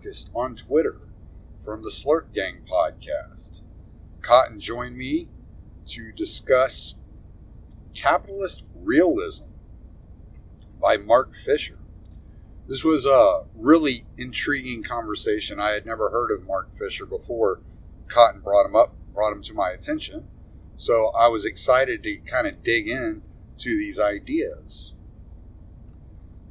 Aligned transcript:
Cotton 0.00 0.08
Archist, 0.08 0.30
on 0.34 0.56
Twitter 0.56 0.96
from 1.62 1.82
the 1.82 1.90
Slurp 1.90 2.32
Gang 2.32 2.62
podcast. 2.66 3.60
Cotton 4.22 4.58
joined 4.58 4.96
me 4.96 5.28
to 5.88 6.10
discuss 6.12 6.94
Capitalist 7.94 8.64
Realism 8.74 9.44
by 10.80 10.96
Mark 10.96 11.34
Fisher. 11.44 11.78
This 12.66 12.82
was 12.82 13.04
a 13.04 13.44
really 13.54 14.06
intriguing 14.16 14.82
conversation. 14.82 15.60
I 15.60 15.72
had 15.72 15.84
never 15.84 16.08
heard 16.08 16.30
of 16.30 16.46
Mark 16.46 16.72
Fisher 16.72 17.04
before 17.04 17.60
Cotton 18.08 18.40
brought 18.40 18.64
him 18.64 18.76
up, 18.76 18.94
brought 19.12 19.32
him 19.32 19.42
to 19.42 19.54
my 19.54 19.70
attention. 19.70 20.28
So 20.78 21.08
I 21.08 21.28
was 21.28 21.44
excited 21.44 22.02
to 22.04 22.16
kind 22.18 22.46
of 22.46 22.62
dig 22.62 22.88
in 22.88 23.22
to 23.58 23.76
these 23.76 24.00
ideas. 24.00 24.94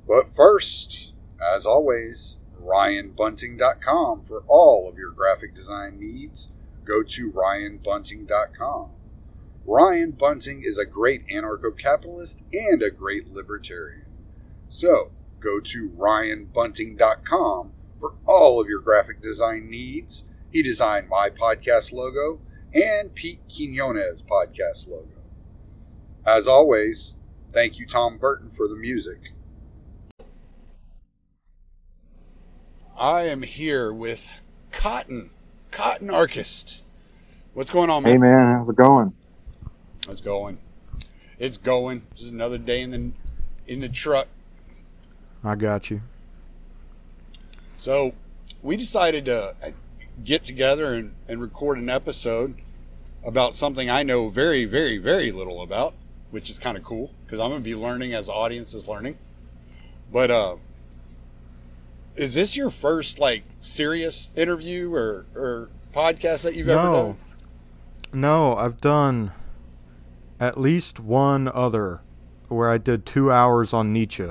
But 0.07 0.27
first, 0.27 1.15
as 1.41 1.65
always, 1.65 2.38
RyanBunting.com 2.61 4.23
for 4.25 4.43
all 4.47 4.89
of 4.89 4.97
your 4.97 5.11
graphic 5.11 5.53
design 5.53 5.99
needs. 5.99 6.49
Go 6.85 7.03
to 7.03 7.31
RyanBunting.com. 7.31 8.91
Ryan 9.65 10.11
Bunting 10.11 10.63
is 10.63 10.77
a 10.77 10.85
great 10.85 11.27
anarcho 11.27 11.77
capitalist 11.77 12.43
and 12.51 12.81
a 12.81 12.89
great 12.89 13.31
libertarian. 13.31 14.05
So 14.67 15.11
go 15.39 15.59
to 15.59 15.89
RyanBunting.com 15.89 17.71
for 17.99 18.15
all 18.25 18.59
of 18.59 18.67
your 18.67 18.81
graphic 18.81 19.21
design 19.21 19.69
needs. 19.69 20.25
He 20.51 20.63
designed 20.63 21.09
my 21.09 21.29
podcast 21.29 21.93
logo 21.93 22.41
and 22.73 23.13
Pete 23.13 23.41
Quinones' 23.47 24.23
podcast 24.23 24.87
logo. 24.87 25.21
As 26.25 26.47
always, 26.47 27.15
thank 27.51 27.79
you, 27.79 27.85
Tom 27.85 28.17
Burton, 28.17 28.49
for 28.49 28.67
the 28.67 28.75
music. 28.75 29.33
I 32.99 33.27
am 33.27 33.43
here 33.43 33.93
with 33.93 34.27
Cotton, 34.73 35.29
Cotton 35.71 36.09
Archist. 36.09 36.83
What's 37.53 37.71
going 37.71 37.89
on, 37.89 38.03
man? 38.03 38.11
Hey 38.11 38.17
man, 38.17 38.57
how's 38.57 38.67
it 38.67 38.75
going? 38.75 39.13
It's 40.09 40.19
going. 40.19 40.57
It's 41.39 41.55
going. 41.55 42.01
Just 42.13 42.33
another 42.33 42.57
day 42.57 42.81
in 42.81 42.91
the 42.91 43.11
in 43.71 43.79
the 43.79 43.87
truck. 43.87 44.27
I 45.45 45.55
got 45.55 45.89
you. 45.89 46.01
So 47.77 48.13
we 48.61 48.75
decided 48.75 49.23
to 49.25 49.55
uh, 49.63 49.71
get 50.25 50.43
together 50.43 50.93
and, 50.93 51.13
and 51.29 51.41
record 51.41 51.77
an 51.77 51.89
episode 51.89 52.55
about 53.23 53.55
something 53.55 53.89
I 53.89 54.03
know 54.03 54.27
very, 54.27 54.65
very, 54.65 54.97
very 54.97 55.31
little 55.31 55.61
about, 55.61 55.93
which 56.31 56.49
is 56.49 56.59
kind 56.59 56.75
of 56.75 56.83
cool 56.83 57.11
because 57.25 57.39
I'm 57.39 57.49
going 57.49 57.61
to 57.61 57.65
be 57.65 57.75
learning 57.75 58.13
as 58.13 58.25
the 58.25 58.33
audience 58.33 58.73
is 58.73 58.89
learning. 58.89 59.17
But 60.11 60.31
uh, 60.31 60.55
is 62.19 62.33
this 62.33 62.55
your 62.55 62.69
first 62.69 63.17
like 63.19 63.43
serious 63.61 64.29
interview 64.35 64.93
or, 64.93 65.25
or 65.35 65.69
podcast 65.93 66.43
that 66.43 66.55
you've 66.55 66.69
ever 66.69 66.81
No. 66.83 66.93
done? 66.93 67.17
No, 68.11 68.55
I've 68.55 68.81
done 68.81 69.31
at 70.39 70.57
least 70.59 70.99
one 70.99 71.47
other 71.47 72.01
where 72.47 72.69
I 72.69 72.77
did 72.77 73.05
two 73.05 73.31
hours 73.31 73.73
on 73.73 73.93
Nietzsche. 73.93 74.29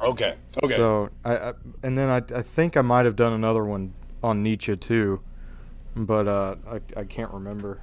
Okay. 0.00 0.34
Okay. 0.62 0.74
So 0.76 1.10
I, 1.24 1.36
I 1.36 1.52
and 1.82 1.96
then 1.98 2.08
I, 2.08 2.16
I 2.36 2.42
think 2.42 2.76
I 2.76 2.82
might 2.82 3.04
have 3.04 3.16
done 3.16 3.32
another 3.32 3.64
one 3.64 3.92
on 4.22 4.42
Nietzsche 4.42 4.76
too, 4.76 5.20
but 5.94 6.26
uh, 6.26 6.56
I 6.68 6.80
I 7.00 7.04
can't 7.04 7.32
remember. 7.32 7.80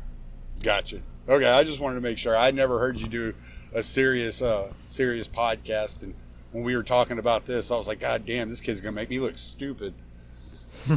Gotcha. 0.63 1.01
Okay, 1.27 1.47
I 1.49 1.63
just 1.63 1.79
wanted 1.79 1.95
to 1.95 2.01
make 2.01 2.17
sure. 2.17 2.35
I'd 2.35 2.55
never 2.55 2.79
heard 2.79 2.99
you 2.99 3.07
do 3.07 3.33
a 3.73 3.81
serious, 3.83 4.41
uh, 4.41 4.71
serious 4.85 5.27
podcast, 5.27 6.03
and 6.03 6.13
when 6.55 6.63
we 6.63 6.73
were 6.73 6.83
talking 6.83 7.19
about 7.19 7.45
this, 7.45 7.69
I 7.69 7.75
was 7.75 7.85
like, 7.85 7.99
God 7.99 8.25
damn, 8.25 8.49
this 8.49 8.61
kid's 8.61 8.79
gonna 8.79 8.93
make 8.93 9.09
me 9.09 9.19
look 9.19 9.37
stupid. 9.37 9.93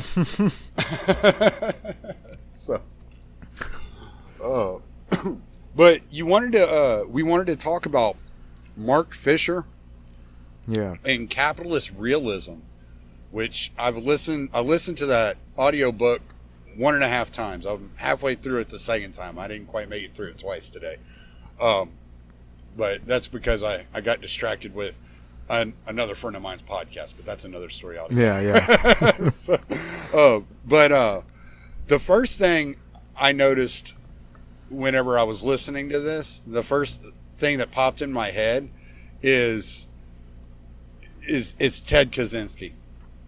so, 2.52 2.80
oh, 4.40 4.82
but 5.74 6.00
you 6.12 6.26
wanted 6.26 6.52
to, 6.52 6.68
uh, 6.70 7.04
we 7.08 7.24
wanted 7.24 7.48
to 7.48 7.56
talk 7.56 7.86
about 7.86 8.16
Mark 8.76 9.14
Fisher 9.14 9.64
Yeah. 10.68 10.94
and 11.04 11.28
capitalist 11.28 11.90
realism, 11.96 12.58
which 13.32 13.72
I've 13.76 13.96
listened. 13.96 14.50
I 14.54 14.60
listened 14.60 14.96
to 14.98 15.06
that 15.06 15.38
audiobook 15.58 16.22
one 16.76 16.94
and 16.94 17.02
a 17.02 17.08
half 17.08 17.32
times. 17.32 17.66
I'm 17.66 17.90
halfway 17.96 18.36
through 18.36 18.60
it 18.60 18.68
the 18.68 18.78
second 18.78 19.10
time. 19.10 19.40
I 19.40 19.48
didn't 19.48 19.66
quite 19.66 19.88
make 19.88 20.04
it 20.04 20.14
through 20.14 20.28
it 20.28 20.38
twice 20.38 20.68
today, 20.68 20.98
um, 21.60 21.90
but 22.76 23.04
that's 23.06 23.26
because 23.26 23.64
I 23.64 23.86
I 23.92 24.00
got 24.02 24.20
distracted 24.20 24.72
with 24.72 25.00
an, 25.48 25.74
another 25.86 26.14
friend 26.14 26.36
of 26.36 26.42
mine's 26.42 26.62
podcast. 26.62 27.14
But 27.16 27.24
that's 27.26 27.44
another 27.44 27.68
story. 27.68 27.98
Audience. 27.98 28.20
Yeah, 28.20 28.40
yeah. 28.40 29.28
so, 29.30 29.58
uh, 30.14 30.40
but 30.66 30.92
uh, 30.92 31.20
the 31.86 31.98
first 31.98 32.38
thing 32.38 32.76
I 33.16 33.32
noticed 33.32 33.94
whenever 34.70 35.18
I 35.18 35.22
was 35.22 35.42
listening 35.42 35.88
to 35.90 36.00
this, 36.00 36.40
the 36.46 36.62
first 36.62 37.02
thing 37.32 37.58
that 37.58 37.70
popped 37.70 38.02
in 38.02 38.12
my 38.12 38.30
head 38.30 38.68
is 39.22 39.86
is 41.22 41.54
it's 41.58 41.80
Ted 41.80 42.10
Kaczynski. 42.12 42.72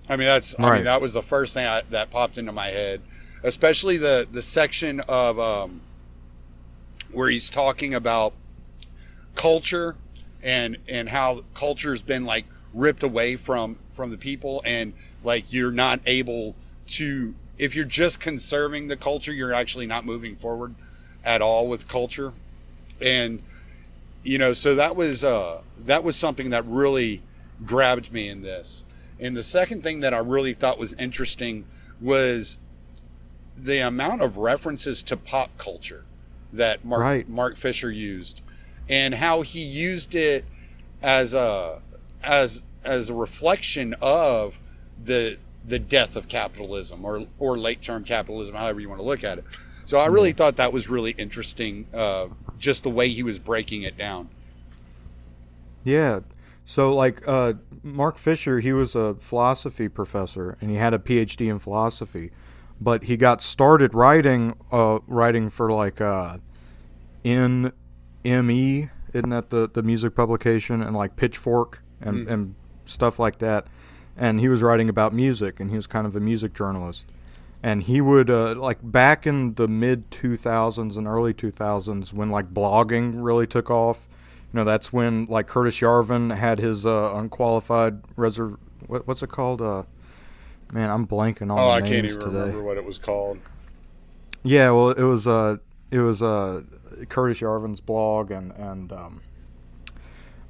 I 0.09 0.17
mean, 0.17 0.27
that's 0.27 0.55
I 0.59 0.63
mean 0.63 0.71
Right. 0.71 0.85
that 0.85 1.01
was 1.01 1.13
the 1.13 1.23
first 1.23 1.55
thing 1.55 1.67
I, 1.67 1.83
that 1.91 2.11
popped 2.11 2.39
into 2.39 2.53
my 2.53 2.69
head, 2.69 3.01
especially 3.43 3.97
the 3.97 4.27
the 4.31 4.43
section 4.43 5.01
of 5.09 5.39
um, 5.39 5.81
where 7.13 7.29
he's 7.31 7.49
talking 7.51 7.95
about 7.95 8.33
culture 9.35 9.97
and 10.43 10.77
and 10.89 11.09
how 11.09 11.45
culture's 11.55 12.03
been 12.03 12.25
like 12.25 12.45
ripped 12.73 13.03
away 13.03 13.37
from 13.37 13.79
from 13.93 14.11
the 14.11 14.17
people 14.17 14.63
and 14.65 14.93
like 15.25 15.53
you're 15.53 15.73
not 15.73 16.01
able 16.07 16.55
to 16.87 17.35
if 17.59 17.75
you're 17.75 17.85
just 17.85 18.21
conserving 18.21 18.89
the 18.89 18.97
culture 18.97 19.33
you're 19.33 19.53
actually 19.53 19.87
not 19.87 20.05
moving 20.05 20.37
forward 20.37 20.75
at 21.25 21.43
all 21.43 21.67
with 21.69 21.87
culture. 21.89 22.33
And 23.01 23.43
you 24.23 24.39
know 24.39 24.53
so 24.53 24.75
that 24.75 24.97
was 24.97 25.25
uh 25.25 25.61
that 25.85 26.05
was 26.05 26.17
something 26.17 26.51
that 26.51 26.65
really 26.67 27.23
grabbed 27.67 28.13
me 28.13 28.29
in 28.29 28.43
this. 28.43 28.85
And 29.19 29.37
the 29.37 29.43
second 29.43 29.83
thing 29.83 30.01
that 30.01 30.15
i 30.15 30.19
really 30.19 30.55
thought 30.55 30.79
was 30.79 30.95
interesting 30.95 31.67
was 32.01 32.59
the 33.57 33.79
amount 33.79 34.23
of 34.23 34.39
references 34.39 35.03
to 35.03 35.17
pop 35.17 35.51
culture 35.59 36.05
that 36.53 36.85
mark 36.85 37.01
Right. 37.03 37.29
mark 37.29 37.57
fisher 37.57 37.91
used 37.91 38.41
and 38.91 39.15
how 39.15 39.43
he 39.43 39.61
used 39.61 40.15
it 40.15 40.45
as 41.01 41.33
a 41.33 41.81
as 42.23 42.61
as 42.85 43.09
a 43.09 43.15
reflection 43.15 43.95
of 44.03 44.59
the 45.03 45.39
the 45.65 45.79
death 45.79 46.17
of 46.17 46.29
capitalism 46.29 47.05
or 47.05 47.27
or 47.39 47.57
late 47.57 47.81
term 47.81 48.05
capitalism 48.05 48.55
however 48.55 48.81
you 48.81 48.89
want 48.89 49.01
to 49.01 49.07
look 49.07 49.25
at 49.25 49.39
it. 49.39 49.45
So 49.87 49.99
i 49.99 50.07
really 50.07 50.33
thought 50.33 50.57
that 50.57 50.73
was 50.73 50.89
really 50.89 51.13
interesting 51.13 51.87
uh, 51.95 52.29
just 52.59 52.83
the 52.83 52.91
way 52.91 53.09
he 53.09 53.23
was 53.23 53.39
breaking 53.39 53.83
it 53.83 53.97
down. 53.97 54.29
Yeah. 55.83 56.21
So 56.65 56.95
like 56.95 57.27
uh, 57.27 57.55
Mark 57.83 58.19
Fisher, 58.19 58.61
he 58.61 58.73
was 58.73 58.95
a 58.95 59.15
philosophy 59.15 59.89
professor 59.89 60.57
and 60.61 60.71
he 60.71 60.77
had 60.77 60.95
a 60.95 60.99
PhD 60.99 61.51
in 61.51 61.59
philosophy, 61.59 62.31
but 62.81 63.05
he 63.05 63.17
got 63.17 63.43
started 63.43 63.95
writing 63.95 64.55
uh, 64.71 65.01
writing 65.07 65.51
for 65.51 65.73
like 65.73 66.01
uh, 66.01 66.39
NME, 68.25 68.91
isn't 69.13 69.31
that 69.31 69.51
the 69.51 69.69
the 69.73 69.83
music 69.83 70.15
publication 70.15 70.83
and 70.83 70.95
like 70.97 71.17
Pitchfork 71.17 71.83
and 72.01 72.27
Mm. 72.27 72.31
and 72.33 72.55
stuff 72.85 73.19
like 73.19 73.39
that. 73.39 73.67
And 74.17 74.41
he 74.41 74.49
was 74.49 74.63
writing 74.63 74.89
about 74.89 75.15
music 75.15 75.61
and 75.61 75.71
he 75.71 75.77
was 75.77 75.87
kind 75.87 76.07
of 76.07 76.15
a 76.17 76.21
music 76.21 76.53
journalist. 76.55 77.07
And 77.63 77.83
he 77.83 78.01
would 78.01 78.31
uh, 78.31 78.55
like 78.55 78.79
back 78.83 79.27
in 79.27 79.55
the 79.55 79.69
mid 79.69 80.11
2000s 80.11 80.97
and 80.97 81.07
early 81.07 81.33
2000s 81.35 82.13
when 82.13 82.31
like 82.31 82.53
blogging 82.55 83.15
really 83.23 83.47
took 83.47 83.71
off 83.71 84.09
you 84.53 84.57
know, 84.59 84.65
that's 84.65 84.93
when 84.93 85.27
like 85.27 85.47
Curtis 85.47 85.79
Yarvin 85.79 86.37
had 86.37 86.59
his 86.59 86.85
uh, 86.85 87.13
unqualified 87.15 88.01
reserve. 88.17 88.57
What, 88.89 89.07
what's 89.07 89.23
it 89.23 89.29
called? 89.31 89.63
Uh, 89.63 89.85
man, 90.73 90.91
I'm 90.91 91.07
blanking 91.07 91.53
on 91.53 91.59
oh 91.61 91.69
i 91.69 91.81
can't 91.81 92.05
even 92.05 92.19
today. 92.19 92.33
remember 92.39 92.63
what 92.65 92.77
it 92.77 92.85
was 92.85 92.99
called 92.99 93.39
Yeah, 94.43 94.71
well, 94.73 94.91
it 94.91 95.03
was 95.03 95.29
uh, 95.29 95.59
it 95.93 96.01
was 96.01 96.21
uh, 96.23 96.63
Curtis 97.09 97.41
Yarvin's 97.41 97.81
blog, 97.81 98.31
and 98.31 98.53
and 98.53 98.93
um, 98.93 99.21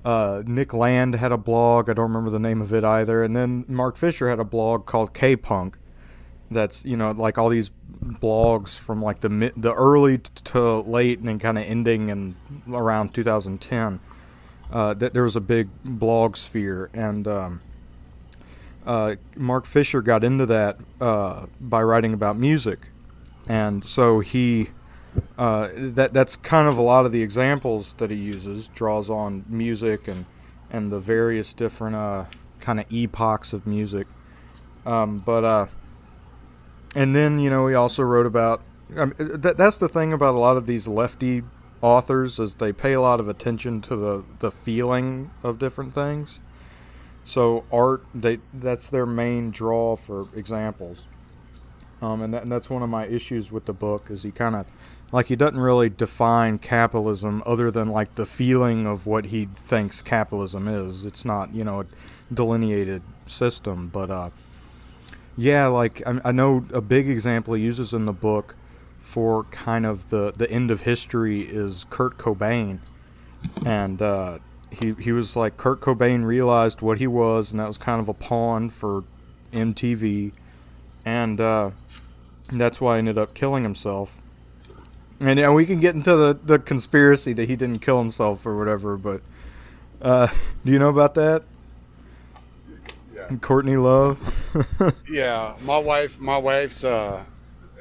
uh, 0.05 0.43
Nick 0.47 0.73
Land 0.73 1.15
had 1.15 1.33
a 1.33 1.37
blog. 1.37 1.91
I 1.91 1.93
don't 1.93 2.09
remember 2.09 2.31
the 2.31 2.39
name 2.39 2.63
of 2.63 2.73
it 2.73 2.85
either. 2.85 3.23
And 3.23 3.37
then 3.37 3.65
Mark 3.69 3.97
Fisher 3.97 4.29
had 4.29 4.41
a 4.41 4.45
blog 4.45 4.87
called 4.87 5.13
K 5.13 5.37
Punk. 5.37 5.79
That's 6.51 6.85
you 6.85 6.97
know 6.97 7.11
like 7.13 7.39
all 7.39 7.49
these 7.49 7.71
blogs 8.03 8.77
from 8.79 9.03
like 9.03 9.21
the 9.21 9.29
mid, 9.29 9.53
the 9.57 9.75
early 9.75 10.19
to 10.19 10.81
late 10.81 11.19
and 11.19 11.29
then 11.29 11.39
kind 11.39 11.59
of 11.59 11.65
ending 11.65 12.09
in 12.09 12.37
around 12.73 13.15
2010. 13.15 14.01
Uh, 14.73 14.95
that 14.95 15.13
there 15.13 15.25
was 15.25 15.37
a 15.37 15.41
big 15.41 15.69
blog 15.85 16.37
sphere 16.37 16.91
and. 16.93 17.27
Um, 17.27 17.61
uh, 18.87 19.17
Mark 19.37 19.67
Fisher 19.67 20.01
got 20.01 20.25
into 20.25 20.47
that 20.47 20.79
uh, 21.03 21.45
by 21.61 21.83
writing 21.83 22.15
about 22.15 22.39
music, 22.39 22.89
and 23.47 23.85
so 23.85 24.21
he 24.21 24.71
uh, 25.39 25.69
that 25.75 26.13
that's 26.13 26.37
kind 26.37 26.69
of 26.69 26.79
a 26.79 26.83
lot 26.83 27.07
of 27.07 27.13
the 27.13 27.23
examples 27.23 27.95
that 27.99 28.11
he 28.11 28.17
uses 28.17 28.69
draws 28.69 29.11
on 29.11 29.45
music 29.49 30.07
and 30.09 30.27
and 30.71 30.93
the 30.93 30.99
various 30.99 31.53
different 31.53 31.97
uh, 31.97 32.25
kind 32.61 32.79
of 32.79 32.87
epochs 32.93 33.53
of 33.53 33.67
music. 33.67 34.07
Um, 34.87 35.19
but 35.19 35.45
uh, 35.45 35.67
and 36.95 37.15
then 37.15 37.39
you 37.39 37.51
know 37.51 37.67
he 37.67 37.75
also 37.75 38.03
wrote 38.03 38.27
about 38.27 38.63
I 38.97 39.07
mean, 39.07 39.15
that, 39.19 39.57
that's 39.57 39.77
the 39.77 39.89
thing 39.89 40.13
about 40.13 40.35
a 40.35 40.39
lot 40.39 40.57
of 40.57 40.67
these 40.67 40.89
lefty 40.89 41.43
authors 41.83 42.39
is 42.39 42.57
they 42.57 42.73
pay 42.73 42.93
a 42.93 43.01
lot 43.01 43.21
of 43.21 43.29
attention 43.29 43.81
to 43.83 43.97
the 43.97 44.25
the 44.41 44.51
feeling 44.51 45.31
of 45.43 45.59
different 45.59 45.95
things. 45.95 46.41
So 47.25 47.65
art, 47.73 48.05
they 48.15 48.39
that's 48.53 48.91
their 48.91 49.07
main 49.07 49.51
draw 49.51 49.97
for 49.97 50.27
examples. 50.35 51.03
Um, 52.03 52.23
and, 52.23 52.33
that, 52.33 52.43
and 52.45 52.53
that's 52.53 52.71
one 52.71 52.83
of 52.83 52.89
my 52.89 53.07
issues 53.07 53.53
with 53.53 53.67
the 53.67 53.75
book 53.75 54.11
is 54.11 54.23
he 54.23 54.31
kind 54.31 54.57
of 54.57 54.67
like 55.13 55.27
he 55.27 55.37
doesn't 55.37 55.59
really 55.59 55.89
define 55.89 56.59
capitalism 56.59 57.43
other 57.45 57.71
than 57.71 57.89
like 57.89 58.15
the 58.15 58.27
feeling 58.27 58.87
of 58.87 59.07
what 59.07 59.27
he 59.27 59.49
thinks 59.57 60.03
capitalism 60.03 60.69
is. 60.69 61.05
It's 61.05 61.25
not 61.25 61.55
you 61.55 61.65
know 61.65 61.81
a 61.81 61.87
delineated 62.33 63.03
system, 63.27 63.89
but 63.89 64.11
uh, 64.11 64.31
yeah, 65.37 65.67
like 65.67 66.03
I, 66.07 66.21
I 66.27 66.33
know 66.33 66.65
a 66.73 66.81
big 66.81 67.09
example 67.09 67.55
he 67.55 67.63
uses 67.63 67.93
in 67.93 68.07
the 68.07 68.13
book 68.13 68.55
for 69.01 69.45
kind 69.45 69.87
of 69.87 70.11
the 70.11 70.33
the 70.37 70.51
end 70.51 70.71
of 70.71 70.83
history 70.83 71.43
is 71.43 71.87
Kurt 71.91 72.17
Cobain, 72.19 72.79
and 73.65 74.01
uh, 74.01 74.39
he 74.71 74.95
he 75.01 75.13
was 75.13 75.35
like 75.35 75.57
Kurt 75.57 75.81
Cobain 75.81 76.25
realized 76.25 76.83
what 76.83 76.99
he 76.99 77.07
was, 77.07 77.51
and 77.51 77.61
that 77.61 77.67
was 77.67 77.79
kind 77.79 78.01
of 78.01 78.09
a 78.09 78.15
pawn 78.15 78.71
for 78.71 79.05
MTV, 79.53 80.33
and 81.05 81.41
uh, 81.41 81.71
that's 82.53 82.81
why 82.81 82.95
he 82.95 82.99
ended 82.99 83.19
up 83.19 83.35
killing 83.35 83.65
himself. 83.65 84.17
And 85.21 85.39
yeah, 85.39 85.53
we 85.53 85.67
can 85.67 85.81
get 85.81 85.95
into 85.95 86.17
the, 86.17 86.39
the 86.43 86.59
conspiracy 86.59 87.33
that 87.35 87.49
he 87.49 87.57
didn't 87.57 87.81
kill 87.81 87.99
himself 87.99 88.47
or 88.47 88.57
whatever, 88.57 88.97
but 88.97 89.21
uh, 90.01 90.29
do 90.65 90.73
you 90.73 90.79
know 90.79 90.89
about 90.89 91.15
that? 91.15 91.43
Yeah. 93.15 93.37
Courtney 93.41 93.77
Love. 93.77 94.19
Yeah, 95.09 95.57
my 95.63 95.79
wife, 95.79 96.19
my 96.19 96.39
wife's 96.39 96.85
uh, 96.85 97.23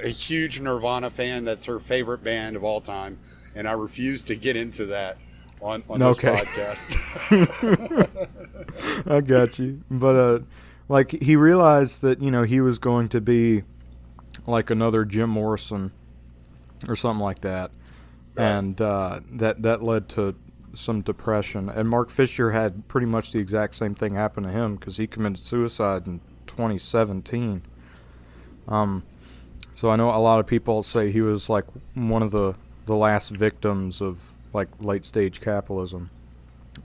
a 0.03 0.07
huge 0.07 0.59
Nirvana 0.59 1.09
fan. 1.09 1.45
That's 1.45 1.65
her 1.65 1.79
favorite 1.79 2.23
band 2.23 2.55
of 2.55 2.63
all 2.63 2.81
time, 2.81 3.19
and 3.55 3.67
I 3.67 3.73
refuse 3.73 4.23
to 4.25 4.35
get 4.35 4.55
into 4.55 4.87
that 4.87 5.17
on, 5.61 5.83
on 5.89 5.99
this 5.99 6.17
podcast. 6.17 6.97
I 9.11 9.21
got 9.21 9.59
you. 9.59 9.81
But 9.89 10.15
uh 10.15 10.39
like 10.87 11.11
he 11.11 11.35
realized 11.35 12.01
that, 12.01 12.21
you 12.21 12.31
know, 12.31 12.43
he 12.43 12.61
was 12.61 12.79
going 12.79 13.09
to 13.09 13.21
be 13.21 13.63
like 14.47 14.69
another 14.69 15.05
Jim 15.05 15.29
Morrison 15.29 15.91
or 16.87 16.95
something 16.95 17.23
like 17.23 17.41
that. 17.41 17.71
Right. 18.35 18.45
And 18.45 18.81
uh 18.81 19.19
that 19.31 19.61
that 19.63 19.83
led 19.83 20.09
to 20.09 20.35
some 20.73 21.01
depression. 21.01 21.69
And 21.69 21.89
Mark 21.89 22.09
Fisher 22.09 22.51
had 22.51 22.87
pretty 22.87 23.07
much 23.07 23.31
the 23.31 23.39
exact 23.39 23.75
same 23.75 23.95
thing 23.95 24.15
happen 24.15 24.43
to 24.43 24.49
him 24.49 24.77
cuz 24.77 24.97
he 24.97 25.07
committed 25.07 25.43
suicide 25.43 26.07
in 26.07 26.21
2017. 26.47 27.61
Um 28.67 29.03
so 29.75 29.89
I 29.89 29.95
know 29.95 30.09
a 30.09 30.19
lot 30.19 30.39
of 30.39 30.47
people 30.47 30.83
say 30.83 31.11
he 31.11 31.21
was 31.21 31.49
like 31.49 31.65
one 31.93 32.21
of 32.21 32.31
the 32.31 32.55
the 32.85 32.95
last 32.95 33.29
victims 33.29 34.01
of 34.01 34.33
like 34.53 34.67
late 34.79 35.05
stage 35.05 35.41
capitalism. 35.41 36.09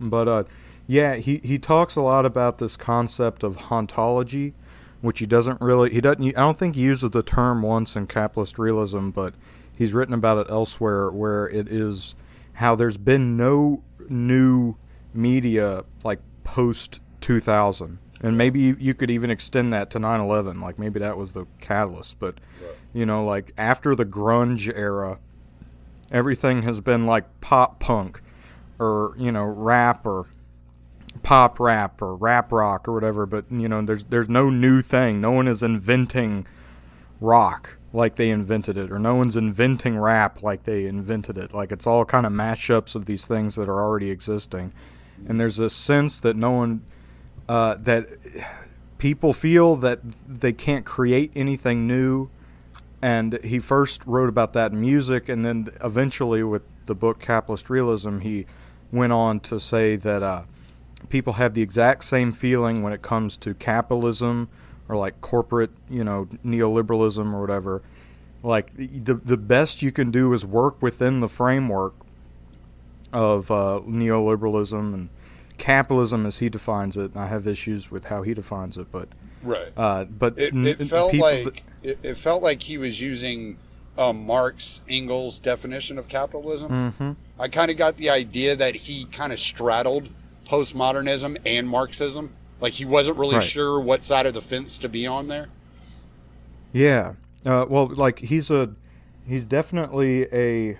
But 0.00 0.28
uh, 0.28 0.44
yeah, 0.86 1.16
he, 1.16 1.38
he 1.38 1.58
talks 1.58 1.96
a 1.96 2.02
lot 2.02 2.26
about 2.26 2.58
this 2.58 2.76
concept 2.76 3.42
of 3.42 3.56
hauntology, 3.56 4.52
which 5.00 5.18
he 5.18 5.26
doesn't 5.26 5.60
really 5.60 5.90
he 5.90 6.00
doesn't 6.00 6.24
I 6.24 6.40
don't 6.40 6.56
think 6.56 6.74
he 6.74 6.82
uses 6.82 7.10
the 7.10 7.22
term 7.22 7.62
once 7.62 7.96
in 7.96 8.06
capitalist 8.06 8.58
realism, 8.58 9.10
but 9.10 9.34
he's 9.76 9.92
written 9.92 10.14
about 10.14 10.38
it 10.38 10.46
elsewhere 10.50 11.10
where 11.10 11.48
it 11.48 11.68
is 11.68 12.14
how 12.54 12.74
there's 12.74 12.96
been 12.96 13.36
no 13.36 13.82
new 14.08 14.76
media 15.12 15.84
like 16.02 16.20
post 16.44 17.00
2000 17.20 17.98
and 18.20 18.38
maybe 18.38 18.60
you, 18.60 18.94
could 18.94 19.10
even 19.10 19.30
extend 19.30 19.72
that 19.72 19.90
to 19.90 19.98
9-11 19.98 20.62
like 20.62 20.78
maybe 20.78 20.98
that 21.00 21.16
was 21.16 21.32
the 21.32 21.46
catalyst. 21.60 22.18
But 22.18 22.36
Right. 22.62 22.74
you 22.92 23.06
know 23.06 23.24
like 23.24 23.52
after 23.58 23.94
the 23.94 24.04
grunge 24.04 24.72
era 24.74 25.18
everything 26.10 26.62
has 26.62 26.80
been 26.80 27.06
like 27.06 27.24
pop 27.40 27.80
punk 27.80 28.20
or 28.78 29.14
you 29.18 29.30
know 29.32 29.44
rap 29.44 30.06
or 30.06 30.26
pop 31.22 31.60
rap 31.60 32.00
or 32.02 32.14
rap 32.14 32.52
rock 32.52 32.88
or 32.88 32.92
whatever. 32.92 33.26
But 33.26 33.44
you 33.50 33.68
know 33.68 33.82
there's 33.82 34.04
there's 34.04 34.28
no 34.28 34.50
new 34.50 34.80
thing. 34.80 35.20
No 35.20 35.30
one 35.32 35.48
is 35.48 35.62
inventing 35.62 36.46
rock 37.20 37.76
like 37.94 38.16
they 38.16 38.28
invented 38.28 38.76
it 38.76 38.90
or 38.90 38.98
no 38.98 39.14
one's 39.14 39.36
inventing 39.36 39.96
rap 39.96 40.42
like 40.42 40.64
they 40.64 40.84
invented 40.84 41.38
it. 41.38 41.54
Like 41.54 41.70
it's 41.70 41.86
all 41.86 42.04
kind 42.04 42.26
of 42.26 42.32
mashups 42.32 42.96
of 42.96 43.06
these 43.06 43.24
things 43.24 43.54
that 43.54 43.68
are 43.68 43.80
already 43.80 44.10
existing. 44.10 44.72
And 45.28 45.38
there's 45.38 45.58
this 45.58 45.74
sense 45.74 46.18
that 46.20 46.34
no 46.36 46.50
one 46.50 46.82
uh, 47.48 47.76
that 47.78 48.08
people 48.98 49.32
feel 49.32 49.76
that 49.76 50.00
they 50.28 50.52
can't 50.52 50.84
create 50.84 51.30
anything 51.36 51.86
new. 51.86 52.30
And 53.00 53.38
he 53.44 53.60
first 53.60 54.04
wrote 54.06 54.28
about 54.28 54.54
that 54.54 54.72
in 54.72 54.80
music 54.80 55.28
and 55.28 55.44
then 55.44 55.68
eventually 55.82 56.42
with 56.42 56.62
the 56.86 56.94
book 56.94 57.20
capitalist 57.20 57.70
realism 57.70 58.18
he 58.18 58.44
went 58.90 59.12
on 59.12 59.38
to 59.40 59.60
say 59.60 59.94
that 59.96 60.22
uh, 60.22 60.42
people 61.10 61.34
have 61.34 61.54
the 61.54 61.62
exact 61.62 62.04
same 62.04 62.32
feeling 62.32 62.82
when 62.82 62.92
it 62.92 63.02
comes 63.02 63.36
to 63.36 63.54
capitalism 63.54 64.48
or 64.88 64.96
like 64.96 65.20
corporate 65.20 65.70
you 65.88 66.04
know 66.04 66.26
neoliberalism 66.44 67.32
or 67.32 67.40
whatever 67.40 67.82
like 68.42 68.74
the, 68.76 69.14
the 69.14 69.36
best 69.36 69.80
you 69.82 69.90
can 69.90 70.10
do 70.10 70.32
is 70.32 70.44
work 70.44 70.80
within 70.82 71.20
the 71.20 71.28
framework 71.28 71.94
of 73.12 73.50
uh, 73.50 73.80
neoliberalism 73.86 74.92
and 74.94 75.08
capitalism 75.56 76.26
as 76.26 76.38
he 76.38 76.48
defines 76.48 76.96
it 76.96 77.12
and 77.12 77.18
i 77.18 77.26
have 77.28 77.46
issues 77.46 77.90
with 77.90 78.06
how 78.06 78.22
he 78.22 78.34
defines 78.34 78.76
it 78.76 78.88
but 78.90 79.08
right. 79.42 79.72
uh, 79.76 80.04
but 80.04 80.36
It, 80.38 80.54
it 80.54 80.84
felt 80.88 81.14
like 81.14 81.44
that- 81.44 81.62
it, 81.82 81.98
it 82.02 82.14
felt 82.16 82.42
like 82.42 82.62
he 82.62 82.76
was 82.78 83.00
using 83.00 83.58
um, 83.96 84.26
Marx 84.26 84.80
Engels' 84.88 85.38
definition 85.38 85.98
of 85.98 86.08
capitalism. 86.08 86.92
Mhm. 86.98 87.16
I 87.38 87.46
kind 87.46 87.70
of 87.70 87.76
got 87.76 87.96
the 87.96 88.10
idea 88.10 88.56
that 88.56 88.74
he 88.74 89.04
kind 89.04 89.32
of 89.32 89.38
straddled 89.38 90.08
postmodernism 90.48 91.36
and 91.46 91.68
Marxism. 91.68 92.30
Like 92.60 92.74
he 92.74 92.84
wasn't 92.84 93.18
really 93.18 93.36
Right. 93.36 93.44
sure 93.44 93.80
what 93.80 94.02
side 94.02 94.26
of 94.26 94.34
the 94.34 94.40
fence 94.42 94.78
to 94.78 94.88
be 94.88 95.06
on 95.06 95.28
there. 95.28 95.48
Yeah. 96.72 97.14
Uh, 97.44 97.66
well, 97.68 97.86
like 97.94 98.20
he's 98.20 98.50
a, 98.50 98.70
he's 99.26 99.46
definitely 99.46 100.26
a. 100.32 100.78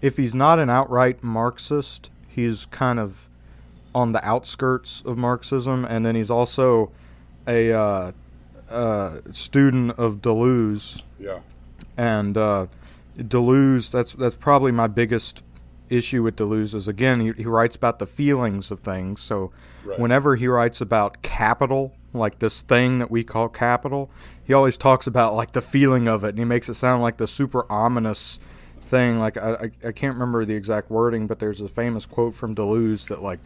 If 0.00 0.16
he's 0.16 0.34
not 0.34 0.58
an 0.58 0.70
outright 0.70 1.22
Marxist, 1.24 2.10
he's 2.28 2.66
kind 2.66 2.98
of 2.98 3.28
on 3.94 4.12
the 4.12 4.24
outskirts 4.24 5.02
of 5.04 5.16
Marxism, 5.16 5.84
and 5.84 6.04
then 6.06 6.14
he's 6.14 6.30
also 6.30 6.92
a 7.46 7.72
uh, 7.72 8.12
uh, 8.70 9.20
student 9.32 9.92
of 9.92 10.16
Deleuze, 10.20 11.02
Yeah. 11.18 11.40
and 11.96 12.36
uh, 12.36 12.66
Deleuze. 13.16 13.90
That's 13.90 14.12
that's 14.12 14.36
probably 14.36 14.70
my 14.70 14.86
biggest 14.86 15.42
issue 15.90 16.22
with 16.22 16.36
Deleuze 16.36 16.74
is 16.74 16.88
again 16.88 17.20
he, 17.20 17.32
he 17.32 17.44
writes 17.46 17.76
about 17.76 17.98
the 17.98 18.06
feelings 18.06 18.70
of 18.70 18.80
things. 18.80 19.20
So 19.20 19.50
Right. 19.84 19.98
whenever 19.98 20.36
he 20.36 20.46
writes 20.48 20.80
about 20.80 21.22
capital, 21.22 21.94
like 22.12 22.40
this 22.40 22.62
thing 22.62 22.98
that 22.98 23.10
we 23.10 23.24
call 23.24 23.48
capital, 23.48 24.10
he 24.44 24.52
always 24.52 24.76
talks 24.76 25.06
about 25.06 25.34
like 25.34 25.52
the 25.52 25.60
feeling 25.62 26.08
of 26.08 26.24
it, 26.24 26.30
and 26.30 26.38
he 26.38 26.44
makes 26.44 26.68
it 26.68 26.74
sound 26.74 27.02
like 27.02 27.16
the 27.16 27.26
super 27.26 27.70
ominous 27.70 28.38
thing. 28.82 29.18
Like 29.18 29.36
I, 29.36 29.52
I, 29.54 29.88
I 29.88 29.92
can't 29.92 30.14
remember 30.14 30.44
the 30.44 30.54
exact 30.54 30.90
wording, 30.90 31.26
but 31.26 31.38
there's 31.38 31.60
a 31.60 31.68
famous 31.68 32.06
quote 32.06 32.34
from 32.34 32.54
Deleuze 32.54 33.08
that 33.08 33.22
like 33.22 33.40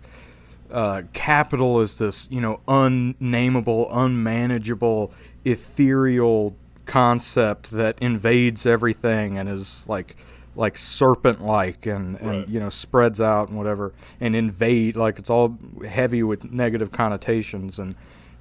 uh, 0.71 1.03
capital 1.13 1.81
is 1.81 1.99
this 1.99 2.27
you 2.31 2.41
know 2.41 2.61
unnameable, 2.67 3.89
unmanageable, 3.93 5.13
ethereal 5.45 6.57
concept 6.87 7.71
that 7.71 7.97
invades 8.01 8.67
everything 8.67 9.39
and 9.39 9.49
is 9.49 9.85
like 9.89 10.17
like 10.55 10.77
serpent 10.77 11.41
like 11.41 11.87
and, 11.87 12.17
and 12.21 12.29
Right. 12.31 12.49
you 12.49 12.61
know 12.61 12.69
spreads 12.69 13.21
out 13.21 13.49
and 13.49 13.57
whatever 13.57 13.93
and 14.21 14.37
invade 14.37 14.97
like 14.97 15.19
it's 15.19 15.31
all 15.31 15.59
heavy 15.89 16.23
with 16.23 16.51
negative 16.53 16.93
connotations 16.93 17.79
and 17.79 17.95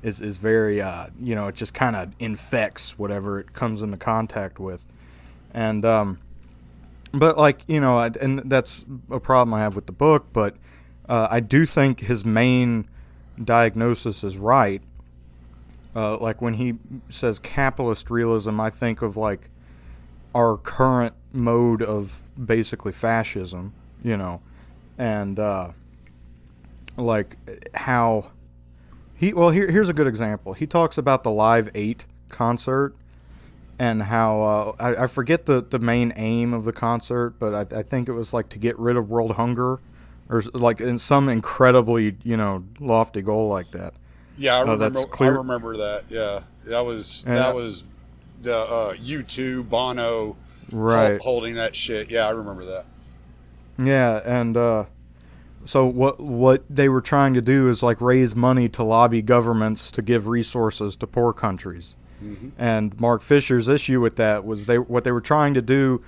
is, 0.03 0.19
is 0.19 0.35
very 0.37 0.81
uh, 0.81 1.07
you 1.19 1.35
know 1.35 1.47
it 1.47 1.55
just 1.55 1.73
kind 1.73 1.95
of 1.95 2.11
infects 2.19 2.97
whatever 2.99 3.39
it 3.39 3.53
comes 3.53 3.81
into 3.81 3.95
contact 3.97 4.59
with 4.59 4.83
and 5.53 5.85
um 5.85 6.19
but 7.13 7.37
like 7.37 7.61
you 7.67 7.79
know 7.79 7.97
I- 7.99 8.11
and 8.19 8.39
that's 8.45 8.83
a 9.09 9.19
problem 9.19 9.53
i 9.53 9.59
have 9.59 9.75
with 9.75 9.85
the 9.85 9.91
book 9.93 10.27
but 10.33 10.55
uh, 11.09 11.27
I 11.29 11.39
do 11.41 11.65
think 11.65 12.01
his 12.01 12.23
main 12.23 12.87
diagnosis 13.43 14.23
is 14.23 14.37
right. 14.37 14.81
Uh, 15.93 16.17
like 16.17 16.41
when 16.41 16.53
he 16.53 16.75
says 17.09 17.37
capitalist 17.37 18.09
realism, 18.09 18.61
I 18.61 18.69
think 18.69 19.01
of 19.01 19.17
like 19.17 19.49
our 20.33 20.57
current 20.57 21.13
mode 21.33 21.81
of 21.81 22.21
basically 22.43 22.91
fascism, 22.91 23.73
you 24.03 24.15
know, 24.17 24.41
and 24.97 25.39
uh, 25.39 25.69
like 26.97 27.37
how 27.73 28.31
he 29.15 29.33
well 29.33 29.49
here 29.49 29.69
here's 29.71 29.89
a 29.89 29.93
good 29.93 30.07
example. 30.07 30.53
He 30.53 30.65
talks 30.67 30.97
about 30.97 31.23
the 31.23 31.31
Live 31.31 31.69
Eight 31.75 32.05
concert 32.29 32.95
and 33.79 34.03
how 34.03 34.41
uh, 34.41 34.75
I, 34.79 35.03
I 35.03 35.07
forget 35.07 35.45
the 35.45 35.61
the 35.61 35.79
main 35.79 36.13
aim 36.15 36.53
of 36.53 36.65
the 36.65 36.73
concert, 36.73 37.35
but 37.39 37.73
I, 37.73 37.79
I 37.79 37.83
think 37.83 38.07
it 38.07 38.13
was 38.13 38.33
like 38.33 38.49
to 38.49 38.59
get 38.59 38.77
rid 38.79 38.95
of 38.97 39.09
world 39.09 39.35
hunger 39.35 39.79
or 40.29 40.41
like 40.53 40.79
in 40.81 40.97
some 40.97 41.29
incredibly 41.29 42.17
you 42.23 42.37
know 42.37 42.63
lofty 42.79 43.21
goal 43.21 43.47
like 43.47 43.71
that. 43.71 43.93
Yeah, 44.37 44.55
I 44.55 44.61
Oh, 44.61 44.71
remember. 44.73 44.99
I 45.19 45.27
remember 45.27 45.77
that. 45.77 46.05
Yeah, 46.09 46.43
that 46.65 46.85
was 46.85 47.23
And- 47.25 47.37
that 47.37 47.53
was 47.55 47.83
the 48.41 48.57
uh, 48.57 48.93
U2 48.95 49.67
Bono 49.67 50.35
Right. 50.71 51.19
holding 51.19 51.55
that 51.55 51.75
shit. 51.75 52.09
Yeah, 52.09 52.27
I 52.27 52.31
remember 52.31 52.63
that. 52.65 52.85
Yeah, 53.77 54.21
and 54.23 54.55
uh, 54.55 54.85
so 55.65 55.85
what 55.85 56.19
what 56.19 56.63
they 56.69 56.87
were 56.87 57.01
trying 57.01 57.33
to 57.33 57.41
do 57.41 57.69
is 57.69 57.83
like 57.83 57.99
raise 57.99 58.35
money 58.35 58.69
to 58.69 58.83
lobby 58.83 59.21
governments 59.21 59.91
to 59.91 60.01
give 60.01 60.27
resources 60.27 60.95
to 60.97 61.07
poor 61.07 61.33
countries. 61.33 61.95
And 62.55 62.99
Mark 62.99 63.23
Fisher's 63.23 63.67
issue 63.67 63.99
with 63.99 64.15
that 64.17 64.45
was 64.45 64.67
they 64.67 64.77
what 64.77 65.03
they 65.03 65.11
were 65.11 65.21
trying 65.21 65.55
to 65.55 65.61
do 65.61 66.03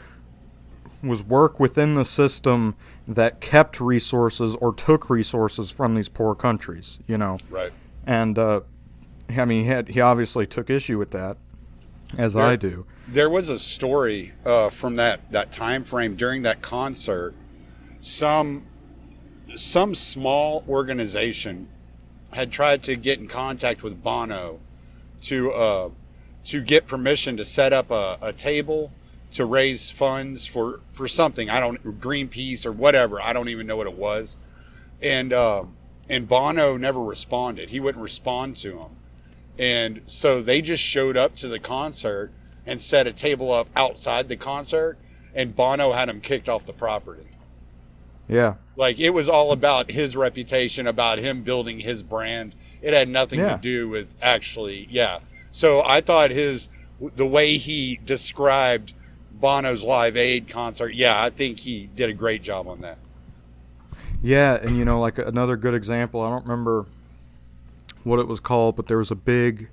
was 1.02 1.24
work 1.24 1.60
within 1.60 1.96
the 1.96 2.06
system 2.06 2.76
that 3.08 3.42
kept 3.42 3.82
resources 3.82 4.56
or 4.62 4.74
took 4.74 5.10
resources 5.10 5.72
from 5.72 5.96
these 5.96 6.10
poor 6.10 6.36
countries, 6.36 7.00
you 7.08 7.18
know. 7.18 7.40
Right. 7.50 7.74
And 8.06 8.38
uh, 8.38 8.62
I 9.30 9.46
mean, 9.46 9.64
he 9.64 9.70
had 9.70 9.88
he 9.90 10.02
obviously 10.02 10.46
took 10.46 10.70
issue 10.70 11.00
with 11.00 11.10
that, 11.12 11.38
as 12.18 12.36
I 12.36 12.56
do. 12.56 12.86
There 13.08 13.30
was 13.30 13.50
a 13.50 13.60
story 13.60 14.34
uh, 14.46 14.70
from 14.70 14.96
that 14.98 15.32
that 15.32 15.52
time 15.52 15.84
frame 15.84 16.16
during 16.16 16.44
that 16.44 16.62
concert. 16.62 17.34
Some 18.02 18.66
some 19.56 19.96
small 19.96 20.64
organization 20.68 21.70
had 22.32 22.52
tried 22.52 22.84
to 22.84 22.96
get 22.96 23.20
in 23.20 23.28
contact 23.28 23.84
with 23.84 24.02
Bono 24.02 24.60
to 25.22 25.52
uh, 25.52 25.90
to 26.46 26.62
get 26.62 26.88
permission 26.88 27.38
to 27.38 27.46
set 27.46 27.74
up 27.74 27.92
a, 27.92 28.18
a 28.22 28.34
table 28.34 28.92
to 29.32 29.46
raise 29.46 29.90
funds 29.90 30.46
for 30.46 30.82
for 30.92 31.08
something. 31.08 31.50
I 31.50 31.60
don't 31.60 32.00
Greenpeace 32.00 32.66
or 32.66 32.72
whatever. 32.72 33.22
I 33.22 33.34
don't 33.34 33.50
even 33.50 33.68
know 33.68 33.78
what 33.78 33.88
it 33.88 33.94
was. 33.94 34.38
And 35.02 35.34
uh, 35.34 35.66
and 36.10 36.28
Bono 36.28 36.78
never 36.78 37.02
responded. 37.02 37.70
He 37.70 37.80
wouldn't 37.80 38.04
respond 38.04 38.56
to 38.58 38.78
him. 38.78 38.98
And 39.60 40.02
so 40.06 40.42
they 40.42 40.62
just 40.62 40.84
showed 40.84 41.16
up 41.16 41.36
to 41.38 41.48
the 41.48 41.60
concert 41.60 42.32
and 42.66 42.82
set 42.82 43.08
a 43.08 43.14
table 43.14 43.52
up 43.52 43.68
outside 43.76 44.30
the 44.30 44.38
concert, 44.38 44.98
and 45.36 45.56
Bono 45.56 45.92
had 45.92 46.10
him 46.10 46.22
kicked 46.22 46.50
off 46.50 46.66
the 46.66 46.74
property. 46.74 47.28
Yeah. 48.28 48.56
Like 48.76 49.00
it 49.00 49.12
was 49.12 49.30
all 49.30 49.52
about 49.52 49.92
his 49.92 50.16
reputation, 50.16 50.88
about 50.88 51.20
him 51.20 51.44
building 51.44 51.80
his 51.82 52.04
brand. 52.04 52.56
It 52.82 52.94
had 52.94 53.10
nothing 53.10 53.40
Yeah. 53.40 53.56
to 53.56 53.62
do 53.62 53.90
with 53.90 54.16
actually, 54.22 54.88
yeah. 54.90 55.20
So 55.52 55.84
I 55.86 56.02
thought 56.02 56.32
his 56.32 56.70
the 57.16 57.28
way 57.28 57.58
he 57.58 58.00
described 58.06 58.94
Bono's 59.34 59.84
Live 59.84 60.16
Aid 60.16 60.48
concert, 60.48 60.96
yeah, 60.96 61.22
I 61.22 61.30
think 61.30 61.60
he 61.60 61.90
did 61.96 62.10
a 62.10 62.14
great 62.14 62.42
job 62.42 62.68
on 62.68 62.82
that. 62.82 62.98
Yeah, 64.22 64.56
and 64.56 64.78
you 64.78 64.86
know, 64.86 65.02
like 65.02 65.18
another 65.18 65.58
good 65.58 65.74
example, 65.74 66.22
I 66.22 66.30
don't 66.30 66.44
remember 66.44 66.86
what 68.04 68.20
it 68.20 68.28
was 68.28 68.40
called, 68.40 68.76
but 68.76 68.88
there 68.88 68.98
was 68.98 69.12
a 69.12 69.16
big 69.16 69.70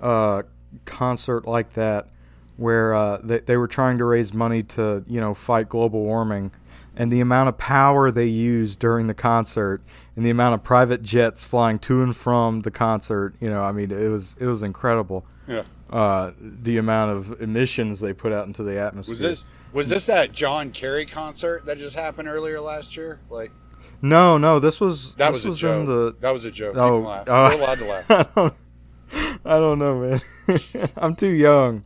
uh, 0.00 0.42
concert 0.84 1.46
like 1.46 1.72
that 1.72 2.08
where 2.56 2.94
uh, 2.94 3.18
they, 3.22 3.40
they 3.40 3.56
were 3.56 3.68
trying 3.68 3.98
to 3.98 4.04
raise 4.04 4.32
money 4.32 4.62
to, 4.62 5.04
you 5.06 5.20
know, 5.20 5.34
fight 5.34 5.68
global 5.68 6.02
warming. 6.02 6.52
And 6.98 7.12
the 7.12 7.20
amount 7.20 7.50
of 7.50 7.58
power 7.58 8.10
they 8.10 8.26
used 8.26 8.78
during 8.78 9.06
the 9.06 9.14
concert 9.14 9.82
and 10.16 10.24
the 10.24 10.30
amount 10.30 10.54
of 10.54 10.62
private 10.62 11.02
jets 11.02 11.44
flying 11.44 11.78
to 11.80 12.02
and 12.02 12.16
from 12.16 12.60
the 12.60 12.70
concert, 12.70 13.34
you 13.38 13.50
know, 13.50 13.62
I 13.62 13.72
mean, 13.72 13.90
it 13.90 14.08
was 14.08 14.34
it 14.40 14.46
was 14.46 14.62
incredible. 14.62 15.26
Yeah. 15.46 15.64
Uh, 15.90 16.32
the 16.40 16.78
amount 16.78 17.12
of 17.12 17.40
emissions 17.40 18.00
they 18.00 18.14
put 18.14 18.32
out 18.32 18.46
into 18.46 18.62
the 18.62 18.78
atmosphere. 18.78 19.12
Was 19.12 19.20
this 19.20 19.44
was 19.72 19.88
this 19.90 20.06
that 20.06 20.32
John 20.32 20.70
Kerry 20.70 21.04
concert 21.04 21.66
that 21.66 21.76
just 21.76 21.96
happened 21.96 22.28
earlier 22.28 22.62
last 22.62 22.96
year? 22.96 23.20
Like 23.28 23.52
No, 24.02 24.38
no, 24.38 24.58
this 24.60 24.80
was 24.80 25.14
that 25.14 25.32
this 25.32 25.38
was 25.38 25.44
a 25.44 25.48
was 25.50 25.58
joke. 25.58 25.80
in 25.80 25.84
the 25.86 26.16
that 26.20 26.30
was 26.32 26.44
a 26.44 26.50
joke. 26.50 26.74
You 26.74 26.80
Oh, 26.80 27.00
can 27.00 27.04
laugh. 27.04 27.24
oh. 27.28 27.50
You're 27.50 27.60
allowed 27.60 27.78
to 27.78 27.84
laugh. 27.84 28.10
I 28.26 28.26
don't, 28.34 28.54
I 29.44 29.58
don't 29.58 29.78
know, 29.78 30.00
man. 30.00 30.20
I'm 30.96 31.14
too 31.16 31.28
young. 31.28 31.84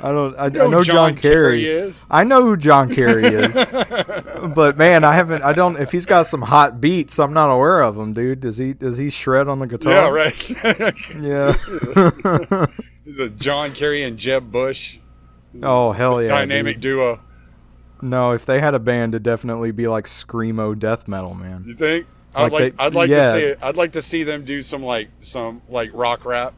I 0.00 0.10
don't. 0.10 0.34
I, 0.36 0.46
I 0.46 0.48
know 0.48 0.70
know 0.70 0.82
John, 0.82 1.12
John 1.12 1.16
Kerry. 1.16 1.62
Kerry 1.62 1.64
is. 1.66 2.06
I 2.10 2.24
know 2.24 2.42
who 2.42 2.56
John 2.56 2.90
Kerry 2.92 3.24
is. 3.24 3.54
but 4.54 4.76
man, 4.76 5.04
I 5.04 5.14
haven't. 5.14 5.42
I 5.42 5.52
don't. 5.52 5.78
If 5.80 5.92
he's 5.92 6.06
got 6.06 6.26
some 6.26 6.42
hot 6.42 6.80
beats, 6.80 7.20
I'm 7.20 7.32
not 7.32 7.50
aware 7.50 7.82
of 7.82 7.96
him, 7.96 8.12
dude. 8.12 8.40
Does 8.40 8.58
he? 8.58 8.72
Does 8.72 8.96
he 8.96 9.10
shred 9.10 9.46
on 9.46 9.60
the 9.60 9.66
guitar? 9.68 9.92
Yeah, 9.92 10.10
right. 10.10 10.50
Yeah. 11.20 12.66
John 13.36 13.72
Kerry 13.72 14.02
and 14.02 14.16
Jeb 14.16 14.50
Bush 14.50 14.98
oh 15.62 15.92
hell 15.92 16.22
yeah! 16.22 16.28
dynamic 16.28 16.76
dude. 16.76 16.96
duo. 16.96 17.20
No, 18.02 18.32
if 18.32 18.44
they 18.44 18.60
had 18.60 18.74
a 18.74 18.78
band, 18.80 19.14
it'd 19.14 19.22
definitely 19.22 19.70
be 19.70 19.86
like 19.88 20.04
screamo 20.06 20.78
death 20.78 21.06
metal, 21.08 21.34
man. 21.34 21.62
You 21.66 21.74
think? 21.74 22.06
I'd 22.34 22.42
Like 22.44 22.52
like, 22.52 22.76
they- 22.76 22.84
I'd 22.84 22.94
like 22.94 23.08
yeah. 23.10 23.32
to 23.32 23.38
see 23.40 23.46
it. 23.46 23.58
I'd 23.62 23.76
like 23.76 23.92
to 23.92 24.02
see 24.02 24.22
them 24.24 24.44
do 24.44 24.60
some 24.62 24.82
like 24.82 25.08
some 25.20 25.62
like 25.68 25.90
rock 25.94 26.24
rap. 26.24 26.54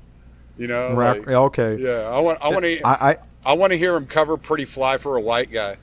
You 0.57 0.69
know, 0.69 0.95
Rap, 0.95 1.19
like- 1.19 1.29
okay. 1.29 1.77
yeah. 1.81 2.09
I 2.09 2.21
want 2.21 2.39
I 2.41 2.49
want 2.49 2.65
to 2.65 2.81
I, 2.83 3.11
I 3.11 3.17
I 3.45 3.53
want 3.55 3.73
to 3.73 3.79
hear 3.79 3.95
him 3.97 4.07
cover 4.07 4.37
"Pretty 4.37 4.65
Fly 4.65 4.97
for 4.99 5.17
a 5.17 5.21
White 5.21 5.51
Guy" 5.53 5.77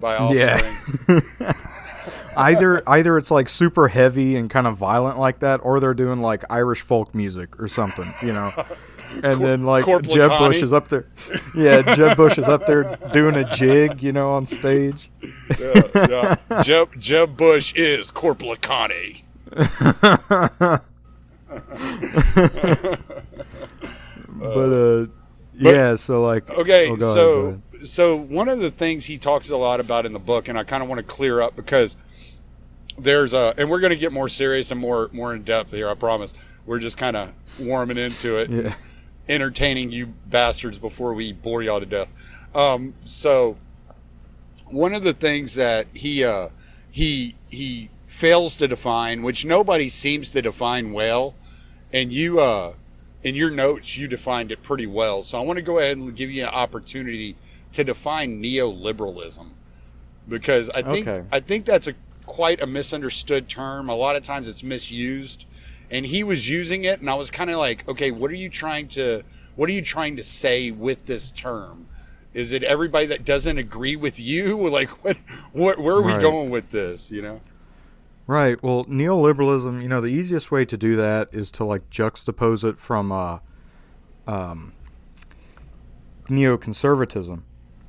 by 0.00 0.16
Offspring. 0.16 1.22
Yeah. 1.38 1.52
either 2.36 2.82
either 2.88 3.16
it's 3.16 3.30
like 3.30 3.48
super 3.48 3.88
heavy 3.88 4.36
and 4.36 4.50
kind 4.50 4.66
of 4.66 4.76
violent 4.76 5.18
like 5.18 5.38
that, 5.40 5.58
or 5.62 5.80
they're 5.80 5.94
doing 5.94 6.20
like 6.20 6.44
Irish 6.50 6.80
folk 6.82 7.14
music 7.14 7.60
or 7.60 7.68
something, 7.68 8.12
you 8.22 8.32
know. 8.32 8.52
And 9.22 9.40
then 9.40 9.64
like 9.64 9.84
Corporal 9.84 10.14
Jeb 10.14 10.30
Bush 10.38 10.62
is 10.62 10.72
up 10.72 10.88
there, 10.88 11.06
yeah. 11.56 11.82
Jeb 11.94 12.16
Bush 12.16 12.36
is 12.38 12.46
up 12.46 12.66
there 12.66 12.96
doing 13.12 13.34
a 13.36 13.44
jig, 13.56 14.02
you 14.02 14.12
know, 14.12 14.32
on 14.32 14.46
stage. 14.46 15.10
yeah, 15.58 15.82
yeah. 16.48 16.62
Jeb 16.62 16.90
Jeb 16.98 17.36
Bush 17.36 17.72
is 17.74 18.10
Corporal 18.10 18.56
Connie. 18.56 19.24
But 24.28 24.72
uh, 24.72 25.06
yeah. 25.54 25.96
So 25.96 26.22
like, 26.24 26.48
Okay, 26.50 26.88
oh, 26.90 26.96
go 26.96 26.96
ahead, 26.96 26.98
go 27.00 27.14
so 27.14 27.46
ahead. 27.72 27.86
so 27.88 28.16
one 28.16 28.48
of 28.48 28.60
the 28.60 28.70
things 28.70 29.06
he 29.06 29.18
talks 29.18 29.50
a 29.50 29.56
lot 29.56 29.80
about 29.80 30.06
in 30.06 30.12
the 30.12 30.18
book, 30.18 30.48
and 30.48 30.58
I 30.58 30.64
kind 30.64 30.82
of 30.82 30.88
want 30.88 30.98
to 30.98 31.02
clear 31.04 31.40
up 31.42 31.56
because 31.56 31.96
there's 32.98 33.32
a, 33.34 33.54
and 33.56 33.70
we're 33.70 33.80
going 33.80 33.92
to 33.92 33.96
get 33.98 34.12
more 34.12 34.28
serious 34.28 34.70
and 34.70 34.80
more 34.80 35.08
more 35.12 35.34
in 35.34 35.42
depth 35.42 35.72
here. 35.72 35.88
I 35.88 35.94
promise. 35.94 36.34
We're 36.66 36.78
just 36.80 36.98
kind 36.98 37.16
of 37.16 37.32
warming 37.58 37.96
into 37.96 38.36
it, 38.36 38.50
yeah, 38.50 38.74
entertaining 39.28 39.92
you 39.92 40.06
bastards 40.26 40.78
before 40.78 41.14
we 41.14 41.32
bore 41.32 41.62
y'all 41.62 41.80
to 41.80 41.86
death. 41.86 42.12
Um, 42.54 42.94
so 43.04 43.56
one 44.66 44.94
of 44.94 45.02
the 45.04 45.12
things 45.12 45.54
that 45.54 45.86
he 45.94 46.24
uh, 46.24 46.48
he 46.90 47.36
he 47.48 47.90
fails 48.06 48.56
to 48.56 48.68
define, 48.68 49.22
which 49.22 49.44
nobody 49.44 49.88
seems 49.88 50.30
to 50.32 50.42
define 50.42 50.92
well, 50.92 51.34
and 51.92 52.12
you 52.12 52.40
uh, 52.40 52.74
in 53.22 53.34
your 53.34 53.50
notes 53.50 53.96
you 53.96 54.08
defined 54.08 54.52
it 54.52 54.62
pretty 54.62 54.86
well. 54.86 55.22
So 55.22 55.38
I 55.38 55.42
want 55.42 55.58
to 55.58 55.62
go 55.62 55.78
ahead 55.78 55.96
and 55.96 56.14
give 56.14 56.30
you 56.30 56.44
an 56.44 56.50
opportunity 56.50 57.36
to 57.72 57.84
define 57.84 58.42
neoliberalism 58.42 59.46
because 60.28 60.70
I 60.70 60.82
think 60.82 61.06
Okay. 61.06 61.26
I 61.30 61.40
think 61.40 61.64
that's 61.64 61.86
a 61.86 61.94
quite 62.26 62.60
a 62.60 62.66
misunderstood 62.66 63.48
term. 63.48 63.88
A 63.88 63.94
lot 63.94 64.16
of 64.16 64.22
times 64.22 64.48
it's 64.48 64.62
misused, 64.62 65.46
and 65.90 66.06
he 66.06 66.22
was 66.24 66.48
using 66.48 66.84
it, 66.84 67.00
and 67.00 67.08
I 67.08 67.14
was 67.14 67.30
kind 67.30 67.50
of 67.50 67.56
like, 67.56 67.86
okay, 67.88 68.10
what 68.10 68.30
are 68.30 68.36
you 68.36 68.48
trying 68.48 68.88
to 68.88 69.22
what 69.56 69.68
are 69.68 69.72
you 69.72 69.82
trying 69.82 70.16
to 70.16 70.22
say 70.22 70.70
with 70.70 71.06
this 71.06 71.32
term? 71.32 71.88
Is 72.34 72.52
it 72.52 72.62
everybody 72.62 73.06
that 73.06 73.24
doesn't 73.24 73.58
agree 73.58 73.96
with 73.96 74.20
you? 74.20 74.56
Like 74.70 74.90
what 75.04 75.16
what 75.52 75.78
where 75.78 75.96
are 75.96 76.02
we 76.02 76.12
Right. 76.12 76.22
going 76.22 76.50
with 76.50 76.70
this? 76.70 77.10
You 77.10 77.22
know? 77.22 77.40
right. 78.26 78.62
Well, 78.62 78.84
neoliberalism. 78.84 79.82
You 79.82 79.88
know, 79.88 80.00
the 80.00 80.08
easiest 80.08 80.50
way 80.50 80.64
to 80.66 80.76
do 80.76 80.94
that 80.96 81.28
is 81.32 81.50
to 81.52 81.64
like 81.64 81.88
juxtapose 81.90 82.62
it 82.68 82.78
from 82.78 83.10
uh, 83.10 83.38
um, 84.26 84.72
neoconservatism. 86.28 87.42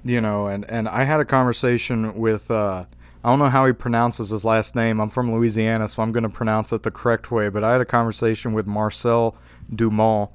You 0.04 0.22
know, 0.22 0.48
and 0.48 0.64
and 0.70 0.88
I 0.88 1.04
had 1.04 1.20
a 1.20 1.26
conversation 1.26 2.16
with. 2.16 2.50
Uh, 2.50 2.86
I 3.24 3.30
don't 3.30 3.40
know 3.40 3.50
how 3.50 3.66
he 3.66 3.74
pronounces 3.74 4.30
his 4.30 4.46
last 4.46 4.76
name. 4.76 5.02
I'm 5.02 5.10
from 5.10 5.34
Louisiana, 5.34 5.88
so 5.90 6.02
I'm 6.02 6.14
going 6.14 6.24
to 6.24 6.30
pronounce 6.30 6.72
it 6.72 6.84
the 6.84 6.92
correct 6.92 7.32
way. 7.32 7.50
But 7.50 7.64
I 7.64 7.74
had 7.74 7.82
a 7.82 7.86
conversation 7.86 8.54
with 8.54 8.66
Marcel 8.66 9.36
Dumont 9.74 10.32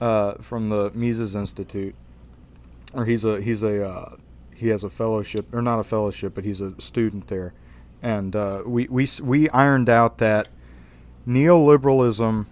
uh, 0.00 0.34
from 0.40 0.70
the 0.70 0.90
Mises 0.94 1.36
Institute, 1.36 1.94
or 2.94 3.04
he's 3.04 3.24
a 3.24 3.40
he's 3.42 3.62
a 3.62 3.86
uh, 3.86 4.16
he 4.54 4.68
has 4.68 4.84
a 4.84 4.90
fellowship 4.90 5.52
or 5.52 5.60
not 5.60 5.78
a 5.78 5.84
fellowship, 5.84 6.34
but 6.34 6.44
he's 6.44 6.62
a 6.62 6.80
student 6.80 7.28
there, 7.28 7.52
and 8.02 8.34
uh, 8.34 8.62
we 8.64 8.88
we 8.88 9.06
we 9.22 9.50
ironed 9.50 9.90
out 9.90 10.16
that 10.18 10.48
neoliberalism 11.26 12.46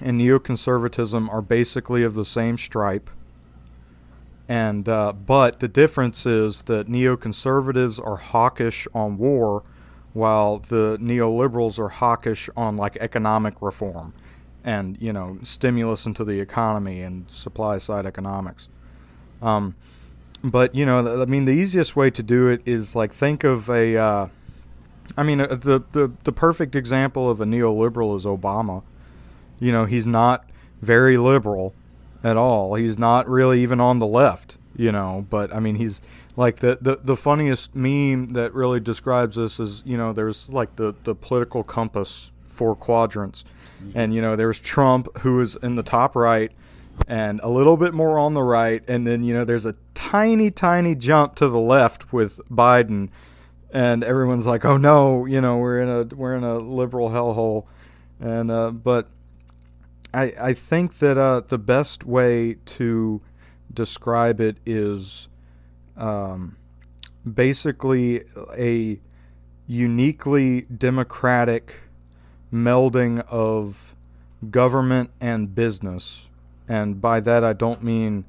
and 0.00 0.20
neoconservatism 0.20 1.32
are 1.32 1.42
basically 1.42 2.02
of 2.02 2.14
the 2.14 2.24
same 2.24 2.58
stripe. 2.58 3.10
And 4.48 4.88
uh, 4.88 5.12
but 5.12 5.60
the 5.60 5.68
difference 5.68 6.26
is 6.26 6.62
that 6.62 6.88
neoconservatives 6.88 8.04
are 8.04 8.16
hawkish 8.16 8.88
on 8.94 9.16
war, 9.16 9.62
while 10.12 10.58
the 10.58 10.98
neoliberals 11.00 11.78
are 11.78 11.88
hawkish 11.88 12.50
on 12.56 12.76
like 12.76 12.96
economic 12.96 13.62
reform, 13.62 14.12
and 14.64 15.00
you 15.00 15.12
know 15.12 15.38
stimulus 15.42 16.06
into 16.06 16.24
the 16.24 16.40
economy 16.40 17.02
and 17.02 17.30
supply 17.30 17.78
side 17.78 18.04
economics. 18.04 18.68
Um, 19.40 19.74
but 20.42 20.74
you 20.74 20.84
know, 20.84 21.22
I 21.22 21.24
mean, 21.26 21.44
the 21.44 21.52
easiest 21.52 21.94
way 21.94 22.10
to 22.10 22.22
do 22.22 22.48
it 22.48 22.62
is 22.66 22.94
like 22.94 23.12
think 23.12 23.44
of 23.44 23.70
a. 23.70 23.96
Uh, 23.96 24.28
I 25.16 25.22
mean, 25.22 25.40
uh, 25.40 25.46
the, 25.46 25.82
the 25.92 26.10
the 26.24 26.32
perfect 26.32 26.74
example 26.74 27.30
of 27.30 27.40
a 27.40 27.44
neoliberal 27.44 28.16
is 28.16 28.24
Obama. 28.24 28.82
You 29.60 29.70
know, 29.70 29.84
he's 29.84 30.06
not 30.06 30.48
very 30.80 31.16
liberal 31.16 31.74
at 32.22 32.36
all. 32.36 32.74
He's 32.74 32.98
not 32.98 33.28
really 33.28 33.62
even 33.62 33.80
on 33.80 33.98
the 33.98 34.06
left. 34.06 34.58
You 34.74 34.90
know, 34.90 35.26
but 35.28 35.54
I 35.54 35.60
mean, 35.60 35.76
he's 35.76 36.00
like 36.34 36.56
the 36.56 36.78
the, 36.80 36.96
the 37.02 37.16
funniest 37.16 37.74
meme 37.74 38.30
that 38.30 38.54
really 38.54 38.80
describes 38.80 39.36
this 39.36 39.60
is 39.60 39.82
you 39.84 39.98
know 39.98 40.12
there's 40.14 40.48
like 40.48 40.76
the 40.76 40.94
the 41.04 41.14
political 41.14 41.62
compass 41.62 42.30
four 42.46 42.74
quadrants, 42.74 43.44
and 43.94 44.14
you 44.14 44.22
know 44.22 44.34
there's 44.34 44.58
Trump 44.58 45.08
who 45.18 45.40
is 45.40 45.56
in 45.56 45.74
the 45.74 45.82
top 45.82 46.16
right 46.16 46.52
and 47.06 47.40
a 47.42 47.48
little 47.48 47.76
bit 47.76 47.94
more 47.94 48.18
on 48.18 48.34
the 48.34 48.42
right, 48.42 48.82
and 48.88 49.06
then 49.06 49.24
you 49.24 49.34
know 49.34 49.44
there's 49.44 49.64
a 49.64 49.74
tiny, 49.94 50.50
tiny 50.50 50.94
jump 50.94 51.34
to 51.36 51.48
the 51.48 51.58
left 51.58 52.12
with 52.12 52.40
Biden, 52.50 53.08
and 53.72 54.04
everyone's 54.04 54.46
like, 54.46 54.64
"Oh 54.64 54.76
no, 54.76 55.26
you 55.26 55.40
know 55.40 55.58
we're 55.58 55.80
in 55.80 55.88
a 55.88 56.14
we're 56.14 56.34
in 56.34 56.44
a 56.44 56.58
liberal 56.58 57.10
hellhole," 57.10 57.66
and 58.20 58.50
uh, 58.50 58.70
but 58.70 59.08
I 60.12 60.32
I 60.40 60.52
think 60.52 60.98
that 60.98 61.18
uh, 61.18 61.42
the 61.46 61.58
best 61.58 62.04
way 62.04 62.56
to 62.66 63.20
describe 63.72 64.40
it 64.40 64.58
is 64.66 65.28
um, 65.96 66.56
basically 67.30 68.22
a 68.56 69.00
uniquely 69.66 70.62
democratic 70.62 71.80
melding 72.52 73.24
of 73.28 73.94
government 74.50 75.10
and 75.20 75.54
business 75.54 76.28
and 76.68 77.00
by 77.00 77.20
that 77.20 77.44
I 77.44 77.52
don't 77.52 77.82
mean 77.82 78.24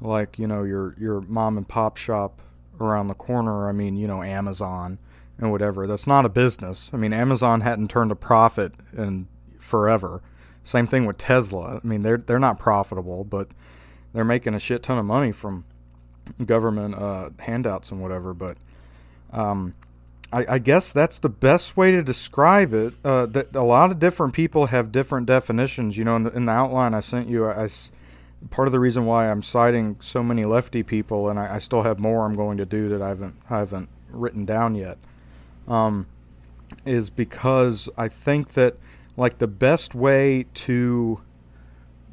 like 0.00 0.38
you 0.38 0.46
know 0.46 0.62
your 0.62 0.94
your 0.98 1.20
mom 1.22 1.56
and 1.56 1.68
pop 1.68 1.96
shop 1.96 2.40
around 2.80 3.08
the 3.08 3.14
corner. 3.14 3.68
I 3.68 3.72
mean 3.72 3.96
you 3.96 4.06
know 4.06 4.22
Amazon 4.22 4.98
and 5.38 5.50
whatever. 5.50 5.86
That's 5.86 6.06
not 6.06 6.24
a 6.24 6.28
business. 6.28 6.90
I 6.92 6.96
mean 6.96 7.12
Amazon 7.12 7.60
hadn't 7.60 7.88
turned 7.88 8.10
a 8.10 8.16
profit 8.16 8.72
in 8.96 9.28
forever. 9.58 10.22
Same 10.64 10.88
thing 10.88 11.06
with 11.06 11.18
Tesla. 11.18 11.80
I 11.82 11.86
mean 11.86 12.02
they're 12.02 12.18
they're 12.18 12.40
not 12.40 12.58
profitable, 12.58 13.22
but 13.22 13.48
they're 14.12 14.24
making 14.24 14.54
a 14.54 14.58
shit 14.58 14.82
ton 14.82 14.98
of 14.98 15.04
money 15.04 15.30
from 15.30 15.64
government 16.44 16.94
uh, 16.94 17.30
handouts 17.38 17.90
and 17.92 18.00
whatever. 18.00 18.34
But 18.34 18.56
um, 19.32 19.74
I, 20.32 20.46
I 20.48 20.58
guess 20.58 20.92
that's 20.92 21.18
the 21.18 21.28
best 21.28 21.76
way 21.76 21.92
to 21.92 22.02
describe 22.02 22.74
it. 22.74 22.94
Uh, 23.04 23.26
that 23.26 23.54
a 23.54 23.62
lot 23.62 23.90
of 23.90 23.98
different 23.98 24.32
people 24.32 24.66
have 24.66 24.90
different 24.90 25.26
definitions. 25.26 25.96
You 25.96 26.04
know, 26.04 26.16
in 26.16 26.22
the, 26.24 26.30
in 26.32 26.44
the 26.46 26.52
outline 26.52 26.94
I 26.94 27.00
sent 27.00 27.28
you, 27.28 27.46
I, 27.46 27.64
I 27.64 27.68
part 28.50 28.68
of 28.68 28.72
the 28.72 28.80
reason 28.80 29.06
why 29.06 29.30
I'm 29.30 29.42
citing 29.42 29.96
so 30.00 30.22
many 30.22 30.44
lefty 30.44 30.82
people, 30.82 31.28
and 31.28 31.38
I, 31.38 31.56
I 31.56 31.58
still 31.58 31.82
have 31.82 31.98
more 31.98 32.24
I'm 32.24 32.34
going 32.34 32.58
to 32.58 32.66
do 32.66 32.88
that 32.88 33.02
I 33.02 33.08
haven't 33.08 33.36
haven't 33.46 33.88
written 34.10 34.44
down 34.44 34.74
yet, 34.74 34.98
um, 35.68 36.06
is 36.84 37.10
because 37.10 37.88
I 37.96 38.08
think 38.08 38.54
that 38.54 38.76
like 39.16 39.38
the 39.38 39.46
best 39.46 39.94
way 39.94 40.46
to 40.54 41.20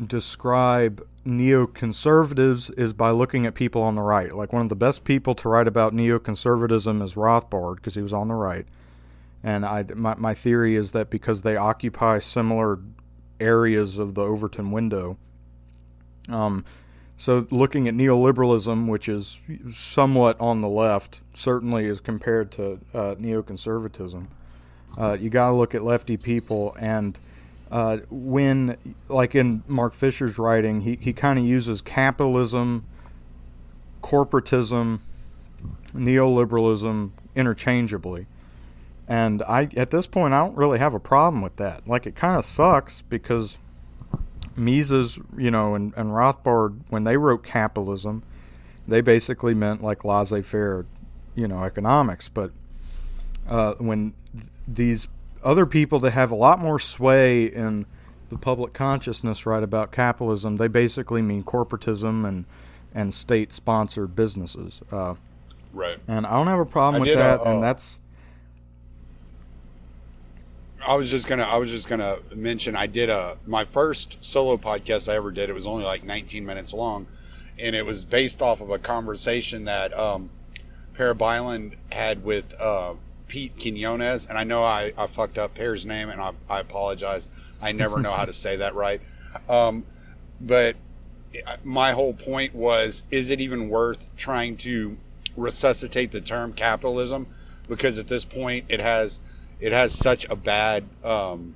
describe 0.05 1.05
neoconservatives 1.25 2.77
is 2.77 2.93
by 2.93 3.11
looking 3.11 3.45
at 3.45 3.53
people 3.53 3.81
on 3.81 3.95
the 3.95 4.01
right. 4.01 4.33
Like 4.33 4.53
one 4.53 4.63
of 4.63 4.69
the 4.69 4.75
best 4.75 5.03
people 5.03 5.35
to 5.35 5.49
write 5.49 5.67
about 5.67 5.93
neoconservatism 5.93 7.03
is 7.03 7.13
Rothbard 7.13 7.75
because 7.75 7.95
he 7.95 8.01
was 8.01 8.13
on 8.13 8.27
the 8.27 8.33
right. 8.33 8.65
And 9.43 9.65
I, 9.65 9.85
my, 9.95 10.15
my 10.15 10.33
theory 10.33 10.75
is 10.75 10.91
that 10.91 11.09
because 11.09 11.41
they 11.41 11.55
occupy 11.55 12.19
similar 12.19 12.79
areas 13.39 13.97
of 13.97 14.13
the 14.13 14.21
Overton 14.21 14.71
window. 14.71 15.17
Um, 16.29 16.63
so 17.17 17.47
looking 17.51 17.87
at 17.87 17.93
neoliberalism, 17.93 18.87
which 18.87 19.07
is 19.09 19.39
somewhat 19.71 20.39
on 20.39 20.61
the 20.61 20.67
left, 20.67 21.21
certainly 21.33 21.85
is 21.85 21.99
compared 21.99 22.51
to 22.53 22.79
uh, 22.93 23.15
neoconservatism, 23.15 24.27
uh, 24.97 25.17
you 25.19 25.29
got 25.29 25.49
to 25.49 25.55
look 25.55 25.73
at 25.75 25.83
lefty 25.83 26.17
people 26.17 26.75
and 26.79 27.17
uh, 27.71 27.99
when, 28.09 28.75
like 29.07 29.33
in 29.33 29.63
Mark 29.65 29.93
Fisher's 29.93 30.37
writing, 30.37 30.81
he, 30.81 30.97
he 30.99 31.13
kind 31.13 31.39
of 31.39 31.45
uses 31.45 31.81
capitalism, 31.81 32.83
corporatism, 34.03 34.99
neoliberalism 35.95 37.11
interchangeably. 37.33 38.27
And 39.07 39.41
I, 39.43 39.69
at 39.77 39.89
this 39.89 40.05
point, 40.05 40.33
I 40.33 40.39
don't 40.39 40.57
really 40.57 40.79
have 40.79 40.93
a 40.93 40.99
problem 40.99 41.41
with 41.41 41.55
that. 41.57 41.87
Like, 41.87 42.05
it 42.05 42.15
kind 42.15 42.35
of 42.35 42.43
sucks 42.43 43.03
because 43.03 43.57
Mises, 44.57 45.17
you 45.37 45.49
know, 45.49 45.73
and, 45.73 45.93
and 45.95 46.09
Rothbard, 46.09 46.81
when 46.89 47.05
they 47.05 47.15
wrote 47.15 47.41
capitalism, 47.43 48.23
they 48.85 48.99
basically 48.99 49.53
meant 49.53 49.81
like 49.81 50.03
laissez 50.03 50.41
faire, 50.41 50.85
you 51.35 51.47
know, 51.47 51.63
economics. 51.63 52.27
But 52.27 52.51
uh, 53.47 53.75
when 53.77 54.13
these 54.67 55.07
other 55.43 55.65
people 55.65 55.99
that 55.99 56.11
have 56.11 56.31
a 56.31 56.35
lot 56.35 56.59
more 56.59 56.79
sway 56.79 57.45
in 57.45 57.85
the 58.29 58.37
public 58.37 58.73
consciousness 58.73 59.45
right 59.45 59.63
about 59.63 59.91
capitalism, 59.91 60.57
they 60.57 60.67
basically 60.67 61.21
mean 61.21 61.43
corporatism 61.43 62.27
and 62.27 62.45
and 62.93 63.13
state 63.13 63.51
sponsored 63.53 64.15
businesses. 64.15 64.81
Uh, 64.91 65.15
Right. 65.73 65.97
and 66.07 66.25
I 66.27 66.31
don't 66.33 66.47
have 66.47 66.59
a 66.59 66.65
problem 66.65 66.95
I 66.95 66.99
with 66.99 67.07
did 67.07 67.15
a- 67.17 67.21
that. 67.21 67.39
uh, 67.39 67.43
and 67.45 67.63
that's 67.63 67.99
I 70.85 70.95
was 70.95 71.09
just 71.11 71.27
gonna 71.27 71.43
I 71.43 71.57
was 71.57 71.69
just 71.69 71.87
gonna 71.87 72.17
mention 72.35 72.75
I 72.75 72.87
did 72.87 73.09
a 73.09 73.37
my 73.45 73.63
first 73.63 74.17
solo 74.21 74.57
podcast 74.57 75.09
I 75.11 75.15
ever 75.15 75.31
did. 75.31 75.49
It 75.49 75.53
was 75.53 75.67
only 75.67 75.83
like 75.85 76.03
19 76.03 76.45
minutes 76.45 76.73
long, 76.73 77.05
and 77.59 77.75
it 77.75 77.85
was 77.85 78.03
based 78.03 78.41
off 78.41 78.61
of 78.61 78.71
a 78.71 78.79
conversation 78.79 79.65
that 79.65 79.97
um, 79.97 80.29
Parabyland 80.95 81.73
had 81.91 82.23
with 82.23 82.59
uh, 82.59 82.93
Pete 83.31 83.53
Quinones. 83.57 84.25
And 84.25 84.37
I 84.37 84.43
know 84.43 84.61
I, 84.61 84.91
I 84.97 85.07
fucked 85.07 85.37
up 85.37 85.55
Pear's 85.55 85.85
name, 85.85 86.09
and 86.09 86.19
I, 86.19 86.33
I 86.49 86.59
apologize. 86.59 87.29
I 87.61 87.71
never 87.71 87.97
know 87.97 88.11
how 88.11 88.25
to 88.25 88.33
say 88.33 88.57
that 88.57 88.75
right. 88.75 88.99
Um, 89.47 89.85
but 90.41 90.75
my 91.63 91.93
whole 91.93 92.13
point 92.13 92.53
was: 92.53 93.05
is 93.09 93.29
it 93.29 93.39
even 93.39 93.69
worth 93.69 94.09
trying 94.17 94.57
to 94.57 94.97
resuscitate 95.37 96.11
the 96.11 96.19
term 96.19 96.51
capitalism? 96.51 97.25
Because 97.69 97.97
at 97.97 98.07
this 98.07 98.25
point, 98.25 98.65
it 98.67 98.81
has 98.81 99.21
it 99.61 99.71
has 99.71 99.93
such 99.93 100.29
a 100.29 100.35
bad 100.35 100.83
um, 101.01 101.55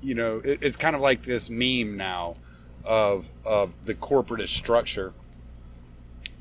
you 0.00 0.14
know 0.14 0.40
it, 0.44 0.60
it's 0.62 0.76
kind 0.76 0.94
of 0.94 1.02
like 1.02 1.22
this 1.22 1.50
meme 1.50 1.96
now 1.96 2.36
of 2.84 3.28
of 3.44 3.72
the 3.84 3.94
corporatist 3.94 4.50
structure 4.50 5.12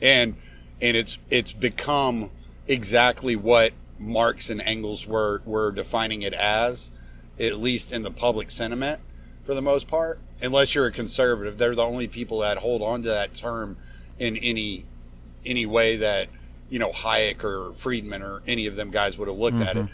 and 0.01 0.35
and 0.79 0.95
it's 0.95 1.17
it's 1.29 1.51
become 1.53 2.29
exactly 2.67 3.35
what 3.35 3.73
Marx 3.99 4.49
and 4.49 4.61
Engels 4.61 5.05
were 5.05 5.41
were 5.45 5.71
defining 5.71 6.21
it 6.21 6.33
as 6.33 6.91
at 7.39 7.59
least 7.59 7.91
in 7.91 8.03
the 8.03 8.11
public 8.11 8.51
sentiment 8.51 8.99
for 9.45 9.53
the 9.53 9.61
most 9.61 9.87
part. 9.87 10.19
Unless 10.41 10.73
you're 10.75 10.87
a 10.87 10.91
conservative 10.91 11.57
they're 11.57 11.75
the 11.75 11.85
only 11.85 12.07
people 12.07 12.39
that 12.39 12.57
hold 12.57 12.81
on 12.81 13.03
to 13.03 13.09
that 13.09 13.33
term 13.33 13.77
in 14.17 14.37
any 14.37 14.85
any 15.45 15.65
way 15.65 15.97
that 15.97 16.29
you 16.69 16.79
know 16.79 16.91
Hayek 16.91 17.43
or 17.43 17.73
Friedman 17.73 18.21
or 18.21 18.41
any 18.47 18.67
of 18.67 18.75
them 18.75 18.91
guys 18.91 19.17
would 19.17 19.27
have 19.27 19.37
looked 19.37 19.57
at 19.61 19.77
it. 19.77 19.87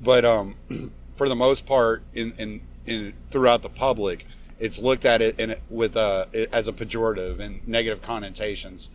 But 0.00 0.24
um, 0.24 0.56
for 1.16 1.28
the 1.28 1.36
most 1.36 1.66
part, 1.66 2.02
in, 2.14 2.32
in, 2.38 2.60
in 2.86 3.14
throughout 3.30 3.62
the 3.62 3.68
public, 3.68 4.26
it's 4.58 4.78
looked 4.78 5.04
at 5.04 5.22
it 5.22 5.38
in 5.38 5.50
it 5.50 5.62
with 5.70 5.96
uh, 5.96 6.26
as 6.52 6.68
a 6.68 6.72
pejorative 6.72 7.40
and 7.40 7.66
negative 7.66 8.02
connotations, 8.02 8.90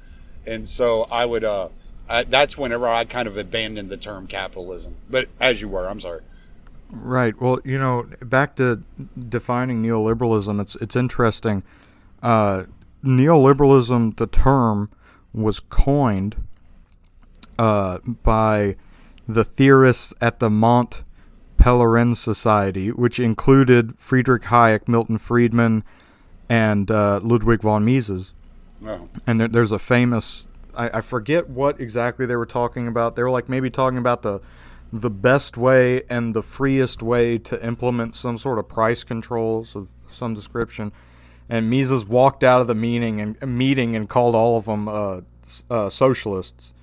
and 0.45 0.67
so 0.67 1.03
I 1.11 1.25
would 1.25 1.43
uh, 1.43 1.69
I, 2.09 2.23
that's 2.23 2.57
whenever 2.57 2.87
I 2.87 3.05
kind 3.05 3.27
of 3.27 3.37
abandoned 3.37 3.89
the 3.89 3.97
term 3.97 4.27
capitalism. 4.27 4.95
But 5.09 5.29
as 5.39 5.61
you 5.61 5.69
were, 5.69 5.87
I'm 5.87 5.99
sorry. 5.99 6.21
Right. 6.91 7.39
Well, 7.39 7.59
you 7.63 7.77
know, 7.77 8.09
back 8.21 8.55
to 8.55 8.83
defining 9.17 9.83
neoliberalism, 9.83 10.59
it's 10.59 10.75
it's 10.77 10.95
interesting. 10.95 11.63
Uh, 12.23 12.63
neoliberalism, 13.03 14.17
the 14.17 14.27
term, 14.27 14.89
was 15.31 15.59
coined 15.59 16.35
uh, 17.59 17.99
by 17.99 18.75
the 19.27 19.43
theorists 19.43 20.13
at 20.19 20.39
the 20.39 20.49
Mont 20.49 21.03
Pelerin 21.57 22.15
Society, 22.15 22.91
which 22.91 23.19
included 23.19 23.97
Friedrich 23.99 24.43
Hayek, 24.43 24.87
Milton 24.87 25.19
Friedman, 25.19 25.83
and 26.49 26.89
uh, 26.89 27.19
Ludwig 27.21 27.61
von 27.61 27.85
Mises 27.85 28.33
Oh, 28.85 28.99
and 29.27 29.39
there, 29.39 29.47
there's 29.47 29.71
a 29.71 29.79
famous 29.79 30.47
I, 30.79 30.97
I 30.97 31.01
forget 31.01 31.49
what 31.49 31.79
exactly 31.79 32.25
they 32.25 32.35
were 32.35 32.45
talking 32.45 32.87
about 32.87 33.15
they 33.15 33.23
were 33.23 33.29
like 33.29 33.49
maybe 33.49 33.69
talking 33.69 33.97
about 33.97 34.21
the 34.21 34.39
the 34.91 35.09
best 35.09 35.57
way 35.57 36.01
and 36.09 36.33
the 36.33 36.41
freest 36.41 37.03
way 37.03 37.37
to 37.37 37.63
implement 37.63 38.15
some 38.15 38.37
sort 38.37 38.57
of 38.57 38.67
price 38.67 39.03
controls 39.03 39.75
of 39.75 39.87
some 40.07 40.33
description. 40.33 40.91
And 41.47 41.69
Mises 41.69 42.05
walked 42.05 42.43
out 42.43 42.61
of 42.61 42.67
the 42.67 42.73
meeting 42.73 43.21
and 43.21 43.57
meeting 43.57 43.95
and 43.95 44.09
called 44.09 44.33
all 44.33 44.57
of 44.57 44.65
them 44.65 44.87
uh, 44.87 45.21
uh, 45.69 45.89
socialists. 45.89 46.73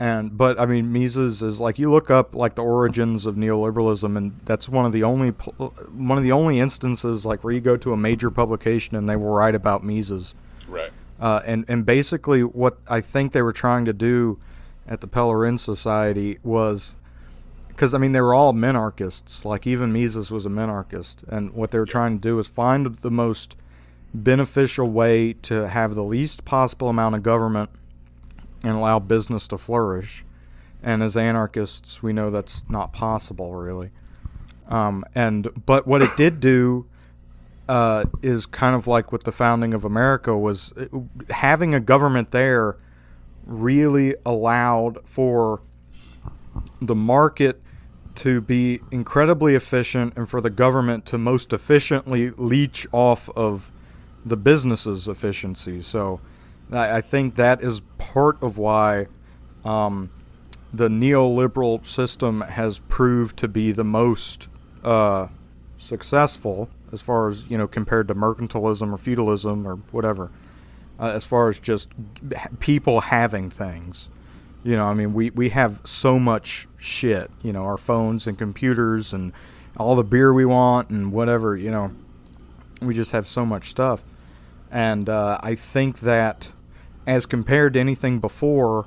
And 0.00 0.36
but 0.36 0.58
I 0.58 0.66
mean, 0.66 0.92
Mises 0.92 1.42
is 1.42 1.60
like 1.60 1.78
you 1.78 1.90
look 1.90 2.10
up 2.10 2.34
like 2.34 2.54
the 2.54 2.62
origins 2.62 3.26
of 3.26 3.36
neoliberalism, 3.36 4.16
and 4.16 4.40
that's 4.44 4.68
one 4.68 4.86
of 4.86 4.92
the 4.92 5.04
only 5.04 5.28
one 5.28 6.16
of 6.16 6.24
the 6.24 6.32
only 6.32 6.58
instances 6.58 7.26
like 7.26 7.44
where 7.44 7.52
you 7.52 7.60
go 7.60 7.76
to 7.76 7.92
a 7.92 7.96
major 7.96 8.30
publication 8.30 8.96
and 8.96 9.08
they 9.08 9.16
will 9.16 9.30
write 9.30 9.54
about 9.54 9.84
Mises. 9.84 10.34
Right. 10.66 10.90
Uh, 11.20 11.42
and 11.44 11.64
and 11.68 11.84
basically, 11.84 12.42
what 12.42 12.78
I 12.88 13.00
think 13.00 13.32
they 13.32 13.42
were 13.42 13.52
trying 13.52 13.84
to 13.84 13.92
do 13.92 14.38
at 14.88 15.00
the 15.00 15.06
Pelerin 15.06 15.58
Society 15.58 16.38
was 16.42 16.96
because 17.68 17.94
I 17.94 17.98
mean 17.98 18.12
they 18.12 18.20
were 18.20 18.34
all 18.34 18.52
minarchists. 18.52 19.44
Like 19.44 19.66
even 19.66 19.92
Mises 19.92 20.30
was 20.30 20.46
a 20.46 20.48
minarchist, 20.48 21.16
and 21.28 21.52
what 21.52 21.70
they 21.70 21.78
were 21.78 21.86
trying 21.86 22.16
to 22.16 22.20
do 22.20 22.36
was 22.36 22.48
find 22.48 22.86
the 22.86 23.10
most 23.10 23.54
beneficial 24.14 24.90
way 24.90 25.34
to 25.34 25.68
have 25.68 25.94
the 25.94 26.02
least 26.02 26.44
possible 26.44 26.88
amount 26.88 27.14
of 27.14 27.22
government 27.22 27.70
and 28.64 28.72
allow 28.72 28.98
business 28.98 29.46
to 29.48 29.58
flourish. 29.58 30.24
And 30.82 31.02
as 31.02 31.16
anarchists, 31.16 32.02
we 32.02 32.12
know 32.12 32.30
that's 32.30 32.62
not 32.68 32.92
possible, 32.92 33.54
really. 33.54 33.90
Um, 34.68 35.04
and 35.14 35.48
but 35.66 35.86
what 35.86 36.00
it 36.00 36.16
did 36.16 36.40
do 36.40 36.86
uh, 37.70 38.04
is 38.20 38.46
kind 38.46 38.74
of 38.74 38.88
like 38.88 39.12
with 39.12 39.22
the 39.22 39.30
founding 39.30 39.72
of 39.72 39.84
America 39.84 40.36
was 40.36 40.74
having 41.30 41.72
a 41.72 41.78
government 41.78 42.32
there 42.32 42.76
really 43.46 44.16
allowed 44.26 44.98
for 45.04 45.62
the 46.82 46.96
market 46.96 47.62
to 48.16 48.40
be 48.40 48.80
incredibly 48.90 49.54
efficient 49.54 50.12
and 50.16 50.28
for 50.28 50.40
the 50.40 50.50
government 50.50 51.06
to 51.06 51.16
most 51.16 51.52
efficiently 51.52 52.30
leech 52.30 52.88
off 52.90 53.30
of 53.36 53.70
the 54.26 54.36
business's 54.36 55.06
efficiency. 55.06 55.80
So 55.80 56.20
I, 56.72 56.96
I 56.96 57.00
think 57.00 57.36
that 57.36 57.62
is 57.62 57.82
part 57.98 58.42
of 58.42 58.58
why 58.58 59.06
um, 59.64 60.10
the 60.72 60.88
neoliberal 60.88 61.86
system 61.86 62.40
has 62.40 62.80
proved 62.80 63.36
to 63.36 63.46
be 63.46 63.70
the 63.70 63.84
most 63.84 64.48
uh, 64.82 65.28
successful 65.78 66.68
as 66.92 67.00
far 67.02 67.28
as 67.28 67.44
you 67.48 67.56
know 67.56 67.68
compared 67.68 68.08
to 68.08 68.14
mercantilism 68.14 68.92
or 68.92 68.98
feudalism 68.98 69.66
or 69.66 69.76
whatever. 69.92 70.30
Uh, 70.98 71.12
as 71.12 71.24
far 71.24 71.48
as 71.48 71.58
just 71.58 71.88
people 72.58 73.00
having 73.00 73.48
things, 73.48 74.10
you 74.62 74.76
know, 74.76 74.84
I 74.84 74.94
mean, 74.94 75.14
we 75.14 75.30
we 75.30 75.50
have 75.50 75.80
so 75.84 76.18
much 76.18 76.68
shit. 76.76 77.30
You 77.42 77.52
know, 77.52 77.64
our 77.64 77.78
phones 77.78 78.26
and 78.26 78.36
computers 78.36 79.12
and 79.12 79.32
all 79.76 79.94
the 79.94 80.04
beer 80.04 80.32
we 80.32 80.44
want 80.44 80.90
and 80.90 81.12
whatever. 81.12 81.56
You 81.56 81.70
know, 81.70 81.92
we 82.82 82.94
just 82.94 83.12
have 83.12 83.26
so 83.26 83.46
much 83.46 83.70
stuff, 83.70 84.02
and 84.70 85.08
uh, 85.08 85.38
I 85.42 85.54
think 85.54 86.00
that 86.00 86.48
as 87.06 87.24
compared 87.24 87.72
to 87.74 87.80
anything 87.80 88.18
before, 88.18 88.86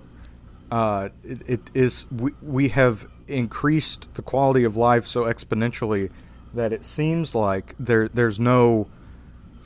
uh, 0.72 1.10
it, 1.24 1.50
it 1.50 1.62
is 1.74 2.06
we, 2.12 2.32
we 2.42 2.70
have 2.70 3.08
increased 3.28 4.14
the 4.14 4.22
quality 4.22 4.64
of 4.64 4.78
life 4.78 5.06
so 5.06 5.24
exponentially 5.24 6.12
that 6.54 6.72
it 6.72 6.86
seems 6.86 7.34
like 7.34 7.76
there 7.80 8.08
there's 8.08 8.40
no 8.40 8.88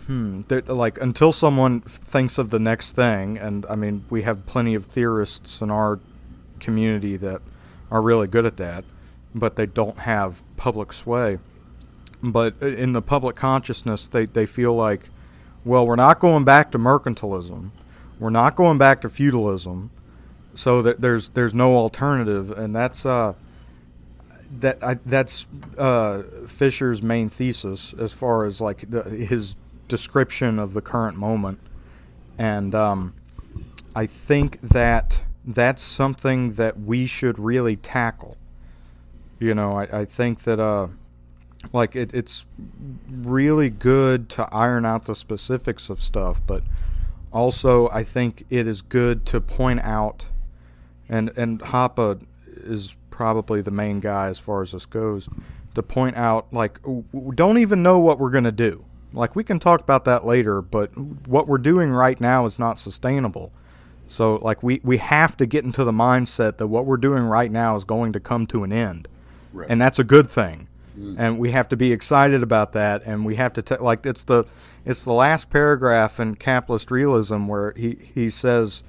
hmm 0.06 0.41
there, 0.47 0.62
like 0.62 1.00
until 1.02 1.32
someone 1.32 1.82
thinks 1.82 2.38
of 2.38 2.50
the 2.50 2.60
next 2.60 2.93
thing 2.93 3.38
and 3.38 3.65
I 3.69 3.76
mean 3.76 4.06
we 4.10 4.23
have 4.23 4.45
plenty 4.45 4.73
of 4.73 4.86
theorists 4.86 5.62
in 5.62 5.69
our 5.69 6.00
community 6.60 7.17
that 7.17 7.41
are 7.91 8.02
really 8.02 8.28
good 8.28 8.45
at 8.45 8.58
that 8.58 8.86
but 9.36 9.56
they 9.56 9.65
don't 9.65 10.00
have 10.00 10.43
public 10.56 10.93
sway. 10.93 11.38
But 12.23 12.60
in 12.62 12.93
the 12.93 13.02
public 13.02 13.36
consciousness 13.36 14.08
they, 14.08 14.26
they 14.26 14.45
feel 14.45 14.73
like 14.73 15.10
well 15.65 15.86
we're 15.86 15.95
not 15.95 16.19
going 16.19 16.45
back 16.45 16.71
to 16.71 16.80
mercantilism. 16.80 17.71
We're 18.19 18.30
not 18.32 18.56
going 18.56 18.78
back 18.78 19.02
to 19.02 19.10
feudalism, 19.10 19.91
so 20.56 20.82
that 20.82 21.02
there's 21.02 21.30
there's 21.30 21.54
no 21.54 21.76
alternative, 21.76 22.52
and 22.52 22.76
that's 22.76 23.06
uh, 23.06 23.34
that 24.60 24.83
I, 24.83 24.95
that's 24.95 25.45
uh, 25.77 26.23
Fisher's 26.47 27.01
main 27.01 27.29
thesis 27.29 27.93
as 27.99 28.13
far 28.13 28.45
as 28.45 28.62
like 28.62 28.89
the, 28.89 29.03
his 29.03 29.55
description 29.88 30.60
of 30.60 30.73
the 30.73 30.81
current 30.81 31.17
moment, 31.17 31.60
and 32.38 32.73
um, 32.73 33.13
I 33.95 34.05
think 34.05 34.60
that 34.62 35.19
that's 35.45 35.83
something 35.83 36.53
that 36.53 36.79
we 36.79 37.07
should 37.07 37.39
really 37.39 37.75
tackle. 37.75 38.38
You 39.39 39.53
know, 39.53 39.77
I, 39.79 40.01
I 40.01 40.05
think 40.05 40.43
that 40.43 40.60
uh, 40.60 40.88
like 41.73 41.95
it, 41.95 42.13
it's 42.13 42.45
really 43.10 43.69
good 43.69 44.29
to 44.29 44.47
iron 44.53 44.86
out 44.86 45.05
the 45.05 45.15
specifics 45.15 45.89
of 45.89 46.01
stuff, 46.01 46.41
but 46.45 46.63
also, 47.31 47.89
I 47.89 48.03
think 48.03 48.45
it 48.49 48.67
is 48.67 48.81
good 48.81 49.25
to 49.27 49.41
point 49.41 49.81
out, 49.81 50.25
and 51.10 51.29
and 51.38 51.60
Hoppe 51.60 52.25
is 52.47 52.95
probably 53.17 53.62
the 53.62 53.71
main 53.71 53.99
guy 53.99 54.27
as 54.27 54.38
far 54.38 54.62
as 54.62 54.73
this 54.73 54.86
goes, 54.86 55.27
to 55.73 55.82
point 55.82 56.15
out 56.15 56.53
like 56.53 56.80
we 56.86 57.36
don't 57.36 57.58
even 57.58 57.82
know 57.82 57.97
what 57.97 58.19
we're 58.19 58.30
gonna 58.30 58.51
do. 58.51 58.86
Like 59.12 59.36
we 59.36 59.43
can 59.43 59.58
talk 59.58 59.82
about 59.82 60.06
that 60.06 60.23
later, 60.23 60.62
but 60.62 60.95
what 61.27 61.47
we're 61.47 61.58
doing 61.58 61.89
right 61.89 62.21
now 62.21 62.45
is 62.45 62.60
not 62.60 62.77
sustainable. 62.77 63.51
So 64.08 64.36
like 64.36 64.62
we 64.62 64.82
we 64.84 64.97
have 64.97 65.36
to 65.38 65.47
get 65.47 65.65
into 65.65 65.84
the 65.84 65.91
mindset 65.91 66.58
that 66.58 66.67
what 66.67 66.86
we're 66.86 66.97
doing 66.97 67.23
right 67.23 67.51
now 67.51 67.75
is 67.75 67.84
going 67.84 68.13
to 68.13 68.19
come 68.19 68.45
to 68.47 68.63
an 68.63 68.71
end, 68.71 69.08
right. 69.51 69.67
and 69.67 69.82
that's 69.82 69.97
a 69.97 70.03
good 70.03 70.30
thing. 70.30 70.67
Mm. 70.95 71.15
And 71.17 71.39
we 71.39 71.51
have 71.51 71.67
to 71.69 71.75
be 71.75 71.91
excited 71.91 72.43
about 72.43 72.73
that, 72.73 73.01
and 73.03 73.25
we 73.25 73.38
have 73.38 73.51
to 73.53 73.63
t- 73.63 73.77
like 73.77 74.06
it's 74.06 74.23
the 74.23 74.45
it's 74.86 75.03
the 75.03 75.13
last 75.13 75.49
paragraph 75.49 76.19
in 76.19 76.36
capitalist 76.36 76.91
realism 76.91 77.47
where 77.47 77.73
he 77.75 77.97
he 78.13 78.30
says 78.30 78.84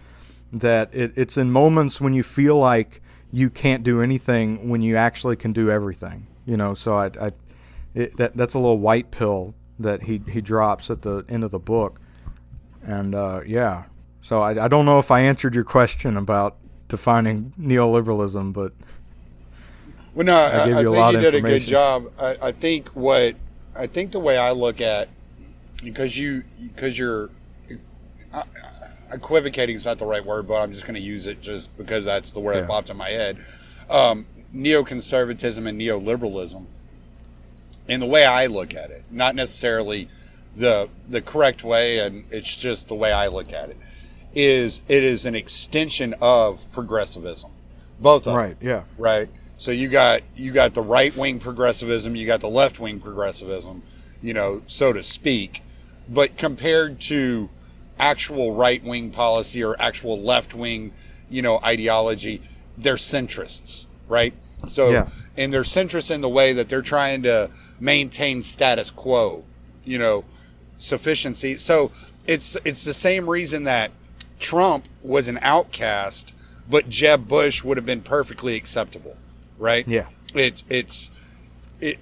that 0.52 0.90
it, 0.92 1.12
it's 1.16 1.38
in 1.38 1.50
moments 1.50 1.98
when 1.98 2.12
you 2.12 2.22
feel 2.22 2.58
like 2.58 3.00
you 3.32 3.50
can't 3.50 3.82
do 3.82 4.00
anything 4.00 4.68
when 4.68 4.82
you 4.82 4.96
actually 4.96 5.36
can 5.36 5.52
do 5.52 5.70
everything. 5.70 6.26
You 6.46 6.56
know, 6.56 6.74
so 6.74 6.94
I, 6.94 7.10
I 7.20 7.32
it, 7.94 8.16
that 8.16 8.36
that's 8.36 8.54
a 8.54 8.58
little 8.58 8.78
white 8.78 9.10
pill 9.10 9.54
that 9.78 10.04
he 10.04 10.22
he 10.28 10.40
drops 10.40 10.90
at 10.90 11.02
the 11.02 11.24
end 11.28 11.44
of 11.44 11.50
the 11.50 11.58
book, 11.58 12.00
and 12.82 13.14
uh, 13.14 13.40
yeah. 13.46 13.84
So 14.22 14.42
I, 14.42 14.64
I 14.64 14.68
don't 14.68 14.84
know 14.84 14.98
if 14.98 15.10
I 15.10 15.20
answered 15.20 15.54
your 15.54 15.64
question 15.64 16.16
about 16.16 16.56
defining 16.88 17.52
neoliberalism, 17.58 18.52
but 18.52 18.72
well, 20.14 20.26
no, 20.26 20.34
I, 20.34 20.48
I, 20.48 20.80
I 20.80 20.84
think 20.84 21.12
you 21.12 21.20
did 21.20 21.34
a 21.34 21.40
good 21.40 21.62
job. 21.62 22.10
I, 22.18 22.36
I 22.42 22.52
think 22.52 22.88
what 22.90 23.36
I 23.76 23.86
think 23.86 24.12
the 24.12 24.20
way 24.20 24.36
I 24.36 24.52
look 24.52 24.80
at 24.80 25.08
because 25.82 26.18
you 26.18 26.44
because 26.60 26.98
you're 26.98 27.30
uh, 28.32 28.42
equivocating 29.12 29.76
is 29.76 29.84
not 29.84 29.98
the 29.98 30.06
right 30.06 30.24
word, 30.24 30.46
but 30.46 30.54
I'm 30.54 30.72
just 30.72 30.84
going 30.84 30.94
to 30.94 31.00
use 31.00 31.26
it 31.26 31.40
just 31.40 31.76
because 31.76 32.04
that's 32.04 32.32
the 32.32 32.40
word 32.40 32.54
yeah. 32.54 32.60
that 32.60 32.68
popped 32.68 32.90
in 32.90 32.96
my 32.96 33.10
head. 33.10 33.38
Um, 33.90 34.26
neoconservatism 34.54 35.66
and 35.66 35.80
neoliberalism, 35.80 36.64
and 37.88 38.02
the 38.02 38.06
way 38.06 38.24
I 38.24 38.46
look 38.46 38.74
at 38.74 38.90
it, 38.90 39.04
not 39.10 39.34
necessarily 39.34 40.08
the 40.56 40.88
the 41.08 41.22
correct 41.22 41.64
way, 41.64 41.98
and 41.98 42.24
it's 42.30 42.54
just 42.54 42.88
the 42.88 42.94
way 42.94 43.12
I 43.12 43.28
look 43.28 43.52
at 43.52 43.70
it, 43.70 43.76
is 44.34 44.82
it 44.88 45.02
is 45.02 45.24
an 45.24 45.34
extension 45.34 46.14
of 46.20 46.70
progressivism, 46.72 47.50
both 48.00 48.26
of 48.26 48.34
right, 48.34 48.58
them, 48.58 48.68
yeah, 48.68 48.82
right. 48.96 49.28
So 49.56 49.70
you 49.70 49.88
got 49.88 50.22
you 50.36 50.52
got 50.52 50.74
the 50.74 50.82
right 50.82 51.14
wing 51.16 51.38
progressivism, 51.38 52.14
you 52.14 52.26
got 52.26 52.40
the 52.40 52.48
left 52.48 52.78
wing 52.78 53.00
progressivism, 53.00 53.82
you 54.22 54.34
know, 54.34 54.62
so 54.66 54.92
to 54.92 55.02
speak. 55.02 55.62
But 56.08 56.38
compared 56.38 57.00
to 57.02 57.50
actual 57.98 58.54
right 58.54 58.82
wing 58.82 59.11
policy 59.11 59.62
or 59.62 59.80
actual 59.80 60.20
left 60.20 60.54
wing, 60.54 60.92
you 61.30 61.42
know, 61.42 61.58
ideology, 61.64 62.42
they're 62.76 62.94
centrists, 62.94 63.87
right? 64.08 64.34
So 64.68 64.90
yeah. 64.90 65.08
and 65.37 65.52
they're 65.52 65.62
centrists 65.62 66.11
in 66.11 66.20
the 66.20 66.28
way 66.28 66.52
that 66.52 66.68
they're 66.68 66.82
trying 66.82 67.22
to 67.22 67.50
maintain 67.78 68.42
status 68.42 68.90
quo, 68.90 69.44
you 69.84 69.98
know, 69.98 70.24
sufficiency. 70.78 71.56
So 71.56 71.92
it's 72.26 72.56
it's 72.64 72.84
the 72.84 72.94
same 72.94 73.28
reason 73.28 73.64
that 73.64 73.90
Trump 74.38 74.87
was 75.02 75.28
an 75.28 75.38
outcast, 75.42 76.32
but 76.68 76.88
Jeb 76.88 77.28
Bush 77.28 77.62
would 77.62 77.76
have 77.76 77.87
been 77.87 78.02
perfectly 78.02 78.56
acceptable 78.56 79.16
right? 79.58 79.87
Yeah. 79.87 80.06
It's 80.34 80.64
it's 80.68 81.11
it, 81.80 81.98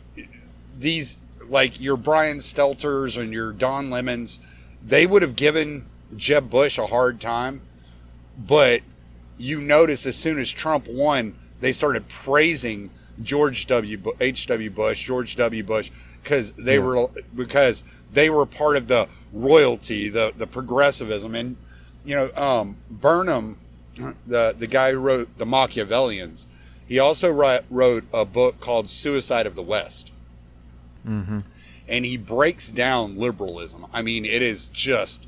these 0.78 1.18
like 1.48 1.80
your 1.80 1.96
Brian 1.96 2.38
Stelters 2.38 3.20
and 3.20 3.32
your 3.32 3.52
Don 3.52 3.90
Lemons, 3.90 4.38
they 4.86 5.06
would 5.06 5.22
have 5.22 5.36
given 5.36 5.84
Jeb 6.14 6.48
Bush 6.48 6.78
a 6.78 6.86
hard 6.86 7.20
time, 7.20 7.60
but 8.38 8.82
you 9.36 9.60
notice 9.60 10.06
as 10.06 10.16
soon 10.16 10.38
as 10.38 10.50
Trump 10.50 10.86
won, 10.88 11.34
they 11.60 11.72
started 11.72 12.08
praising 12.08 12.90
George 13.22 13.66
W. 13.66 14.00
H. 14.20 14.46
W. 14.46 14.70
Bush, 14.70 15.04
George 15.04 15.36
W. 15.36 15.62
Bush, 15.64 15.90
because 16.22 16.52
they 16.52 16.74
yeah. 16.74 16.84
were 16.84 17.08
because 17.34 17.82
they 18.12 18.30
were 18.30 18.46
part 18.46 18.76
of 18.76 18.88
the 18.88 19.08
royalty, 19.32 20.08
the 20.08 20.32
the 20.36 20.46
progressivism, 20.46 21.34
and 21.34 21.56
you 22.04 22.14
know 22.14 22.30
um, 22.34 22.76
Burnham, 22.90 23.58
the 24.26 24.54
the 24.56 24.66
guy 24.66 24.92
who 24.92 24.98
wrote 24.98 25.36
the 25.38 25.46
Machiavellians, 25.46 26.46
He 26.86 26.98
also 26.98 27.32
wri- 27.32 27.64
wrote 27.70 28.04
a 28.12 28.24
book 28.24 28.60
called 28.60 28.88
Suicide 28.88 29.46
of 29.46 29.56
the 29.56 29.62
West. 29.62 30.12
Mm-hmm. 31.06 31.40
And 31.88 32.04
he 32.04 32.16
breaks 32.16 32.70
down 32.70 33.18
liberalism. 33.18 33.86
I 33.92 34.02
mean, 34.02 34.24
it 34.24 34.42
is 34.42 34.68
just 34.68 35.26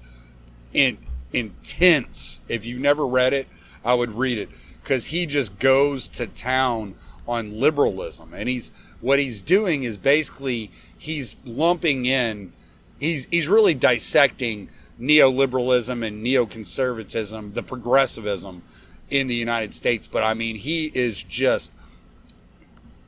in, 0.72 0.98
intense. 1.32 2.40
If 2.48 2.64
you've 2.64 2.80
never 2.80 3.06
read 3.06 3.32
it, 3.32 3.48
I 3.84 3.94
would 3.94 4.12
read 4.12 4.38
it 4.38 4.48
because 4.82 5.06
he 5.06 5.26
just 5.26 5.58
goes 5.58 6.08
to 6.08 6.26
town 6.26 6.94
on 7.26 7.60
liberalism, 7.60 8.32
and 8.32 8.48
he's 8.48 8.70
what 9.00 9.18
he's 9.18 9.40
doing 9.40 9.84
is 9.84 9.96
basically 9.96 10.70
he's 10.96 11.36
lumping 11.44 12.06
in, 12.06 12.52
he's 12.98 13.26
he's 13.30 13.48
really 13.48 13.74
dissecting 13.74 14.68
neoliberalism 15.00 16.04
and 16.04 16.24
neoconservatism, 16.24 17.54
the 17.54 17.62
progressivism 17.62 18.62
in 19.10 19.26
the 19.26 19.34
United 19.34 19.74
States. 19.74 20.06
But 20.06 20.22
I 20.24 20.34
mean, 20.34 20.56
he 20.56 20.86
is 20.94 21.22
just 21.22 21.70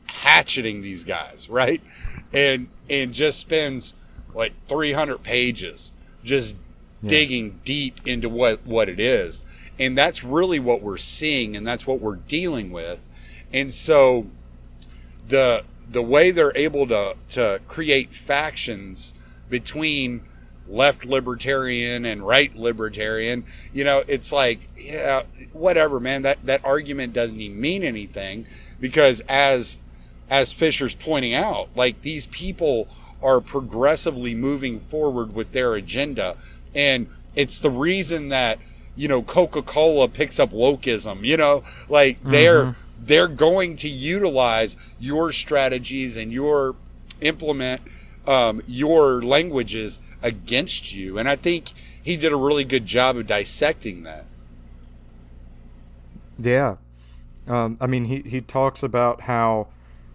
hatcheting 0.06 0.82
these 0.82 1.04
guys, 1.04 1.48
right? 1.50 1.80
And 2.32 2.68
and 2.88 3.12
just 3.12 3.38
spends 3.38 3.94
like 4.34 4.52
300 4.68 5.22
pages 5.22 5.92
just 6.22 6.54
digging 7.02 7.60
deep 7.64 8.06
into 8.06 8.28
what 8.28 8.64
what 8.66 8.88
it 8.88 9.00
is. 9.00 9.42
And 9.78 9.96
that's 9.96 10.22
really 10.22 10.60
what 10.60 10.82
we're 10.82 10.98
seeing 10.98 11.56
and 11.56 11.66
that's 11.66 11.86
what 11.86 12.00
we're 12.00 12.16
dealing 12.16 12.70
with. 12.70 13.08
And 13.52 13.72
so 13.72 14.26
the 15.28 15.64
the 15.90 16.02
way 16.02 16.30
they're 16.30 16.52
able 16.54 16.86
to 16.86 17.16
to 17.30 17.60
create 17.66 18.14
factions 18.14 19.14
between 19.48 20.22
left 20.68 21.04
libertarian 21.04 22.04
and 22.04 22.24
right 22.24 22.54
libertarian 22.54 23.44
you 23.72 23.82
know 23.82 24.04
it's 24.06 24.30
like 24.32 24.68
yeah 24.76 25.22
whatever 25.52 25.98
man 25.98 26.22
that 26.22 26.38
that 26.46 26.64
argument 26.64 27.12
doesn't 27.12 27.40
even 27.40 27.60
mean 27.60 27.82
anything 27.82 28.46
because 28.78 29.20
as 29.28 29.78
as 30.30 30.52
fisher's 30.52 30.94
pointing 30.94 31.34
out 31.34 31.68
like 31.74 32.00
these 32.02 32.26
people 32.28 32.88
are 33.22 33.40
progressively 33.40 34.34
moving 34.34 34.80
forward 34.80 35.34
with 35.34 35.52
their 35.52 35.74
agenda 35.74 36.36
and 36.74 37.06
it's 37.34 37.58
the 37.58 37.70
reason 37.70 38.28
that 38.28 38.58
you 38.96 39.08
know 39.08 39.22
coca-cola 39.22 40.08
picks 40.08 40.38
up 40.40 40.50
wokeism 40.52 41.24
you 41.24 41.36
know 41.36 41.62
like 41.88 42.22
they're 42.22 42.74
they're 43.02 43.28
going 43.28 43.76
to 43.76 43.88
utilize 43.88 44.76
your 44.98 45.32
strategies 45.32 46.16
and 46.16 46.32
your 46.32 46.76
implement 47.20 47.80
um, 48.26 48.62
your 48.66 49.22
languages 49.22 49.98
against 50.22 50.92
you. 50.92 51.18
And 51.18 51.28
I 51.28 51.36
think 51.36 51.72
he 52.02 52.16
did 52.16 52.32
a 52.32 52.36
really 52.36 52.64
good 52.64 52.86
job 52.86 53.16
of 53.16 53.26
dissecting 53.26 54.02
that. 54.04 54.26
Yeah. 56.38 56.76
Um, 57.46 57.76
I 57.80 57.86
mean, 57.86 58.04
he, 58.04 58.20
he 58.20 58.40
talks 58.40 58.82
about 58.82 59.22
how, 59.22 59.68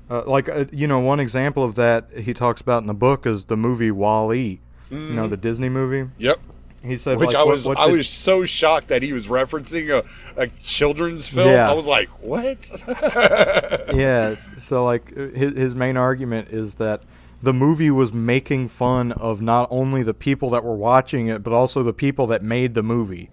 uh, 0.10 0.24
like, 0.26 0.50
uh, 0.50 0.66
you 0.72 0.88
know, 0.88 1.00
one 1.00 1.20
example 1.20 1.64
of 1.64 1.76
that 1.76 2.10
he 2.16 2.34
talks 2.34 2.62
about 2.62 2.82
in 2.84 2.88
the 2.88 2.94
book 2.94 3.26
is 3.26 3.46
the 3.46 3.58
movie 3.58 3.92
Wall-E, 3.92 4.60
you 4.90 4.98
know, 4.98 5.28
the 5.28 5.38
Disney 5.38 5.70
movie. 5.70 6.10
Yep. 6.18 6.40
He 6.84 6.98
said, 6.98 7.18
Which 7.18 7.28
like, 7.30 7.36
I 7.36 7.44
was 7.44 7.66
what 7.66 7.80
I 7.80 7.88
the- 7.88 7.98
was 7.98 8.08
so 8.08 8.46
shocked 8.46 8.90
that 8.90 9.02
he 9.02 9.12
was 9.12 9.26
referencing 9.26 9.90
a, 9.90 10.06
a 10.40 10.48
children's 10.62 11.28
film. 11.28 11.50
Yeah. 11.50 11.70
I 11.70 11.74
was 11.74 11.88
like, 11.88 12.10
what? 12.22 12.70
yeah. 13.96 14.36
So 14.58 14.86
like 14.86 15.12
uh, 15.18 15.28
his 15.30 15.54
his 15.58 15.76
main 15.76 15.98
argument 15.98 16.50
is 16.50 16.76
that 16.76 17.02
the 17.42 17.54
movie 17.54 17.90
was 17.92 18.14
making 18.14 18.68
fun 18.68 19.12
of 19.14 19.42
not 19.42 19.68
only 19.72 20.04
the 20.04 20.14
people 20.14 20.50
that 20.52 20.64
were 20.64 20.76
watching 20.76 21.28
it, 21.28 21.44
but 21.44 21.54
also 21.54 21.82
the 21.84 21.94
people 21.94 22.28
that 22.28 22.44
made 22.44 22.74
the 22.76 22.84
movie. 22.84 23.30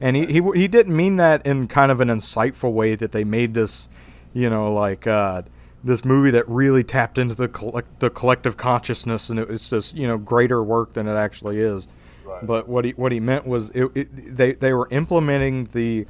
And 0.00 0.16
he, 0.16 0.26
he 0.26 0.40
he 0.54 0.68
didn't 0.68 0.96
mean 0.96 1.16
that 1.16 1.44
in 1.46 1.68
kind 1.68 1.90
of 1.90 2.00
an 2.00 2.08
insightful 2.08 2.72
way 2.72 2.94
that 2.94 3.10
they 3.12 3.24
made 3.24 3.54
this, 3.54 3.88
you 4.32 4.48
know, 4.48 4.72
like 4.72 5.06
uh, 5.06 5.42
this 5.84 6.04
movie 6.04 6.30
that 6.30 6.48
really 6.48 6.84
tapped 6.84 7.18
into 7.18 7.34
the 7.34 7.48
collect, 7.48 8.00
the 8.00 8.10
collective 8.10 8.56
consciousness, 8.56 9.28
and 9.28 9.38
it, 9.38 9.50
it's 9.50 9.70
just 9.70 9.94
you 9.94 10.06
know 10.06 10.18
greater 10.18 10.62
work 10.62 10.94
than 10.94 11.08
it 11.08 11.14
actually 11.14 11.60
is. 11.60 11.86
But 12.42 12.68
what 12.68 12.84
he 12.84 12.92
what 12.92 13.12
he 13.12 13.20
meant 13.20 13.46
was 13.46 13.70
it, 13.70 13.90
it, 13.94 14.36
they 14.36 14.52
they 14.52 14.72
were 14.72 14.88
implementing 14.90 15.64
the 15.72 16.06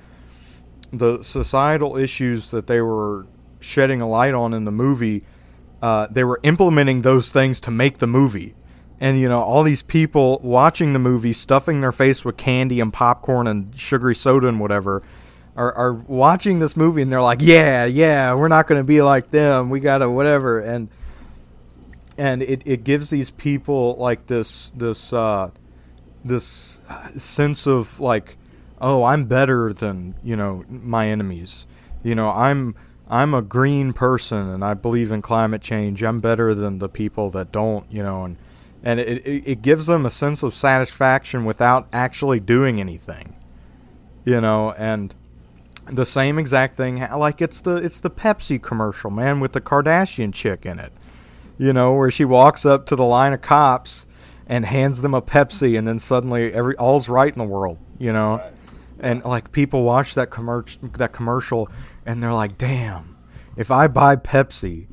the 0.93 1.23
societal 1.23 1.97
issues 1.97 2.51
that 2.51 2.67
they 2.67 2.81
were 2.81 3.27
shedding 3.61 4.01
a 4.01 4.09
light 4.09 4.35
on 4.35 4.53
in 4.53 4.65
the 4.65 4.73
movie, 4.73 5.25
uh, 5.81 6.07
they 6.11 6.25
were 6.25 6.39
implementing 6.43 7.03
those 7.03 7.33
things 7.33 7.61
to 7.61 7.71
make 7.71 7.99
the 7.99 8.07
movie. 8.07 8.55
And 9.01 9.19
you 9.19 9.29
know, 9.29 9.43
all 9.43 9.63
these 9.63 9.83
people 9.83 10.39
watching 10.43 10.93
the 10.93 10.99
movie, 10.99 11.33
stuffing 11.33 11.81
their 11.81 11.93
face 11.93 12.25
with 12.25 12.37
candy 12.37 12.79
and 12.79 12.93
popcorn 12.93 13.47
and 13.47 13.77
sugary 13.79 14.15
soda 14.15 14.47
and 14.47 14.61
whatever, 14.61 15.03
are, 15.57 15.73
are 15.75 15.93
watching 15.93 16.59
this 16.59 16.77
movie 16.77 17.03
and 17.03 17.12
they're 17.12 17.23
like, 17.23 17.43
"Yeah, 17.43 17.85
yeah, 17.85 18.35
we're 18.35 18.49
not 18.49 18.67
going 18.67 18.81
to 18.81 18.85
be 18.85 19.03
like 19.03 19.31
them. 19.31 19.71
We 19.71 19.81
gotta 19.81 20.09
whatever." 20.09 20.61
And 20.61 20.88
and 22.19 22.43
it, 22.43 22.62
it 22.65 22.85
gives 22.85 23.11
these 23.11 23.31
people 23.31 23.97
like 23.97 24.27
this 24.27 24.71
this 24.75 25.12
uh, 25.12 25.51
this 26.25 26.79
sense 27.17 27.67
of 27.67 28.01
like 28.01 28.37
oh 28.81 29.05
i'm 29.05 29.25
better 29.25 29.73
than 29.73 30.15
you 30.23 30.37
know 30.37 30.65
my 30.69 31.09
enemies 31.09 31.67
you 32.03 32.15
know 32.15 32.31
i'm 32.31 32.75
i'm 33.09 33.35
a 33.35 33.43
green 33.43 33.93
person 33.93 34.49
and 34.49 34.65
i 34.65 34.75
believe 34.75 35.11
in 35.11 35.23
climate 35.23 35.62
change 35.62 36.03
i'm 36.03 36.21
better 36.21 36.55
than 36.55 36.79
the 36.79 36.88
people 36.88 37.31
that 37.31 37.51
don't 37.53 37.91
you 37.91 38.03
know 38.03 38.25
and 38.25 38.37
and 38.85 38.99
it, 38.99 39.25
it, 39.27 39.43
it 39.47 39.62
gives 39.62 39.87
them 39.87 40.05
a 40.05 40.11
sense 40.11 40.43
of 40.43 40.55
satisfaction 40.55 41.45
without 41.45 41.87
actually 41.93 42.41
doing 42.41 42.81
anything 42.81 43.35
you 44.25 44.41
know 44.41 44.73
and 44.73 45.15
the 45.87 46.07
same 46.07 46.38
exact 46.38 46.77
thing 46.77 47.07
like 47.16 47.42
it's 47.42 47.61
the 47.61 47.77
it's 47.77 48.01
the 48.01 48.11
pepsi 48.11 48.61
commercial 48.62 49.11
man 49.11 49.40
with 49.40 49.53
the 49.53 49.61
kardashian 49.61 50.33
chick 50.33 50.64
in 50.64 50.79
it 50.79 50.92
you 51.59 51.73
know, 51.73 51.92
where 51.92 52.11
she 52.11 52.25
walks 52.25 52.64
up 52.66 52.87
to 52.87 52.97
the 52.97 53.05
line 53.05 53.33
of 53.33 53.40
cops 53.42 54.07
and 54.49 54.64
hands 54.64 55.01
them 55.03 55.14
a 55.14 55.23
Pepsi, 55.23 55.79
and 55.79 55.87
then 55.87 55.99
suddenly 56.01 56.53
every 56.53 56.75
all's 56.77 57.09
right 57.09 57.33
in 57.33 57.38
the 57.38 57.45
world, 57.45 57.79
you 57.99 58.12
know. 58.12 58.42
And 58.99 59.23
like 59.25 59.53
people 59.53 59.85
watch 59.85 60.14
that 60.14 60.29
commercial, 60.31 60.81
that 60.95 61.12
commercial, 61.12 61.68
and 62.05 62.21
they're 62.21 62.33
like, 62.33 62.59
"Damn, 62.59 63.16
if 63.55 63.71
I 63.71 63.87
buy 63.87 64.16
Pepsi, 64.16 64.87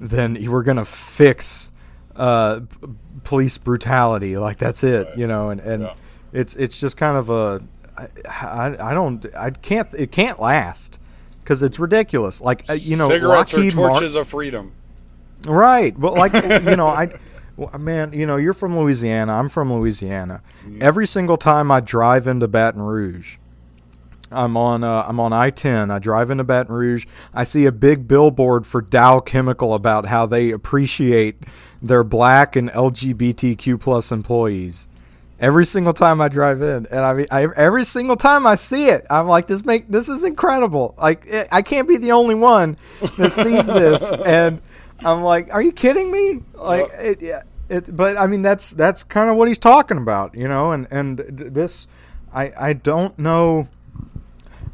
then 0.00 0.38
we're 0.50 0.62
gonna 0.62 0.86
fix 0.86 1.70
uh, 2.14 2.60
p- 2.60 2.88
police 3.24 3.58
brutality. 3.58 4.38
Like 4.38 4.56
that's 4.56 4.82
it, 4.84 5.08
Right. 5.08 5.18
you 5.18 5.26
know." 5.26 5.50
And 5.50 5.60
and 5.60 5.82
Yeah. 5.82 5.94
it's 6.32 6.54
it's 6.54 6.78
just 6.80 6.96
kind 6.96 7.18
of 7.18 7.28
a 7.28 7.60
I, 7.96 8.08
I, 8.28 8.90
I 8.90 8.94
don't 8.94 9.24
I 9.36 9.50
can't 9.50 9.92
it 9.94 10.12
can't 10.12 10.40
last 10.40 10.98
because 11.42 11.62
it's 11.62 11.78
ridiculous. 11.78 12.40
Like 12.40 12.64
uh, 12.68 12.74
you 12.74 12.96
know, 12.96 13.08
cigarettes 13.08 13.52
Lockheed 13.52 13.72
are 13.74 13.76
Mar- 13.76 13.90
torches 13.90 14.14
of 14.14 14.28
freedom. 14.28 14.72
Right. 15.46 15.98
But 15.98 16.14
like 16.14 16.32
you 16.64 16.76
know, 16.76 16.88
I 16.88 17.10
well, 17.56 17.78
man, 17.78 18.12
you 18.12 18.26
know, 18.26 18.36
you're 18.36 18.52
from 18.52 18.78
Louisiana. 18.78 19.32
I'm 19.34 19.48
from 19.48 19.72
Louisiana. 19.72 20.42
Every 20.80 21.06
single 21.06 21.38
time 21.38 21.70
I 21.70 21.80
drive 21.80 22.26
into 22.26 22.46
Baton 22.48 22.82
Rouge, 22.82 23.36
I'm 24.30 24.56
on 24.56 24.84
uh, 24.84 25.04
I'm 25.08 25.20
on 25.20 25.32
I-10. 25.32 25.90
I 25.90 25.98
drive 25.98 26.30
into 26.30 26.44
Baton 26.44 26.74
Rouge. 26.74 27.06
I 27.32 27.44
see 27.44 27.64
a 27.64 27.72
big 27.72 28.06
billboard 28.06 28.66
for 28.66 28.82
Dow 28.82 29.20
Chemical 29.20 29.72
about 29.72 30.06
how 30.06 30.26
they 30.26 30.50
appreciate 30.50 31.44
their 31.80 32.04
black 32.04 32.56
and 32.56 32.70
LGBTQ 32.70 33.80
plus 33.80 34.12
employees. 34.12 34.88
Every 35.38 35.66
single 35.66 35.92
time 35.92 36.20
I 36.22 36.28
drive 36.28 36.62
in, 36.62 36.86
and 36.86 37.00
I 37.00 37.12
mean, 37.12 37.26
I, 37.30 37.42
every 37.56 37.84
single 37.84 38.16
time 38.16 38.46
I 38.46 38.54
see 38.54 38.86
it, 38.88 39.06
I'm 39.10 39.26
like, 39.28 39.46
"This 39.48 39.64
make 39.66 39.86
this 39.90 40.08
is 40.08 40.24
incredible!" 40.24 40.94
Like, 40.96 41.30
I- 41.32 41.48
I 41.52 41.62
can't 41.62 41.86
be 41.86 41.98
the 41.98 42.12
only 42.12 42.34
one 42.34 42.78
that 43.18 43.32
sees 43.32 43.66
this, 43.66 44.10
and 44.24 44.62
I'm 45.00 45.20
like, 45.22 45.52
"Are 45.52 45.60
you 45.60 45.72
kidding 45.72 46.10
me?" 46.10 46.42
Like, 46.54 46.90
it, 46.94 47.20
yeah, 47.20 47.42
it. 47.68 47.94
But 47.94 48.16
I 48.16 48.26
mean, 48.26 48.40
that's 48.40 48.70
that's 48.70 49.02
kind 49.04 49.28
of 49.28 49.36
what 49.36 49.46
he's 49.48 49.58
talking 49.58 49.98
about, 49.98 50.34
you 50.34 50.48
know. 50.48 50.72
And 50.72 50.86
and 50.90 51.18
this, 51.18 51.86
I 52.32 52.52
I 52.58 52.72
don't 52.72 53.18
know. 53.18 53.68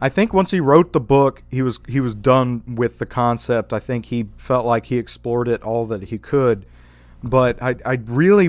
I 0.01 0.09
think 0.09 0.33
once 0.33 0.53
he 0.53 0.61
wrote 0.61 0.93
the 0.93 1.01
book, 1.01 1.43
he 1.51 1.63
was 1.63 1.81
he 1.89 1.99
was 2.01 2.15
done 2.15 2.63
with 2.77 2.99
the 3.01 3.07
concept. 3.07 3.73
I 3.73 3.81
think 3.81 4.07
he 4.07 4.29
felt 4.37 4.65
like 4.65 4.87
he 4.87 4.97
explored 4.99 5.49
it 5.49 5.61
all 5.65 5.87
that 5.87 6.05
he 6.05 6.19
could. 6.19 6.67
But 7.23 7.63
I 7.63 7.77
I 7.85 7.95
really 8.07 8.47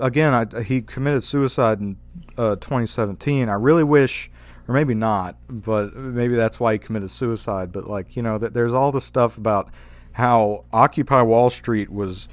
again 0.00 0.34
I, 0.34 0.62
he 0.62 0.82
committed 0.82 1.24
suicide 1.24 1.80
in 1.80 1.96
uh, 2.36 2.56
2017. 2.56 3.48
I 3.48 3.54
really 3.54 3.84
wish, 3.84 4.30
or 4.66 4.74
maybe 4.74 4.94
not, 4.94 5.36
but 5.48 5.94
maybe 5.94 6.34
that's 6.34 6.58
why 6.58 6.72
he 6.72 6.78
committed 6.78 7.10
suicide. 7.10 7.72
But 7.72 7.86
like 7.86 8.16
you 8.16 8.22
know 8.22 8.38
that 8.38 8.52
there's 8.52 8.74
all 8.74 8.90
this 8.90 9.04
stuff 9.04 9.38
about 9.38 9.68
how 10.12 10.64
Occupy 10.72 11.22
Wall 11.22 11.50
Street 11.50 11.90
was 11.90 12.26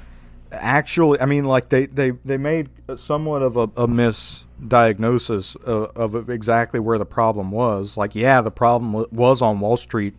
actually 0.51 1.19
i 1.19 1.25
mean 1.25 1.43
like 1.43 1.69
they 1.69 1.85
they 1.87 2.11
they 2.23 2.37
made 2.37 2.69
somewhat 2.95 3.41
of 3.41 3.57
a, 3.57 3.63
a 3.63 3.87
misdiagnosis 3.87 5.55
of, 5.63 6.15
of 6.15 6.29
exactly 6.29 6.79
where 6.79 6.97
the 6.97 7.05
problem 7.05 7.51
was 7.51 7.97
like 7.97 8.15
yeah 8.15 8.41
the 8.41 8.51
problem 8.51 8.93
wa- 8.93 9.05
was 9.11 9.41
on 9.41 9.59
wall 9.59 9.75
street 9.75 10.15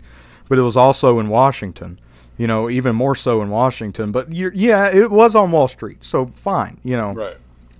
but 0.49 0.59
it 0.59 0.63
was 0.63 0.77
also 0.77 1.19
in 1.19 1.29
washington 1.29 1.99
you 2.39 2.47
know 2.47 2.71
even 2.71 2.95
more 2.97 3.15
so 3.15 3.43
in 3.43 3.51
washington 3.51 4.11
but 4.13 4.33
yeah 4.33 4.87
it 4.89 5.11
was 5.11 5.35
on 5.35 5.51
wall 5.51 5.69
street 5.69 6.05
so 6.05 6.27
fine 6.37 6.79
you 6.85 6.97
know 6.97 7.13
Right. 7.13 7.37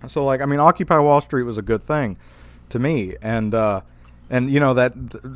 so 0.07 0.25
like 0.25 0.41
I 0.41 0.45
mean 0.47 0.61
Occupy 0.61 0.99
Wall 0.99 1.21
Street 1.21 1.45
was 1.45 1.57
a 1.59 1.63
good 1.63 1.83
thing 1.83 2.19
to 2.69 2.79
me 2.79 3.17
and 3.23 3.55
uh 3.55 3.81
and 4.31 4.51
you 4.51 4.61
know 4.61 4.75
that 4.75 4.93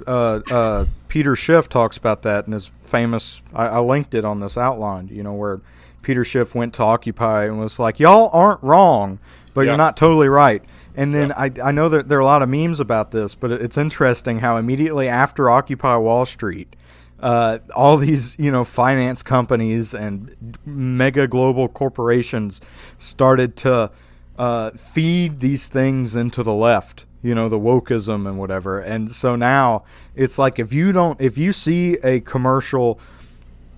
uh, 0.06 0.40
uh, 0.52 0.84
Peter 1.08 1.34
Schiff 1.34 1.66
talks 1.68 1.96
about 1.96 2.20
that 2.22 2.46
in 2.46 2.52
his 2.52 2.70
famous. 2.82 3.40
I, 3.54 3.68
I 3.68 3.78
linked 3.78 4.12
it 4.14 4.22
on 4.22 4.40
this 4.40 4.58
outline. 4.58 5.08
You 5.08 5.22
know 5.22 5.32
where 5.32 5.62
Peter 6.02 6.24
Schiff 6.26 6.54
went 6.54 6.74
to 6.74 6.82
Occupy 6.82 7.46
and 7.46 7.58
was 7.58 7.78
like, 7.78 7.98
"Y'all 7.98 8.28
aren't 8.34 8.62
wrong, 8.62 9.18
but 9.54 9.62
Yeah. 9.62 9.68
you're 9.70 9.78
not 9.78 9.96
totally 9.96 10.28
right." 10.28 10.62
And 10.94 11.14
then 11.14 11.32
I, 11.32 11.50
I 11.64 11.72
know 11.72 11.88
that 11.88 12.10
there 12.10 12.18
are 12.18 12.20
a 12.20 12.26
lot 12.26 12.42
of 12.42 12.50
memes 12.50 12.80
about 12.80 13.12
this, 13.12 13.34
but 13.34 13.50
it's 13.50 13.78
interesting 13.78 14.40
how 14.40 14.58
immediately 14.58 15.08
after 15.08 15.48
Occupy 15.48 15.96
Wall 15.96 16.26
Street, 16.26 16.76
uh, 17.22 17.58
all 17.74 17.96
these 17.96 18.38
you 18.38 18.50
know 18.50 18.64
finance 18.64 19.22
companies 19.22 19.94
and 19.94 20.58
mega 20.66 21.26
global 21.26 21.68
corporations 21.68 22.60
started 22.98 23.56
to 23.56 23.90
uh, 24.38 24.70
feed 24.72 25.40
these 25.40 25.66
things 25.66 26.16
into 26.16 26.42
the 26.42 26.54
left 26.54 27.04
you 27.22 27.34
know 27.34 27.48
the 27.48 27.58
wokeism 27.58 28.28
and 28.28 28.38
whatever. 28.38 28.80
And 28.80 29.10
so 29.10 29.36
now 29.36 29.84
it's 30.14 30.38
like 30.38 30.58
if 30.58 30.72
you 30.72 30.92
don't 30.92 31.20
if 31.20 31.38
you 31.38 31.52
see 31.52 31.94
a 32.02 32.20
commercial 32.20 32.98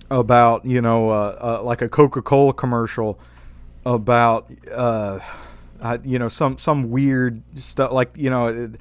about 0.09 0.65
you 0.65 0.81
know 0.81 1.09
uh, 1.11 1.37
uh, 1.41 1.63
like 1.63 1.81
a 1.81 1.89
coca-cola 1.89 2.53
commercial 2.53 3.19
about 3.85 4.51
uh, 4.71 5.19
uh, 5.79 5.97
you 6.03 6.17
know 6.17 6.27
some 6.27 6.57
some 6.57 6.89
weird 6.89 7.41
stuff 7.55 7.91
like 7.91 8.11
you 8.15 8.29
know 8.29 8.71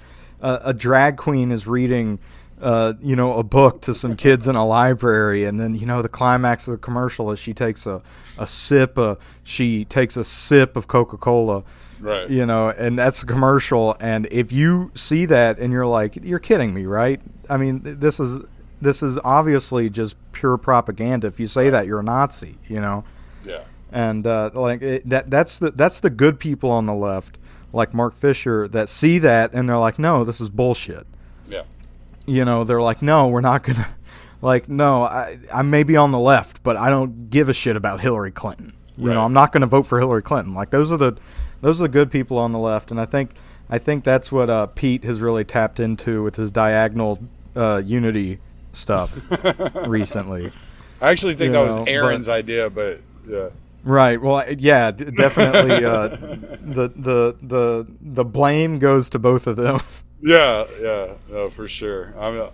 a, 0.40 0.60
a 0.64 0.74
drag 0.74 1.16
queen 1.16 1.52
is 1.52 1.66
reading 1.66 2.18
uh, 2.64 2.94
you 3.02 3.14
know 3.14 3.34
a 3.38 3.42
book 3.42 3.80
to 3.82 3.92
some 3.94 4.16
kids 4.16 4.48
in 4.48 4.56
a 4.56 4.66
library 4.66 5.44
and 5.44 5.60
then 5.60 5.74
you 5.74 5.86
know 5.86 6.00
the 6.02 6.08
climax 6.08 6.66
of 6.66 6.72
the 6.72 6.78
commercial 6.78 7.30
is 7.30 7.38
she 7.38 7.52
takes 7.54 7.86
a, 7.86 8.00
a 8.38 8.46
sip 8.46 8.98
uh, 8.98 9.14
she 9.42 9.84
takes 9.84 10.16
a 10.16 10.24
sip 10.24 10.76
of 10.76 10.88
coca-cola 10.88 11.62
Right. 12.00 12.28
you 12.28 12.44
know 12.44 12.68
and 12.70 12.98
that's 12.98 13.22
a 13.22 13.26
commercial 13.26 13.96
and 14.00 14.26
if 14.30 14.50
you 14.52 14.90
see 14.94 15.24
that 15.26 15.58
and 15.58 15.72
you're 15.72 15.86
like 15.86 16.16
you're 16.16 16.40
kidding 16.40 16.74
me 16.74 16.84
right 16.86 17.20
i 17.48 17.56
mean 17.56 17.80
this 17.84 18.18
is 18.20 18.42
this 18.82 19.02
is 19.02 19.16
obviously 19.24 19.88
just 19.88 20.16
pure 20.32 20.58
propaganda 20.58 21.28
if 21.28 21.38
you 21.40 21.46
say 21.46 21.70
that 21.70 21.86
you're 21.86 22.00
a 22.00 22.02
nazi 22.02 22.58
you 22.68 22.80
know 22.80 23.04
Yeah. 23.44 23.62
and 23.92 24.26
uh, 24.26 24.50
like 24.54 24.82
it, 24.82 25.08
that 25.08 25.30
that's 25.30 25.56
the 25.58 25.70
that's 25.70 26.00
the 26.00 26.10
good 26.10 26.38
people 26.38 26.70
on 26.70 26.84
the 26.86 26.94
left 26.94 27.38
like 27.72 27.94
mark 27.94 28.14
fisher 28.16 28.68
that 28.68 28.88
see 28.90 29.18
that 29.20 29.54
and 29.54 29.68
they're 29.68 29.78
like 29.78 29.98
no 29.98 30.24
this 30.24 30.40
is 30.40 30.50
bullshit. 30.50 31.06
You 32.26 32.44
know 32.44 32.64
they're 32.64 32.82
like 32.82 33.02
no 33.02 33.28
we're 33.28 33.40
not 33.40 33.62
gonna 33.62 33.88
like 34.42 34.68
no 34.68 35.04
i 35.04 35.38
i 35.52 35.62
may 35.62 35.82
be 35.82 35.96
on 35.96 36.10
the 36.10 36.18
left 36.18 36.62
but 36.62 36.76
i 36.76 36.88
don't 36.88 37.30
give 37.30 37.48
a 37.48 37.52
shit 37.52 37.76
about 37.76 38.00
hillary 38.00 38.30
clinton 38.32 38.72
you 38.96 39.08
Right. 39.08 39.14
know 39.14 39.24
i'm 39.24 39.32
not 39.32 39.52
gonna 39.52 39.66
vote 39.66 39.82
for 39.84 39.98
hillary 39.98 40.22
clinton 40.22 40.54
like 40.54 40.70
those 40.70 40.90
are 40.92 40.96
the 40.96 41.16
those 41.60 41.80
are 41.80 41.84
the 41.84 41.88
good 41.88 42.10
people 42.10 42.38
on 42.38 42.52
the 42.52 42.58
left 42.58 42.90
and 42.90 43.00
i 43.00 43.04
think 43.04 43.30
i 43.68 43.78
think 43.78 44.04
that's 44.04 44.30
what 44.32 44.48
uh, 44.50 44.66
pete 44.66 45.04
has 45.04 45.20
really 45.20 45.44
tapped 45.44 45.80
into 45.80 46.22
with 46.22 46.36
his 46.36 46.50
diagonal 46.50 47.18
uh, 47.56 47.82
unity 47.84 48.38
stuff 48.72 49.16
recently 49.86 50.50
I 51.00 51.10
actually 51.10 51.34
think 51.34 51.48
You 51.48 51.52
that 51.64 51.66
was 51.66 51.88
Aaron's 51.88 52.26
but- 52.28 52.32
idea, 52.32 52.70
but 52.70 53.00
yeah. 53.28 53.48
Right. 53.84 54.20
Well, 54.20 54.50
yeah, 54.52 54.90
definitely. 54.90 55.84
Uh, 55.84 56.08
the 56.08 56.90
the 56.96 57.36
the 57.42 57.86
the 58.00 58.24
blame 58.24 58.78
goes 58.78 59.08
to 59.10 59.18
both 59.18 59.46
of 59.46 59.56
them. 59.56 59.80
Yeah, 60.26 60.64
yeah, 60.80 61.14
no, 61.30 61.50
for 61.50 61.68
sure. 61.68 62.14
I'm, 62.18 62.48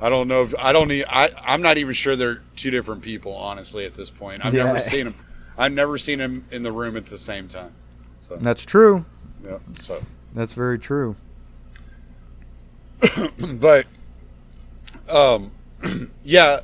I 0.00 0.08
don't 0.08 0.26
know 0.26 0.42
if 0.44 0.54
I 0.58 0.72
don't 0.72 0.88
need. 0.88 1.04
I 1.06 1.28
I'm 1.44 1.60
not 1.60 1.76
even 1.76 1.92
sure 1.92 2.16
they're 2.16 2.40
two 2.56 2.70
different 2.70 3.02
people. 3.02 3.34
Honestly, 3.34 3.84
at 3.84 3.92
this 3.92 4.08
point, 4.08 4.42
I've 4.42 4.54
Yeah. 4.54 4.64
never 4.64 4.78
seen 4.80 5.04
them. 5.04 5.14
I've 5.58 5.72
never 5.72 5.98
seen 5.98 6.18
them 6.18 6.46
in 6.50 6.62
the 6.62 6.72
room 6.72 6.96
at 6.96 7.04
the 7.04 7.18
same 7.18 7.46
time. 7.46 7.72
So 8.20 8.36
That's 8.40 8.64
true. 8.64 9.04
yeah. 9.44 9.58
So, 9.80 10.00
That's 10.34 10.54
very 10.54 10.78
true. 10.78 11.16
but 13.38 13.84
um, 15.10 15.50
yeah, 16.24 16.60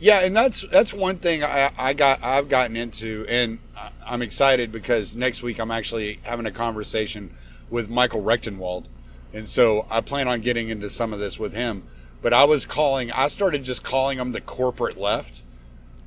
yeah, 0.00 0.20
and 0.20 0.34
that's 0.36 0.64
that's 0.70 0.92
one 0.92 1.16
thing 1.18 1.44
I 1.44 1.70
I 1.78 1.92
got 1.92 2.22
I've 2.24 2.48
gotten 2.48 2.76
into, 2.76 3.24
and 3.28 3.58
I'm 4.04 4.22
excited 4.22 4.72
because 4.72 5.14
next 5.14 5.42
week 5.42 5.58
I'm 5.60 5.70
actually 5.70 6.18
having 6.22 6.46
a 6.46 6.50
conversation 6.50 7.30
with 7.70 7.88
Michael 7.88 8.22
Rectenwald, 8.22 8.86
and 9.32 9.48
so 9.48 9.86
I 9.90 10.00
plan 10.00 10.26
on 10.26 10.40
getting 10.40 10.68
into 10.70 10.90
some 10.90 11.12
of 11.12 11.18
this 11.20 11.38
with 11.38 11.54
him. 11.54 11.84
But 12.22 12.32
I 12.34 12.44
was 12.44 12.66
calling, 12.66 13.10
I 13.12 13.28
started 13.28 13.62
just 13.64 13.82
calling 13.82 14.18
them 14.18 14.32
the 14.32 14.40
corporate 14.42 14.98
left. 14.98 15.42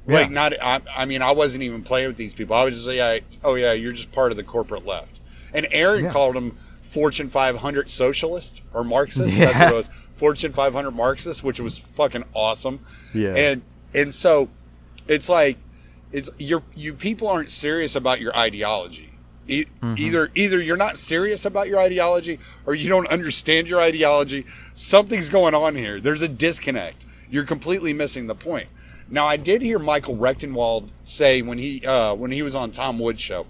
Like 0.05 0.29
not, 0.29 0.53
I, 0.61 0.81
I 0.93 1.05
mean, 1.05 1.21
I 1.21 1.31
wasn't 1.31 1.63
even 1.63 1.81
playing 1.81 2.07
with 2.09 2.17
these 2.17 2.33
people. 2.33 2.55
I 2.55 2.65
was 2.65 2.75
just 2.75 2.85
like, 2.87 2.97
yeah, 2.97 3.19
oh 3.43 3.55
yeah, 3.55 3.71
you're 3.71 3.93
just 3.93 4.11
part 4.11 4.31
of 4.31 4.37
the 4.37 4.43
corporate 4.43 4.85
left. 4.85 5.21
And 5.53 5.65
Aaron 5.71 6.03
Yeah. 6.05 6.11
called 6.11 6.35
them 6.35 6.57
Fortune 6.81 7.29
500 7.29 7.89
socialist 7.89 8.61
or 8.73 8.83
Marxist. 8.83 9.33
Yeah. 9.33 9.45
That's 9.45 9.59
what 9.59 9.71
it 9.71 9.75
was. 9.75 9.89
Fortune 10.13 10.51
500 10.51 10.91
Marxist, 10.91 11.43
which 11.43 11.59
was 11.61 11.77
fucking 11.77 12.25
awesome. 12.33 12.81
Yeah. 13.13 13.33
And 13.33 13.61
and 13.93 14.13
so 14.13 14.49
it's 15.07 15.27
like 15.29 15.57
it's 16.11 16.29
your 16.37 16.63
you 16.75 16.93
people 16.93 17.27
aren't 17.27 17.49
serious 17.49 17.95
about 17.95 18.19
your 18.21 18.35
ideology. 18.37 19.09
E- 19.47 19.65
Either 19.97 20.31
either 20.35 20.61
you're 20.61 20.77
not 20.77 20.97
serious 20.97 21.43
about 21.45 21.67
your 21.67 21.79
ideology 21.79 22.39
or 22.65 22.75
you 22.75 22.87
don't 22.87 23.07
understand 23.07 23.67
your 23.67 23.81
ideology. 23.81 24.45
Something's 24.73 25.29
going 25.29 25.53
on 25.53 25.75
here. 25.75 25.99
There's 25.99 26.21
a 26.21 26.29
disconnect. 26.29 27.05
You're 27.29 27.43
completely 27.43 27.91
missing 27.93 28.27
the 28.27 28.35
point. 28.35 28.69
Now 29.09 29.25
I 29.25 29.35
did 29.37 29.61
hear 29.61 29.79
Michael 29.79 30.15
Rectenwald 30.15 30.89
say 31.03 31.41
when 31.41 31.57
he 31.57 31.85
uh, 31.85 32.15
when 32.15 32.31
he 32.31 32.41
was 32.41 32.55
on 32.55 32.71
Tom 32.71 32.99
Woods' 32.99 33.19
show 33.21 33.45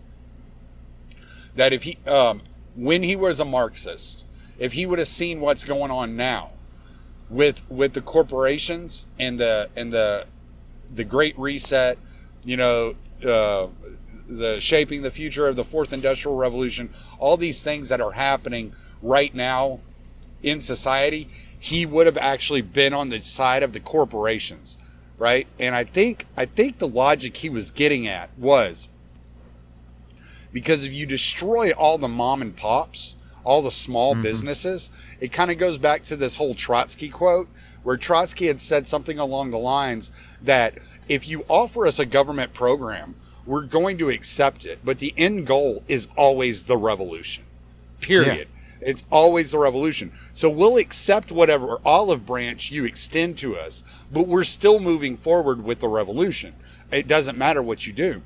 that 1.56 1.74
if 1.74 1.84
he 1.84 1.98
um, 2.08 2.42
when 2.76 3.04
he 3.04 3.16
was 3.16 3.40
a 3.40 3.46
Marxist, 3.46 4.26
if 4.58 4.74
he 4.74 4.86
would 4.86 5.00
have 5.00 5.08
seen 5.08 5.40
what's 5.40 5.64
going 5.64 5.92
on 5.92 6.16
now 6.16 6.52
with 7.30 7.62
with 7.70 7.94
the 7.94 8.02
corporations 8.02 9.08
and 9.20 9.40
the 9.40 9.70
and 9.76 9.92
the 9.92 10.26
the 10.94 11.04
Great 11.04 11.38
Reset, 11.38 11.98
you 12.44 12.58
know, 12.58 12.96
uh, 13.26 13.68
the 14.28 14.60
shaping 14.60 15.02
the 15.02 15.12
future 15.12 15.48
of 15.48 15.56
the 15.56 15.64
fourth 15.64 15.94
industrial 15.94 16.38
revolution, 16.38 16.90
all 17.20 17.38
these 17.38 17.64
things 17.64 17.90
that 17.90 18.02
are 18.02 18.12
happening 18.12 18.74
right 19.02 19.34
now 19.34 19.80
in 20.42 20.62
society, 20.62 21.30
he 21.58 21.86
would 21.86 22.06
have 22.06 22.18
actually 22.18 22.62
been 22.62 22.94
on 22.94 23.10
the 23.10 23.22
side 23.22 23.64
of 23.64 23.74
the 23.74 23.80
corporations, 23.80 24.78
right? 25.18 25.48
And 25.60 25.74
I 25.76 25.84
think 25.84 26.26
I 26.38 26.46
think 26.46 26.78
the 26.78 26.88
logic 26.88 27.38
he 27.38 27.50
was 27.50 27.72
getting 27.72 28.08
at 28.08 28.30
was 28.38 28.88
because 30.52 30.84
if 30.84 30.94
you 30.94 31.06
destroy 31.06 31.72
all 31.72 31.98
the 31.98 32.08
mom 32.08 32.42
and 32.42 32.56
pops, 32.56 33.16
all 33.44 33.62
the 33.62 33.72
small 33.72 34.14
mm-hmm. 34.14 34.24
businesses, 34.24 34.90
it 35.20 35.32
kind 35.32 35.52
of 35.52 35.58
goes 35.58 35.78
back 35.78 36.04
to 36.04 36.16
this 36.16 36.36
whole 36.36 36.56
Trotsky 36.56 37.10
quote 37.10 37.48
where 37.84 37.98
Trotsky 37.98 38.48
had 38.48 38.62
said 38.62 38.88
something 38.88 39.20
along 39.20 39.52
the 39.52 39.58
lines 39.58 40.12
that 40.42 40.78
if 41.10 41.28
you 41.28 41.46
offer 41.50 41.86
us 41.86 42.00
a 42.00 42.06
government 42.06 42.54
program, 42.54 43.16
we're 43.46 43.64
going 43.64 43.98
to 43.98 44.10
accept 44.10 44.66
it, 44.66 44.80
but 44.84 45.00
the 45.00 45.14
end 45.18 45.46
goal 45.46 45.84
is 45.88 46.08
always 46.16 46.66
the 46.66 46.78
revolution. 46.78 47.44
Period. 48.00 48.48
It's 48.86 49.04
always 49.10 49.52
the 49.52 49.58
revolution. 49.58 50.12
So 50.34 50.50
we'll 50.50 50.78
accept 50.78 51.32
whatever 51.32 51.80
olive 51.86 52.26
branch 52.26 52.72
you 52.72 52.86
extend 52.86 53.38
to 53.40 53.58
us, 53.58 53.84
but 54.12 54.28
we're 54.28 54.44
still 54.44 54.80
moving 54.80 55.18
forward 55.18 55.64
with 55.64 55.80
the 55.80 55.88
revolution. 55.88 56.54
It 56.92 57.08
doesn't 57.08 57.38
matter 57.38 57.62
what 57.62 57.88
you 57.88 57.94
do. 57.94 58.22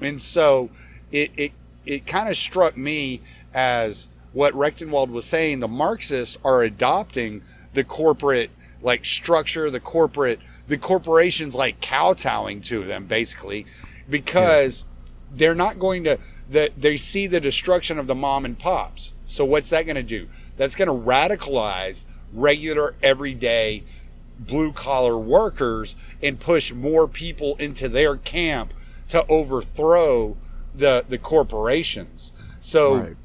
And 0.00 0.20
so 0.20 0.70
it 1.10 1.30
it, 1.36 1.52
it 1.84 2.06
kind 2.06 2.28
of 2.28 2.36
struck 2.36 2.76
me 2.76 3.20
as 3.54 4.08
what 4.32 4.54
Rectenwald 4.54 5.10
was 5.10 5.24
saying. 5.24 5.60
The 5.60 5.68
Marxists 5.68 6.38
are 6.44 6.62
adopting 6.62 7.42
the 7.74 7.84
corporate 7.84 8.50
like 8.82 9.04
structure, 9.04 9.70
the 9.70 9.80
corporate 9.80 10.40
the 10.66 10.78
corporations 10.78 11.54
like 11.54 11.80
kowtowing 11.80 12.60
to 12.62 12.84
them 12.84 13.06
basically 13.06 13.66
because 14.08 14.84
they're 15.34 15.54
not 15.54 15.78
going 15.78 16.04
to 16.04 16.18
that 16.50 16.80
they 16.80 16.96
see 16.96 17.26
the 17.26 17.40
destruction 17.40 17.98
of 17.98 18.06
the 18.06 18.14
mom 18.14 18.44
and 18.44 18.58
pops. 18.58 19.14
So 19.24 19.44
what's 19.44 19.70
that 19.70 19.86
going 19.86 19.96
to 19.96 20.02
do? 20.02 20.28
That's 20.56 20.74
going 20.74 20.88
to 20.88 20.94
radicalize 20.94 22.04
regular 22.32 22.94
everyday 23.02 23.84
blue 24.38 24.72
collar 24.72 25.18
workers 25.18 25.96
and 26.22 26.38
push 26.38 26.72
more 26.72 27.06
people 27.06 27.56
into 27.56 27.88
their 27.88 28.16
camp 28.16 28.74
to 29.08 29.26
overthrow 29.28 30.36
the 30.74 31.04
the 31.08 31.18
corporations. 31.18 32.32
So 32.60 32.96
Right. 32.96 33.16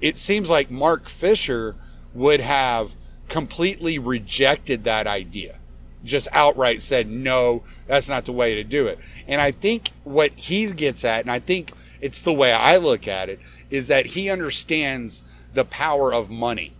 It 0.00 0.16
seems 0.16 0.48
like 0.50 0.70
Mark 0.70 1.08
Fisher 1.08 1.74
would 2.14 2.40
have 2.40 2.94
completely 3.28 3.98
rejected 3.98 4.84
that 4.84 5.06
idea. 5.06 5.56
Just 6.04 6.28
outright 6.32 6.82
said, 6.82 7.08
no, 7.08 7.62
that's 7.86 8.08
not 8.08 8.24
the 8.26 8.32
way 8.32 8.54
to 8.54 8.62
do 8.64 8.86
it. 8.86 8.98
And 9.26 9.40
I 9.40 9.50
think 9.50 9.90
what 10.04 10.32
he 10.32 10.70
gets 10.72 11.04
at, 11.04 11.22
and 11.22 11.30
I 11.30 11.40
think 11.40 11.72
it's 12.00 12.22
the 12.22 12.32
way 12.32 12.52
I 12.52 12.76
look 12.76 13.08
at 13.08 13.28
it, 13.28 13.40
is 13.70 13.88
that 13.88 14.06
he 14.06 14.30
understands 14.30 15.24
the 15.54 15.64
power 15.64 16.12
of 16.14 16.30
money 16.30 16.74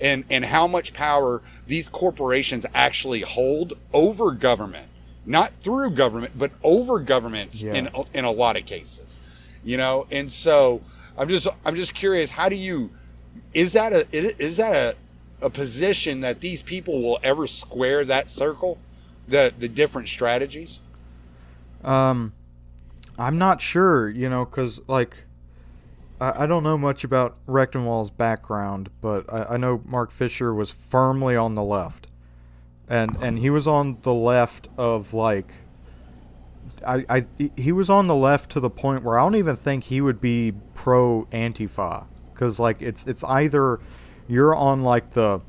and, 0.00 0.24
and 0.30 0.46
how 0.46 0.66
much 0.66 0.92
power 0.92 1.42
these 1.66 1.88
corporations 1.88 2.66
actually 2.74 3.20
hold 3.20 3.74
over 3.92 4.32
government. 4.32 4.88
Not 5.24 5.52
through 5.60 5.92
government, 5.92 6.32
but 6.36 6.50
over 6.64 6.98
governments 6.98 7.62
Yeah. 7.62 7.74
in, 7.74 7.88
in 8.12 8.24
a 8.24 8.32
lot 8.32 8.56
of 8.56 8.66
cases. 8.66 9.20
You 9.62 9.76
know, 9.76 10.08
and 10.10 10.32
so 10.32 10.80
I'm 11.16 11.28
just 11.28 11.46
I'm 11.64 11.76
just 11.76 11.94
curious, 11.94 12.30
how 12.30 12.48
do 12.48 12.56
you 12.56 12.90
is 13.54 13.72
that 13.72 13.92
a 13.92 14.06
is 14.12 14.56
that 14.56 14.74
a 14.74 15.46
a 15.46 15.50
position 15.50 16.20
that 16.20 16.40
these 16.40 16.62
people 16.62 17.02
will 17.02 17.18
ever 17.22 17.46
square 17.46 18.04
that 18.04 18.28
circle, 18.28 18.78
the 19.26 19.52
the 19.58 19.68
different 19.68 20.08
strategies? 20.08 20.80
Um, 21.84 22.32
I'm 23.18 23.38
not 23.38 23.60
sure, 23.60 24.08
you 24.08 24.30
know, 24.30 24.44
because 24.44 24.80
like 24.86 25.16
I, 26.20 26.46
don't 26.46 26.62
know 26.62 26.78
much 26.78 27.02
about 27.02 27.36
Rectenwald's 27.48 28.12
background, 28.12 28.90
but 29.00 29.30
I, 29.32 29.54
I 29.54 29.56
know 29.56 29.82
Mark 29.84 30.12
Fisher 30.12 30.54
was 30.54 30.70
firmly 30.70 31.34
on 31.34 31.56
the 31.56 31.64
left, 31.64 32.06
and 32.88 33.16
and 33.20 33.40
he 33.40 33.50
was 33.50 33.66
on 33.66 33.98
the 34.02 34.14
left 34.14 34.68
of 34.78 35.12
like. 35.12 35.52
I, 36.86 37.04
I 37.08 37.26
he 37.56 37.72
was 37.72 37.90
on 37.90 38.06
the 38.06 38.14
left 38.14 38.50
to 38.52 38.60
the 38.60 38.70
point 38.70 39.02
where 39.02 39.18
I 39.18 39.22
don't 39.22 39.36
even 39.36 39.56
think 39.56 39.84
he 39.84 40.00
would 40.00 40.20
be 40.20 40.52
pro 40.74 41.26
Antifa 41.32 42.06
because 42.32 42.58
like 42.58 42.82
it's 42.82 43.04
it's 43.06 43.24
either 43.24 43.80
you're 44.28 44.54
on 44.54 44.82
like 44.82 45.12
the 45.12 45.40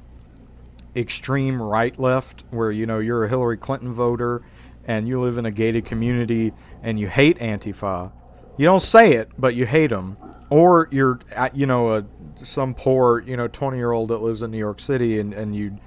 extreme 0.95 1.61
right 1.61 1.97
left 1.99 2.43
where 2.51 2.71
you 2.71 2.85
know 2.85 2.99
you're 2.99 3.25
a 3.25 3.29
Hillary 3.29 3.57
Clinton 3.57 3.93
voter 3.93 4.43
and 4.85 5.07
you 5.07 5.21
live 5.21 5.37
in 5.37 5.45
a 5.45 5.51
gated 5.51 5.85
community 5.85 6.53
and 6.81 6.99
you 6.99 7.07
hate 7.07 7.37
Antifa. 7.39 8.11
You 8.57 8.65
don't 8.65 8.81
say 8.81 9.13
it, 9.13 9.29
but 9.37 9.55
you 9.55 9.65
hate 9.65 9.89
them. 9.89 10.17
Or 10.49 10.87
you're, 10.91 11.19
you 11.53 11.65
know, 11.65 11.95
a, 11.95 12.05
some 12.43 12.75
poor, 12.75 13.21
you 13.21 13.35
know, 13.35 13.47
20 13.47 13.77
year 13.77 13.91
old 13.91 14.09
that 14.09 14.17
lives 14.17 14.43
in 14.43 14.51
New 14.51 14.59
York 14.59 14.79
City 14.79 15.19
and, 15.19 15.33
and 15.33 15.55
you 15.55 15.77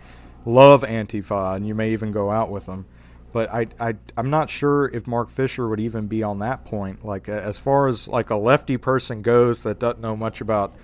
love 0.44 0.82
Antifa 0.82 1.56
and 1.56 1.66
you 1.66 1.74
may 1.74 1.92
even 1.92 2.10
go 2.10 2.30
out 2.30 2.50
with 2.50 2.66
them. 2.66 2.86
But 3.32 3.52
I, 3.52 3.66
I, 3.78 3.94
I'm 4.16 4.30
not 4.30 4.48
sure 4.48 4.88
if 4.88 5.06
Mark 5.06 5.28
Fisher 5.28 5.68
would 5.68 5.80
even 5.80 6.06
be 6.06 6.22
on 6.22 6.38
that 6.38 6.64
point. 6.64 7.04
Like, 7.04 7.28
as 7.28 7.58
far 7.58 7.86
as 7.86 8.08
like 8.08 8.30
a 8.30 8.36
lefty 8.36 8.76
person 8.76 9.22
goes 9.22 9.62
that 9.62 9.78
doesn't 9.78 10.00
know 10.00 10.16
much 10.16 10.40
about 10.40 10.74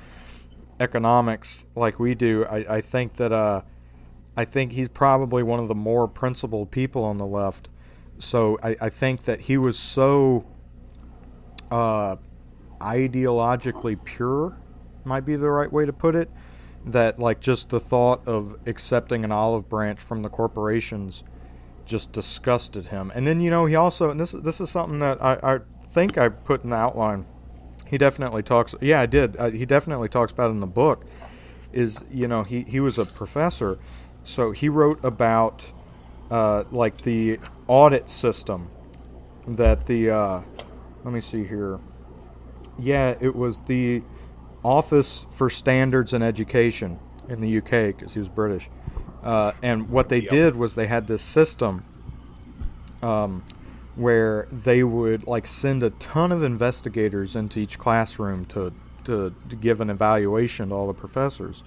economics 0.78 1.64
like 1.74 1.98
we 1.98 2.14
do, 2.14 2.44
I, 2.44 2.76
I 2.76 2.80
think 2.80 3.16
that, 3.16 3.32
uh, 3.32 3.62
I 4.36 4.44
think 4.44 4.72
he's 4.72 4.88
probably 4.88 5.42
one 5.42 5.60
of 5.60 5.68
the 5.68 5.74
more 5.74 6.08
principled 6.08 6.70
people 6.70 7.04
on 7.04 7.18
the 7.18 7.26
left 7.26 7.68
so 8.22 8.58
I, 8.62 8.76
I 8.80 8.88
think 8.88 9.24
that 9.24 9.40
he 9.40 9.58
was 9.58 9.78
so 9.78 10.46
uh, 11.70 12.16
ideologically 12.80 14.02
pure, 14.02 14.56
might 15.04 15.24
be 15.24 15.36
the 15.36 15.50
right 15.50 15.70
way 15.70 15.86
to 15.86 15.92
put 15.92 16.14
it, 16.14 16.30
that 16.86 17.18
like 17.18 17.40
just 17.40 17.68
the 17.68 17.80
thought 17.80 18.26
of 18.26 18.56
accepting 18.66 19.24
an 19.24 19.32
olive 19.32 19.68
branch 19.68 20.00
from 20.00 20.22
the 20.22 20.28
corporations 20.28 21.24
just 21.92 22.10
disgusted 22.10 22.86
him. 22.86 23.12
And 23.14 23.26
then 23.26 23.40
you 23.40 23.50
know 23.50 23.66
he 23.66 23.76
also 23.76 24.10
and 24.10 24.18
this 24.18 24.32
this 24.32 24.60
is 24.60 24.70
something 24.70 24.98
that 24.98 25.22
I, 25.22 25.34
I 25.42 25.58
think 25.92 26.18
I 26.18 26.30
put 26.30 26.64
in 26.64 26.70
the 26.70 26.76
outline. 26.76 27.26
He 27.86 27.98
definitely 27.98 28.42
talks. 28.42 28.74
Yeah, 28.80 29.02
I 29.02 29.06
did. 29.06 29.36
Uh, 29.36 29.50
he 29.50 29.66
definitely 29.66 30.08
talks 30.08 30.32
about 30.32 30.50
in 30.50 30.60
the 30.60 30.66
book. 30.66 31.04
Is 31.72 32.02
you 32.10 32.26
know 32.26 32.42
he 32.42 32.62
he 32.62 32.80
was 32.80 32.98
a 32.98 33.04
professor, 33.04 33.78
so 34.24 34.50
he 34.50 34.68
wrote 34.68 35.04
about 35.04 35.70
uh, 36.30 36.64
like 36.70 37.02
the 37.02 37.38
audit 37.68 38.08
system 38.08 38.70
that 39.46 39.86
the 39.86 40.10
uh, 40.10 40.40
let 41.04 41.12
me 41.12 41.20
see 41.20 41.44
here. 41.44 41.78
Yeah, 42.78 43.14
it 43.20 43.36
was 43.36 43.60
the 43.60 44.02
Office 44.64 45.26
for 45.30 45.50
Standards 45.50 46.14
and 46.14 46.24
Education 46.24 46.98
in 47.28 47.40
the 47.40 47.58
UK 47.58 47.94
because 47.94 48.14
he 48.14 48.18
was 48.18 48.30
British. 48.30 48.70
Uh, 49.22 49.52
and 49.62 49.88
what 49.88 50.08
they 50.08 50.20
did 50.20 50.56
was 50.56 50.74
they 50.74 50.88
had 50.88 51.06
this 51.06 51.22
system 51.22 51.84
um, 53.02 53.44
where 53.94 54.48
they 54.50 54.82
would 54.82 55.26
like 55.26 55.46
send 55.46 55.82
a 55.82 55.90
ton 55.90 56.32
of 56.32 56.42
investigators 56.42 57.36
into 57.36 57.60
each 57.60 57.78
classroom 57.78 58.44
to, 58.46 58.72
to, 59.04 59.34
to 59.48 59.56
give 59.56 59.80
an 59.80 59.90
evaluation 59.90 60.70
to 60.70 60.74
all 60.74 60.86
the 60.86 60.94
professors, 60.94 61.62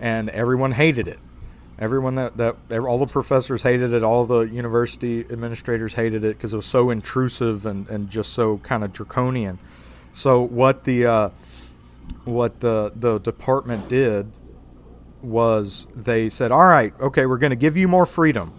and 0.00 0.28
everyone 0.30 0.72
hated 0.72 1.06
it. 1.06 1.18
Everyone 1.78 2.16
that, 2.16 2.36
that 2.36 2.56
all 2.72 2.98
the 2.98 3.06
professors 3.06 3.62
hated 3.62 3.92
it, 3.92 4.02
all 4.02 4.24
the 4.24 4.40
university 4.40 5.20
administrators 5.20 5.94
hated 5.94 6.24
it 6.24 6.36
because 6.36 6.52
it 6.52 6.56
was 6.56 6.66
so 6.66 6.90
intrusive 6.90 7.64
and, 7.64 7.88
and 7.88 8.10
just 8.10 8.32
so 8.32 8.58
kind 8.58 8.82
of 8.82 8.92
draconian. 8.92 9.60
So 10.12 10.40
what 10.40 10.82
the 10.82 11.06
uh, 11.06 11.30
what 12.24 12.58
the 12.58 12.92
the 12.96 13.18
department 13.18 13.88
did 13.88 14.32
was 15.22 15.86
they 15.94 16.28
said, 16.28 16.50
"All 16.50 16.66
right, 16.66 16.92
okay, 17.00 17.26
we're 17.26 17.38
going 17.38 17.50
to 17.50 17.56
give 17.56 17.76
you 17.76 17.88
more 17.88 18.06
freedom," 18.06 18.52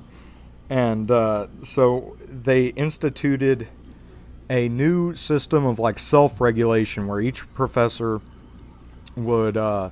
and 0.70 1.10
uh, 1.10 1.48
so 1.64 2.18
they 2.28 2.68
instituted 2.68 3.68
a 4.50 4.68
new 4.68 5.16
system 5.16 5.66
of 5.66 5.78
like 5.80 6.00
self-regulation 6.00 7.08
where 7.08 7.22
each 7.22 7.52
professor 7.54 8.22
would 9.16 9.56
uh, 9.56 9.90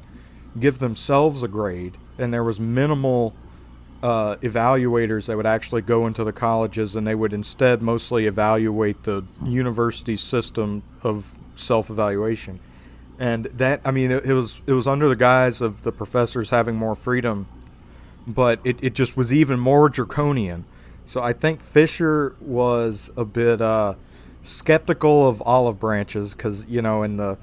give 0.59 0.79
themselves 0.79 1.43
a 1.43 1.47
grade 1.47 1.97
and 2.17 2.33
there 2.33 2.43
was 2.43 2.59
minimal 2.59 3.33
uh, 4.03 4.35
evaluators 4.37 5.25
that 5.25 5.37
would 5.37 5.45
actually 5.45 5.81
go 5.81 6.05
into 6.05 6.23
the 6.23 6.33
colleges, 6.33 6.95
and 6.95 7.07
they 7.07 7.15
would 7.15 7.33
instead 7.33 7.81
mostly 7.81 8.27
evaluate 8.27 9.03
the 9.03 9.23
university 9.43 10.15
system 10.15 10.83
of 11.01 11.33
self-evaluation. 11.55 12.59
And 13.19 13.45
that, 13.45 13.81
I 13.83 13.91
mean, 13.91 14.11
it, 14.11 14.25
it 14.25 14.33
was 14.33 14.61
it 14.67 14.73
was 14.73 14.87
under 14.87 15.09
the 15.09 15.15
guise 15.15 15.61
of 15.61 15.81
the 15.83 15.91
professors 15.91 16.51
having 16.51 16.75
more 16.75 16.95
freedom, 16.95 17.47
but 18.27 18.59
it, 18.63 18.83
it 18.83 18.93
just 18.93 19.17
was 19.17 19.33
even 19.33 19.59
more 19.59 19.89
draconian. 19.89 20.65
So 21.05 21.23
I 21.23 21.33
think 21.33 21.61
Fisher 21.61 22.35
was 22.39 23.09
a 23.15 23.25
bit 23.25 23.61
uh, 23.61 23.95
skeptical 24.43 25.27
of 25.27 25.41
olive 25.45 25.79
branches 25.79 26.33
because 26.33 26.65
you 26.67 26.81
know 26.81 27.01
in 27.01 27.17
the 27.17 27.37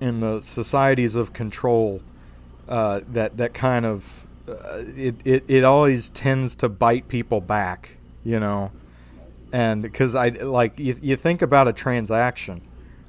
in 0.00 0.20
the 0.20 0.40
societies 0.40 1.14
of 1.14 1.32
control 1.32 2.02
uh, 2.68 3.00
that 3.08 3.36
that 3.38 3.54
kind 3.54 3.86
of 3.86 4.26
uh, 4.46 4.82
it, 4.96 5.14
it 5.24 5.44
it 5.48 5.64
always 5.64 6.10
tends 6.10 6.54
to 6.56 6.68
bite 6.68 7.08
people 7.08 7.40
back, 7.40 7.96
you 8.24 8.38
know, 8.38 8.70
and 9.52 9.82
because 9.82 10.14
I 10.14 10.28
like 10.28 10.78
you, 10.78 10.96
you 11.00 11.16
think 11.16 11.42
about 11.42 11.68
a 11.68 11.72
transaction, 11.72 12.60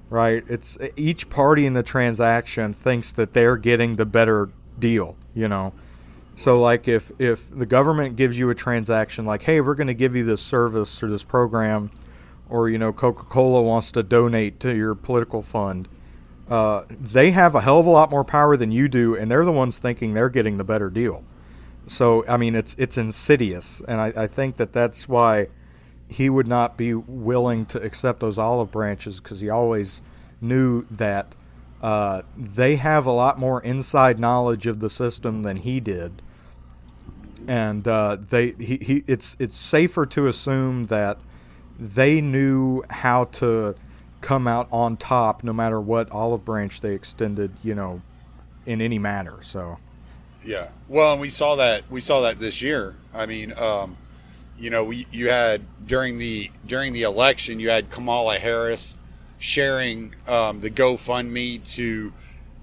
right? 0.10 0.43
It's 0.47 0.78
each 0.95 1.30
party 1.30 1.66
in 1.66 1.74
the 1.74 1.84
transaction 1.84 2.74
thinks 2.74 3.12
that 3.14 3.34
they're 3.34 3.58
getting 3.58 3.95
the 3.95 4.06
better 4.06 4.49
deal, 4.78 5.16
you 5.34 5.47
know. 5.47 5.74
So 6.36 6.60
like 6.60 6.88
if 6.88 7.12
if 7.20 7.49
the 7.49 7.66
government 7.66 8.16
gives 8.16 8.38
you 8.38 8.49
a 8.49 8.56
transaction 8.56 9.26
like, 9.26 9.43
hey, 9.43 9.62
we're 9.62 9.76
going 9.76 9.88
to 9.88 9.93
give 9.93 10.16
you 10.16 10.26
this 10.26 10.41
service 10.41 11.01
or 11.01 11.10
this 11.10 11.24
program, 11.24 11.91
or 12.49 12.70
you 12.70 12.78
know, 12.78 12.91
Coca 12.91 13.24
Cola 13.24 13.62
wants 13.62 13.91
to 13.93 14.03
donate 14.03 14.60
to 14.62 14.76
your 14.76 14.95
political 14.95 15.41
fund 15.41 15.88
uh, 16.49 16.84
they 16.89 17.32
have 17.32 17.56
a 17.56 17.62
hell 17.62 17.80
of 17.80 17.86
a 17.86 17.89
lot 17.89 18.12
more 18.12 18.24
power 18.24 18.56
than 18.56 18.72
you 18.72 18.88
do, 18.88 19.16
and 19.16 19.32
they're 19.32 19.45
the 19.45 19.51
ones 19.51 19.80
thinking 19.80 20.14
they're 20.14 20.30
getting 20.30 20.58
the 20.58 20.64
better 20.64 20.89
deal. 20.89 21.24
So 21.88 22.26
I 22.28 22.38
mean, 22.38 22.56
it's 22.56 22.76
it's 22.78 22.97
insidious, 22.97 23.82
and 23.88 23.99
I, 23.99 24.14
I 24.16 24.28
think 24.28 24.58
that 24.58 24.72
that's 24.74 25.10
why 25.10 25.47
he 26.08 26.30
would 26.30 26.47
not 26.47 26.78
be 26.78 26.93
willing 26.93 27.66
to 27.68 27.82
accept 27.82 28.20
those 28.20 28.38
olive 28.38 28.72
branches 28.72 29.20
because 29.20 29.39
he 29.39 29.49
always 29.49 30.01
knew 30.39 30.86
that 30.89 31.34
uh, 31.82 32.22
they 32.38 32.78
have 32.78 33.06
a 33.06 33.12
lot 33.12 33.38
more 33.38 33.62
inside 33.62 34.20
knowledge 34.20 34.66
of 34.66 34.80
the 34.80 34.89
system 34.89 35.43
than 35.43 35.58
he 35.58 35.80
did, 35.80 36.22
and 37.47 37.88
uh, 37.88 38.18
they 38.30 38.51
he, 38.60 38.78
he 38.78 39.03
it's 39.08 39.36
it's 39.39 39.56
safer 39.56 40.06
to 40.06 40.28
assume 40.28 40.88
that 40.88 41.20
they 41.80 42.22
knew 42.22 42.84
how 42.89 43.26
to 43.26 43.76
come 44.22 44.47
out 44.47 44.68
on 44.72 44.97
top 44.97 45.43
no 45.43 45.53
matter 45.53 45.80
what 45.80 46.12
olive 46.12 46.43
branch 46.43 46.82
they 46.82 46.93
extended, 46.93 47.51
you 47.62 47.76
know, 47.76 48.01
in 48.66 48.82
any 48.82 48.97
manner. 48.97 49.38
So, 49.43 49.78
yeah. 50.43 50.70
Well, 50.88 51.12
and 51.12 51.22
we 51.22 51.30
saw 51.30 51.56
that 51.58 51.84
we 51.91 52.01
saw 52.01 52.22
that 52.22 52.39
this 52.39 52.62
year. 52.62 52.95
I 53.14 53.26
mean, 53.26 53.53
um, 53.58 53.97
you 54.58 54.70
know, 54.70 54.84
we 54.84 55.08
you 55.12 55.30
had 55.30 55.62
during 55.86 56.18
the 56.18 56.51
during 56.66 56.93
the 56.93 57.03
election, 57.03 57.60
you 57.60 57.70
had 57.70 57.89
Kamala 57.89 58.39
Harris 58.39 58.95
sharing 59.38 60.16
um, 60.28 60.62
the 60.62 60.70
GoFundMe 60.70 61.64
to 61.76 62.14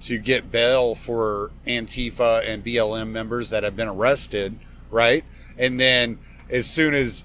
to 0.03 0.19
get 0.19 0.51
bail 0.51 0.95
for 0.95 1.51
Antifa 1.67 2.47
and 2.47 2.65
BLM 2.65 3.11
members 3.11 3.51
that 3.51 3.63
have 3.63 3.77
been 3.77 3.89
arrested, 3.89 4.59
right? 4.91 5.25
And 5.59 5.79
then 5.79 6.19
as 6.51 6.67
soon 6.67 6.95
as 6.95 7.25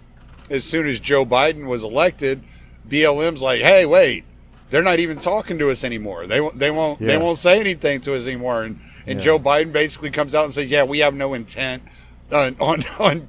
as 0.50 0.64
soon 0.64 0.88
as 0.88 1.00
Joe 1.00 1.26
Biden 1.26 1.66
was 1.66 1.84
elected, 1.84 2.44
BLM's 2.88 3.42
like, 3.42 3.62
"Hey, 3.62 3.86
wait, 3.86 4.26
they're 4.70 4.84
not 4.84 5.00
even 5.00 5.18
talking 5.18 5.58
to 5.60 5.72
us 5.72 5.84
anymore. 5.84 6.28
They 6.28 6.42
won't. 6.42 6.60
They 6.60 6.72
won't. 6.72 7.02
Yeah. 7.02 7.08
They 7.08 7.18
won't 7.18 7.38
say 7.38 7.60
anything 7.60 8.02
to 8.02 8.16
us 8.16 8.28
anymore." 8.28 8.64
And 8.64 8.80
and 9.06 9.20
yeah. 9.20 9.26
Joe 9.26 9.40
Biden 9.40 9.72
basically 9.72 10.12
comes 10.12 10.36
out 10.36 10.46
and 10.46 10.54
says, 10.54 10.70
"Yeah, 10.70 10.84
we 10.84 11.00
have 11.00 11.16
no 11.16 11.34
intent 11.34 11.84
on 12.32 12.56
on, 12.60 12.84
on 13.00 13.28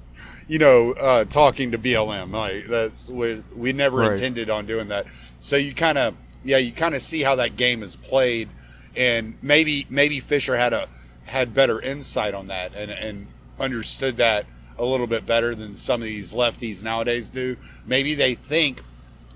you 0.48 0.58
know 0.58 0.92
uh, 0.92 1.24
talking 1.24 1.70
to 1.70 1.78
BLM. 1.78 2.32
Like 2.32 2.66
that's 2.66 3.08
we 3.08 3.42
we 3.54 3.72
never 3.72 3.98
right. 3.98 4.12
intended 4.12 4.50
on 4.50 4.66
doing 4.66 4.88
that." 4.88 5.06
So 5.40 5.56
you 5.56 5.74
kind 5.74 5.98
of 5.98 6.14
yeah, 6.44 6.56
you 6.58 6.72
kind 6.72 6.94
of 6.94 7.02
see 7.02 7.22
how 7.22 7.36
that 7.36 7.56
game 7.56 7.82
is 7.82 7.94
played, 7.94 8.48
and 8.96 9.34
maybe 9.40 9.86
maybe 9.88 10.20
Fisher 10.20 10.56
had 10.56 10.72
a 10.72 10.88
had 11.26 11.54
better 11.54 11.80
insight 11.80 12.34
on 12.34 12.48
that 12.48 12.74
and 12.74 12.90
and 12.90 13.26
understood 13.60 14.16
that 14.16 14.46
a 14.78 14.84
little 14.84 15.06
bit 15.06 15.26
better 15.26 15.54
than 15.54 15.76
some 15.76 16.00
of 16.00 16.06
these 16.06 16.32
lefties 16.32 16.82
nowadays 16.82 17.28
do. 17.28 17.56
Maybe 17.86 18.14
they 18.14 18.34
think 18.34 18.82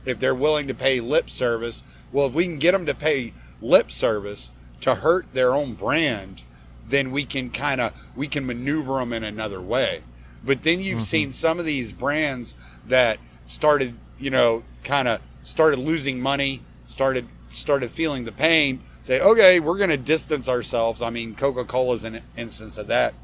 if 0.05 0.19
they're 0.19 0.35
willing 0.35 0.67
to 0.69 0.75
pay 0.75 1.01
lip 1.01 1.31
service 1.31 1.83
well, 2.13 2.27
if 2.27 2.35
we 2.35 2.45
can 2.45 2.59
get 2.59 2.73
them 2.73 2.87
to 2.87 2.95
pay 2.95 3.33
lip 3.61 3.91
service 3.91 4.51
to 4.83 4.97
hurt 4.97 5.33
their 5.33 5.55
own 5.55 5.75
brand, 5.75 6.43
then 6.87 7.11
we 7.11 7.25
can 7.25 7.51
kind 7.51 7.81
of 7.81 7.93
we 8.15 8.29
can 8.29 8.47
maneuver 8.47 8.99
them 8.99 9.13
in 9.13 9.25
another 9.25 9.61
way. 9.61 10.03
But 10.45 10.63
then 10.63 10.81
you've 10.81 11.03
seen 11.03 11.33
some 11.33 11.59
of 11.59 11.65
these 11.65 11.93
brands 11.93 12.57
that 12.89 13.19
started, 13.47 13.95
you 14.19 14.31
know, 14.31 14.65
kind 14.85 15.07
of 15.09 15.21
started 15.45 15.79
losing 15.79 16.21
money, 16.21 16.63
started 16.85 17.29
started 17.49 17.91
feeling 17.91 18.25
the 18.25 18.33
pain. 18.33 18.81
Say, 19.05 19.21
okay, 19.21 19.61
we're 19.61 19.79
going 19.79 19.91
to 19.91 19.97
distance 19.97 20.49
ourselves. 20.49 21.03
I 21.03 21.11
mean, 21.11 21.35
Coca 21.35 21.65
Cola's 21.65 22.05
an 22.05 22.23
instance 22.37 22.79
of 22.79 22.87
that. 22.89 23.15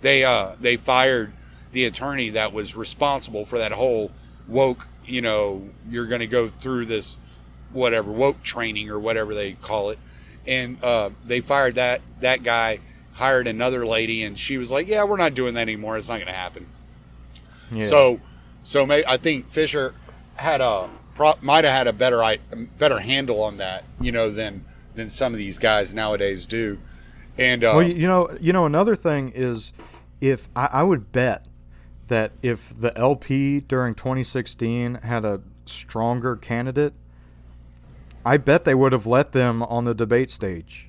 They 0.00 0.24
uh 0.24 0.52
they 0.60 0.76
fired 0.76 1.32
the 1.72 1.84
attorney 1.84 2.30
that 2.30 2.52
was 2.52 2.74
responsible 2.74 3.44
for 3.44 3.58
that 3.58 3.72
whole 3.72 4.10
woke. 4.46 4.88
You 5.06 5.22
know, 5.22 5.68
you're 5.88 6.06
going 6.06 6.20
to 6.20 6.26
go 6.26 6.50
through 6.60 6.86
this 6.86 7.16
whatever 7.72 8.10
woke 8.10 8.42
training 8.42 8.90
or 8.90 8.98
whatever 8.98 9.34
they 9.34 9.52
call 9.52 9.90
it, 9.90 9.98
and 10.46 10.82
uh, 10.82 11.10
they 11.26 11.40
fired 11.40 11.76
that 11.76 12.00
that 12.20 12.42
guy. 12.42 12.80
Hired 13.18 13.46
another 13.48 13.84
lady, 13.86 14.22
and 14.22 14.38
she 14.38 14.58
was 14.58 14.70
like, 14.70 14.86
"Yeah, 14.88 15.04
we're 15.04 15.16
not 15.16 15.34
doing 15.34 15.54
that 15.54 15.62
anymore. 15.62 15.96
It's 15.98 16.08
not 16.08 16.16
going 16.16 16.26
to 16.28 16.32
happen." 16.32 16.66
Yeah. 17.72 17.86
So, 17.86 18.20
so 18.64 18.86
may, 18.86 19.04
I 19.06 19.16
think 19.16 19.50
Fisher 19.50 19.94
had 20.36 20.60
a 20.60 20.88
might 21.42 21.64
have 21.64 21.72
had 21.74 21.86
a 21.88 21.92
better 21.92 22.22
i- 22.22 22.38
better 22.78 23.00
handle 23.00 23.42
on 23.42 23.56
that, 23.56 23.82
you 24.00 24.12
know, 24.12 24.30
than 24.30 24.64
than 24.94 25.10
some 25.10 25.32
of 25.32 25.38
these 25.38 25.58
guys 25.58 25.92
nowadays 25.92 26.46
do. 26.46 26.78
And 27.36 27.64
uh, 27.64 27.72
Well, 27.76 27.82
you 27.86 28.06
know, 28.06 28.36
you 28.40 28.52
know, 28.52 28.66
another 28.66 28.94
thing 28.96 29.32
is, 29.34 29.72
if 30.20 30.48
I, 30.56 30.68
I 30.72 30.82
would 30.84 31.10
bet 31.12 31.46
that 32.06 32.32
if 32.42 32.72
the 32.80 32.96
LP 32.96 33.60
during 33.60 33.94
2016 33.94 34.94
had 35.02 35.24
a 35.24 35.40
stronger 35.66 36.36
candidate, 36.36 36.94
I 38.24 38.36
bet 38.38 38.64
they 38.64 38.74
would 38.74 38.92
have 38.92 39.06
let 39.06 39.32
them 39.32 39.62
on 39.64 39.84
the 39.84 39.94
debate 39.94 40.30
stage. 40.30 40.87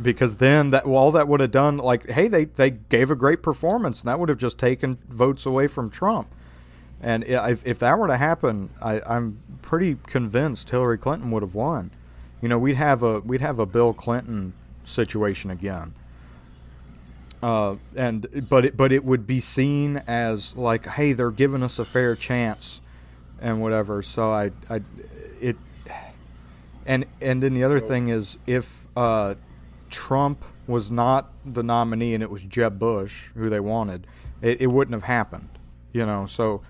Because 0.00 0.36
then 0.36 0.70
that 0.70 0.86
well, 0.86 0.96
all 0.96 1.10
that 1.12 1.28
would 1.28 1.40
have 1.40 1.50
done, 1.50 1.76
like, 1.76 2.08
hey, 2.08 2.28
they 2.28 2.46
they 2.46 2.70
gave 2.70 3.10
a 3.10 3.14
great 3.14 3.42
performance, 3.42 4.00
and 4.00 4.08
that 4.08 4.18
would 4.18 4.30
have 4.30 4.38
just 4.38 4.58
taken 4.58 4.98
votes 5.08 5.44
away 5.44 5.66
from 5.66 5.90
Trump. 5.90 6.28
And 7.02 7.24
if, 7.24 7.66
if 7.66 7.80
that 7.80 7.98
were 7.98 8.06
to 8.06 8.16
happen, 8.16 8.70
I, 8.80 9.02
I'm 9.04 9.38
pretty 9.60 9.98
convinced 10.06 10.70
Hillary 10.70 10.98
Clinton 10.98 11.30
would 11.32 11.42
have 11.42 11.54
won. 11.54 11.90
You 12.40 12.48
know, 12.48 12.58
we'd 12.58 12.76
have 12.76 13.02
a 13.02 13.20
we'd 13.20 13.40
have 13.40 13.58
a 13.58 13.66
Bill 13.66 13.92
Clinton 13.92 14.54
situation 14.84 15.50
again. 15.50 15.94
Uh, 17.42 17.76
and 17.96 18.46
but 18.48 18.64
it 18.64 18.76
but 18.76 18.92
it 18.92 19.04
would 19.04 19.26
be 19.26 19.40
seen 19.40 19.96
as 20.06 20.54
like, 20.56 20.86
hey, 20.86 21.12
they're 21.12 21.32
giving 21.32 21.62
us 21.62 21.78
a 21.80 21.84
fair 21.84 22.14
chance, 22.14 22.80
and 23.40 23.60
whatever. 23.60 24.00
So 24.02 24.30
I 24.32 24.52
I 24.70 24.80
it, 25.40 25.56
and 26.86 27.04
and 27.20 27.42
then 27.42 27.52
the 27.54 27.64
other 27.64 27.80
thing 27.80 28.08
is 28.08 28.38
if 28.46 28.86
uh, 28.96 29.34
Trump 29.92 30.44
was 30.66 30.90
not 30.90 31.30
the 31.44 31.62
nominee 31.62 32.14
and 32.14 32.22
it 32.22 32.30
was 32.30 32.42
Jeb 32.42 32.78
Bush 32.78 33.26
who 33.34 33.48
they 33.48 33.60
wanted, 33.60 34.06
it, 34.40 34.60
it 34.60 34.66
wouldn't 34.68 34.94
have 34.94 35.04
happened. 35.04 35.48
You 35.92 36.06
know, 36.06 36.26
so 36.26 36.62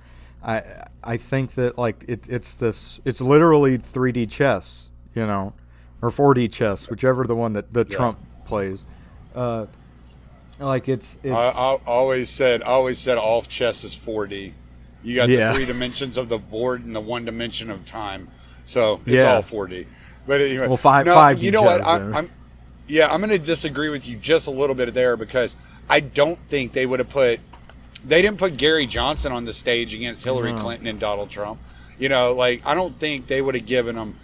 I 0.43 0.63
I 1.05 1.17
think 1.17 1.53
that 1.53 1.79
like 1.79 2.05
it, 2.09 2.29
it's 2.29 2.55
this 2.55 3.01
it's 3.05 3.21
literally 3.21 3.79
3D 3.79 4.29
chess, 4.31 4.91
you 5.15 5.25
know, 5.27 5.55
or 6.03 6.11
4D 6.11 6.53
chess, 6.53 6.91
whichever 6.91 7.25
the 7.27 7.37
one 7.37 7.53
that, 7.55 7.73
that 7.73 7.91
Yeah. 7.91 7.97
Trump 7.97 8.19
plays. 8.45 8.85
Uh, 9.35 9.67
like 10.59 10.89
it's 10.89 11.19
it's 11.23 11.33
I, 11.33 11.49
I 11.51 11.79
always 11.87 12.29
said, 12.29 12.63
I 12.63 12.67
always 12.67 12.99
said, 12.99 13.17
all 13.19 13.43
chess 13.43 13.85
is 13.85 13.95
4D. 13.97 14.53
You 15.05 15.17
got 15.17 15.29
Yeah. 15.29 15.49
the 15.49 15.55
three 15.55 15.65
dimensions 15.67 16.17
of 16.17 16.29
the 16.29 16.39
board 16.39 16.85
and 16.85 16.95
the 16.95 17.01
one 17.01 17.25
dimension 17.25 17.71
of 17.71 17.85
time, 17.85 18.29
so 18.67 19.01
it's 19.07 19.15
Yeah. 19.23 19.35
all 19.37 19.43
4D. 19.43 19.87
But 20.27 20.41
anyway, 20.41 20.69
Well, 20.69 20.77
five- 20.77 21.07
no, 21.07 21.15
5D 21.15 21.43
You 21.43 21.51
know 21.53 21.63
what? 21.63 21.81
I. 21.81 21.97
I'm, 22.19 22.31
yeah, 22.87 23.13
I'm 23.13 23.21
going 23.21 23.31
to 23.31 23.39
disagree 23.39 23.89
with 23.89 24.07
you 24.07 24.17
just 24.17 24.47
a 24.47 24.51
little 24.51 24.75
bit 24.75 24.93
there 24.95 25.17
because 25.17 25.57
I 25.89 26.01
don't 26.01 26.39
think 26.49 26.73
they 26.73 26.87
would 26.87 27.01
have 27.01 27.09
put. 27.09 27.41
They 28.05 28.21
didn't 28.23 28.39
put 28.39 28.57
Gary 28.57 28.87
Johnson 28.87 29.33
on 29.33 29.45
the 29.45 29.53
stage 29.53 29.95
against 29.95 30.25
Hillary 30.25 30.53
No. 30.53 30.61
Clinton 30.61 30.87
and 30.87 30.99
Donald 30.99 31.31
Trump. 31.31 31.61
You 31.99 32.09
know, 32.09 32.33
like 32.35 32.63
I 32.65 32.75
don't 32.75 32.99
think 32.99 33.29
they 33.29 33.41
would 33.41 33.55
have 33.55 33.67
given 33.67 33.97
them 33.97 34.17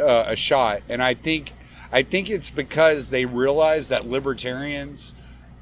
uh, 0.00 0.24
a 0.26 0.36
shot. 0.36 0.82
And 0.88 1.02
I 1.02 1.14
think, 1.14 1.52
I 1.92 2.02
think 2.02 2.30
it's 2.30 2.50
because 2.50 3.10
they 3.10 3.26
realize 3.26 3.88
that 3.88 4.08
libertarians 4.08 5.14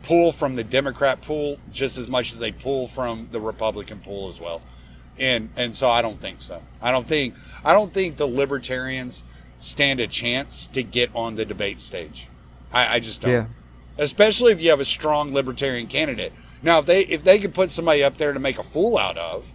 pull 0.02 0.32
from 0.32 0.56
the 0.56 0.64
Democrat 0.64 1.20
pool 1.20 1.58
just 1.70 1.98
as 1.98 2.08
much 2.08 2.32
as 2.32 2.38
they 2.38 2.52
pull 2.52 2.88
from 2.88 3.28
the 3.32 3.40
Republican 3.40 3.98
pool 4.00 4.28
as 4.28 4.40
well. 4.40 4.62
And 5.18 5.50
and 5.56 5.76
so 5.76 5.90
I 5.90 6.00
don't 6.00 6.20
think 6.20 6.40
so. 6.40 6.62
I 6.80 6.90
don't 6.92 7.06
think 7.06 7.34
I 7.62 7.74
don't 7.74 7.92
think 7.92 8.16
the 8.16 8.26
libertarians 8.26 9.22
stand 9.58 10.00
a 10.00 10.06
chance 10.06 10.66
to 10.68 10.82
get 10.82 11.10
on 11.14 11.34
the 11.34 11.44
debate 11.44 11.80
stage. 11.80 12.29
I, 12.72 12.96
I 12.96 13.00
just 13.00 13.20
don't. 13.20 13.32
Yeah. 13.32 13.46
Especially 13.98 14.52
if 14.52 14.60
you 14.60 14.70
have 14.70 14.80
a 14.80 14.84
strong 14.84 15.32
libertarian 15.32 15.86
candidate. 15.86 16.32
Now 16.62 16.78
if 16.78 16.86
they 16.86 17.02
if 17.02 17.24
they 17.24 17.38
could 17.38 17.54
put 17.54 17.70
somebody 17.70 18.02
up 18.02 18.16
there 18.16 18.32
to 18.32 18.40
make 18.40 18.58
a 18.58 18.62
fool 18.62 18.96
out 18.98 19.18
of, 19.18 19.50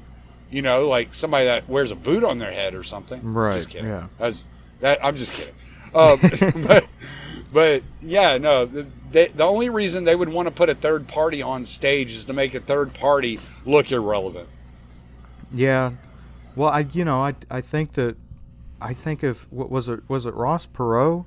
you 0.52 0.62
know, 0.62 0.88
like 0.88 1.14
somebody 1.16 1.46
that 1.46 1.68
wears 1.70 1.92
a 1.92 1.96
boot 1.96 2.24
on 2.24 2.38
their 2.38 2.52
head 2.52 2.76
or 2.76 2.84
something. 2.84 3.34
Right, 3.34 3.54
Just 3.54 3.70
kidding. 3.70 3.88
yeah. 3.88 4.08
That's 4.18 4.46
that 4.82 5.04
I'm 5.04 5.16
just 5.16 5.34
kidding. 5.34 5.56
Um, 5.94 6.20
but 6.68 6.88
but 7.54 7.84
yeah, 8.02 8.38
no. 8.38 8.66
The, 8.66 8.86
they, 9.12 9.28
the 9.28 9.46
only 9.46 9.70
reason 9.70 10.04
they 10.04 10.16
would 10.16 10.30
want 10.30 10.48
to 10.48 10.54
put 10.54 10.70
a 10.70 10.76
third 10.76 11.08
party 11.08 11.42
on 11.42 11.64
stage 11.64 12.12
is 12.12 12.26
to 12.26 12.34
make 12.34 12.54
a 12.54 12.60
third 12.60 12.94
party 12.94 13.40
look 13.66 13.92
irrelevant. 13.92 14.50
Yeah, 15.54 15.92
well, 16.56 16.70
I 16.70 16.88
you 16.92 17.06
know 17.06 17.24
I 17.24 17.36
I 17.50 17.62
think 17.62 17.94
that 17.94 18.18
I 18.82 18.94
think 18.94 19.24
if 19.24 19.50
what 19.52 19.72
was 19.72 19.88
it 19.88 20.02
was 20.10 20.26
it 20.26 20.34
Ross 20.34 20.68
Perot 20.68 21.26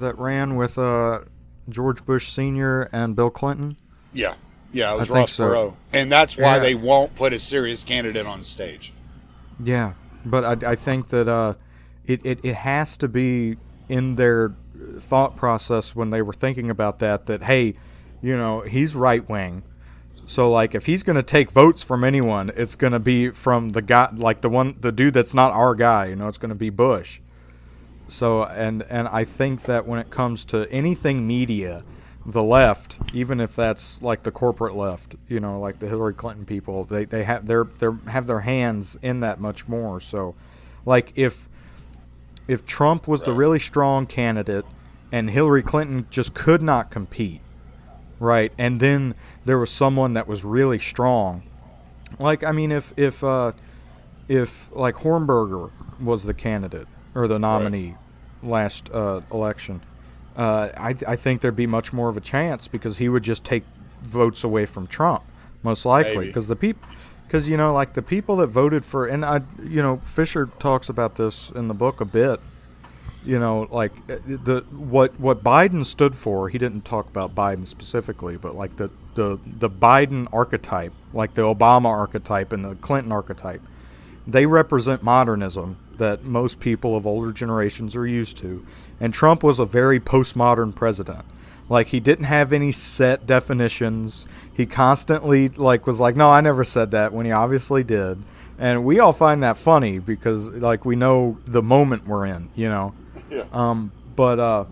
that 0.00 0.18
ran 0.18 0.56
with 0.56 0.78
uh 0.78 1.20
George 1.68 2.04
Bush 2.04 2.28
Senior 2.30 2.82
and 2.92 3.16
Bill 3.16 3.30
Clinton. 3.30 3.76
Yeah, 4.12 4.34
yeah, 4.72 4.92
it 4.94 4.98
was 4.98 5.08
think 5.08 5.16
Ross 5.16 5.32
so. 5.32 5.44
Perot, 5.48 5.74
and 5.94 6.10
that's 6.12 6.36
why 6.36 6.56
Yeah. 6.56 6.58
they 6.60 6.74
won't 6.74 7.14
put 7.14 7.32
a 7.32 7.38
serious 7.38 7.82
candidate 7.84 8.26
on 8.26 8.42
stage. 8.44 8.92
Yeah, 9.62 9.94
but 10.24 10.64
I, 10.64 10.72
I 10.72 10.74
think 10.74 11.08
that 11.08 11.28
uh, 11.28 11.54
it, 12.06 12.20
it 12.24 12.40
it 12.42 12.54
has 12.56 12.96
to 12.98 13.08
be 13.08 13.56
in 13.88 14.16
their 14.16 14.54
thought 14.98 15.36
process 15.36 15.94
when 15.94 16.10
they 16.10 16.20
were 16.22 16.32
thinking 16.32 16.70
about 16.70 16.98
that. 16.98 17.26
That 17.26 17.44
hey, 17.44 17.74
you 18.20 18.36
know, 18.36 18.60
he's 18.60 18.94
right 18.94 19.26
wing, 19.28 19.62
so 20.26 20.50
like 20.50 20.74
if 20.74 20.86
he's 20.86 21.02
going 21.02 21.16
to 21.16 21.22
take 21.22 21.50
votes 21.50 21.82
from 21.82 22.04
anyone, 22.04 22.50
it's 22.56 22.74
going 22.74 22.92
to 22.92 22.98
be 22.98 23.30
from 23.30 23.70
the 23.70 23.82
guy, 23.82 24.10
like 24.14 24.40
the 24.42 24.48
one, 24.50 24.76
the 24.80 24.92
dude 24.92 25.14
that's 25.14 25.34
not 25.34 25.52
our 25.52 25.74
guy. 25.74 26.06
You 26.06 26.16
know, 26.16 26.28
it's 26.28 26.38
going 26.38 26.50
to 26.50 26.54
be 26.54 26.70
Bush. 26.70 27.20
So 28.08 28.44
and 28.44 28.82
and 28.90 29.08
I 29.08 29.24
think 29.24 29.62
that 29.62 29.86
when 29.86 29.98
it 29.98 30.10
comes 30.10 30.44
to 30.46 30.70
anything 30.70 31.26
media, 31.26 31.82
the 32.26 32.42
left, 32.42 32.98
even 33.12 33.40
if 33.40 33.54
that's 33.54 34.00
like 34.02 34.22
the 34.22 34.30
corporate 34.30 34.74
left, 34.74 35.16
you 35.28 35.40
know, 35.40 35.60
like 35.60 35.78
the 35.78 35.88
Hillary 35.88 36.14
Clinton 36.14 36.44
people, 36.44 36.84
they 36.84 37.04
they 37.04 37.24
have 37.24 37.46
their 37.46 37.64
their 37.64 37.92
have 38.08 38.26
their 38.26 38.40
hands 38.40 38.96
in 39.02 39.20
that 39.20 39.40
much 39.40 39.68
more. 39.68 40.00
So, 40.00 40.34
like 40.84 41.12
if 41.16 41.48
if 42.46 42.66
Trump 42.66 43.08
was 43.08 43.22
the 43.22 43.32
really 43.32 43.58
strong 43.58 44.06
candidate 44.06 44.66
and 45.10 45.30
Hillary 45.30 45.62
Clinton 45.62 46.06
just 46.10 46.34
could 46.34 46.62
not 46.62 46.90
compete, 46.90 47.40
right? 48.20 48.52
And 48.58 48.80
then 48.80 49.14
there 49.44 49.58
was 49.58 49.70
someone 49.70 50.12
that 50.12 50.28
was 50.28 50.44
really 50.44 50.78
strong. 50.78 51.42
Like 52.18 52.44
I 52.44 52.52
mean 52.52 52.70
if 52.70 52.92
if 52.96 53.24
uh 53.24 53.52
if 54.28 54.70
like 54.72 54.96
Hornberger 54.96 55.70
was 56.00 56.24
the 56.24 56.34
candidate 56.34 56.88
or 57.14 57.28
the 57.28 57.38
nominee 57.38 57.96
last 58.42 58.90
uh, 58.92 59.20
election, 59.32 59.80
uh, 60.36 60.68
I, 60.76 60.94
I 61.06 61.16
think 61.16 61.40
there'd 61.40 61.56
be 61.56 61.66
much 61.66 61.92
more 61.92 62.08
of 62.08 62.16
a 62.16 62.20
chance 62.20 62.68
because 62.68 62.98
he 62.98 63.08
would 63.08 63.22
just 63.22 63.44
take 63.44 63.64
votes 64.02 64.44
away 64.44 64.66
from 64.66 64.86
Trump, 64.86 65.22
most 65.62 65.86
likely. 65.86 66.26
Because 66.26 66.48
the 66.48 66.56
people, 66.56 66.88
because 67.26 67.48
you 67.48 67.56
know, 67.56 67.72
like 67.72 67.94
the 67.94 68.02
people 68.02 68.36
that 68.36 68.48
voted 68.48 68.84
for, 68.84 69.06
and 69.06 69.24
I, 69.24 69.42
you 69.62 69.82
know, 69.82 69.98
Fisher 69.98 70.46
talks 70.58 70.88
about 70.88 71.16
this 71.16 71.50
in 71.54 71.68
the 71.68 71.74
book 71.74 72.00
a 72.00 72.04
bit. 72.04 72.40
You 73.24 73.38
know, 73.38 73.68
like 73.70 73.92
uh, 74.10 74.18
the 74.26 74.64
what 74.70 75.18
what 75.18 75.42
Biden 75.42 75.86
stood 75.86 76.14
for. 76.14 76.50
He 76.50 76.58
didn't 76.58 76.84
talk 76.84 77.08
about 77.08 77.34
Biden 77.34 77.66
specifically, 77.66 78.36
but 78.36 78.54
like 78.54 78.76
the 78.76 78.90
the 79.14 79.38
the 79.46 79.70
Biden 79.70 80.26
archetype, 80.32 80.92
like 81.14 81.34
the 81.34 81.42
Obama 81.42 81.86
archetype 81.86 82.52
and 82.52 82.64
the 82.64 82.74
Clinton 82.74 83.12
archetype 83.12 83.62
they 84.26 84.46
represent 84.46 85.02
modernism 85.02 85.76
that 85.98 86.24
most 86.24 86.60
people 86.60 86.96
of 86.96 87.06
older 87.06 87.32
generations 87.32 87.94
are 87.96 88.06
used 88.06 88.36
to. 88.38 88.64
And 89.00 89.12
Trump 89.12 89.42
was 89.42 89.58
a 89.58 89.64
very 89.64 90.00
postmodern 90.00 90.74
president. 90.74 91.24
Like 91.68 91.88
he 91.88 92.00
didn't 92.00 92.26
have 92.26 92.52
any 92.52 92.72
set 92.72 93.26
definitions. 93.26 94.26
He 94.52 94.66
constantly 94.66 95.48
like 95.48 95.86
was 95.86 95.98
like, 95.98 96.14
"No, 96.14 96.30
I 96.30 96.40
never 96.40 96.62
said 96.62 96.90
that," 96.90 97.12
when 97.12 97.24
he 97.24 97.32
obviously 97.32 97.82
did. 97.82 98.22
And 98.58 98.84
we 98.84 99.00
all 99.00 99.12
find 99.12 99.42
that 99.42 99.56
funny 99.56 99.98
because 99.98 100.48
like 100.48 100.84
we 100.84 100.94
know 100.94 101.38
the 101.46 101.62
moment 101.62 102.06
we're 102.06 102.26
in, 102.26 102.50
you 102.54 102.68
know. 102.68 102.94
Yeah. 103.30 103.44
Um, 103.52 103.92
but 104.14 104.38
uh, 104.38 104.64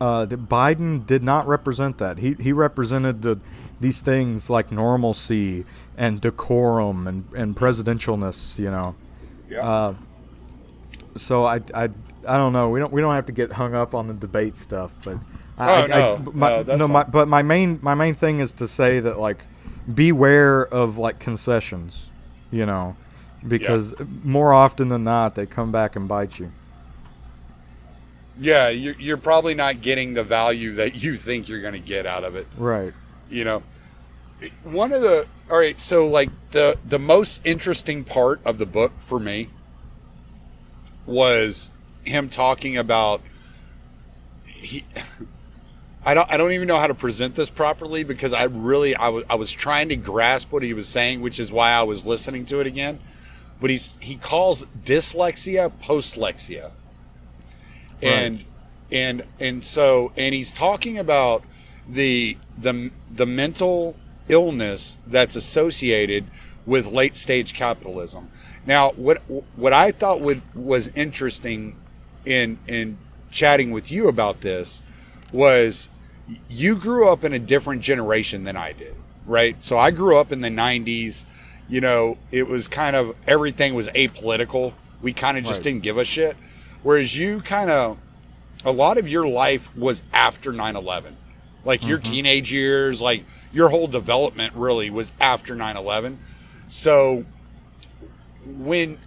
uh, 0.00 0.26
Biden 0.26 1.06
did 1.06 1.22
not 1.22 1.46
represent 1.46 1.98
that. 1.98 2.18
He 2.18 2.34
he 2.34 2.52
represented 2.52 3.22
the 3.22 3.38
these 3.80 4.00
things 4.00 4.50
like 4.50 4.72
normalcy 4.72 5.64
and 5.96 6.20
decorum 6.20 7.06
and, 7.06 7.24
and 7.34 7.56
presidentialness, 7.56 8.58
you 8.58 8.70
know. 8.70 8.94
Yeah. 9.48 9.66
Uh, 9.66 9.94
so 11.16 11.44
I, 11.44 11.60
I, 11.74 11.88
I 12.26 12.36
don't 12.36 12.52
know. 12.52 12.70
We 12.70 12.80
don't 12.80 12.92
we 12.92 13.00
don't 13.00 13.14
have 13.14 13.26
to 13.26 13.32
get 13.32 13.52
hung 13.52 13.74
up 13.74 13.94
on 13.94 14.06
the 14.06 14.14
debate 14.14 14.56
stuff, 14.56 14.94
but 15.04 15.18
Oh, 15.56 15.86
no. 15.86 16.32
my, 16.32 16.62
No, 16.62 16.76
no, 16.76 16.88
my, 16.88 17.04
but 17.04 17.28
my 17.28 17.42
main 17.42 17.78
my 17.80 17.94
main 17.94 18.14
thing 18.14 18.40
is 18.40 18.52
to 18.54 18.66
say 18.66 18.98
that 19.00 19.18
like 19.20 19.44
beware 19.92 20.66
of 20.66 20.98
like 20.98 21.18
concessions, 21.20 22.10
you 22.50 22.66
know, 22.66 22.96
because 23.46 23.94
more 24.24 24.52
often 24.52 24.88
than 24.88 25.04
not 25.04 25.34
they 25.36 25.46
come 25.46 25.70
back 25.70 25.94
and 25.96 26.08
bite 26.08 26.38
you. 26.38 26.50
Yeah, 28.36 28.68
you're, 28.68 28.96
you're 28.98 29.16
probably 29.16 29.54
not 29.54 29.80
getting 29.80 30.14
the 30.14 30.24
value 30.24 30.74
that 30.74 30.96
you 30.96 31.16
think 31.16 31.48
you're 31.48 31.60
going 31.60 31.74
to 31.74 31.78
get 31.78 32.04
out 32.04 32.24
of 32.24 32.34
it. 32.34 32.48
Right. 32.56 32.92
You 33.30 33.44
know, 33.44 33.62
one 34.64 34.92
of 34.92 35.02
the 35.02 35.26
all 35.50 35.58
right. 35.58 35.78
So 35.78 36.06
like 36.06 36.30
the 36.50 36.78
the 36.84 36.98
most 36.98 37.40
interesting 37.44 38.02
part 38.02 38.40
of 38.44 38.58
the 38.58 38.66
book 38.66 38.92
for 38.98 39.20
me 39.20 39.50
was 41.06 41.70
him 42.04 42.28
talking 42.28 42.76
about 42.76 43.20
he. 44.44 44.84
I 46.06 46.12
don't, 46.12 46.30
I 46.30 46.36
don't 46.36 46.52
even 46.52 46.68
know 46.68 46.76
how 46.76 46.86
to 46.86 46.94
present 46.94 47.34
this 47.34 47.48
properly 47.48 48.04
because 48.04 48.34
I 48.34 48.44
really 48.44 48.94
I 48.94 49.08
was 49.08 49.24
I 49.30 49.36
was 49.36 49.50
trying 49.50 49.88
to 49.88 49.96
grasp 49.96 50.52
what 50.52 50.62
he 50.62 50.74
was 50.74 50.86
saying, 50.86 51.22
which 51.22 51.40
is 51.40 51.50
why 51.50 51.70
I 51.70 51.82
was 51.82 52.04
listening 52.04 52.44
to 52.46 52.60
it 52.60 52.66
again. 52.66 53.00
But 53.60 53.70
he's 53.70 53.96
he 54.02 54.16
calls 54.16 54.66
dyslexia 54.84 55.72
postlexia 55.82 56.72
and 58.04 58.44
and 58.90 59.24
and 59.40 59.64
so 59.64 60.12
and 60.16 60.34
he's 60.34 60.52
talking 60.52 60.98
about 60.98 61.42
the 61.88 62.36
the 62.58 62.90
the 63.10 63.26
mental 63.26 63.96
illness 64.28 64.98
that's 65.06 65.36
associated 65.36 66.24
with 66.66 66.86
late 66.86 67.14
stage 67.16 67.54
capitalism. 67.54 68.30
Now, 68.66 68.92
what 68.92 69.22
what 69.56 69.72
I 69.72 69.90
thought 69.92 70.20
would 70.20 70.42
was 70.54 70.88
interesting 70.94 71.76
in 72.24 72.58
in 72.66 72.98
chatting 73.30 73.70
with 73.70 73.90
you 73.90 74.08
about 74.08 74.40
this 74.40 74.80
was 75.32 75.90
you 76.48 76.76
grew 76.76 77.08
up 77.08 77.24
in 77.24 77.32
a 77.32 77.38
different 77.38 77.82
generation 77.82 78.44
than 78.44 78.56
I 78.56 78.72
did, 78.72 78.94
right? 79.26 79.56
So 79.62 79.78
I 79.78 79.90
grew 79.90 80.16
up 80.16 80.32
in 80.32 80.40
the 80.40 80.48
90s. 80.48 81.24
You 81.68 81.80
know, 81.80 82.18
it 82.30 82.48
was 82.48 82.68
kind 82.68 82.96
of 82.96 83.16
everything 83.26 83.74
was 83.74 83.88
apolitical. 83.88 84.72
We 85.02 85.12
kind 85.12 85.36
of 85.36 85.44
just 85.44 85.58
Right. 85.58 85.64
didn't 85.64 85.82
give 85.82 85.98
a 85.98 86.04
shit. 86.04 86.36
Whereas 86.82 87.16
you 87.16 87.40
kind 87.40 87.70
of, 87.70 87.98
a 88.64 88.72
lot 88.72 88.98
of 88.98 89.08
your 89.08 89.26
life 89.26 89.74
was 89.76 90.02
after 90.12 90.52
9 90.52 90.76
11. 90.76 91.16
Like 91.64 91.86
your 91.86 91.98
mm-hmm. 91.98 92.12
teenage 92.12 92.52
years, 92.52 93.00
like 93.00 93.24
your 93.52 93.70
whole 93.70 93.86
development 93.86 94.54
really 94.54 94.90
was 94.90 95.12
after 95.20 95.54
9 95.54 95.76
11. 95.76 96.18
So 96.76 97.24
when, 98.44 98.98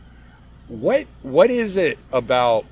what, 0.70 1.06
what 1.22 1.52
is 1.52 1.76
it 1.76 2.00
about 2.14 2.64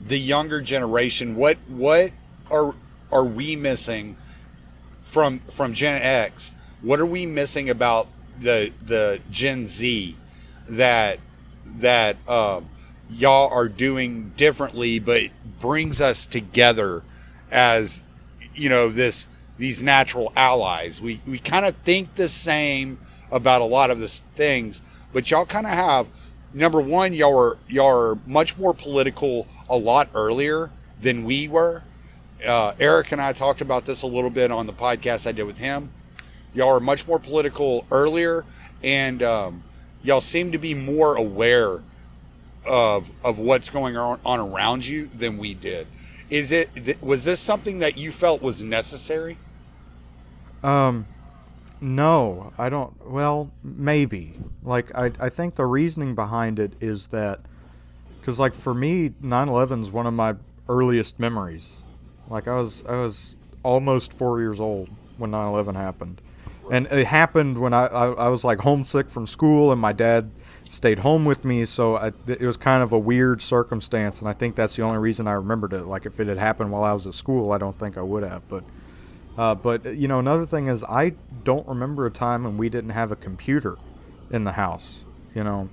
the 0.00 0.16
younger 0.16 0.60
generation? 0.60 1.34
What, 1.34 1.58
what 1.66 2.12
are, 2.52 2.76
are 3.10 3.24
we 3.24 3.56
missing 3.56 4.16
from, 5.02 5.40
from 5.50 5.72
Gen 5.72 6.00
X? 6.00 6.52
What 6.82 7.00
are 7.00 7.04
we 7.04 7.26
missing 7.26 7.68
about 7.68 8.06
the, 8.40 8.72
the 8.80 9.20
Gen 9.28 9.66
Z 9.66 10.16
that, 10.68 11.18
that, 11.66 12.16
um, 12.28 12.68
y'all 13.10 13.50
are 13.50 13.68
doing 13.68 14.34
differently, 14.36 15.00
but 15.00 15.22
brings 15.58 16.00
us 16.00 16.26
together 16.26 17.02
as 17.50 18.04
you 18.54 18.68
know 18.68 18.90
this 18.90 19.26
these 19.56 19.82
natural 19.82 20.30
allies. 20.36 21.00
We 21.00 21.22
we 21.26 21.38
kind 21.38 21.64
of 21.64 21.74
think 21.78 22.16
the 22.16 22.28
same 22.28 22.98
about 23.30 23.60
a 23.60 23.64
lot 23.64 23.90
of 23.90 24.00
this 24.00 24.22
things, 24.34 24.82
but 25.12 25.30
y'all 25.30 25.46
kind 25.46 25.66
of 25.66 25.72
have 25.72 26.06
number 26.52 26.80
one, 26.80 27.12
y'all 27.12 27.38
are 27.38 27.58
y'all 27.68 28.12
are 28.12 28.18
much 28.26 28.56
more 28.56 28.74
political 28.74 29.46
a 29.68 29.76
lot 29.76 30.08
earlier 30.14 30.70
than 31.00 31.24
we 31.24 31.48
were. 31.48 31.82
Uh, 32.46 32.72
Eric 32.78 33.12
and 33.12 33.20
I 33.20 33.32
talked 33.32 33.60
about 33.60 33.84
this 33.84 34.02
a 34.02 34.06
little 34.06 34.30
bit 34.30 34.50
on 34.50 34.66
the 34.66 34.72
podcast 34.72 35.26
I 35.26 35.32
did 35.32 35.44
with 35.44 35.58
him. 35.58 35.90
Y'all 36.54 36.70
are 36.70 36.80
much 36.80 37.06
more 37.06 37.18
political 37.18 37.86
earlier, 37.90 38.44
and 38.82 39.22
um, 39.22 39.64
y'all 40.02 40.20
seem 40.20 40.52
to 40.52 40.58
be 40.58 40.74
more 40.74 41.16
aware 41.16 41.82
of 42.64 43.10
of 43.24 43.38
what's 43.38 43.70
going 43.70 43.96
on, 43.96 44.20
on 44.24 44.40
around 44.40 44.86
you 44.86 45.08
than 45.16 45.38
we 45.38 45.54
did. 45.54 45.86
Is 46.30 46.52
it 46.52 47.00
was 47.02 47.24
this 47.24 47.40
something 47.40 47.80
that 47.80 47.96
you 47.96 48.12
felt 48.12 48.42
was 48.42 48.62
necessary? 48.62 49.38
Um, 50.62 51.06
no, 51.80 52.52
I 52.58 52.68
don't. 52.68 52.94
Well, 53.06 53.50
maybe. 53.62 54.34
Like, 54.62 54.94
I, 54.94 55.12
I 55.20 55.28
think 55.28 55.54
the 55.54 55.66
reasoning 55.66 56.14
behind 56.14 56.58
it 56.58 56.72
is 56.80 57.08
that, 57.08 57.40
because 58.20 58.38
like 58.38 58.54
for 58.54 58.74
me, 58.74 59.10
9/11 59.22 59.82
is 59.82 59.90
one 59.90 60.06
of 60.06 60.14
my 60.14 60.34
earliest 60.68 61.18
memories. 61.18 61.84
Like 62.28 62.48
I 62.48 62.56
was, 62.56 62.84
I 62.86 62.96
was 62.96 63.36
almost 63.62 64.12
four 64.12 64.40
years 64.40 64.60
old 64.60 64.88
when 65.16 65.30
9/11 65.30 65.76
happened, 65.76 66.20
and 66.70 66.86
it 66.86 67.06
happened 67.06 67.58
when 67.58 67.72
I, 67.72 67.86
I, 67.86 68.06
I 68.12 68.28
was 68.28 68.44
like 68.44 68.60
homesick 68.60 69.08
from 69.08 69.26
school, 69.26 69.72
and 69.72 69.80
my 69.80 69.92
dad 69.92 70.30
stayed 70.70 70.98
home 70.98 71.24
with 71.24 71.44
me, 71.44 71.64
so 71.64 71.96
I, 71.96 72.12
it 72.26 72.42
was 72.42 72.58
kind 72.58 72.82
of 72.82 72.92
a 72.92 72.98
weird 72.98 73.40
circumstance, 73.40 74.20
and 74.20 74.28
I 74.28 74.34
think 74.34 74.54
that's 74.54 74.76
the 74.76 74.82
only 74.82 74.98
reason 74.98 75.26
I 75.26 75.32
remembered 75.32 75.72
it. 75.72 75.84
Like 75.84 76.04
if 76.04 76.20
it 76.20 76.26
had 76.26 76.38
happened 76.38 76.70
while 76.70 76.84
I 76.84 76.92
was 76.92 77.06
at 77.06 77.14
school, 77.14 77.52
I 77.52 77.58
don't 77.58 77.78
think 77.78 77.96
I 77.96 78.02
would 78.02 78.22
have, 78.24 78.46
but. 78.48 78.64
Uh, 79.38 79.54
but 79.54 79.96
you 79.96 80.08
know, 80.08 80.18
another 80.18 80.44
thing 80.44 80.66
is 80.66 80.82
I 80.82 81.14
don't 81.44 81.66
remember 81.68 82.04
a 82.04 82.10
time 82.10 82.42
when 82.42 82.58
we 82.58 82.68
didn't 82.68 82.90
have 82.90 83.12
a 83.12 83.16
computer 83.16 83.78
in 84.32 84.42
the 84.42 84.52
house. 84.52 85.04
You 85.32 85.44
know, 85.44 85.68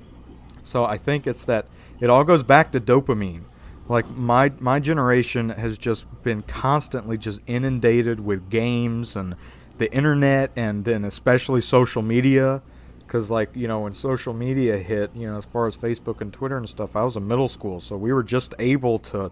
so 0.63 0.85
I 0.85 0.97
think 0.97 1.25
it's 1.25 1.43
that 1.45 1.65
it 1.99 2.09
all 2.11 2.23
goes 2.23 2.43
back 2.43 2.71
to 2.73 2.79
dopamine. 2.79 3.45
Like 3.89 4.07
my 4.09 4.51
my 4.59 4.79
generation 4.79 5.49
has 5.49 5.79
just 5.79 6.05
been 6.21 6.43
constantly 6.43 7.17
just 7.17 7.41
inundated 7.47 8.19
with 8.19 8.51
games 8.51 9.15
and 9.15 9.35
the 9.79 9.91
internet, 9.91 10.51
and 10.55 10.85
then 10.85 11.03
especially 11.03 11.61
social 11.61 12.03
media. 12.03 12.61
Because 12.99 13.31
like 13.31 13.49
you 13.55 13.67
know, 13.67 13.79
when 13.79 13.95
social 13.95 14.33
media 14.33 14.77
hit, 14.77 15.09
you 15.15 15.27
know, 15.27 15.37
as 15.37 15.45
far 15.45 15.65
as 15.65 15.75
Facebook 15.75 16.21
and 16.21 16.31
Twitter 16.31 16.57
and 16.57 16.69
stuff, 16.69 16.95
I 16.95 17.03
was 17.03 17.17
in 17.17 17.27
middle 17.27 17.47
school, 17.47 17.81
so 17.81 17.97
we 17.97 18.13
were 18.13 18.23
just 18.23 18.53
able 18.59 18.99
to 18.99 19.31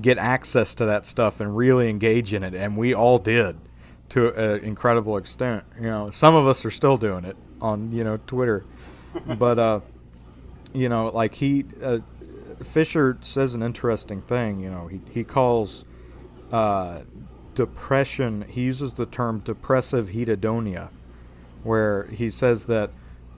get 0.00 0.18
access 0.18 0.74
to 0.74 0.86
that 0.86 1.06
stuff 1.06 1.40
and 1.40 1.56
really 1.56 1.88
engage 1.88 2.32
in 2.32 2.42
it 2.42 2.54
and 2.54 2.76
we 2.76 2.94
all 2.94 3.18
did 3.18 3.56
to 4.08 4.28
an 4.34 4.62
incredible 4.64 5.16
extent 5.16 5.64
you 5.76 5.86
know 5.86 6.10
some 6.10 6.34
of 6.34 6.46
us 6.46 6.64
are 6.64 6.70
still 6.70 6.96
doing 6.96 7.24
it 7.24 7.36
on 7.60 7.92
you 7.92 8.04
know 8.04 8.18
twitter 8.26 8.64
but 9.38 9.58
uh 9.58 9.80
you 10.72 10.88
know 10.88 11.08
like 11.08 11.34
he 11.34 11.64
uh, 11.82 11.98
fisher 12.62 13.18
says 13.20 13.54
an 13.54 13.62
interesting 13.62 14.20
thing 14.22 14.60
you 14.60 14.70
know 14.70 14.86
he, 14.86 15.00
he 15.10 15.24
calls 15.24 15.84
uh 16.52 17.00
depression 17.54 18.44
he 18.48 18.62
uses 18.62 18.94
the 18.94 19.06
term 19.06 19.40
depressive 19.40 20.08
hedonia 20.10 20.88
where 21.62 22.04
he 22.06 22.30
says 22.30 22.64
that 22.64 22.90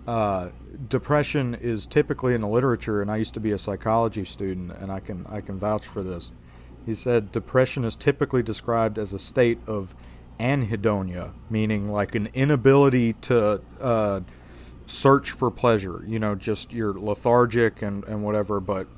uh, 0.07 0.49
depression 0.89 1.55
is 1.55 1.87
typically 1.87 2.35
in 2.35 2.41
the 2.41 2.49
literature, 2.49 3.03
and 3.03 3.11
I 3.11 3.17
used 3.17 3.35
to 3.35 3.41
be 3.41 3.53
a 3.53 3.59
psychology 3.59 4.25
student, 4.25 4.73
and 4.73 4.91
I 4.91 5.01
can 5.01 5.27
I 5.29 5.41
can 5.41 5.59
vouch 5.59 5.87
for 5.87 6.03
this. 6.03 6.31
He 6.85 6.95
said 6.95 7.33
depression 7.33 7.85
is 7.85 7.95
typically 7.97 8.43
described 8.43 8.99
as 8.99 9.13
a 9.13 9.19
state 9.19 9.59
of 9.67 9.95
anhedonia, 10.41 11.33
meaning 11.49 11.89
like 11.89 12.15
an 12.15 12.29
inability 12.35 13.13
to 13.15 13.61
uh, 13.81 14.21
search 14.87 15.31
for 15.31 15.51
pleasure. 15.51 16.05
You 16.07 16.19
know, 16.19 16.35
just 16.35 16.73
you're 16.73 16.95
lethargic 16.95 17.83
and 17.83 18.05
and 18.05 18.25
whatever. 18.25 18.61
But 18.61 18.89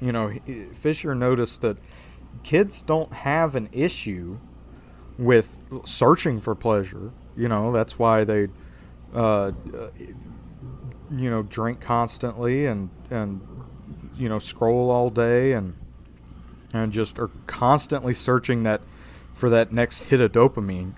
you 0.00 0.12
know, 0.12 0.32
Fisher 0.74 1.14
noticed 1.14 1.62
that 1.62 1.78
kids 2.42 2.82
don't 2.82 3.12
have 3.12 3.54
an 3.54 3.68
issue 3.72 4.38
with 5.18 5.58
searching 5.84 6.40
for 6.40 6.54
pleasure. 6.54 7.12
You 7.36 7.48
know, 7.48 7.72
that's 7.72 7.98
why 7.98 8.24
they, 8.24 8.48
uh, 9.14 9.52
you 11.10 11.30
know, 11.30 11.42
drink 11.42 11.80
constantly 11.80 12.66
and 12.66 12.90
and 13.10 13.40
you 14.16 14.28
know 14.28 14.38
scroll 14.38 14.90
all 14.90 15.10
day 15.10 15.52
and 15.52 15.74
and 16.76 16.92
just 16.92 17.18
are 17.18 17.30
constantly 17.46 18.14
searching 18.14 18.62
that 18.64 18.80
for 19.34 19.50
that 19.50 19.72
next 19.72 20.04
hit 20.04 20.20
of 20.20 20.32
dopamine. 20.32 20.92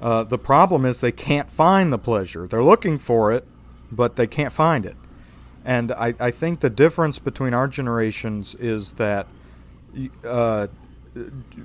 Uh, 0.00 0.24
the 0.24 0.38
problem 0.38 0.84
is 0.84 1.00
they 1.00 1.12
can't 1.12 1.50
find 1.50 1.92
the 1.92 1.98
pleasure. 1.98 2.46
They're 2.46 2.64
looking 2.64 2.98
for 2.98 3.32
it, 3.32 3.46
but 3.90 4.16
they 4.16 4.26
can't 4.26 4.52
find 4.52 4.84
it. 4.84 4.96
And 5.64 5.90
I, 5.92 6.14
I 6.20 6.30
think 6.30 6.60
the 6.60 6.70
difference 6.70 7.18
between 7.18 7.54
our 7.54 7.66
generations 7.66 8.54
is 8.54 8.92
that 8.92 9.26
uh, 10.24 10.68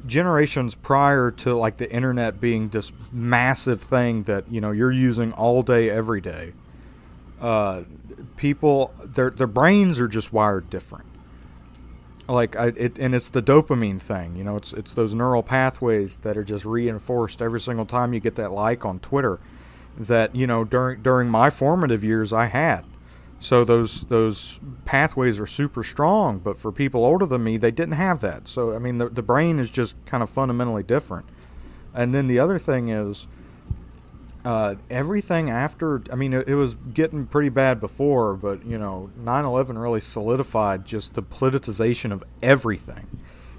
generations 0.05 0.75
prior 0.75 1.31
to 1.31 1.55
like 1.55 1.77
the 1.77 1.91
internet 1.91 2.39
being 2.39 2.69
this 2.69 2.91
massive 3.11 3.81
thing 3.81 4.23
that 4.23 4.49
you 4.51 4.61
know 4.61 4.71
you're 4.71 4.91
using 4.91 5.33
all 5.33 5.61
day 5.61 5.89
every 5.89 6.21
day 6.21 6.53
uh, 7.41 7.81
people 8.37 8.93
their 9.03 9.29
their 9.29 9.47
brains 9.47 9.99
are 9.99 10.07
just 10.07 10.31
wired 10.31 10.69
different 10.69 11.05
like 12.31 12.55
I, 12.55 12.67
it 12.67 12.99
and 12.99 13.15
it's 13.15 13.29
the 13.29 13.41
dopamine 13.41 14.01
thing 14.01 14.35
you 14.35 14.43
know 14.43 14.55
it's 14.57 14.73
it's 14.73 14.93
those 14.95 15.13
neural 15.13 15.43
pathways 15.43 16.17
that 16.19 16.37
are 16.37 16.43
just 16.43 16.65
reinforced 16.65 17.41
every 17.41 17.59
single 17.59 17.85
time 17.85 18.13
you 18.13 18.19
get 18.19 18.35
that 18.35 18.51
like 18.51 18.85
on 18.85 18.99
Twitter 18.99 19.39
that 19.97 20.35
you 20.35 20.47
know 20.47 20.63
during 20.63 21.01
during 21.01 21.29
my 21.29 21.49
formative 21.49 22.03
years 22.03 22.33
I 22.33 22.45
had 22.47 22.85
So 23.39 23.65
those 23.65 24.01
those 24.07 24.59
pathways 24.85 25.39
are 25.39 25.47
super 25.47 25.83
strong, 25.83 26.39
but 26.39 26.57
for 26.57 26.71
people 26.71 27.03
older 27.05 27.25
than 27.25 27.43
me, 27.43 27.57
they 27.57 27.71
didn't 27.71 27.95
have 27.95 28.21
that. 28.21 28.47
So 28.47 28.73
I 28.75 28.79
mean, 28.79 28.99
the 28.99 29.09
the 29.09 29.23
brain 29.23 29.59
is 29.59 29.71
just 29.71 29.95
kind 30.05 30.23
of 30.23 30.29
fundamentally 30.29 30.83
different. 30.83 31.27
And 31.93 32.13
then 32.13 32.27
the 32.27 32.39
other 32.39 32.59
thing 32.59 32.89
is, 32.89 33.27
uh, 34.43 34.75
everything 34.89 35.49
after. 35.49 36.01
I 36.11 36.15
mean, 36.15 36.33
it, 36.33 36.47
it 36.47 36.55
was 36.55 36.75
getting 36.93 37.27
pretty 37.27 37.49
bad 37.49 37.79
before, 37.79 38.35
but 38.35 38.65
you 38.65 38.77
know, 38.77 39.09
9/11 39.19 39.81
really 39.81 40.01
solidified 40.01 40.85
just 40.85 41.13
the 41.13 41.23
politicization 41.23 42.11
of 42.11 42.23
everything. 42.41 43.07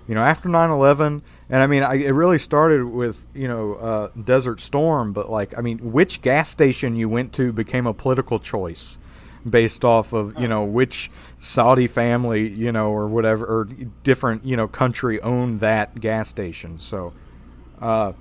You 0.09 0.17
know, 0.17 0.25
after 0.25 0.49
9/11, 0.49 1.23
and 1.49 1.63
I 1.63 1.67
mean, 1.67 1.83
I, 1.83 1.95
it 1.95 2.11
really 2.11 2.39
started 2.39 2.85
with 2.85 3.17
you 3.35 3.49
know 3.49 3.75
uh, 3.75 4.09
Desert 4.23 4.61
Storm, 4.61 5.13
but 5.13 5.31
like, 5.31 5.57
I 5.57 5.61
mean, 5.61 5.93
which 5.93 6.23
gas 6.23 6.51
station 6.51 6.97
you 6.97 7.09
went 7.09 7.33
to 7.35 7.53
became 7.53 7.87
a 7.87 7.95
political 7.95 8.39
choice 8.39 8.99
based 9.49 9.85
off 9.85 10.13
of 10.13 10.39
you 10.41 10.47
know 10.47 10.65
which 10.65 11.11
Saudi 11.39 11.87
family 11.87 12.49
you 12.49 12.71
know 12.71 12.91
or 12.91 13.09
whatever 13.09 13.45
or 13.45 13.65
different 14.05 14.45
you 14.45 14.57
know 14.57 14.69
country 14.69 15.21
owned 15.21 15.61
that 15.61 16.01
gas 16.01 16.29
station. 16.29 16.79
So, 16.79 17.13
uh, 17.81 18.13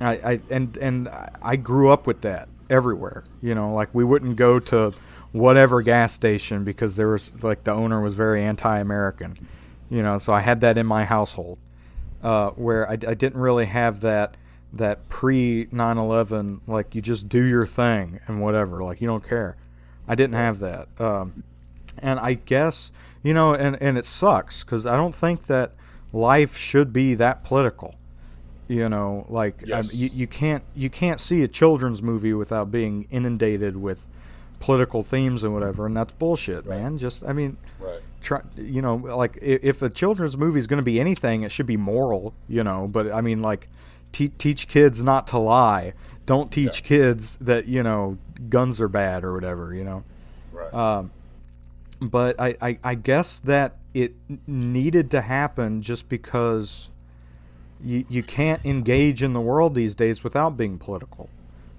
I, 0.00 0.12
I 0.12 0.40
and 0.50 0.76
and 0.78 1.08
I 1.42 1.56
grew 1.56 1.90
up 1.90 2.06
with 2.06 2.22
that 2.22 2.48
everywhere. 2.68 3.24
You 3.42 3.54
know, 3.54 3.72
like 3.74 3.88
we 3.92 4.04
wouldn't 4.04 4.36
go 4.36 4.58
to 4.58 4.92
whatever 5.32 5.82
gas 5.82 6.12
station 6.12 6.64
because 6.64 6.96
there 6.96 7.08
was 7.08 7.32
like 7.42 7.64
the 7.64 7.72
owner 7.72 8.00
was 8.00 8.14
very 8.14 8.42
anti-American. 8.42 9.46
You 9.88 10.02
know, 10.02 10.18
so 10.18 10.32
I 10.32 10.40
had 10.40 10.60
that 10.60 10.78
in 10.78 10.86
my 10.86 11.04
household 11.04 11.58
uh, 12.22 12.50
where 12.50 12.88
I, 12.88 12.92
I 12.92 13.14
didn't 13.14 13.40
really 13.40 13.66
have 13.66 14.00
that 14.00 14.36
that 14.72 15.08
pre 15.08 15.66
9/11 15.66 16.60
like 16.66 16.94
you 16.94 17.02
just 17.02 17.28
do 17.28 17.42
your 17.42 17.66
thing 17.66 18.20
and 18.26 18.40
whatever 18.40 18.82
like 18.82 19.00
you 19.00 19.08
don't 19.08 19.26
care. 19.26 19.56
I 20.06 20.14
didn't 20.14 20.36
have 20.36 20.60
that. 20.60 20.88
Um, 21.00 21.44
and 21.98 22.20
I 22.20 22.34
guess 22.34 22.92
you 23.22 23.34
know, 23.34 23.54
and 23.54 23.76
and 23.82 23.98
it 23.98 24.06
sucks 24.06 24.64
because 24.64 24.86
I 24.86 24.96
don't 24.96 25.14
think 25.14 25.46
that 25.46 25.72
life 26.12 26.56
should 26.56 26.92
be 26.92 27.14
that 27.14 27.44
political. 27.44 27.96
You 28.70 28.88
know, 28.88 29.26
like 29.28 29.68
I- 29.68 29.80
you, 29.92 30.10
you 30.14 30.26
can't 30.28 30.62
you 30.76 30.88
can't 30.88 31.18
see 31.18 31.42
a 31.42 31.48
children's 31.48 32.02
movie 32.02 32.32
without 32.32 32.70
being 32.70 33.06
inundated 33.10 33.76
with 33.76 34.06
political 34.60 35.02
themes 35.02 35.42
and 35.42 35.52
whatever, 35.52 35.86
and 35.86 35.96
that's 35.96 36.12
bullshit, 36.12 36.66
man. 36.66 36.96
Just 36.98 37.24
I 37.24 37.32
mean, 37.32 37.56
Right. 37.80 37.98
try 38.22 38.42
you 38.56 38.80
know 38.82 38.94
like 38.96 39.38
i- 39.38 39.58
if 39.62 39.82
a 39.82 39.90
children's 39.90 40.36
movie 40.36 40.60
is 40.60 40.66
going 40.68 40.76
to 40.78 40.84
be 40.84 41.00
anything 41.00 41.42
it 41.42 41.50
should 41.50 41.66
be 41.66 41.78
moral 41.78 42.34
you 42.46 42.62
know 42.62 42.86
but 42.86 43.10
i 43.10 43.22
mean 43.22 43.40
like 43.40 43.66
te- 44.12 44.28
teach 44.28 44.68
kids 44.68 45.02
not 45.02 45.26
to 45.28 45.38
lie 45.38 45.94
don't 46.26 46.52
teach 46.52 46.82
Yeah. 46.82 46.86
kids 46.86 47.38
that 47.40 47.64
you 47.66 47.82
know 47.82 48.18
guns 48.50 48.78
are 48.78 48.88
bad 48.88 49.24
or 49.24 49.32
whatever 49.32 49.72
you 49.74 49.84
know 49.84 50.04
Right. 50.52 50.74
um, 50.74 51.10
but 52.02 52.38
I, 52.38 52.54
I, 52.60 52.78
I 52.84 52.94
guess 52.94 53.38
that 53.40 53.76
it 53.94 54.12
needed 54.46 55.10
to 55.12 55.22
happen 55.22 55.80
just 55.80 56.10
because 56.10 56.90
you, 57.84 58.04
you 58.08 58.22
can't 58.22 58.64
engage 58.64 59.22
in 59.22 59.32
the 59.32 59.40
world 59.40 59.74
these 59.74 59.94
days 59.94 60.22
without 60.22 60.56
being 60.56 60.78
political. 60.78 61.28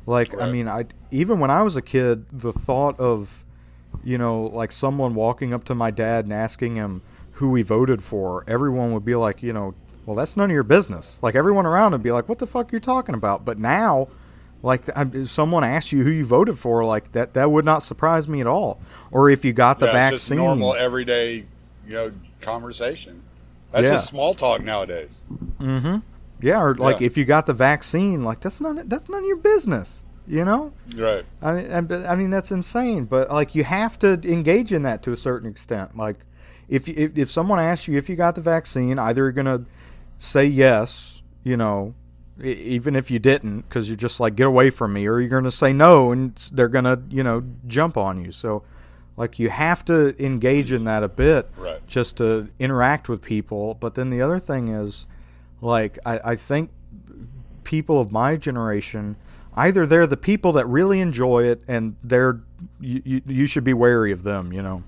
Like, 0.05 0.39
I 0.39 0.51
mean, 0.51 0.67
I 0.67 0.85
even 1.11 1.39
when 1.39 1.51
I 1.51 1.61
was 1.61 1.75
a 1.75 1.81
kid, 1.81 2.25
the 2.29 2.51
thought 2.51 2.99
of, 2.99 3.43
you 4.03 4.17
know, 4.17 4.43
like 4.45 4.71
someone 4.71 5.13
walking 5.13 5.53
up 5.53 5.63
to 5.65 5.75
my 5.75 5.91
dad 5.91 6.25
and 6.25 6.33
asking 6.33 6.75
him 6.75 7.01
who 7.33 7.53
he 7.55 7.61
voted 7.61 8.03
for, 8.03 8.43
everyone 8.47 8.93
would 8.93 9.05
be 9.05 9.15
like, 9.15 9.43
you 9.43 9.53
know, 9.53 9.75
well, 10.05 10.15
that's 10.15 10.35
none 10.35 10.49
of 10.49 10.53
your 10.53 10.63
business. 10.63 11.19
Like 11.21 11.35
everyone 11.35 11.65
around 11.65 11.91
would 11.91 12.03
be 12.03 12.11
like, 12.11 12.27
what 12.27 12.39
the 12.39 12.47
fuck 12.47 12.73
are 12.73 12.75
you 12.75 12.79
talking 12.79 13.13
about? 13.13 13.45
But 13.45 13.59
now, 13.59 14.07
like 14.63 14.89
if 14.95 15.29
someone 15.29 15.63
asks 15.63 15.91
you 15.91 16.03
who 16.03 16.09
you 16.09 16.25
voted 16.25 16.57
for, 16.57 16.83
like 16.83 17.11
that 17.11 17.35
that 17.35 17.51
would 17.51 17.65
not 17.65 17.83
surprise 17.83 18.27
me 18.27 18.41
at 18.41 18.47
all. 18.47 18.79
Or 19.11 19.29
if 19.29 19.45
you 19.45 19.53
got 19.53 19.79
the 19.79 19.85
yeah, 19.87 19.91
vaccine, 19.93 20.15
It's 20.15 20.23
just 20.29 20.35
normal 20.35 20.73
everyday, 20.73 21.45
you 21.85 21.93
know, 21.93 22.11
conversation. 22.41 23.20
That's 23.71 23.85
Yeah. 23.85 23.91
just 23.91 24.07
small 24.09 24.33
talk 24.35 24.63
nowadays. 24.63 25.23
Mm-hmm. 25.59 25.97
Yeah, 26.41 26.61
or 26.61 26.73
like 26.73 26.99
Yeah. 26.99 27.05
if 27.07 27.17
you 27.17 27.25
got 27.25 27.45
the 27.45 27.53
vaccine, 27.53 28.23
like 28.23 28.39
that's 28.41 28.59
none 28.61 28.87
that's 28.87 29.07
none 29.09 29.23
of 29.23 29.27
your 29.27 29.37
business. 29.37 30.03
You 30.27 30.45
know, 30.45 30.71
Right. 30.95 31.25
I 31.41 31.51
mean, 31.53 32.05
I, 32.05 32.15
mean 32.15 32.29
that's 32.29 32.51
insane. 32.51 33.05
But 33.05 33.29
like 33.31 33.53
you 33.55 33.63
have 33.63 33.97
to 33.99 34.19
engage 34.23 34.71
in 34.71 34.83
that 34.83 35.01
to 35.03 35.11
a 35.11 35.17
certain 35.17 35.49
extent. 35.49 35.97
Like 35.97 36.17
if 36.69 36.87
you- 36.87 36.93
if, 36.95 37.17
if 37.17 37.31
someone 37.31 37.59
asks 37.59 37.87
you 37.87 37.97
if 37.97 38.07
you 38.09 38.15
got 38.15 38.35
the 38.35 38.41
vaccine, 38.41 38.97
either 38.99 39.23
you're 39.23 39.31
gonna 39.31 39.65
say 40.17 40.45
yes, 40.45 41.21
you 41.43 41.57
know, 41.57 41.95
even 42.41 42.95
if 42.95 43.11
you 43.11 43.19
didn't, 43.19 43.61
because 43.61 43.87
you're 43.89 43.97
just 43.97 44.19
like 44.19 44.35
get 44.35 44.47
away 44.47 44.69
from 44.69 44.93
me, 44.93 45.05
or 45.07 45.19
you're 45.19 45.29
gonna 45.29 45.51
say 45.51 45.73
no, 45.73 46.11
and 46.11 46.33
they're 46.53 46.69
gonna 46.69 47.01
you 47.09 47.23
know 47.23 47.43
jump 47.67 47.97
on 47.97 48.23
you. 48.23 48.31
So 48.31 48.63
like 49.17 49.37
you 49.39 49.49
have 49.49 49.83
to 49.85 50.15
engage 50.23 50.71
in 50.71 50.83
that 50.85 51.03
a 51.03 51.07
bit 51.09 51.49
Right. 51.57 51.85
just 51.87 52.17
to 52.17 52.47
interact 52.59 53.09
with 53.09 53.21
people. 53.21 53.75
But 53.79 53.95
then 53.95 54.09
the 54.09 54.21
other 54.21 54.39
thing 54.39 54.69
is, 54.69 55.05
like, 55.61 55.99
I, 56.05 56.19
I 56.31 56.35
think 56.35 56.71
people 57.63 57.99
of 57.99 58.11
my 58.11 58.35
generation, 58.37 59.15
either 59.55 59.85
they're 59.85 60.07
the 60.07 60.17
people 60.17 60.51
that 60.53 60.65
really 60.67 60.99
enjoy 60.99 61.43
it, 61.43 61.61
and 61.67 61.95
they're 62.03 62.39
you, 62.79 63.01
you, 63.05 63.21
you 63.27 63.45
should 63.45 63.63
be 63.63 63.73
wary 63.73 64.11
of 64.11 64.23
them, 64.23 64.53
you 64.53 64.61
know, 64.61 64.83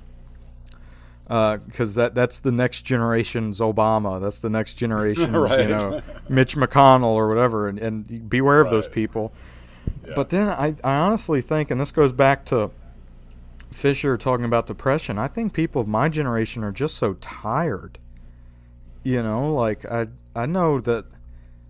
uh, 1.28 1.58
because 1.58 1.96
that 1.96 2.16
that's 2.16 2.40
the 2.40 2.52
next 2.52 2.82
generation's 2.84 3.60
Obama. 3.60 4.20
That's 4.22 4.40
the 4.40 4.50
next 4.50 4.74
generation's, 4.84 5.30
Right. 5.30 5.62
you 5.62 5.68
know, 5.68 6.02
Mitch 6.30 6.56
McConnell 6.56 7.14
or 7.14 7.28
whatever, 7.28 7.68
and, 7.68 7.78
and 7.80 8.30
beware 8.30 8.60
of 8.62 8.70
those 8.70 8.88
people. 8.88 9.34
Yeah. 10.08 10.14
But 10.16 10.30
then 10.32 10.48
I, 10.50 10.76
I 10.84 10.96
honestly 10.96 11.42
think, 11.42 11.72
and 11.72 11.80
this 11.80 11.92
goes 11.92 12.12
back 12.14 12.46
to 12.46 12.72
Fisher 13.74 14.18
talking 14.18 14.46
about 14.46 14.68
depression. 14.68 15.18
I 15.18 15.28
think 15.28 15.54
people 15.54 15.82
of 15.82 15.88
my 15.88 16.10
generation 16.10 16.64
are 16.64 16.72
just 16.72 16.96
so 16.96 17.14
tired. 17.16 18.00
You 19.04 19.22
know, 19.24 19.54
like 19.54 19.86
I 19.86 20.08
I 20.36 20.46
know 20.46 20.80
that 20.82 21.06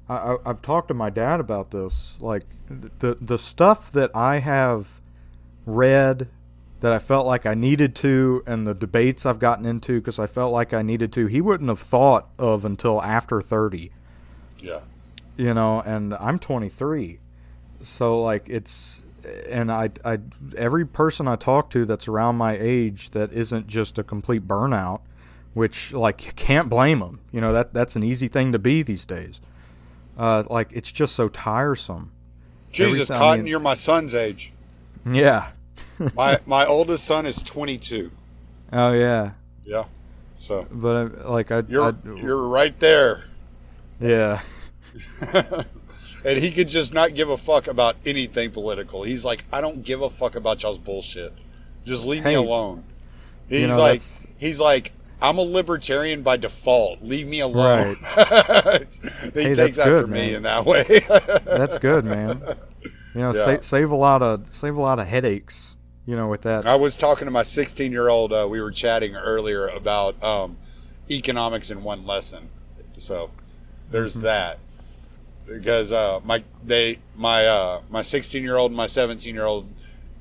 I, 0.09 0.15
I 0.15 0.37
I've 0.45 0.61
talked 0.61 0.89
to 0.89 0.93
my 0.93 1.09
dad 1.09 1.39
about 1.39 1.71
this. 1.71 2.17
Like 2.19 2.43
the 2.69 3.15
the 3.19 3.37
stuff 3.37 3.91
that 3.93 4.11
I 4.15 4.39
have 4.39 5.01
read 5.65 6.27
that 6.81 6.91
I 6.91 6.99
felt 6.99 7.25
like 7.25 7.45
I 7.45 7.53
needed 7.53 7.95
to, 7.97 8.43
and 8.45 8.67
the 8.67 8.73
debates 8.73 9.25
I've 9.25 9.39
gotten 9.39 9.65
into 9.65 9.99
because 10.01 10.19
I 10.19 10.27
felt 10.27 10.51
like 10.51 10.73
I 10.73 10.81
needed 10.81 11.13
to. 11.13 11.27
He 11.27 11.39
wouldn't 11.39 11.69
have 11.69 11.79
thought 11.79 12.27
of 12.37 12.65
until 12.65 13.01
after 13.01 13.41
thirty 13.41 13.91
Yeah. 14.59 14.81
you 15.37 15.53
know 15.53 15.81
and 15.81 16.13
i'm 16.15 16.37
23 16.37 17.19
so 17.81 18.21
like 18.21 18.47
it's 18.49 19.01
and 19.49 19.71
I, 19.71 19.89
I 20.03 20.19
every 20.57 20.85
person 20.85 21.27
i 21.27 21.35
talk 21.35 21.69
to 21.71 21.85
that's 21.85 22.07
around 22.07 22.35
my 22.37 22.57
age 22.59 23.11
that 23.11 23.31
isn't 23.33 23.67
just 23.67 23.97
a 23.97 24.03
complete 24.03 24.47
burnout 24.47 25.01
which 25.53 25.93
like 25.93 26.25
you 26.25 26.31
can't 26.33 26.67
blame 26.69 26.99
them 26.99 27.19
you 27.31 27.39
know 27.39 27.53
that 27.53 27.73
that's 27.73 27.95
an 27.95 28.03
easy 28.03 28.27
thing 28.27 28.51
to 28.51 28.59
be 28.59 28.83
these 28.83 29.05
days 29.05 29.39
uh, 30.17 30.43
like 30.49 30.71
it's 30.73 30.91
just 30.91 31.15
so 31.15 31.27
tiresome 31.29 32.11
Jesus, 32.71 33.07
time- 33.07 33.15
I 33.17 33.19
Cotton, 33.19 33.39
mean- 33.45 33.49
you're 33.51 33.59
my 33.59 33.73
son's 33.75 34.13
age. 34.15 34.51
yeah 35.09 35.51
My 36.15 36.39
my 36.45 36.65
oldest 36.65 37.05
son 37.05 37.25
is 37.25 37.37
22. 37.37 38.11
oh 38.73 38.91
yeah 38.93 39.31
Yeah. 39.63 39.85
So 40.35 40.67
but 40.71 41.19
uh, 41.25 41.29
like 41.31 41.51
i 41.51 41.63
you're 41.67 41.83
I, 41.91 41.93
you're 42.21 42.47
right 42.47 42.77
there. 42.79 43.23
yeah 44.01 44.41
and 46.25 46.39
he 46.39 46.51
could 46.51 46.67
just 46.69 46.93
not 46.93 47.13
give 47.15 47.29
a 47.29 47.37
fuck 47.37 47.67
about 47.67 47.95
anything 48.05 48.51
political. 48.51 49.03
He's 49.03 49.23
like, 49.25 49.45
I 49.51 49.61
don't 49.61 49.83
give 49.83 50.01
a 50.01 50.09
fuck 50.09 50.35
about 50.35 50.63
y'all's 50.63 50.77
bullshit. 50.77 51.33
Just 51.85 52.05
leave 52.05 52.23
me 52.23 52.33
alone. 52.35 52.83
He's 53.49 53.61
you 53.61 53.67
know, 53.67 53.77
like, 53.79 53.99
that's- 54.01 54.25
he's 54.37 54.59
like, 54.59 54.91
I'm 55.21 55.37
a 55.37 55.41
libertarian 55.41 56.21
by 56.21 56.37
default. 56.37 57.01
Leave 57.01 57.27
me 57.27 57.39
alone. 57.39 57.95
he 58.15 59.29
Hey, 59.31 59.53
takes 59.55 59.57
that's 59.57 59.77
after 59.79 60.01
good, 60.01 60.09
me 60.09 60.19
man. 60.27 60.35
in 60.35 60.43
that 60.43 60.65
way. 60.65 60.83
that's 61.45 61.77
good 61.77 62.05
man 62.05 62.41
you 63.15 63.21
know 63.21 63.31
Yeah. 63.33 63.45
save, 63.45 63.63
save 63.63 63.91
a 63.91 63.95
lot 63.95 64.23
of 64.23 64.47
save 64.53 64.75
a 64.75 64.81
lot 64.81 64.97
of 64.97 65.05
headaches 65.07 65.75
you 66.07 66.15
know 66.15 66.27
with 66.29 66.41
that 66.41 66.65
I 66.65 66.75
was 66.75 66.97
talking 66.97 67.25
to 67.25 67.31
my 67.31 67.43
16 67.43 67.91
year 67.91 68.09
old. 68.09 68.33
Uh, 68.33 68.47
we 68.49 68.59
were 68.61 68.71
chatting 68.71 69.15
earlier 69.15 69.67
about 69.67 70.21
um, 70.23 70.57
economics 71.11 71.69
in 71.69 71.83
one 71.83 72.05
lesson. 72.07 72.49
So 72.97 73.29
there's 73.91 74.13
Mm-hmm. 74.15 74.23
that. 74.23 74.59
Because 75.45 75.91
uh, 75.91 76.19
my 76.23 76.43
they 76.63 76.99
my 77.15 77.45
uh, 77.45 77.81
my 77.89 78.01
16 78.01 78.43
year 78.43 78.57
old 78.57 78.71
and 78.71 78.77
my 78.77 78.85
17 78.85 79.33
year 79.33 79.45
old 79.45 79.67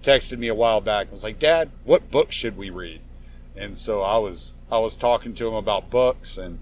texted 0.02 0.38
me 0.38 0.48
a 0.48 0.54
while 0.54 0.80
back 0.80 1.06
and 1.06 1.12
was 1.12 1.22
like, 1.22 1.38
"Dad, 1.38 1.70
what 1.84 2.10
book 2.10 2.32
should 2.32 2.56
we 2.56 2.70
read?" 2.70 3.00
And 3.56 3.78
so 3.78 4.02
I 4.02 4.18
was 4.18 4.54
I 4.70 4.78
was 4.78 4.96
talking 4.96 5.34
to 5.34 5.48
him 5.48 5.54
about 5.54 5.90
books 5.90 6.38
and 6.38 6.58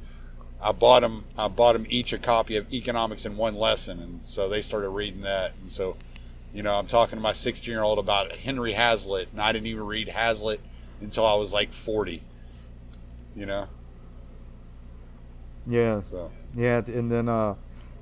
I 0.63 0.73
bought 0.73 1.01
them 1.01 1.25
I 1.39 1.49
bought 1.49 1.73
them 1.73 1.87
each 1.89 2.13
a 2.13 2.19
copy 2.19 2.57
of 2.57 2.73
Economics 2.73 3.25
in 3.25 3.37
One 3.37 3.55
Lesson. 3.55 4.01
And 4.01 4.23
so 4.23 4.49
they 4.49 4.61
started 4.63 4.91
reading 4.91 5.23
that. 5.23 5.53
And 5.61 5.71
so 5.71 5.97
you 6.53 6.63
know 6.63 6.75
I'm 6.75 6.87
talking 6.87 7.17
to 7.17 7.23
my 7.23 7.33
16 7.33 7.73
year 7.73 7.83
old 7.83 7.99
about 7.99 8.33
Henry 8.33 8.73
Hazlitt 8.73 9.29
and 9.33 9.41
I 9.41 9.53
didn't 9.53 9.69
even 9.69 9.87
read 9.87 10.09
Hazlitt 10.09 10.61
until 11.01 11.25
I 11.25 11.35
was 11.35 11.53
like 11.53 11.73
40 11.73 12.23
you 13.35 13.47
know? 13.47 13.69
Yeah. 15.67 16.01
So. 16.11 16.31
Yeah, 16.55 16.83
and 16.87 17.11
then 17.11 17.29
uh, 17.29 17.55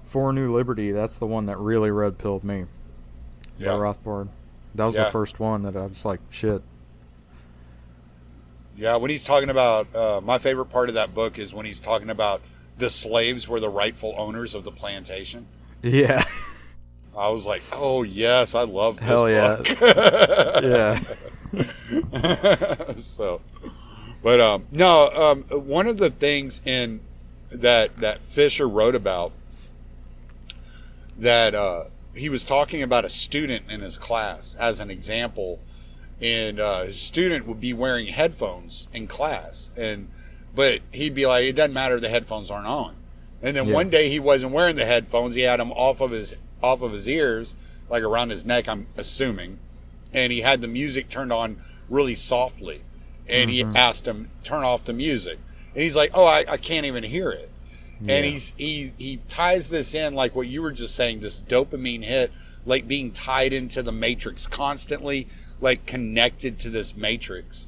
For 0.08 0.32
New 0.32 0.54
Liberty, 0.54 0.90
that's 0.90 1.18
the 1.18 1.26
one 1.26 1.46
that 1.46 1.58
really 1.58 1.90
red 1.90 2.16
pilled 2.16 2.42
me. 2.42 2.64
Yeah. 3.58 3.68
Rothbard. 3.72 4.28
That 4.74 4.86
was 4.86 4.94
Yeah. 4.94 5.04
the 5.04 5.10
first 5.10 5.38
one 5.38 5.62
that 5.62 5.76
I 5.76 5.84
was 5.84 6.04
like, 6.04 6.20
shit. 6.30 6.62
Yeah, 8.74 8.96
when 8.96 9.10
he's 9.10 9.22
talking 9.24 9.50
about 9.50 9.94
uh, 9.94 10.20
my 10.22 10.38
favorite 10.38 10.66
part 10.66 10.88
of 10.88 10.94
that 10.94 11.14
book 11.14 11.38
is 11.38 11.52
when 11.52 11.66
he's 11.66 11.78
talking 11.80 12.08
about 12.08 12.40
the 12.78 12.88
slaves 12.88 13.46
were 13.48 13.60
the 13.60 13.68
rightful 13.68 14.14
owners 14.16 14.54
of 14.54 14.64
the 14.64 14.70
plantation. 14.72 15.46
Yeah. 15.82 16.24
I 17.16 17.28
was 17.28 17.44
like, 17.44 17.62
oh 17.72 18.02
yes, 18.02 18.54
I 18.54 18.62
love 18.62 18.96
this 18.96 19.04
Hell 19.06 19.28
yeah. 19.28 19.56
book. 19.56 19.80
yeah. 21.52 22.94
so, 22.96 23.42
but 24.22 24.40
um, 24.40 24.64
no, 24.70 25.10
um, 25.10 25.42
one 25.66 25.86
of 25.86 25.98
the 25.98 26.08
things 26.10 26.62
in 26.64 27.00
that 27.50 27.96
that 27.98 28.22
Fisher 28.22 28.68
wrote 28.68 28.94
about 28.94 29.32
that 31.18 31.54
uh, 31.54 31.84
he 32.14 32.28
was 32.28 32.44
talking 32.44 32.82
about 32.82 33.04
a 33.04 33.08
student 33.08 33.70
in 33.70 33.80
his 33.80 33.98
class 33.98 34.56
as 34.58 34.80
an 34.80 34.90
example, 34.90 35.60
and 36.20 36.58
uh, 36.60 36.82
his 36.84 37.00
student 37.00 37.46
would 37.46 37.60
be 37.60 37.72
wearing 37.72 38.08
headphones 38.08 38.88
in 38.92 39.06
class, 39.06 39.70
and 39.76 40.08
but 40.54 40.80
he'd 40.92 41.14
be 41.14 41.26
like, 41.26 41.44
it 41.44 41.52
doesn't 41.52 41.72
matter, 41.74 42.00
the 42.00 42.08
headphones 42.08 42.50
aren't 42.50 42.66
on. 42.66 42.96
And 43.42 43.54
then 43.56 43.68
Yeah. 43.68 43.74
one 43.74 43.90
day 43.90 44.08
he 44.08 44.18
wasn't 44.18 44.52
wearing 44.52 44.76
the 44.76 44.86
headphones; 44.86 45.34
he 45.34 45.42
had 45.42 45.60
them 45.60 45.72
off 45.72 46.00
of 46.00 46.10
his 46.10 46.34
off 46.62 46.82
of 46.82 46.92
his 46.92 47.08
ears, 47.08 47.54
like 47.88 48.02
around 48.02 48.30
his 48.30 48.44
neck. 48.44 48.68
I'm 48.68 48.86
assuming, 48.96 49.58
and 50.12 50.32
he 50.32 50.40
had 50.40 50.60
the 50.60 50.66
music 50.68 51.08
turned 51.08 51.32
on 51.32 51.58
really 51.88 52.16
softly, 52.16 52.80
and 53.28 53.48
he 53.50 53.62
asked 53.76 54.06
him 54.08 54.30
turn 54.42 54.64
off 54.64 54.84
the 54.84 54.92
music, 54.92 55.38
and 55.74 55.82
he's 55.84 55.94
like, 55.94 56.10
"Oh, 56.14 56.24
I, 56.24 56.44
I 56.48 56.56
can't 56.56 56.84
even 56.86 57.04
hear 57.04 57.30
it." 57.30 57.48
And 58.00 58.08
Yeah. 58.08 58.22
he's 58.22 58.54
he 58.56 58.92
he 58.98 59.16
ties 59.28 59.70
this 59.70 59.94
in 59.94 60.14
like 60.14 60.34
what 60.36 60.46
you 60.46 60.62
were 60.62 60.72
just 60.72 60.94
saying, 60.94 61.20
this 61.20 61.42
dopamine 61.42 62.04
hit, 62.04 62.32
like 62.64 62.86
being 62.86 63.10
tied 63.10 63.52
into 63.52 63.82
the 63.82 63.92
matrix 63.92 64.46
constantly, 64.46 65.26
like 65.60 65.86
connected 65.86 66.58
to 66.60 66.70
this 66.70 66.96
matrix. 66.96 67.66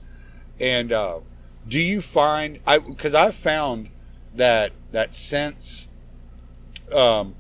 And 0.61 0.93
uh, 0.93 1.21
do 1.67 1.81
you 1.81 2.01
find 2.01 2.61
I 2.67 2.79
because 2.79 3.15
I've 3.15 3.35
found 3.35 3.91
that 4.35 4.73
that 4.93 5.15
since 5.15 5.89
um, 6.93 7.35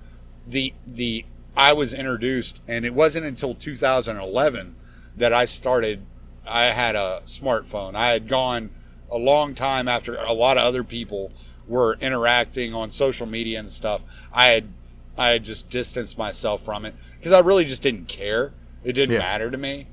the 0.46 0.72
the 0.86 1.24
I 1.56 1.72
was 1.72 1.92
introduced, 1.92 2.60
and 2.66 2.84
it 2.84 2.94
wasn't 2.94 3.26
until 3.26 3.54
2011 3.54 4.74
that 5.16 5.32
I 5.32 5.44
started. 5.44 6.06
I 6.46 6.66
had 6.66 6.96
a 6.96 7.22
smartphone. 7.26 7.94
I 7.94 8.08
had 8.12 8.26
gone 8.26 8.70
a 9.10 9.18
long 9.18 9.54
time 9.54 9.88
after 9.88 10.16
a 10.16 10.32
lot 10.32 10.56
of 10.56 10.64
other 10.64 10.82
people 10.82 11.32
were 11.70 11.96
interacting 12.00 12.74
on 12.74 12.90
social 12.90 13.26
media 13.26 13.58
and 13.60 13.70
stuff. 13.70 14.02
I 14.32 14.48
had 14.48 14.64
I 15.16 15.30
had 15.30 15.44
just 15.44 15.70
distanced 15.70 16.18
myself 16.18 16.62
from 16.64 16.84
it 16.84 16.94
because 17.18 17.32
I 17.32 17.38
really 17.40 17.64
just 17.64 17.82
didn't 17.82 18.08
care. 18.08 18.52
It 18.84 18.92
didn't 18.94 19.14
Yeah. 19.14 19.18
matter 19.20 19.50
to 19.50 19.56
me. 19.56 19.86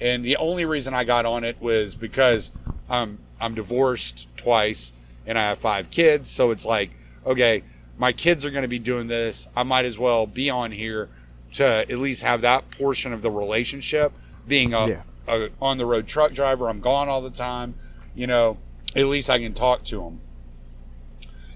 And 0.00 0.24
the 0.24 0.36
only 0.36 0.64
reason 0.64 0.92
I 0.94 1.04
got 1.04 1.24
on 1.24 1.42
it 1.44 1.56
was 1.60 1.94
because 1.94 2.52
I'm 2.88 3.18
I'm 3.40 3.54
divorced 3.54 4.28
twice 4.36 4.92
and 5.26 5.38
I 5.38 5.42
have 5.48 5.58
five 5.58 5.90
kids, 5.90 6.30
so 6.30 6.50
it's 6.50 6.64
like, 6.66 6.90
okay, 7.24 7.62
my 7.96 8.12
kids 8.12 8.44
are 8.44 8.50
going 8.50 8.62
to 8.62 8.68
be 8.68 8.78
doing 8.80 9.06
this. 9.06 9.46
I 9.56 9.62
might 9.62 9.84
as 9.84 9.98
well 9.98 10.26
be 10.26 10.50
on 10.50 10.72
here 10.72 11.08
to 11.54 11.64
at 11.64 11.98
least 11.98 12.22
have 12.22 12.40
that 12.42 12.70
portion 12.72 13.12
of 13.12 13.22
the 13.22 13.30
relationship 13.30 14.12
being 14.48 14.74
a, 14.74 14.88
Yeah. 14.88 15.02
a 15.28 15.48
on 15.60 15.78
the 15.78 15.86
road 15.86 16.06
truck 16.08 16.32
driver. 16.32 16.68
I'm 16.68 16.80
gone 16.80 17.08
all 17.08 17.22
the 17.22 17.30
time, 17.30 17.74
you 18.14 18.26
know. 18.26 18.58
At 18.96 19.06
least 19.06 19.30
I 19.30 19.38
can 19.38 19.54
talk 19.54 19.84
to 19.84 20.00
them. 20.00 20.20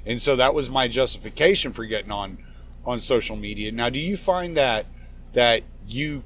And 0.06 0.22
so 0.22 0.36
that 0.36 0.54
was 0.54 0.70
my 0.70 0.88
justification 0.88 1.72
for 1.72 1.84
getting 1.84 2.12
on 2.12 2.38
on 2.84 3.00
social 3.00 3.34
media. 3.34 3.72
Now, 3.72 3.90
do 3.90 3.98
you 3.98 4.16
find 4.16 4.56
that 4.56 4.86
that 5.32 5.62
you 5.88 6.22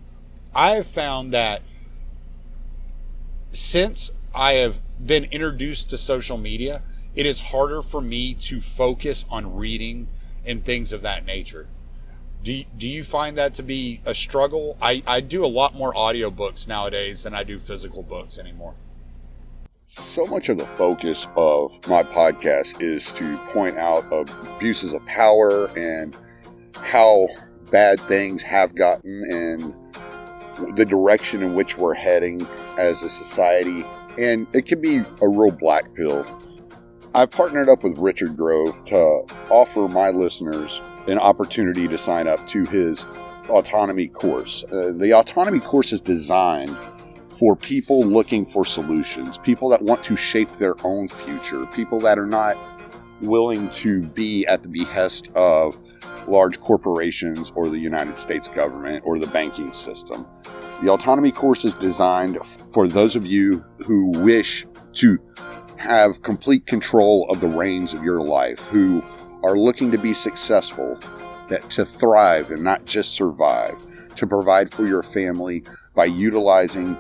I 0.55 0.73
have 0.73 0.87
found 0.87 1.33
that 1.33 1.63
since 3.53 4.13
I 4.35 4.53
have 4.55 4.81
been 5.05 5.25
introduced 5.25 5.91
to 5.91 5.99
social 5.99 6.37
media, 6.37 6.83
it 7.15 7.27
is 7.27 7.41
harder 7.41 7.83
for 7.83 8.01
me 8.01 8.35
to 8.35 8.61
focus 8.61 9.25
on 9.31 9.57
reading 9.57 10.09
and 10.45 10.65
things 10.65 10.93
of 10.93 11.03
that 11.03 11.25
nature. 11.25 11.67
Do 12.43 12.53
you, 12.53 12.65
do 12.77 12.89
you 12.89 13.05
find 13.05 13.37
that 13.37 13.55
to 13.55 13.63
be 13.63 14.01
a 14.05 14.15
struggle? 14.15 14.77
I, 14.81 15.03
I 15.07 15.21
do 15.21 15.45
a 15.45 15.47
lot 15.47 15.75
more 15.75 15.93
audiobooks 15.93 16.67
nowadays 16.67 17.25
than 17.25 17.35
I 17.35 17.45
do 17.45 17.59
physical 17.59 18.03
books 18.03 18.39
anymore. 18.39 18.75
So 19.93 20.25
much 20.25 20.49
of 20.49 20.57
the 20.57 20.67
focus 20.67 21.27
of 21.37 21.73
my 21.89 22.05
podcast 22.05 22.81
is 22.81 23.11
to 23.15 23.37
point 23.53 23.77
out 23.77 24.05
abuses 24.13 24.93
of 24.93 25.05
power 25.07 25.67
and 25.77 26.17
how 26.77 27.27
bad 27.73 27.99
things 28.03 28.41
have 28.41 28.77
gotten 28.77 29.25
and 29.29 30.77
the 30.77 30.85
direction 30.85 31.43
in 31.43 31.57
which 31.57 31.77
we're 31.77 31.95
heading 31.95 32.47
as 32.79 33.03
a 33.03 33.09
society. 33.09 33.85
And 34.17 34.47
it 34.53 34.67
can 34.67 34.81
be 34.81 34.99
a 35.23 35.29
real 35.29 35.51
black 35.51 35.93
pill. 35.97 36.25
I've 37.13 37.33
partnered 37.33 37.69
up 37.69 37.83
with 37.83 37.99
Richard 37.99 38.37
Grove 38.37 38.85
to 38.85 39.23
offer 39.51 39.89
my 39.89 40.11
listeners 40.11 40.81
an 41.09 41.19
opportunity 41.19 41.89
to 41.89 41.99
sign 41.99 42.29
up 42.29 42.47
to 42.47 42.65
his 42.67 43.07
autonomy 43.49 44.07
course. 44.07 44.65
Uh, 44.71 44.93
the 44.97 45.13
autonomy 45.15 45.59
course 45.59 45.91
is 45.91 46.01
designed 46.01 46.77
for 47.41 47.57
people 47.57 48.03
looking 48.03 48.45
for 48.45 48.67
solutions, 48.67 49.39
people 49.39 49.71
that 49.71 49.81
want 49.81 50.05
to 50.05 50.15
shape 50.15 50.53
their 50.59 50.75
own 50.85 51.09
future, 51.09 51.65
people 51.69 51.99
that 51.99 52.19
are 52.19 52.27
not 52.27 52.55
willing 53.23 53.71
to 53.71 54.03
be 54.03 54.47
at 54.47 54.63
the 54.63 54.69
behest 54.69 55.31
of 55.35 55.79
large 56.29 56.61
corporations 56.61 57.51
or 57.55 57.71
the 57.71 57.79
United 57.79 58.19
States 58.19 58.47
government 58.47 59.03
or 59.07 59.19
the 59.19 59.27
banking 59.27 59.73
system. 59.73 60.27
The 60.83 60.91
autonomy 60.91 61.33
course 61.33 61.65
is 61.65 61.73
designed 61.73 62.37
for 62.75 62.87
those 62.87 63.17
of 63.17 63.25
you 63.25 63.65
who 63.87 64.11
wish 64.11 64.67
to 64.97 65.19
have 65.77 66.21
complete 66.21 66.67
control 66.67 67.27
of 67.31 67.41
the 67.41 67.49
reins 67.49 67.95
of 67.95 68.05
your 68.05 68.21
life, 68.21 68.61
who 68.67 69.03
are 69.43 69.57
looking 69.57 69.91
to 69.93 69.99
be 69.99 70.13
successful, 70.13 70.99
that 71.49 71.71
to 71.71 71.87
thrive 71.87 72.51
and 72.51 72.63
not 72.63 72.85
just 72.85 73.13
survive, 73.13 73.77
to 74.17 74.27
provide 74.27 74.71
for 74.71 74.87
your 74.87 75.03
family 75.03 75.65
by 75.95 76.05
utilizing 76.05 76.99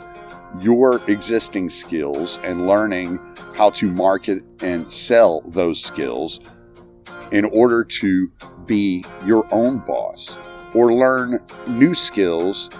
your 0.58 1.00
existing 1.08 1.68
skills 1.70 2.38
and 2.42 2.66
learning 2.66 3.18
how 3.54 3.70
to 3.70 3.90
market 3.90 4.42
and 4.60 4.90
sell 4.90 5.42
those 5.42 5.82
skills 5.82 6.40
in 7.32 7.44
order 7.46 7.84
to 7.84 8.30
be 8.66 9.04
your 9.24 9.46
own 9.52 9.78
boss 9.78 10.38
or 10.74 10.92
learn 10.92 11.40
new 11.66 11.94
skills 11.94 12.70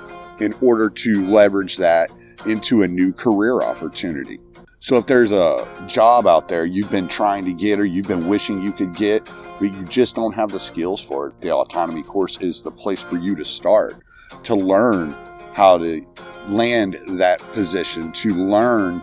in 0.41 0.55
order 0.61 0.89
to 0.89 1.27
leverage 1.27 1.77
that 1.77 2.11
into 2.47 2.83
a 2.83 2.89
new 2.89 3.13
career 3.13 3.63
opportunity. 3.63 4.39
So 4.81 4.97
if 4.97 5.07
there's 5.07 5.33
a 5.33 5.69
job 5.87 6.27
out 6.27 6.49
there 6.49 6.65
you've 6.65 6.91
been 6.91 7.09
trying 7.09 7.45
to 7.45 7.53
get 7.53 7.79
or 7.79 7.85
you've 7.85 8.09
been 8.09 8.29
wishing 8.29 8.63
you 8.63 8.73
could 8.73 8.95
get, 8.95 9.31
but 9.59 9.67
you 9.67 9.85
just 9.85 10.15
don't 10.15 10.33
have 10.33 10.51
the 10.51 10.59
skills 10.59 11.03
for 11.03 11.29
it, 11.29 11.41
the 11.43 11.53
autonomy 11.53 12.03
course 12.03 12.41
is 12.41 12.63
the 12.63 12.71
place 12.71 13.03
for 13.03 13.19
you 13.19 13.37
to 13.37 13.45
start 13.45 13.97
to 14.45 14.55
learn 14.55 15.15
how 15.53 15.77
to 15.77 16.01
land 16.49 16.97
that 17.07 17.41
position, 17.53 18.13
to 18.13 18.35
learn 18.35 19.03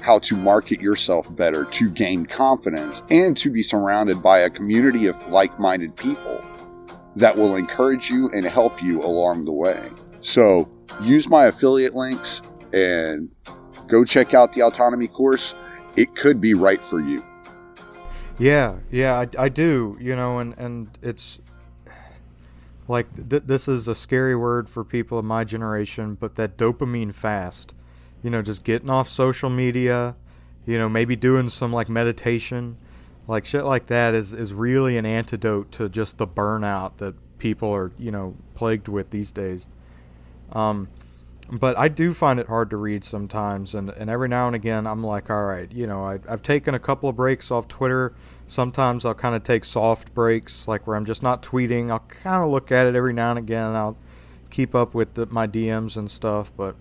how 0.00 0.18
to 0.20 0.36
market 0.36 0.80
yourself 0.80 1.34
better, 1.34 1.64
to 1.64 1.90
gain 1.90 2.24
confidence, 2.26 3.02
and 3.10 3.36
to 3.36 3.50
be 3.50 3.62
surrounded 3.62 4.22
by 4.22 4.40
a 4.40 4.50
community 4.50 5.06
of 5.06 5.16
like 5.28 5.58
minded 5.58 5.96
people 5.96 6.44
that 7.16 7.36
will 7.36 7.56
encourage 7.56 8.10
you 8.10 8.30
and 8.30 8.44
help 8.44 8.82
you 8.82 9.02
along 9.02 9.44
the 9.44 9.52
way. 9.52 9.90
So 10.20 10.68
use 11.00 11.28
my 11.28 11.46
affiliate 11.46 11.94
links 11.94 12.42
and 12.72 13.30
go 13.88 14.04
check 14.04 14.34
out 14.34 14.52
the 14.52 14.62
autonomy 14.62 15.08
course. 15.08 15.54
It 15.96 16.14
could 16.14 16.40
be 16.40 16.54
right 16.54 16.80
for 16.80 17.00
you. 17.00 17.24
Yeah, 18.38 18.76
yeah, 18.90 19.18
I, 19.18 19.44
I 19.44 19.48
do. 19.48 19.96
You 19.98 20.14
know, 20.14 20.38
and 20.40 20.56
and 20.58 20.98
it's 21.00 21.38
like 22.88 23.28
th- 23.28 23.44
this 23.46 23.68
is 23.68 23.88
a 23.88 23.94
scary 23.94 24.36
word 24.36 24.68
for 24.68 24.84
people 24.84 25.18
of 25.18 25.24
my 25.24 25.44
generation, 25.44 26.16
but 26.18 26.36
that 26.36 26.56
dopamine 26.56 27.14
fast. 27.14 27.74
You 28.22 28.30
know, 28.30 28.42
just 28.42 28.64
getting 28.64 28.90
off 28.90 29.08
social 29.08 29.50
media. 29.50 30.16
You 30.64 30.78
know, 30.78 30.88
maybe 30.88 31.14
doing 31.14 31.48
some 31.48 31.72
like 31.72 31.88
meditation, 31.88 32.76
like 33.28 33.44
shit 33.44 33.64
like 33.64 33.86
that 33.86 34.14
is 34.14 34.34
is 34.34 34.52
really 34.52 34.96
an 34.96 35.06
antidote 35.06 35.70
to 35.72 35.88
just 35.88 36.18
the 36.18 36.26
burnout 36.26 36.96
that 36.98 37.14
people 37.38 37.70
are 37.70 37.92
you 37.98 38.10
know 38.10 38.34
plagued 38.54 38.88
with 38.88 39.10
these 39.10 39.30
days. 39.30 39.68
Um, 40.52 40.88
but 41.50 41.78
I 41.78 41.88
do 41.88 42.12
find 42.12 42.40
it 42.40 42.48
hard 42.48 42.70
to 42.70 42.76
read 42.76 43.04
sometimes, 43.04 43.74
and, 43.74 43.90
and 43.90 44.10
every 44.10 44.28
now 44.28 44.48
and 44.48 44.56
again 44.56 44.86
I'm 44.86 45.02
like, 45.04 45.30
all 45.30 45.44
right, 45.44 45.70
you 45.70 45.86
know, 45.86 46.04
I, 46.04 46.18
I've 46.28 46.42
taken 46.42 46.74
a 46.74 46.78
couple 46.80 47.08
of 47.08 47.16
breaks 47.16 47.50
off 47.50 47.68
Twitter. 47.68 48.14
Sometimes 48.46 49.04
I'll 49.04 49.14
kind 49.14 49.34
of 49.34 49.42
take 49.42 49.64
soft 49.64 50.14
breaks, 50.14 50.68
like 50.68 50.86
where 50.86 50.96
I'm 50.96 51.04
just 51.04 51.22
not 51.22 51.42
tweeting. 51.42 51.90
I'll 51.90 51.98
kind 52.00 52.44
of 52.44 52.50
look 52.50 52.70
at 52.70 52.86
it 52.86 52.94
every 52.94 53.12
now 53.12 53.30
and 53.30 53.38
again. 53.38 53.68
And 53.68 53.76
I'll 53.76 53.96
keep 54.50 54.74
up 54.74 54.94
with 54.94 55.14
the, 55.14 55.26
my 55.26 55.46
DMs 55.46 55.96
and 55.96 56.10
stuff, 56.10 56.52
but 56.56 56.76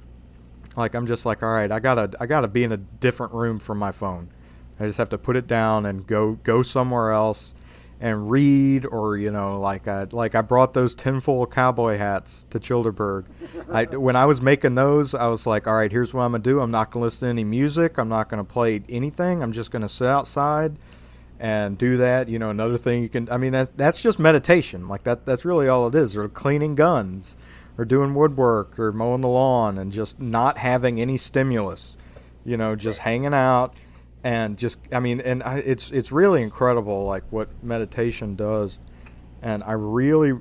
like 0.77 0.93
I'm 0.93 1.07
just 1.07 1.25
like, 1.25 1.41
all 1.41 1.51
right, 1.53 1.71
I 1.71 1.79
gotta 1.79 2.11
I 2.19 2.25
gotta 2.27 2.47
be 2.47 2.63
in 2.63 2.71
a 2.71 2.77
different 2.77 3.33
room 3.33 3.59
from 3.59 3.79
my 3.79 3.91
phone. 3.91 4.29
I 4.79 4.85
just 4.85 4.97
have 4.97 5.09
to 5.09 5.17
put 5.17 5.35
it 5.35 5.47
down 5.47 5.85
and 5.85 6.05
go 6.05 6.33
go 6.43 6.61
somewhere 6.63 7.11
else. 7.11 7.53
and 8.01 8.29
read 8.29 8.85
or 8.85 9.15
you 9.15 9.31
know 9.31 9.57
like 9.59 9.87
I 9.87 10.03
like 10.11 10.35
I 10.35 10.41
brought 10.41 10.73
those 10.73 10.93
tinfoil 10.93 11.47
cowboy 11.47 11.97
hats 11.97 12.45
to 12.49 12.59
Childerberg. 12.59 13.25
I 13.71 13.85
when 13.85 14.17
I 14.17 14.25
was 14.25 14.41
making 14.41 14.75
those, 14.75 15.15
I 15.15 15.27
was 15.27 15.47
like, 15.47 15.65
all 15.65 15.75
right, 15.75 15.91
here's 15.91 16.13
what 16.13 16.23
I'm 16.23 16.31
gonna 16.31 16.43
do. 16.43 16.59
I'm 16.59 16.71
not 16.71 16.91
gonna 16.91 17.05
listen 17.05 17.27
to 17.27 17.29
any 17.29 17.45
music. 17.45 17.97
I'm 17.97 18.09
not 18.09 18.27
gonna 18.29 18.43
play 18.43 18.83
anything. 18.89 19.41
I'm 19.41 19.53
just 19.53 19.71
gonna 19.71 19.87
sit 19.89 20.09
outside 20.09 20.77
and 21.39 21.77
do 21.77 21.97
that. 21.97 22.29
You 22.29 22.39
know, 22.39 22.49
another 22.49 22.77
thing 22.77 23.03
you 23.03 23.09
can. 23.09 23.29
I 23.29 23.37
mean, 23.37 23.51
that 23.53 23.77
that's 23.77 24.01
just 24.01 24.19
meditation. 24.19 24.87
Like 24.87 25.03
that. 25.03 25.25
That's 25.25 25.45
really 25.45 25.67
all 25.67 25.87
it 25.87 25.95
is. 25.95 26.15
Or 26.15 26.27
cleaning 26.29 26.75
guns, 26.75 27.37
or 27.77 27.85
doing 27.85 28.13
woodwork, 28.13 28.79
or 28.79 28.91
mowing 28.91 29.21
the 29.21 29.27
lawn, 29.27 29.77
and 29.77 29.91
just 29.91 30.19
not 30.19 30.57
having 30.57 30.99
any 30.99 31.17
stimulus. 31.17 31.97
You 32.43 32.57
know, 32.57 32.75
just 32.75 32.99
hanging 32.99 33.33
out 33.33 33.75
and 34.25 34.57
just 34.57 34.79
I 34.91 34.99
mean, 34.99 35.21
and 35.21 35.43
I, 35.43 35.59
it's 35.59 35.91
it's 35.91 36.11
really 36.11 36.41
incredible 36.41 37.05
like 37.05 37.23
what 37.29 37.47
meditation 37.63 38.35
does. 38.35 38.79
And 39.39 39.63
I 39.63 39.73
really 39.73 40.33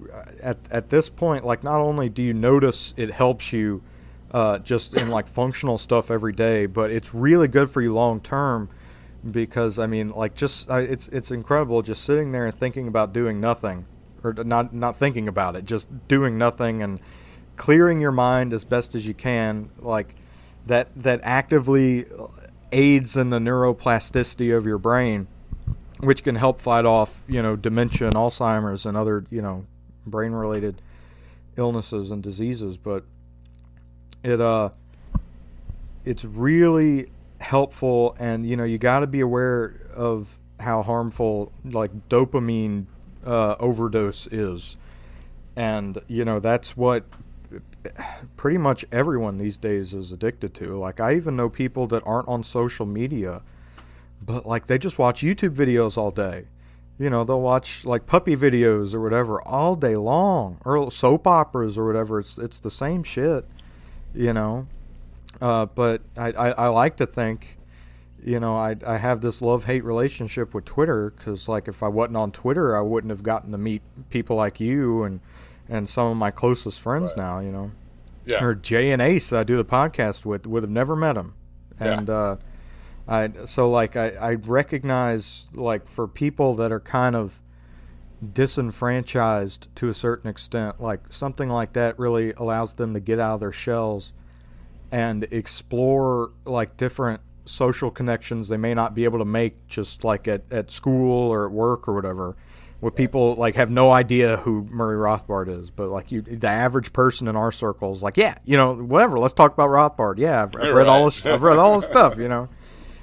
at 0.43 0.57
at 0.71 0.89
this 0.89 1.11
point, 1.11 1.45
like 1.45 1.63
not 1.63 1.83
only 1.83 2.09
do 2.09 2.23
you 2.23 2.33
notice 2.33 2.95
it 2.97 3.11
helps 3.11 3.53
you 3.53 3.83
uh, 4.31 4.59
just 4.59 4.95
in 4.95 5.11
like 5.11 5.29
functional 5.29 5.77
stuff 5.77 6.11
every 6.11 6.33
day, 6.33 6.65
but 6.65 6.91
it's 6.91 7.13
really 7.13 7.47
good 7.47 7.69
for 7.69 7.83
you 7.83 7.93
long 7.93 8.23
term 8.23 8.71
because 9.31 9.79
I 9.79 9.87
mean, 9.87 10.11
like 10.11 10.35
just 10.35 10.71
uh, 10.71 10.77
it's 10.77 11.09
it's 11.09 11.31
incredible 11.31 11.83
just 11.83 12.05
sitting 12.05 12.33
there 12.33 12.47
and 12.47 12.55
thinking 12.55 12.89
about 12.89 13.13
doing 13.13 13.41
nothing 13.41 13.87
or 14.23 14.33
not 14.33 14.73
not 14.75 14.97
thinking 14.97 15.29
about 15.29 15.57
it, 15.57 15.65
just 15.65 15.89
doing 16.09 16.39
nothing 16.39 16.83
and 16.83 17.01
clearing 17.57 18.01
your 18.01 18.13
mind 18.13 18.53
as 18.53 18.65
best 18.65 18.95
as 18.95 19.07
you 19.07 19.15
can, 19.15 19.71
like 19.79 20.15
that 20.67 20.89
that 20.97 21.21
actively 21.23 22.07
aids 22.73 23.17
in 23.17 23.31
the 23.31 23.39
neuroplasticity 23.39 24.57
of 24.57 24.67
your 24.67 24.79
brain, 24.79 25.27
which 26.01 26.25
can 26.25 26.35
help 26.35 26.61
fight 26.61 26.85
off, 26.85 27.23
you 27.29 27.43
know, 27.43 27.57
dementia 27.57 28.09
and 28.09 28.17
Alzheimer's 28.17 28.85
and 28.85 28.97
other, 28.97 29.25
you 29.31 29.41
know, 29.41 29.67
brain 30.07 30.33
related 30.33 30.81
illnesses 31.57 32.11
and 32.11 32.23
diseases. 32.23 32.77
But 32.77 33.05
it 34.23 34.41
uh 34.41 34.71
it's 36.05 36.25
really 36.25 37.11
helpful 37.45 38.17
and 38.19 38.47
you 38.47 38.57
know 38.57 38.65
you 38.65 38.79
got 38.79 39.01
to 39.01 39.07
be 39.07 39.21
aware 39.21 39.87
of 39.95 40.39
how 40.61 40.83
harmful 40.83 41.53
like 41.65 41.91
dopamine 42.09 42.87
uh, 43.25 43.55
overdose 43.61 44.27
is 44.29 44.77
and 45.57 45.99
you 46.09 46.25
know 46.25 46.41
that's 46.41 46.77
what 46.77 47.05
pretty 48.37 48.59
much 48.59 48.85
everyone 48.91 49.39
these 49.39 49.57
days 49.57 49.95
is 49.95 50.13
addicted 50.13 50.55
to. 50.55 50.77
Like 50.77 51.01
I 51.01 51.15
even 51.15 51.37
know 51.37 51.49
people 51.49 51.87
that 51.89 52.03
aren't 52.05 52.29
on 52.29 52.43
social 52.43 52.87
media, 52.87 53.43
but 54.23 54.47
like 54.47 54.67
they 54.67 54.79
just 54.79 54.99
watch 54.99 55.23
YouTube 55.23 55.55
videos 55.55 55.97
all 55.97 56.11
day. 56.11 56.47
You 56.99 57.11
know, 57.11 57.25
they'll 57.25 57.41
watch 57.41 57.85
like 57.85 58.07
puppy 58.07 58.37
videos 58.37 58.95
or 58.95 59.01
whatever 59.01 59.43
all 59.43 59.75
day 59.75 59.97
long, 59.97 60.59
or 60.65 60.91
soap 60.91 61.27
operas 61.27 61.77
or 61.77 61.87
whatever. 61.87 62.21
It's 62.21 62.39
it's 62.39 62.59
the 62.59 62.71
same 62.71 63.03
shit, 63.03 63.45
you 64.15 64.33
know. 64.33 64.67
Uh, 65.41 65.67
but 65.67 66.03
I, 66.17 66.33
I, 66.33 66.51
I 66.51 66.67
like 66.69 66.97
to 66.97 67.07
think, 67.07 67.59
you 68.25 68.41
know, 68.41 68.57
I 68.57 68.77
I 68.87 68.99
have 68.99 69.21
this 69.21 69.43
love 69.43 69.65
hate 69.65 69.85
relationship 69.85 70.55
with 70.55 70.65
Twitter 70.65 71.13
because 71.17 71.49
like 71.49 71.69
if 71.69 71.83
I 71.83 71.89
wasn't 71.89 72.17
on 72.17 72.33
Twitter, 72.33 72.77
I 72.77 72.81
wouldn't 72.81 73.11
have 73.11 73.23
gotten 73.23 73.53
to 73.53 73.59
meet 73.59 73.83
people 74.11 74.37
like 74.37 74.61
you 74.61 75.03
and 75.03 75.21
and 75.69 75.89
some 75.89 76.07
of 76.09 76.17
my 76.17 76.31
closest 76.31 76.81
friends 76.81 77.09
right. 77.09 77.17
now, 77.17 77.39
you 77.41 77.51
know. 77.51 77.73
Yeah. 78.27 78.43
Or 78.43 78.55
Jay 78.55 78.91
and 78.91 79.03
Ace 79.03 79.31
that 79.31 79.41
I 79.41 79.45
do 79.45 79.57
the 79.57 79.65
podcast 79.65 80.25
with 80.25 80.47
would 80.47 80.63
have 80.63 80.71
never 80.71 80.97
met 80.97 81.17
him. 81.17 81.35
And 81.79 82.09
yeah. 82.09 82.15
uh 82.15 82.37
I 83.07 83.31
so 83.45 83.69
like 83.69 83.97
I, 83.97 84.11
I 84.11 84.35
recognize 84.35 85.47
like 85.53 85.87
for 85.87 86.09
people 86.09 86.55
that 86.55 86.73
are 86.73 86.81
kind 86.81 87.15
of 87.15 87.43
disenfranchised 88.33 89.69
to 89.75 89.89
a 89.89 89.95
certain 89.95 90.31
extent, 90.31 90.81
like 90.81 91.13
something 91.13 91.51
like 91.51 91.75
that 91.75 91.99
really 91.99 92.33
allows 92.33 92.77
them 92.77 92.95
to 92.95 93.01
get 93.01 93.19
out 93.19 93.35
of 93.35 93.41
their 93.41 93.53
shells 93.53 94.13
and 94.91 95.25
explore 95.25 96.31
like 96.45 96.77
different 96.77 97.21
social 97.47 97.91
connections 97.91 98.49
they 98.49 98.57
may 98.57 98.73
not 98.73 98.95
be 98.95 99.05
able 99.05 99.19
to 99.19 99.25
make 99.25 99.67
just 99.69 100.03
like 100.03 100.27
at, 100.27 100.43
at 100.51 100.71
school 100.71 101.31
or 101.31 101.45
at 101.45 101.53
work 101.53 101.87
or 101.87 101.95
whatever 101.95 102.37
where 102.85 102.91
people 102.91 103.35
like 103.37 103.55
have 103.55 103.71
no 103.71 103.91
idea 103.91 104.37
who 104.37 104.69
Murray 104.71 104.99
Rothbard 104.99 105.49
is, 105.49 105.71
but 105.71 105.89
like 105.89 106.13
you, 106.13 106.21
the 106.21 106.49
average 106.49 106.93
person 106.93 107.29
in 107.29 107.35
our 107.35 107.51
circles, 107.51 108.03
like, 108.03 108.19
yeah, 108.19 108.35
you 108.45 108.59
know, 108.59 108.75
whatever. 108.75 109.19
Let's 109.19 109.33
talk 109.33 109.55
about 109.55 109.71
Rothbard. 109.71 110.19
Yeah, 110.19 110.43
I've, 110.43 110.51
I've 110.55 110.75
read 110.75 110.87
right. 110.87 110.87
all 110.87 111.07
this. 111.07 111.25
I've 111.25 111.43
read 111.43 111.57
all 111.57 111.81
this 111.81 111.87
stuff, 111.91 112.19
you 112.19 112.29
know, 112.29 112.51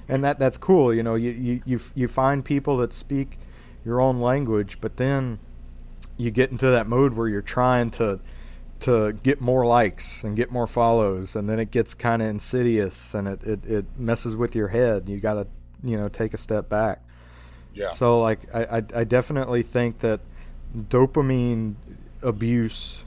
and 0.08 0.24
that 0.24 0.38
that's 0.38 0.60
cool. 0.60 0.94
You 0.94 1.02
know, 1.02 1.16
you 1.16 1.32
you 1.32 1.62
you 1.66 1.80
you 1.96 2.08
find 2.08 2.46
people 2.46 2.78
that 2.78 2.94
speak 2.94 3.40
your 3.84 4.00
own 4.00 4.22
language, 4.22 4.78
but 4.82 4.98
then 4.98 5.40
you 6.16 6.30
get 6.30 6.52
into 6.52 6.68
that 6.68 6.86
mode 6.86 7.14
where 7.14 7.28
you're 7.28 7.42
trying 7.42 7.90
to 7.90 8.20
to 8.82 9.14
get 9.24 9.40
more 9.40 9.66
likes 9.66 10.24
and 10.24 10.36
get 10.36 10.52
more 10.52 10.68
follows, 10.68 11.36
and 11.36 11.48
then 11.48 11.60
it 11.60 11.72
gets 11.72 11.94
kind 11.94 12.22
of 12.22 12.28
insidious 12.28 13.14
and 13.14 13.28
it, 13.28 13.44
it 13.44 13.66
it 13.66 13.86
messes 13.98 14.36
with 14.36 14.56
your 14.56 14.70
head. 14.70 15.08
You 15.08 15.20
got 15.20 15.36
to 15.36 15.48
you 15.84 15.98
know 15.98 16.10
take 16.10 16.34
a 16.34 16.38
step 16.38 16.68
back. 16.68 17.02
Yeah. 17.74 17.90
So 17.90 18.20
like 18.20 18.40
I, 18.54 18.64
I, 18.64 18.84
I 18.96 19.04
definitely 19.04 19.64
think 19.64 20.00
that 20.00 20.20
dopamine 20.76 21.76
abuse 22.22 23.06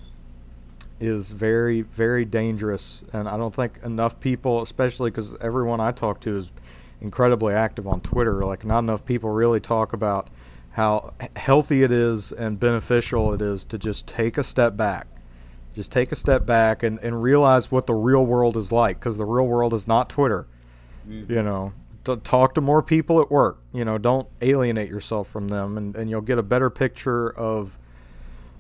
is 1.00 1.32
very 1.32 1.82
very 1.82 2.24
dangerous 2.24 3.02
and 3.12 3.28
I 3.28 3.36
don't 3.36 3.54
think 3.54 3.78
enough 3.82 4.20
people 4.20 4.62
especially 4.62 5.10
cuz 5.10 5.34
everyone 5.40 5.80
I 5.80 5.90
talk 5.90 6.20
to 6.20 6.36
is 6.36 6.50
incredibly 7.00 7.52
active 7.52 7.86
on 7.86 8.00
Twitter 8.00 8.44
like 8.44 8.64
not 8.64 8.80
enough 8.80 9.04
people 9.04 9.30
really 9.30 9.60
talk 9.60 9.92
about 9.92 10.28
how 10.72 11.14
healthy 11.36 11.82
it 11.82 11.90
is 11.90 12.32
and 12.32 12.60
beneficial 12.60 13.32
it 13.32 13.42
is 13.42 13.64
to 13.64 13.78
just 13.78 14.06
take 14.06 14.38
a 14.38 14.42
step 14.42 14.76
back 14.76 15.06
just 15.74 15.90
take 15.90 16.12
a 16.12 16.16
step 16.16 16.46
back 16.46 16.82
and, 16.82 16.98
and 17.00 17.22
realize 17.22 17.70
what 17.70 17.86
the 17.86 17.94
real 17.94 18.24
world 18.24 18.56
is 18.56 18.70
like 18.70 18.98
because 18.98 19.16
the 19.16 19.24
real 19.24 19.46
world 19.46 19.74
is 19.74 19.88
not 19.88 20.08
Twitter 20.08 20.46
mm-hmm. 21.06 21.32
you 21.32 21.42
know 21.42 21.72
to 22.04 22.16
talk 22.16 22.54
to 22.54 22.60
more 22.60 22.82
people 22.82 23.20
at 23.20 23.30
work. 23.30 23.58
You 23.72 23.84
know, 23.84 23.98
don't 23.98 24.28
alienate 24.40 24.88
yourself 24.88 25.28
from 25.28 25.48
them, 25.48 25.76
and, 25.76 25.96
and 25.96 26.08
you'll 26.08 26.20
get 26.20 26.38
a 26.38 26.42
better 26.42 26.70
picture 26.70 27.30
of 27.30 27.78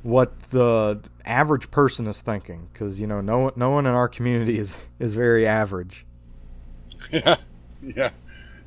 what 0.02 0.38
the 0.50 1.00
average 1.24 1.70
person 1.70 2.06
is 2.06 2.20
thinking. 2.20 2.68
Because 2.72 3.00
you 3.00 3.06
know, 3.06 3.20
no 3.20 3.52
no 3.54 3.70
one 3.70 3.86
in 3.86 3.92
our 3.92 4.08
community 4.08 4.58
is 4.58 4.76
is 4.98 5.14
very 5.14 5.46
average. 5.46 6.04
Yeah, 7.12 7.36
yeah, 7.82 8.10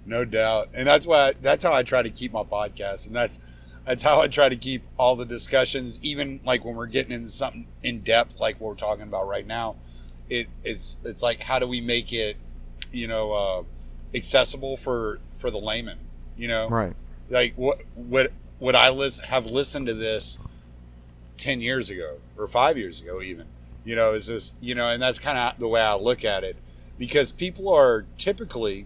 no 0.06 0.24
doubt, 0.24 0.70
and 0.74 0.88
that's 0.88 1.08
why 1.08 1.34
that's 1.42 1.64
how 1.64 1.74
I 1.74 1.82
try 1.82 2.04
to 2.04 2.10
keep 2.12 2.34
my 2.34 2.44
podcast, 2.44 3.08
and 3.08 3.16
that's 3.16 3.40
that's 3.88 4.04
how 4.04 4.22
I 4.22 4.28
try 4.28 4.50
to 4.50 4.56
keep 4.56 4.84
all 4.98 5.16
the 5.16 5.26
discussions, 5.26 6.00
even 6.04 6.42
like 6.46 6.64
when 6.64 6.76
we're 6.76 6.86
getting 6.88 7.14
into 7.14 7.32
something 7.32 7.66
in 7.82 8.02
depth, 8.02 8.40
like 8.40 8.60
what 8.60 8.70
we're 8.70 8.76
talking 8.76 9.04
about 9.04 9.28
right 9.28 9.48
now. 9.48 9.78
It, 10.30 10.48
it's 10.64 10.98
it's 11.04 11.24
like 11.24 11.42
how 11.42 11.58
do 11.58 11.68
we 11.68 11.82
make 11.82 12.14
it, 12.14 12.38
you 12.92 13.08
know. 13.08 13.32
Uh, 13.32 13.64
accessible 14.14 14.78
for 14.78 15.20
for 15.36 15.52
the 15.52 15.60
layman. 15.60 16.00
You 16.38 16.48
know, 16.48 16.70
right? 16.70 16.94
Like 17.30 17.54
what 17.56 17.82
would 17.96 18.32
would 18.60 18.76
I 18.76 18.90
listen 18.90 19.26
have 19.26 19.48
listened 19.48 19.88
to 19.88 19.94
this 19.94 20.38
ten 21.38 21.62
years 21.62 21.90
ago 21.90 22.18
or 22.38 22.48
five 22.48 22.78
years 22.78 23.02
ago 23.02 23.22
even? 23.22 23.48
You 23.84 23.96
know, 23.96 24.14
is 24.14 24.28
this 24.28 24.54
you 24.62 24.76
know, 24.76 24.90
and 24.90 25.02
that's 25.02 25.20
kind 25.20 25.38
of 25.38 25.60
the 25.60 25.68
way 25.68 25.82
I 25.82 25.96
look 25.96 26.24
at 26.24 26.44
it 26.44 26.58
because 26.98 27.32
people 27.32 27.74
are 27.74 28.06
typically, 28.18 28.86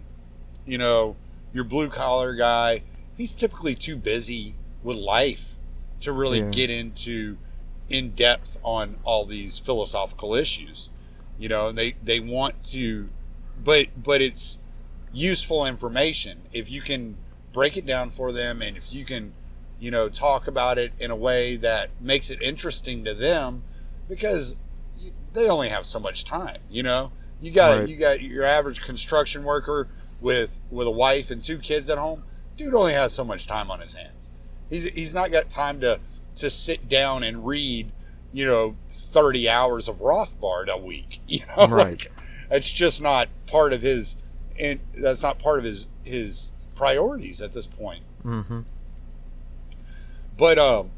you 0.66 0.78
know, 0.78 1.16
your 1.54 1.64
blue 1.64 1.89
collar 1.89 2.36
guy. 2.36 2.84
He's 3.18 3.36
typically 3.36 3.76
too 3.76 3.97
busy 3.97 4.56
with 4.84 4.98
life 4.98 5.56
to 6.02 6.12
really 6.12 6.40
yeah. 6.40 6.50
get 6.50 6.70
into 6.70 7.38
in 7.90 8.12
depth 8.12 8.58
on 8.64 8.98
all 9.04 9.26
these 9.26 9.58
philosophical 9.58 10.34
issues. 10.34 10.90
You 11.38 11.50
know, 11.50 11.72
they 11.72 11.96
they 12.04 12.20
want 12.20 12.64
to, 12.66 13.10
but 13.64 13.88
but 14.02 14.22
it's 14.22 14.60
useful 15.14 15.66
information 15.66 16.42
if 16.54 16.70
you 16.72 16.82
can 16.82 17.18
break 17.54 17.76
it 17.76 17.86
down 17.86 18.10
for 18.10 18.32
them 18.32 18.62
and 18.62 18.78
if 18.78 18.94
you 18.94 19.04
can 19.04 19.34
you 19.80 19.92
know 19.92 20.08
talk 20.08 20.48
about 20.48 20.78
it 20.78 20.94
in 21.00 21.12
a 21.12 21.16
way 21.16 21.56
that 21.58 21.90
makes 22.00 22.30
it 22.30 22.42
interesting 22.42 23.04
to 23.04 23.14
them 23.14 23.64
because 24.08 24.56
they 25.34 25.50
only 25.50 25.70
have 25.70 25.86
so 25.86 26.00
much 26.00 26.24
time 26.24 26.60
you 26.70 26.82
know 26.82 27.12
you 27.42 27.52
got 27.52 27.80
right. 27.80 27.90
you 27.90 27.98
got 27.98 28.22
your 28.22 28.46
average 28.46 28.82
construction 28.82 29.44
worker 29.44 29.88
with 30.22 30.62
with 30.70 30.88
a 30.88 30.92
wife 30.92 31.30
and 31.30 31.44
two 31.44 31.58
kids 31.58 31.90
at 31.90 31.98
home 31.98 32.24
dude 32.56 32.74
only 32.74 32.94
has 32.94 33.12
so 33.12 33.24
much 33.24 33.46
time 33.46 33.70
on 33.70 33.82
his 33.82 33.94
hands 33.94 34.31
he's 34.72 34.86
he's 34.86 35.14
not 35.14 35.32
got 35.32 35.52
time 35.52 35.80
to 35.82 36.00
to 36.38 36.50
sit 36.50 36.90
down 36.90 37.22
and 37.22 37.46
read 37.46 37.92
you 38.34 38.46
know 38.46 38.76
30 38.92 39.48
hours 39.48 39.88
of 39.88 40.00
Rothbard 40.00 40.68
a 40.68 40.78
week 40.78 41.20
you 41.28 41.42
know 41.56 41.68
right 41.68 41.86
like, 41.86 42.12
it's 42.50 42.72
just 42.72 43.02
not 43.02 43.30
part 43.46 43.72
of 43.74 43.84
his 43.84 44.16
and 44.60 44.80
that's 44.96 45.22
not 45.22 45.38
part 45.38 45.60
of 45.60 45.66
his 45.66 45.86
his 46.04 46.52
priorities 46.76 47.42
at 47.42 47.52
this 47.52 47.68
point. 47.68 48.04
Mm-hmm. 48.26 48.62
But 50.38 50.58
um, 50.58 50.90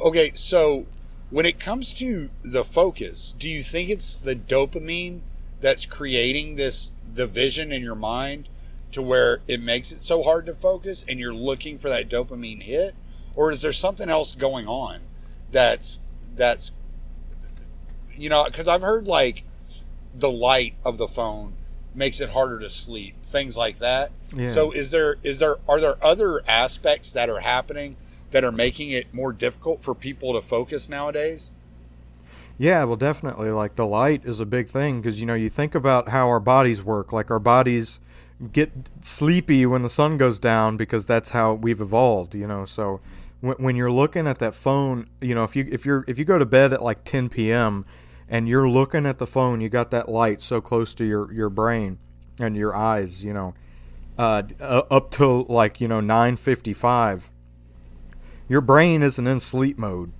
okay, 0.00 0.32
so 0.34 0.86
when 1.30 1.46
it 1.46 1.60
comes 1.60 1.92
to 1.94 2.30
the 2.42 2.64
focus, 2.64 3.34
do 3.38 3.48
you 3.48 3.62
think 3.62 3.88
it's 3.88 4.16
the 4.16 4.34
dopamine 4.34 5.20
that's 5.60 5.86
creating 5.86 6.56
this 6.56 6.90
division 7.14 7.70
in 7.70 7.82
your 7.82 7.94
mind 7.94 8.48
to 8.92 9.00
where 9.02 9.40
it 9.46 9.60
makes 9.62 9.92
it 9.92 10.00
so 10.00 10.22
hard 10.24 10.46
to 10.46 10.54
focus, 10.54 11.04
and 11.08 11.20
you're 11.20 11.34
looking 11.34 11.78
for 11.78 11.88
that 11.88 12.08
dopamine 12.08 12.62
hit, 12.62 12.94
or 13.34 13.52
is 13.52 13.62
there 13.62 13.72
something 13.72 14.08
else 14.08 14.34
going 14.34 14.66
on 14.66 15.00
that's 15.50 16.00
that's 16.36 16.72
you 18.16 18.28
know 18.28 18.44
because 18.44 18.68
I've 18.68 18.82
heard 18.82 19.06
like 19.06 19.44
the 20.14 20.30
light 20.30 20.74
of 20.84 20.98
the 20.98 21.08
phone 21.08 21.54
makes 21.94 22.20
it 22.20 22.30
harder 22.30 22.58
to 22.60 22.68
sleep, 22.68 23.22
things 23.22 23.56
like 23.56 23.78
that. 23.78 24.12
Yeah. 24.34 24.48
So 24.48 24.70
is 24.70 24.90
there 24.90 25.16
is 25.22 25.38
there 25.38 25.56
are 25.68 25.80
there 25.80 25.96
other 26.02 26.42
aspects 26.46 27.10
that 27.12 27.28
are 27.28 27.40
happening 27.40 27.96
that 28.30 28.44
are 28.44 28.52
making 28.52 28.90
it 28.90 29.12
more 29.12 29.32
difficult 29.32 29.82
for 29.82 29.94
people 29.94 30.32
to 30.34 30.40
focus 30.40 30.88
nowadays? 30.88 31.52
Yeah, 32.58 32.84
well, 32.84 32.96
definitely. 32.96 33.50
Like 33.50 33.76
the 33.76 33.86
light 33.86 34.24
is 34.24 34.38
a 34.38 34.46
big 34.46 34.68
thing 34.68 35.00
because 35.00 35.20
you 35.20 35.26
know 35.26 35.34
you 35.34 35.48
think 35.48 35.74
about 35.74 36.10
how 36.10 36.28
our 36.28 36.40
bodies 36.40 36.82
work. 36.82 37.12
Like 37.12 37.30
our 37.30 37.38
bodies 37.38 38.00
get 38.52 38.70
sleepy 39.02 39.66
when 39.66 39.82
the 39.82 39.90
sun 39.90 40.16
goes 40.16 40.38
down 40.38 40.76
because 40.76 41.06
that's 41.06 41.30
how 41.30 41.54
we've 41.54 41.80
evolved. 41.80 42.34
You 42.34 42.46
know, 42.46 42.64
so 42.64 43.00
when, 43.40 43.56
when 43.58 43.76
you're 43.76 43.92
looking 43.92 44.26
at 44.26 44.38
that 44.38 44.54
phone, 44.54 45.08
you 45.20 45.34
know, 45.34 45.44
if 45.44 45.56
you 45.56 45.68
if 45.70 45.84
you're 45.84 46.04
if 46.06 46.18
you 46.18 46.24
go 46.24 46.38
to 46.38 46.46
bed 46.46 46.72
at 46.72 46.82
like 46.82 47.04
10 47.04 47.28
p.m. 47.28 47.84
and 48.28 48.48
you're 48.48 48.68
looking 48.68 49.06
at 49.06 49.18
the 49.18 49.26
phone, 49.26 49.60
you 49.60 49.68
got 49.68 49.90
that 49.90 50.08
light 50.08 50.42
so 50.42 50.60
close 50.60 50.94
to 50.94 51.04
your 51.04 51.32
your 51.32 51.48
brain 51.48 51.98
and 52.40 52.56
your 52.56 52.74
eyes. 52.74 53.24
You 53.24 53.32
know, 53.32 53.54
uh, 54.18 54.42
uh, 54.60 54.82
up 54.90 55.10
till 55.10 55.44
like 55.48 55.80
you 55.80 55.88
know 55.88 56.00
9:55, 56.00 57.30
your 58.48 58.60
brain 58.60 59.02
isn't 59.02 59.26
in 59.26 59.40
sleep 59.40 59.78
mode 59.78 60.12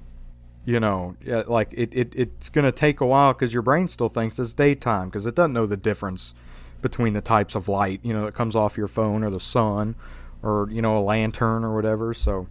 you 0.65 0.79
know 0.79 1.17
like 1.47 1.69
it, 1.73 1.95
it 1.95 2.15
it's 2.15 2.51
to 2.51 2.73
take 2.73 3.01
a 3.01 3.07
while 3.07 3.33
because 3.33 3.53
your 3.53 3.63
brain 3.63 3.89
still 3.89 4.09
thinks 4.09 4.39
it's 4.39 4.53
daytime 4.53 5.09
because 5.09 5.27
it 5.27 5.35
doesn't 5.35 5.53
know 5.53 5.67
the 5.67 5.77
difference 5.77 6.35
between 6.83 7.15
the 7.15 7.21
types 7.21 7.55
of 7.55 7.69
light 7.69 8.01
you 8.03 8.13
know 8.13 8.27
that 8.27 8.35
comes 8.35 8.55
off 8.55 8.77
your 8.77 8.89
phone 8.89 9.25
or 9.25 9.31
the 9.31 9.41
sun 9.41 9.95
or 10.43 10.69
you 10.71 10.83
know 10.83 10.99
a 10.99 11.01
lantern 11.01 11.65
or 11.65 11.75
whatever 11.75 12.13
so 12.13 12.47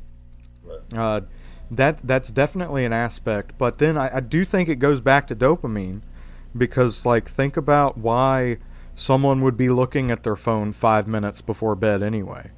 uh, 0.95 1.21
that 1.71 1.99
that's 1.99 2.29
definitely 2.29 2.85
an 2.85 2.93
aspect 2.93 3.53
but 3.57 3.77
then 3.77 3.97
I, 3.97 4.17
I 4.17 4.19
do 4.19 4.43
think 4.43 4.69
it 4.69 4.77
goes 4.77 5.01
back 5.01 5.27
to 5.27 5.35
dopamine 5.35 6.01
because 6.57 7.05
like 7.05 7.29
think 7.29 7.57
about 7.57 7.97
why 7.97 8.57
someone 8.95 9.41
would 9.41 9.55
be 9.55 9.69
looking 9.69 10.11
at 10.11 10.23
their 10.23 10.35
phone 10.35 10.73
five 10.73 11.07
minutes 11.07 11.41
before 11.41 11.75
bed 11.75 12.01
anyway 12.01 12.51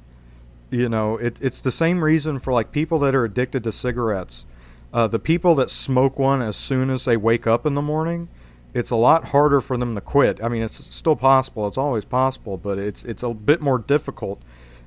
you 0.70 0.88
know 0.88 1.16
it, 1.18 1.38
it's 1.42 1.60
the 1.60 1.70
same 1.72 2.02
reason 2.02 2.38
for 2.38 2.52
like 2.52 2.72
people 2.72 2.98
that 3.00 3.14
are 3.14 3.24
addicted 3.24 3.62
to 3.64 3.72
cigarettes 3.72 4.46
uh, 4.92 5.06
the 5.06 5.18
people 5.18 5.54
that 5.54 5.70
smoke 5.70 6.18
one 6.18 6.42
as 6.42 6.56
soon 6.56 6.90
as 6.90 7.04
they 7.04 7.16
wake 7.16 7.46
up 7.46 7.64
in 7.64 7.74
the 7.74 7.82
morning, 7.82 8.28
it's 8.74 8.90
a 8.90 8.96
lot 8.96 9.26
harder 9.26 9.60
for 9.60 9.76
them 9.76 9.94
to 9.94 10.00
quit. 10.00 10.42
I 10.42 10.48
mean, 10.48 10.62
it's 10.62 10.94
still 10.94 11.16
possible. 11.16 11.66
It's 11.66 11.78
always 11.78 12.04
possible, 12.04 12.56
but 12.58 12.78
it's 12.78 13.02
it's 13.04 13.22
a 13.22 13.32
bit 13.32 13.60
more 13.60 13.78
difficult 13.78 14.42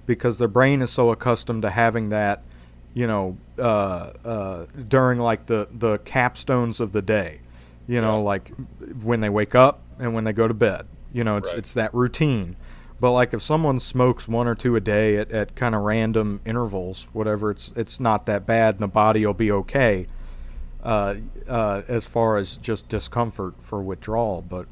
because 0.05 0.37
their 0.37 0.47
brain 0.47 0.81
is 0.81 0.91
so 0.91 1.09
accustomed 1.09 1.63
to 1.63 1.71
having 1.71 2.09
that, 2.09 2.43
you 2.95 3.05
know, 3.05 3.37
uh, 3.59 3.61
uh, 4.25 4.65
during 4.87 5.19
like 5.19 5.45
the 5.45 5.67
the 5.71 5.99
capstones 5.99 6.79
of 6.79 6.91
the 6.93 7.03
day. 7.03 7.41
You 7.87 8.01
know, 8.01 8.23
like 8.23 8.51
when 9.03 9.19
they 9.21 9.29
wake 9.29 9.53
up 9.53 9.81
and 9.99 10.15
when 10.15 10.23
they 10.23 10.33
go 10.33 10.47
to 10.47 10.55
bed. 10.55 10.87
You 11.13 11.23
know, 11.23 11.37
it's 11.37 11.49
Right. 11.49 11.59
it's 11.59 11.73
that 11.75 11.93
routine. 11.93 12.55
But 12.99 13.11
like 13.11 13.33
if 13.33 13.41
someone 13.43 13.79
smokes 13.79 14.27
one 14.27 14.47
or 14.47 14.55
two 14.55 14.75
a 14.75 14.79
day 14.81 15.17
at, 15.17 15.29
at 15.31 15.55
kind 15.55 15.75
of 15.75 15.81
random 15.83 16.39
intervals, 16.45 17.05
whatever, 17.13 17.51
it's 17.51 17.71
it's 17.75 17.99
not 17.99 18.25
that 18.25 18.47
bad, 18.47 18.75
and 18.75 18.83
the 18.83 18.87
body 18.87 19.23
will 19.25 19.35
be 19.35 19.51
okay. 19.51 20.07
Uh, 20.83 21.15
uh, 21.47 21.81
as 21.87 22.05
far 22.05 22.37
as 22.37 22.57
just 22.57 22.87
discomfort 22.87 23.55
for 23.59 23.81
withdrawal, 23.81 24.43
but 24.47 24.67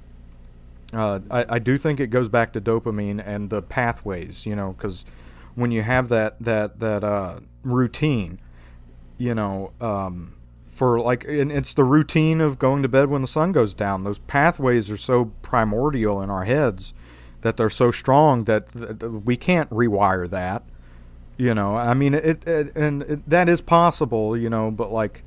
uh, 0.94 1.20
I, 1.32 1.56
I 1.56 1.60
do 1.60 1.76
think 1.78 2.00
it 2.00 2.08
goes 2.08 2.30
back 2.30 2.54
to 2.54 2.62
dopamine 2.62 3.20
and 3.26 3.50
the 3.50 3.64
pathways, 3.64 4.46
you 4.46 4.56
know, 4.56 4.74
because 4.74 5.06
when 5.56 5.72
you 5.72 5.82
have 5.82 6.10
that 6.10 6.40
that 6.40 6.80
that 6.80 7.04
uh, 7.04 7.40
routine, 7.64 8.40
you 9.18 9.34
know, 9.34 9.72
um, 9.82 10.36
for 10.68 11.00
like, 11.00 11.24
and 11.26 11.52
it's 11.52 11.74
the 11.74 11.84
routine 11.84 12.42
of 12.42 12.60
going 12.60 12.82
to 12.82 12.90
bed 12.90 13.10
when 13.10 13.22
the 13.22 13.28
sun 13.28 13.52
goes 13.52 13.74
down. 13.74 14.04
Those 14.04 14.20
pathways 14.20 14.90
are 14.90 14.98
so 14.98 15.32
primordial 15.42 16.22
in 16.22 16.30
our 16.30 16.46
heads 16.46 16.94
that 17.42 17.58
they're 17.58 17.70
so 17.70 17.92
strong 17.92 18.46
that, 18.46 18.68
that 18.70 19.10
we 19.26 19.38
can't 19.38 19.70
rewire 19.70 20.30
that. 20.30 20.64
You 21.38 21.54
know, 21.54 21.76
I 21.76 21.94
mean, 21.94 22.14
it, 22.14 22.48
it 22.48 22.76
and 22.76 23.02
it, 23.04 23.30
that 23.30 23.50
is 23.50 23.60
possible, 23.60 24.38
you 24.38 24.50
know, 24.50 24.72
but 24.72 24.92
like, 24.92 25.24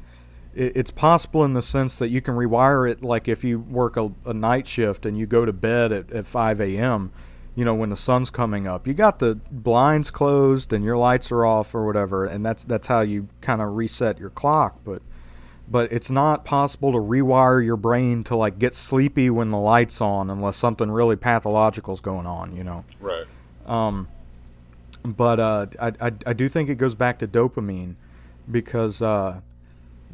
it, 0.55 0.77
it's 0.77 0.91
possible 0.91 1.45
in 1.45 1.53
the 1.53 1.63
sense 1.63 1.97
that 1.97 2.09
you 2.09 2.21
can 2.21 2.35
rewire 2.35 2.91
it. 2.91 3.03
Like 3.03 3.29
if 3.29 3.45
you 3.45 3.59
work 3.59 3.97
a, 3.97 4.13
a 4.25 4.33
night 4.33 4.67
shift 4.67 5.05
and 5.05 5.19
you 5.19 5.27
go 5.27 5.45
to 5.45 5.53
bed 5.53 5.93
at, 5.93 6.11
at 6.13 6.27
5 6.27 6.61
a.m., 6.61 7.13
you 7.57 7.65
know, 7.65 7.75
when 7.75 7.89
the 7.89 7.97
sun's 7.97 8.31
coming 8.31 8.69
up, 8.69 8.87
you 8.87 8.93
got 8.93 9.19
the 9.19 9.35
blinds 9.51 10.11
closed 10.11 10.75
and 10.75 10.85
your 10.85 10.97
lights 10.97 11.33
are 11.33 11.45
off 11.45 11.75
or 11.75 11.87
whatever, 11.87 12.27
and 12.27 12.45
that's 12.45 12.65
that's 12.65 12.87
how 12.87 13.01
you 13.01 13.29
kind 13.41 13.63
of 13.63 13.75
reset 13.75 14.19
your 14.19 14.29
clock. 14.29 14.79
But 14.85 15.01
but 15.67 15.91
it's 15.91 16.11
not 16.11 16.45
possible 16.45 16.93
to 16.93 16.99
rewire 16.99 17.65
your 17.65 17.79
brain 17.79 18.23
to 18.25 18.37
like 18.37 18.59
get 18.59 18.75
sleepy 18.75 19.31
when 19.31 19.49
the 19.49 19.59
lights 19.59 20.03
on 20.03 20.29
unless 20.29 20.59
something 20.59 20.91
really 20.91 21.17
pathological 21.17 21.95
is 21.95 22.01
going 22.01 22.27
on. 22.27 22.55
You 22.55 22.63
know. 22.63 22.85
Right. 23.01 23.25
Um, 23.65 24.09
but 25.03 25.41
uh, 25.41 25.67
I, 25.81 25.93
I, 26.01 26.13
I 26.27 26.33
do 26.35 26.51
think 26.51 26.69
it 26.69 26.77
goes 26.77 26.95
back 26.95 27.19
to 27.21 27.27
dopamine 27.27 27.95
because 28.51 29.01
uh, 29.01 29.41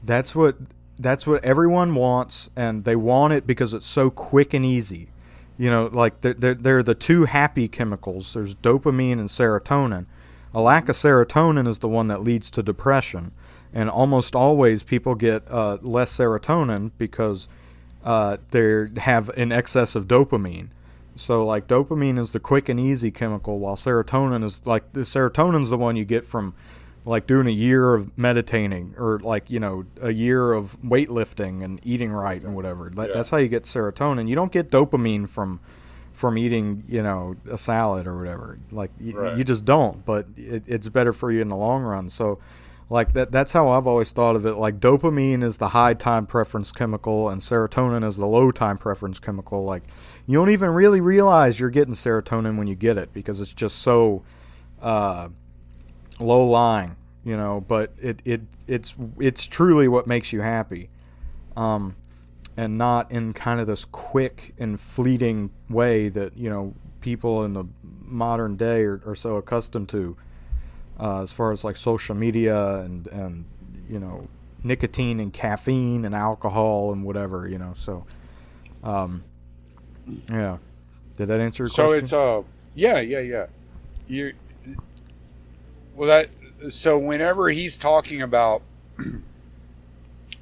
that's 0.05 0.35
what 0.35 0.57
that's 0.97 1.27
what 1.27 1.45
everyone 1.45 1.97
wants, 1.97 2.51
and 2.55 2.85
they 2.85 2.95
want 2.95 3.33
it 3.33 3.49
because 3.49 3.75
it's 3.75 3.87
so 3.87 4.11
quick 4.11 4.55
and 4.55 4.65
easy. 4.65 5.09
You 5.59 5.71
know, 5.71 5.91
like 5.93 6.21
they're, 6.23 6.35
they're, 6.35 6.55
they're 6.55 6.83
the 6.83 6.95
two 6.95 7.25
happy 7.27 7.69
chemicals. 7.69 8.35
There's 8.35 8.55
dopamine 8.55 9.13
and 9.13 9.29
serotonin. 9.29 10.07
A 10.55 10.61
lack 10.61 10.89
of 10.89 10.97
serotonin 10.97 11.69
is 11.69 11.79
the 11.79 11.89
one 11.89 12.09
that 12.09 12.23
leads 12.23 12.51
to 12.51 12.63
depression, 12.63 13.33
and 13.73 13.89
almost 13.89 14.35
always 14.35 14.83
people 14.83 15.15
get 15.15 15.43
uh, 15.51 15.79
less 15.81 16.17
serotonin 16.17 16.91
because 16.99 17.49
uh, 18.05 18.37
they 18.51 18.89
have 18.99 19.29
an 19.31 19.53
excess 19.53 19.95
of 19.95 20.09
dopamine. 20.09 20.69
So 21.15 21.45
like 21.45 21.69
dopamine 21.69 22.19
is 22.19 22.33
the 22.33 22.41
quick 22.41 22.69
and 22.69 22.81
easy 22.81 23.11
chemical, 23.11 23.59
while 23.59 23.77
serotonin 23.77 24.45
is 24.45 24.67
like 24.67 24.93
the 24.93 25.01
serotonin's 25.01 25.71
the 25.71 25.79
one 25.79 25.97
you 25.97 26.05
get 26.05 26.25
from 26.25 26.55
like 27.05 27.27
doing 27.27 27.47
a 27.49 27.51
year 27.51 27.95
of 27.95 28.17
meditating 28.17 28.95
or 28.97 29.19
like 29.21 29.51
you 29.51 29.59
know 29.59 29.85
a 30.01 30.13
year 30.13 30.53
of 30.53 30.81
weightlifting 30.83 31.65
and 31.65 31.81
eating 31.85 32.13
right 32.13 32.43
and 32.43 32.55
whatever. 32.55 32.91
That, 32.95 33.09
Yeah. 33.09 33.15
That's 33.15 33.31
how 33.31 33.39
you 33.39 33.49
get 33.49 33.65
serotonin. 33.65 34.29
You 34.29 34.35
don't 34.37 34.53
get 34.53 34.71
dopamine 34.71 35.29
from 35.29 35.61
from 36.13 36.37
eating 36.39 36.85
you 36.89 37.03
know 37.03 37.35
a 37.51 37.59
salad 37.59 38.07
or 38.07 38.17
whatever. 38.19 38.59
Like 38.71 38.91
y- 39.01 39.13
Right. 39.15 39.37
you 39.37 39.45
just 39.45 39.65
don't. 39.65 40.05
But 40.05 40.27
it, 40.37 40.63
it's 40.67 40.89
better 40.89 41.13
for 41.13 41.33
you 41.33 41.41
in 41.41 41.49
the 41.49 41.57
long 41.57 41.83
run. 41.83 42.09
So 42.11 42.39
like 42.91 43.15
that 43.15 43.33
that's 43.33 43.53
how 43.53 43.71
I've 43.71 43.87
always 43.87 44.13
thought 44.13 44.37
of 44.37 44.45
it. 44.47 44.53
Like 44.55 44.79
dopamine 44.79 45.43
is 45.43 45.57
the 45.57 45.69
high 45.71 45.95
time 45.95 46.27
preference 46.27 46.71
chemical 46.71 47.29
and 47.31 47.41
serotonin 47.43 48.05
is 48.07 48.17
the 48.17 48.27
low 48.27 48.51
time 48.53 48.79
preference 48.79 49.19
chemical. 49.19 49.65
Like 49.65 49.83
you 50.27 50.39
don't 50.39 50.51
even 50.51 50.71
really 50.71 51.01
realize 51.01 51.59
you're 51.59 51.71
getting 51.71 51.95
serotonin 51.95 52.59
when 52.59 52.69
you 52.69 52.75
get 52.77 52.97
it 52.97 53.13
because 53.13 53.41
it's 53.41 53.53
just 53.55 53.79
so 53.79 54.23
uh, 54.81 55.29
low 56.21 56.45
lying, 56.45 56.95
you 57.25 57.37
know, 57.37 57.65
but 57.67 57.93
it, 58.01 58.21
it 58.25 58.41
it's 58.67 58.95
it's 59.19 59.47
truly 59.47 59.89
what 59.89 60.07
makes 60.07 60.33
you 60.33 60.41
happy. 60.41 60.91
Um, 61.57 61.97
and 62.57 62.77
not 62.77 63.11
in 63.11 63.33
kind 63.33 63.61
of 63.61 63.67
this 63.67 63.85
quick 63.87 64.55
and 64.59 64.79
fleeting 64.79 65.51
way 65.71 66.11
that, 66.11 66.37
you 66.37 66.51
know, 66.51 66.75
people 67.01 67.45
in 67.45 67.55
the 67.55 67.65
modern 68.05 68.57
day 68.57 68.83
are, 68.83 69.01
are 69.07 69.15
so 69.15 69.37
accustomed 69.37 69.89
to 69.91 70.17
uh, 71.01 71.23
as 71.23 71.33
far 71.33 71.53
as 71.53 71.65
like 71.65 71.77
social 71.77 72.15
media 72.15 72.77
and 72.77 73.07
and 73.09 73.45
you 73.89 73.99
know 73.99 74.29
nicotine 74.63 75.19
and 75.19 75.33
caffeine 75.33 76.05
and 76.05 76.15
alcohol 76.15 76.93
and 76.93 77.05
whatever 77.05 77.49
you 77.49 77.59
know 77.59 77.73
so 77.77 78.07
um 78.85 79.25
yeah 80.31 80.57
did 81.17 81.27
that 81.29 81.41
answer 81.41 81.65
your 81.65 81.71
question? 81.71 81.75
So 81.75 81.89
question 81.89 82.05
it's 82.05 82.13
uh 82.13 82.43
yeah 82.75 83.01
yeah 83.01 83.19
yeah 83.19 83.47
you 84.07 84.33
well 85.97 86.09
that 86.09 86.29
so 86.69 86.99
whenever 86.99 87.51
he's 87.51 87.77
talking 87.77 88.23
about 88.23 88.63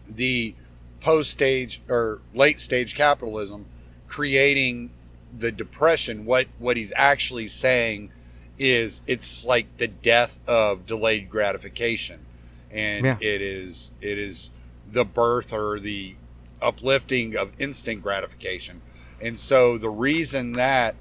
the 0.09 0.55
post 1.01 1.30
stage 1.30 1.80
or 1.88 2.20
late 2.34 2.60
stage 2.60 2.94
capitalism 2.94 3.64
creating 4.09 4.90
the 5.38 5.51
depression 5.52 6.24
what 6.24 6.47
what 6.59 6.76
he's 6.76 6.92
actually 6.97 7.48
saying 7.48 8.10
is 8.59 9.02
it's 9.06 9.44
like 9.47 9.66
the 9.78 9.88
death 9.88 10.40
of 10.47 10.84
delayed 10.84 11.30
gratification 11.30 12.18
and 12.70 13.06
Yeah. 13.06 13.16
it 13.20 13.40
is 13.40 13.92
it 14.01 14.18
is 14.18 14.51
the 14.90 15.05
birth 15.05 15.52
or 15.52 15.78
the 15.78 16.16
uplifting 16.60 17.36
of 17.36 17.52
instant 17.59 18.02
gratification 18.02 18.82
and 19.20 19.38
so 19.38 19.78
the 19.78 19.88
reason 19.88 20.52
that 20.52 20.94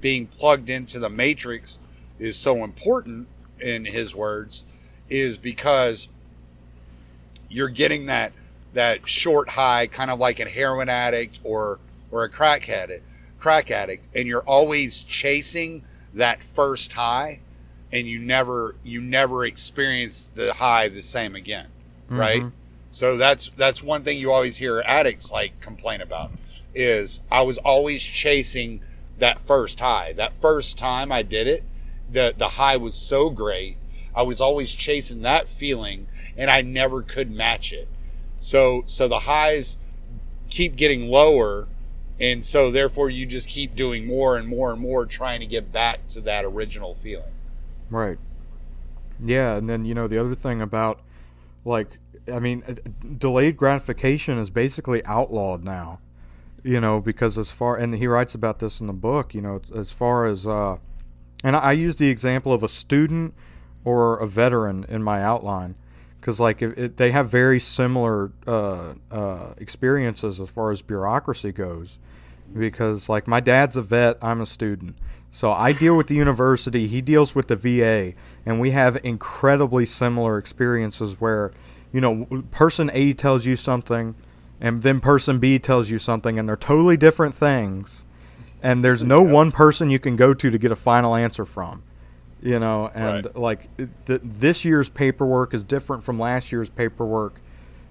being 0.00 0.26
plugged 0.26 0.68
into 0.68 0.98
the 0.98 1.08
matrix 1.08 1.78
is 2.18 2.36
so 2.36 2.62
important 2.64 3.28
in 3.60 3.84
his 3.84 4.14
words 4.14 4.64
is 5.08 5.38
because 5.38 6.08
you're 7.48 7.68
getting 7.68 8.06
that 8.06 8.32
that 8.72 9.08
short 9.08 9.50
high 9.50 9.86
kind 9.86 10.10
of 10.10 10.18
like 10.18 10.40
a 10.40 10.48
heroin 10.48 10.88
addict 10.88 11.40
or 11.44 11.78
or 12.10 12.24
a 12.24 12.28
crack 12.28 12.68
addict 12.68 13.04
crack 13.38 13.70
addict 13.70 14.04
and 14.14 14.26
you're 14.26 14.42
always 14.42 15.00
chasing 15.00 15.82
that 16.12 16.42
first 16.42 16.92
high 16.94 17.40
and 17.92 18.06
you 18.06 18.18
never 18.18 18.74
you 18.84 19.00
never 19.00 19.44
experience 19.44 20.26
the 20.26 20.52
high 20.54 20.88
the 20.88 21.02
same 21.02 21.34
again, 21.34 21.68
right? 22.08 22.42
Mhm. 22.42 22.52
So 22.90 23.16
that's 23.16 23.50
that's 23.56 23.82
one 23.82 24.02
thing 24.02 24.18
you 24.18 24.32
always 24.32 24.56
hear 24.56 24.82
addicts 24.86 25.30
like 25.30 25.60
complain 25.60 26.00
about 26.00 26.32
is 26.74 27.20
I 27.30 27.42
was 27.42 27.58
always 27.58 28.02
chasing 28.02 28.80
that 29.18 29.40
first 29.40 29.80
high. 29.80 30.12
That 30.14 30.34
first 30.34 30.76
time 30.76 31.12
I 31.12 31.22
did 31.22 31.46
it, 31.46 31.62
the 32.10 32.34
the 32.36 32.50
high 32.50 32.76
was 32.76 32.94
so 32.94 33.30
great. 33.30 33.76
I 34.14 34.22
was 34.22 34.40
always 34.40 34.72
chasing 34.72 35.22
that 35.22 35.48
feeling 35.48 36.08
and 36.36 36.50
I 36.50 36.62
never 36.62 37.02
could 37.02 37.30
match 37.30 37.72
it. 37.72 37.88
So 38.38 38.84
so 38.86 39.08
the 39.08 39.20
highs 39.20 39.76
keep 40.48 40.76
getting 40.76 41.08
lower 41.08 41.68
and 42.18 42.44
so 42.44 42.70
therefore 42.70 43.10
you 43.10 43.26
just 43.26 43.48
keep 43.48 43.74
doing 43.74 44.06
more 44.06 44.36
and 44.38 44.48
more 44.48 44.72
and 44.72 44.80
more 44.80 45.04
trying 45.04 45.40
to 45.40 45.46
get 45.46 45.70
back 45.70 46.06
to 46.08 46.20
that 46.22 46.44
original 46.44 46.94
feeling. 46.94 47.32
Right. 47.90 48.18
Yeah, 49.22 49.56
and 49.56 49.68
then 49.68 49.84
you 49.84 49.94
know 49.94 50.08
the 50.08 50.18
other 50.18 50.34
thing 50.34 50.60
about 50.60 51.00
like 51.64 51.98
I 52.32 52.38
mean 52.38 52.62
uh, 52.66 52.74
delayed 53.18 53.56
gratification 53.56 54.38
is 54.38 54.50
basically 54.50 55.04
outlawed 55.04 55.64
now. 55.64 56.00
You 56.62 56.80
know, 56.80 57.00
because 57.00 57.38
as 57.38 57.50
far 57.50 57.76
and 57.76 57.94
he 57.94 58.06
writes 58.06 58.34
about 58.34 58.58
this 58.58 58.80
in 58.80 58.86
the 58.86 58.92
book, 58.92 59.34
you 59.34 59.40
know, 59.40 59.60
as 59.74 59.92
far 59.92 60.24
as 60.26 60.46
uh 60.46 60.78
and 61.44 61.56
I 61.56 61.72
use 61.72 61.96
the 61.96 62.08
example 62.08 62.52
of 62.52 62.62
a 62.62 62.68
student 62.68 63.34
or 63.84 64.18
a 64.18 64.26
veteran 64.26 64.84
in 64.88 65.02
my 65.02 65.22
outline 65.22 65.76
because 66.20 66.40
like 66.40 66.60
it, 66.60 66.76
it, 66.76 66.96
they 66.96 67.12
have 67.12 67.30
very 67.30 67.60
similar 67.60 68.32
uh, 68.46 68.94
uh, 69.12 69.54
experiences 69.58 70.40
as 70.40 70.50
far 70.50 70.72
as 70.72 70.82
bureaucracy 70.82 71.52
goes 71.52 71.98
because 72.56 73.08
like 73.08 73.26
my 73.26 73.40
dad's 73.40 73.76
a 73.76 73.82
vet 73.82 74.16
i'm 74.22 74.40
a 74.40 74.46
student. 74.46 74.96
So 75.30 75.52
i 75.52 75.72
deal 75.72 75.96
with 75.96 76.08
the 76.08 76.14
university 76.14 76.88
he 76.88 77.00
deals 77.00 77.34
with 77.34 77.48
the 77.48 77.56
va 77.56 78.14
and 78.44 78.58
we 78.58 78.70
have 78.70 78.98
incredibly 79.04 79.84
similar 79.86 80.38
experiences 80.38 81.20
where 81.20 81.52
you 81.92 82.00
know 82.00 82.24
person 82.50 82.90
a 82.94 83.12
tells 83.12 83.44
you 83.44 83.56
something 83.56 84.14
and 84.60 84.82
then 84.82 84.98
person 84.98 85.38
b 85.38 85.58
tells 85.58 85.90
you 85.90 85.98
something 85.98 86.38
and 86.38 86.48
they're 86.48 86.56
totally 86.56 86.96
different 86.96 87.34
things 87.34 88.05
and 88.66 88.82
there's 88.84 89.02
no 89.04 89.22
one 89.22 89.50
person 89.52 89.90
you 89.90 89.98
can 90.00 90.16
go 90.16 90.34
to 90.34 90.50
to 90.50 90.58
get 90.58 90.72
a 90.72 90.76
final 90.76 91.14
answer 91.14 91.44
from 91.44 91.82
you 92.42 92.58
know 92.58 92.90
and 92.94 93.24
Right. 93.26 93.36
like 93.36 93.60
th- 94.06 94.20
this 94.24 94.64
year's 94.64 94.88
paperwork 94.88 95.54
is 95.54 95.62
different 95.62 96.02
from 96.04 96.18
last 96.18 96.50
year's 96.52 96.68
paperwork 96.68 97.40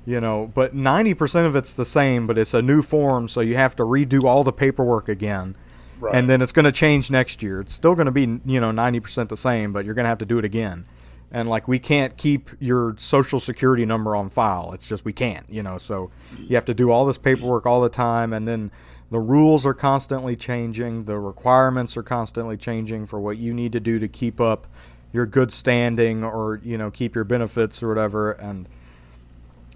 you 0.06 0.20
know 0.22 0.52
but 0.54 0.76
90% 0.76 1.46
of 1.48 1.56
it's 1.56 1.74
the 1.74 1.86
same 1.86 2.28
but 2.28 2.38
it's 2.38 2.54
a 2.54 2.62
new 2.62 2.82
form 2.82 3.28
so 3.28 3.40
you 3.42 3.56
have 3.56 3.76
to 3.78 3.84
redo 3.84 4.24
all 4.26 4.44
the 4.44 4.54
paperwork 4.54 5.08
again. 5.10 5.56
Right. 5.98 6.14
and 6.14 6.30
then 6.30 6.42
it's 6.42 6.52
going 6.52 6.66
to 6.66 6.74
change 6.74 7.10
next 7.10 7.42
year. 7.42 7.62
It's 7.62 7.74
still 7.74 7.96
going 7.96 8.06
to 8.08 8.12
be 8.12 8.24
you 8.46 8.60
know 8.60 8.72
90% 8.72 9.30
the 9.30 9.38
same 9.38 9.72
but 9.72 9.86
you're 9.86 9.96
going 9.96 10.04
to 10.04 10.10
have 10.10 10.18
to 10.20 10.26
do 10.26 10.38
it 10.38 10.44
again. 10.46 10.86
And 11.32 11.48
like 11.50 11.68
we 11.70 11.80
can't 11.80 12.18
keep 12.18 12.50
your 12.60 12.96
social 12.98 13.40
security 13.40 13.86
number 13.86 14.14
on 14.16 14.30
file. 14.30 14.74
It's 14.74 14.88
just 14.88 15.06
we 15.06 15.14
can't 15.14 15.46
you 15.50 15.64
know 15.64 15.78
so 15.78 16.12
you 16.38 16.56
have 16.58 16.66
to 16.66 16.74
do 16.74 16.92
all 16.92 17.06
this 17.06 17.18
paperwork 17.18 17.66
all 17.66 17.80
the 17.82 17.90
time 17.90 18.34
and 18.34 18.46
then 18.46 18.72
the 19.12 19.20
rules 19.20 19.66
are 19.66 19.74
constantly 19.74 20.36
changing. 20.36 21.06
The 21.06 21.20
requirements 21.20 21.96
are 21.96 22.04
constantly 22.04 22.58
changing 22.58 23.06
for 23.06 23.20
what 23.20 23.38
you 23.38 23.54
need 23.54 23.72
to 23.74 23.80
do 23.80 24.00
to 24.00 24.08
keep 24.08 24.42
up 24.42 24.68
your 25.14 25.26
good 25.26 25.52
standing 25.52 26.24
or 26.24 26.60
you 26.64 26.78
know 26.78 26.92
keep 26.92 27.16
your 27.16 27.24
benefits 27.24 27.82
or 27.84 27.88
whatever. 27.88 28.32
And 28.32 28.68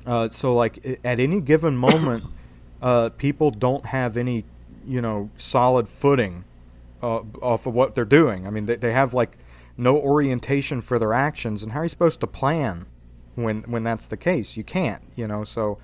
uh, 0.06 0.30
so 0.30 0.56
like 0.56 0.99
at 1.03 1.19
any 1.19 1.41
given 1.41 1.77
moment 1.77 2.26
uh, 2.81 3.10
people 3.10 3.51
don't 3.51 3.85
have 3.88 4.18
any 4.18 4.45
you 4.85 5.01
know 5.01 5.30
solid 5.38 5.88
footing 5.88 6.43
uh, 7.03 7.22
off 7.41 7.68
of 7.68 7.73
what 7.73 7.95
they're 7.95 8.06
doing. 8.06 8.47
I 8.47 8.49
mean 8.49 8.65
they, 8.65 8.76
they 8.76 8.93
have 8.93 9.14
like 9.14 9.38
no 9.77 9.95
orientation 9.95 10.81
for 10.81 10.97
their 10.97 11.14
actions. 11.14 11.61
And 11.64 11.72
how 11.72 11.81
are 11.81 11.84
you 11.84 11.89
supposed 11.89 12.19
to 12.22 12.27
plan 12.27 12.88
when 13.35 13.61
when 13.61 13.84
that's 13.84 14.07
the 14.07 14.18
case? 14.18 14.57
You 14.57 14.64
can't 14.64 15.03
you 15.15 15.27
know? 15.27 15.43
So 15.43 15.77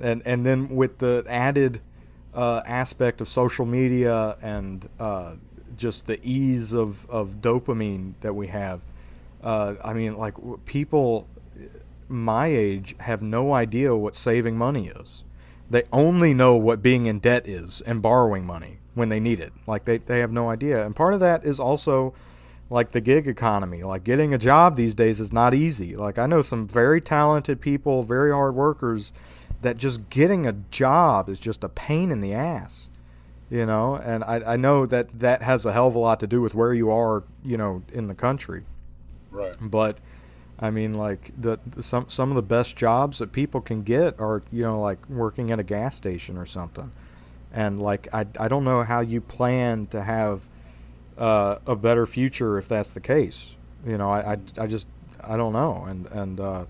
and 0.00 0.22
and 0.24 0.46
then 0.46 0.68
with 0.68 0.98
the 0.98 1.24
added 1.28 1.80
uh, 2.34 2.62
aspect 2.66 3.20
of 3.20 3.28
social 3.28 3.66
media 3.66 4.36
and 4.42 4.88
uh, 4.98 5.34
just 5.76 6.06
the 6.06 6.18
ease 6.22 6.72
of, 6.72 7.08
of 7.08 7.40
dopamine 7.40 8.14
that 8.20 8.34
we 8.34 8.48
have. 8.48 8.82
Uh, 9.42 9.74
i 9.84 9.92
mean 9.92 10.16
like 10.16 10.34
people 10.64 11.28
my 12.08 12.46
age 12.46 12.94
have 13.00 13.22
no 13.22 13.52
idea 13.52 13.94
what 13.94 14.14
saving 14.14 14.56
money 14.56 14.88
is. 14.88 15.24
They 15.70 15.84
only 15.92 16.34
know 16.34 16.54
what 16.56 16.82
being 16.82 17.06
in 17.06 17.18
debt 17.18 17.48
is 17.48 17.80
and 17.82 18.02
borrowing 18.02 18.46
money 18.46 18.78
when 18.94 19.08
they 19.08 19.20
need 19.20 19.40
it. 19.40 19.52
Like 19.66 19.84
they, 19.84 19.98
they 19.98 20.20
have 20.20 20.30
no 20.30 20.50
idea. 20.50 20.84
And 20.84 20.94
part 20.94 21.14
of 21.14 21.20
that 21.20 21.44
is 21.44 21.58
also 21.58 22.14
like 22.70 22.92
the 22.92 23.00
gig 23.00 23.26
economy. 23.26 23.82
Like 23.82 24.04
getting 24.04 24.34
a 24.34 24.38
job 24.38 24.76
these 24.76 24.94
days 24.94 25.20
is 25.20 25.32
not 25.32 25.54
easy. 25.54 25.96
Like 25.96 26.18
i 26.18 26.26
know 26.26 26.42
some 26.42 26.66
very 26.66 27.00
talented 27.00 27.60
people 27.60 28.02
very 28.02 28.32
hard 28.32 28.54
workers 28.54 29.12
that 29.64 29.76
just 29.76 30.08
getting 30.10 30.46
a 30.46 30.52
job 30.70 31.28
is 31.28 31.38
just 31.40 31.64
a 31.64 31.68
pain 31.68 32.10
in 32.10 32.20
the 32.20 32.32
ass 32.32 32.88
you 33.50 33.66
know 33.66 33.96
and 33.96 34.22
i, 34.24 34.54
I 34.54 34.56
know 34.56 34.86
that 34.86 35.18
that 35.20 35.42
has 35.42 35.66
a 35.66 35.72
hell 35.72 35.88
of 35.88 35.94
a 35.94 35.98
lot 35.98 36.20
to 36.20 36.26
do 36.26 36.40
with 36.40 36.54
where 36.54 36.72
you 36.72 36.90
are 36.90 37.24
you 37.44 37.56
know 37.56 37.82
in 37.92 38.06
the 38.06 38.14
country 38.14 38.62
right. 39.32 39.56
but 39.60 39.98
I 40.58 40.70
mean, 40.70 40.94
like 40.94 41.32
the 41.36 41.58
the- 41.66 41.82
some 41.82 42.08
some 42.08 42.30
of 42.30 42.36
the 42.36 42.42
best 42.42 42.76
jobs 42.76 43.18
that 43.18 43.32
people 43.32 43.60
can 43.60 43.82
get 43.82 44.18
are 44.20 44.42
you 44.52 44.62
know 44.62 44.80
like 44.80 45.08
working 45.08 45.50
at 45.50 45.58
a 45.58 45.64
gas 45.64 45.96
station 45.96 46.38
or 46.38 46.46
something, 46.46 46.92
and 47.52 47.82
like 47.82 48.06
I 48.14 48.26
I 48.38 48.48
don't 48.48 48.64
know 48.64 48.84
how 48.84 49.00
you 49.00 49.20
plan 49.20 49.88
to 49.88 50.02
have 50.02 50.42
uh, 51.18 51.56
a 51.66 51.74
better 51.74 52.06
future 52.06 52.56
if 52.56 52.68
that's 52.68 52.92
the 52.92 53.00
case. 53.00 53.56
You 53.84 53.98
know, 53.98 54.10
I, 54.10 54.34
I, 54.34 54.38
I 54.58 54.66
just 54.68 54.86
I 55.22 55.36
don't 55.36 55.52
know, 55.52 55.84
and 55.88 56.06
and 56.06 56.40
uh, 56.40 56.64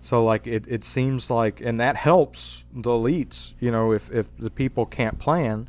so 0.00 0.24
like 0.24 0.46
it, 0.46 0.64
it 0.68 0.84
seems 0.84 1.30
like 1.30 1.60
and 1.60 1.80
that 1.80 1.96
helps 1.96 2.64
the 2.72 2.90
elites. 2.90 3.52
You 3.60 3.70
know, 3.70 3.92
if 3.92 4.10
if 4.10 4.34
the 4.38 4.50
people 4.50 4.86
can't 4.86 5.18
plan, 5.18 5.68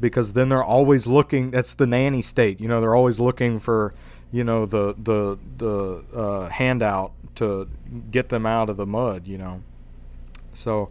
because 0.00 0.34
then 0.34 0.48
they're 0.48 0.64
always 0.64 1.06
looking. 1.06 1.50
That's 1.50 1.74
the 1.74 1.86
nanny 1.86 2.22
state. 2.22 2.60
You 2.60 2.68
know, 2.68 2.80
they're 2.80 2.94
always 2.94 3.18
looking 3.18 3.60
for 3.60 3.94
you 4.30 4.44
know 4.44 4.66
the 4.66 4.94
the 4.98 5.38
the 5.58 6.04
uh, 6.16 6.48
handout 6.48 7.12
to 7.36 7.68
get 8.10 8.28
them 8.28 8.46
out 8.46 8.68
of 8.68 8.76
the 8.76 8.86
mud. 8.86 9.26
You 9.26 9.38
know, 9.38 9.62
so 10.52 10.90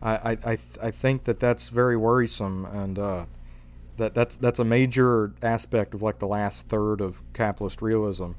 I 0.00 0.12
I 0.12 0.30
I, 0.30 0.56
th- 0.56 0.78
I 0.82 0.90
think 0.90 1.24
that 1.24 1.40
that's 1.40 1.68
very 1.68 1.96
worrisome 1.96 2.64
and. 2.66 2.98
Uh, 2.98 3.24
that 3.96 4.14
that's 4.14 4.36
that's 4.36 4.58
a 4.58 4.64
major 4.64 5.32
aspect 5.42 5.94
of 5.94 6.02
like 6.02 6.18
the 6.18 6.26
last 6.26 6.66
third 6.68 7.00
of 7.00 7.22
capitalist 7.34 7.82
realism, 7.82 8.32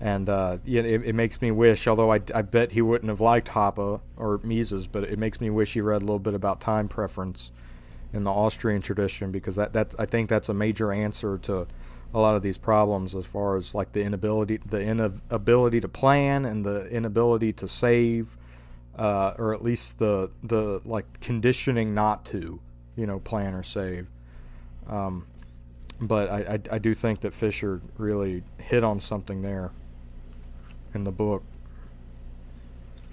and 0.00 0.28
uh, 0.28 0.58
it, 0.66 0.84
it 0.84 1.14
makes 1.14 1.40
me 1.40 1.50
wish. 1.50 1.86
Although 1.86 2.12
I, 2.12 2.20
I 2.34 2.42
bet 2.42 2.72
he 2.72 2.82
wouldn't 2.82 3.08
have 3.08 3.20
liked 3.20 3.48
Hoppe 3.48 4.00
or 4.16 4.40
Mises, 4.42 4.86
but 4.86 5.04
it 5.04 5.18
makes 5.18 5.40
me 5.40 5.50
wish 5.50 5.72
he 5.72 5.80
read 5.80 6.02
a 6.02 6.04
little 6.04 6.18
bit 6.18 6.34
about 6.34 6.60
time 6.60 6.88
preference 6.88 7.50
in 8.12 8.24
the 8.24 8.30
Austrian 8.30 8.82
tradition 8.82 9.30
because 9.30 9.56
that 9.56 9.72
that 9.72 9.94
I 9.98 10.06
think 10.06 10.28
that's 10.28 10.48
a 10.48 10.54
major 10.54 10.92
answer 10.92 11.38
to 11.38 11.66
a 12.14 12.20
lot 12.20 12.34
of 12.34 12.42
these 12.42 12.58
problems 12.58 13.14
as 13.14 13.26
far 13.26 13.56
as 13.56 13.74
like 13.74 13.92
the 13.92 14.02
inability 14.02 14.58
the 14.58 14.80
inability 14.80 15.80
to 15.80 15.88
plan 15.88 16.44
and 16.44 16.64
the 16.64 16.86
inability 16.88 17.52
to 17.54 17.66
save, 17.66 18.36
uh, 18.98 19.34
or 19.38 19.54
at 19.54 19.62
least 19.62 19.98
the 19.98 20.30
the 20.42 20.80
like 20.84 21.20
conditioning 21.20 21.94
not 21.94 22.24
to 22.26 22.60
you 22.96 23.06
know 23.06 23.18
plan 23.20 23.54
or 23.54 23.62
save. 23.62 24.08
Um, 24.88 25.26
but 25.98 26.28
I, 26.30 26.38
I, 26.38 26.58
I 26.72 26.78
do 26.78 26.94
think 26.94 27.20
that 27.20 27.32
Fisher 27.32 27.80
really 27.96 28.42
hit 28.58 28.84
on 28.84 29.00
something 29.00 29.40
there 29.40 29.72
in 30.96 31.04
the 31.04 31.12
book. 31.12 31.44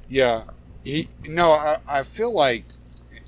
Yeah, 0.10 0.45
he 0.84 1.10
no, 1.23 1.51
I, 1.51 1.77
I 1.88 2.01
feel 2.01 2.34
like, 2.34 2.65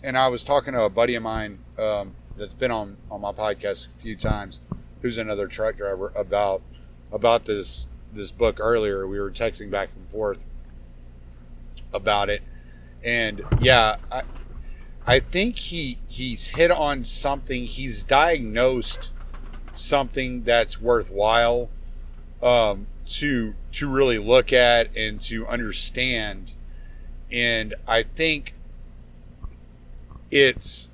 and 0.04 0.18
I 0.18 0.28
was 0.30 0.44
talking 0.44 0.74
to 0.74 0.82
a 0.82 0.90
buddy 0.90 1.14
of 1.14 1.22
mine 1.22 1.60
um, 1.78 2.16
that's 2.36 2.54
been 2.54 2.72
on 2.72 2.98
on 3.12 3.22
my 3.22 3.32
podcast 3.32 3.88
a 3.88 4.02
few 4.02 4.16
times, 4.16 4.62
who's 5.02 5.20
another 5.20 5.48
truck 5.48 5.78
driver 5.78 6.12
about 6.16 6.64
about 7.12 7.46
this 7.46 7.88
this 8.12 8.32
book 8.32 8.58
earlier. 8.60 9.06
We 9.08 9.20
were 9.20 9.32
texting 9.32 9.70
back 9.70 9.90
and 9.96 10.10
forth 10.10 10.46
about 11.94 12.30
it, 12.30 12.42
and 13.04 13.44
yeah, 13.60 13.98
I 14.12 14.24
I 15.06 15.20
think 15.20 15.60
he 15.60 16.00
he's 16.08 16.50
hit 16.50 16.72
on 16.72 17.04
something. 17.04 17.66
He's 17.66 18.04
diagnosed 18.04 19.12
something 19.74 20.44
that's 20.44 20.80
worthwhile 20.80 21.70
um, 22.42 22.88
to 23.08 23.54
to 23.74 23.90
really 23.90 24.18
look 24.18 24.52
at 24.52 24.96
and 24.96 25.20
to 25.22 25.46
understand. 25.48 26.54
And 27.32 27.76
I 27.88 28.04
think 28.04 28.54
it's 30.32 30.90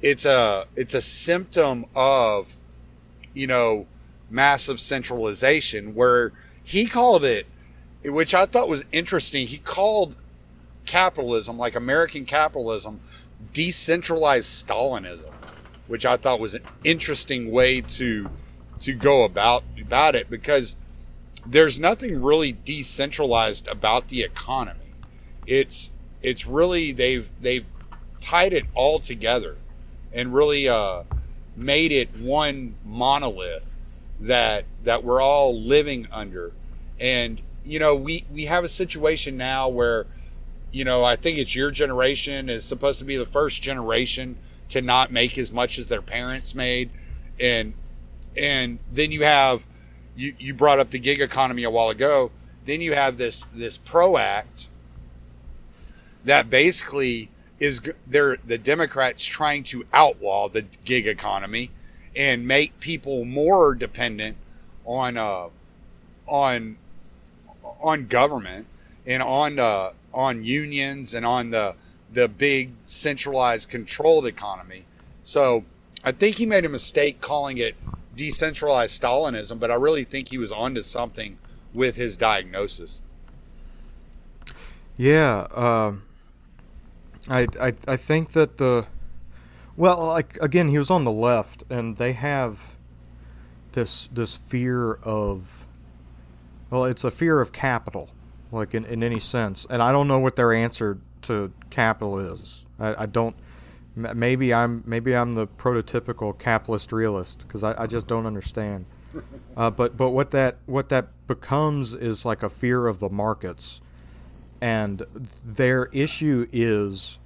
it's 0.00 0.24
a 0.24 0.66
it's 0.76 0.94
a 0.94 1.00
symptom 1.00 1.86
of 1.94 2.56
you 3.34 3.46
know 3.46 3.86
massive 4.30 4.80
centralization 4.80 5.94
where 5.94 6.32
he 6.62 6.86
called 6.86 7.24
it 7.24 7.46
which 8.04 8.34
I 8.34 8.46
thought 8.46 8.68
was 8.68 8.84
interesting 8.92 9.46
he 9.46 9.58
called 9.58 10.16
capitalism 10.84 11.58
like 11.58 11.74
American 11.74 12.24
capitalism 12.24 13.00
decentralized 13.52 14.66
Stalinism 14.66 15.32
which 15.86 16.04
I 16.04 16.16
thought 16.16 16.40
was 16.40 16.54
an 16.54 16.62
interesting 16.84 17.50
way 17.50 17.80
to 17.80 18.28
to 18.80 18.92
go 18.92 19.24
about 19.24 19.64
about 19.80 20.14
it 20.14 20.28
because 20.28 20.76
there's 21.44 21.78
nothing 21.78 22.22
really 22.22 22.52
decentralized 22.52 23.68
about 23.68 24.08
the 24.08 24.22
economy. 24.22 24.94
It's 25.46 25.92
it's 26.22 26.46
really 26.46 26.92
they've 26.92 27.30
they've 27.40 27.66
tied 28.20 28.52
it 28.52 28.64
all 28.74 28.98
together 28.98 29.56
and 30.12 30.34
really 30.34 30.68
uh, 30.68 31.04
made 31.54 31.92
it 31.92 32.16
one 32.18 32.74
monolith 32.84 33.66
that 34.20 34.64
that 34.84 35.04
we're 35.04 35.20
all 35.20 35.58
living 35.58 36.08
under. 36.10 36.52
And 36.98 37.40
you 37.64 37.78
know, 37.78 37.94
we 37.94 38.24
we 38.32 38.46
have 38.46 38.64
a 38.64 38.68
situation 38.68 39.36
now 39.36 39.68
where 39.68 40.06
you 40.72 40.84
know, 40.84 41.04
I 41.04 41.16
think 41.16 41.38
it's 41.38 41.54
your 41.54 41.70
generation 41.70 42.50
is 42.50 42.64
supposed 42.64 42.98
to 42.98 43.04
be 43.04 43.16
the 43.16 43.24
first 43.24 43.62
generation 43.62 44.36
to 44.68 44.82
not 44.82 45.12
make 45.12 45.38
as 45.38 45.52
much 45.52 45.78
as 45.78 45.86
their 45.86 46.02
parents 46.02 46.54
made 46.54 46.90
and 47.38 47.72
and 48.36 48.78
then 48.92 49.12
you 49.12 49.22
have 49.22 49.66
you 50.16 50.34
you 50.38 50.54
brought 50.54 50.78
up 50.78 50.90
the 50.90 50.98
gig 50.98 51.20
economy 51.20 51.62
a 51.64 51.70
while 51.70 51.88
ago 51.88 52.30
then 52.64 52.80
you 52.80 52.94
have 52.94 53.18
this 53.18 53.44
this 53.54 53.78
pro 53.78 54.16
act 54.16 54.68
that 56.24 56.50
basically 56.50 57.30
is 57.58 57.80
they're 58.06 58.36
the 58.44 58.58
democrats 58.58 59.24
trying 59.24 59.62
to 59.62 59.84
outlaw 59.92 60.48
the 60.48 60.62
gig 60.84 61.06
economy 61.06 61.70
and 62.14 62.46
make 62.46 62.78
people 62.80 63.24
more 63.24 63.74
dependent 63.74 64.36
on 64.84 65.16
uh 65.16 65.48
on 66.26 66.76
on 67.80 68.06
government 68.06 68.66
and 69.06 69.22
on 69.22 69.58
uh 69.58 69.90
on 70.12 70.44
unions 70.44 71.14
and 71.14 71.26
on 71.26 71.50
the 71.50 71.74
the 72.12 72.28
big 72.28 72.70
centralized 72.86 73.68
controlled 73.68 74.26
economy. 74.26 74.84
So 75.22 75.64
I 76.02 76.12
think 76.12 76.36
he 76.36 76.46
made 76.46 76.64
a 76.64 76.68
mistake 76.68 77.20
calling 77.20 77.58
it 77.58 77.74
decentralized 78.16 79.00
Stalinism, 79.00 79.60
but 79.60 79.70
I 79.70 79.74
really 79.74 80.04
think 80.04 80.28
he 80.28 80.38
was 80.38 80.50
onto 80.50 80.82
something 80.82 81.38
with 81.72 81.96
his 81.96 82.16
diagnosis. 82.16 83.00
Yeah, 84.96 85.46
uh, 85.54 85.94
I, 87.28 87.46
I 87.60 87.72
I 87.86 87.96
think 87.96 88.32
that 88.32 88.56
the 88.56 88.86
well, 89.76 90.06
like 90.06 90.38
again, 90.40 90.68
he 90.68 90.78
was 90.78 90.90
on 90.90 91.04
the 91.04 91.12
left, 91.12 91.64
and 91.68 91.96
they 91.96 92.14
have 92.14 92.76
this 93.72 94.08
this 94.08 94.36
fear 94.36 94.94
of 94.94 95.66
well, 96.70 96.84
it's 96.84 97.04
a 97.04 97.10
fear 97.10 97.40
of 97.40 97.52
capital, 97.52 98.10
like 98.50 98.74
in, 98.74 98.84
in 98.86 99.02
any 99.02 99.20
sense, 99.20 99.66
and 99.68 99.82
I 99.82 99.92
don't 99.92 100.08
know 100.08 100.18
what 100.18 100.36
their 100.36 100.52
answer 100.52 100.98
to 101.22 101.52
capital 101.70 102.18
is. 102.18 102.64
I, 102.78 103.02
I 103.02 103.06
don't. 103.06 103.36
Maybe 103.96 104.52
I'm 104.52 104.82
maybe 104.86 105.16
I'm 105.16 105.32
the 105.32 105.46
prototypical 105.46 106.38
capitalist 106.38 106.92
realist 106.92 107.40
because 107.40 107.64
I, 107.64 107.82
I 107.82 107.86
just 107.86 108.06
don't 108.06 108.26
understand. 108.26 108.86
Uh, 109.56 109.70
but 109.70 109.96
but 109.96 110.10
what 110.10 110.32
that 110.32 110.58
what 110.66 110.90
that 110.90 111.08
becomes 111.26 111.94
is 111.94 112.26
like 112.26 112.42
a 112.42 112.50
fear 112.50 112.86
of 112.86 112.98
the 112.98 113.08
markets, 113.08 113.80
and 114.60 115.02
their 115.42 115.86
issue 115.86 116.46
is, 116.52 117.18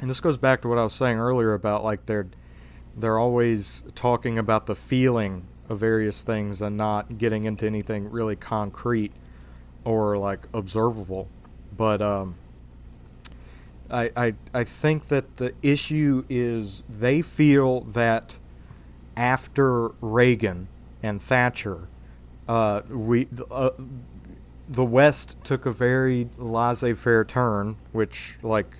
and 0.00 0.08
this 0.08 0.20
goes 0.20 0.38
back 0.38 0.62
to 0.62 0.68
what 0.68 0.78
I 0.78 0.84
was 0.84 0.94
saying 0.94 1.18
earlier 1.18 1.52
about 1.52 1.84
like 1.84 2.06
they're 2.06 2.28
they're 2.96 3.18
always 3.18 3.82
talking 3.94 4.38
about 4.38 4.64
the 4.66 4.74
feeling 4.74 5.46
of 5.68 5.78
various 5.78 6.22
things 6.22 6.62
and 6.62 6.76
not 6.76 7.18
getting 7.18 7.44
into 7.44 7.66
anything 7.66 8.10
really 8.10 8.36
concrete 8.36 9.12
or 9.84 10.18
like 10.18 10.40
observable. 10.52 11.28
But 11.76 12.02
um, 12.02 12.36
I, 13.90 14.10
I, 14.16 14.34
I 14.54 14.64
think 14.64 15.08
that 15.08 15.36
the 15.38 15.54
issue 15.62 16.24
is 16.28 16.82
they 16.88 17.22
feel 17.22 17.82
that 17.82 18.38
after 19.16 19.88
Reagan 20.00 20.68
and 21.02 21.20
Thatcher, 21.20 21.88
uh, 22.48 22.82
we 22.88 23.28
uh, 23.50 23.70
the 24.68 24.84
West 24.84 25.36
took 25.42 25.66
a 25.66 25.72
very 25.72 26.28
laissez-faire 26.38 27.24
turn, 27.24 27.76
which 27.92 28.36
like 28.42 28.76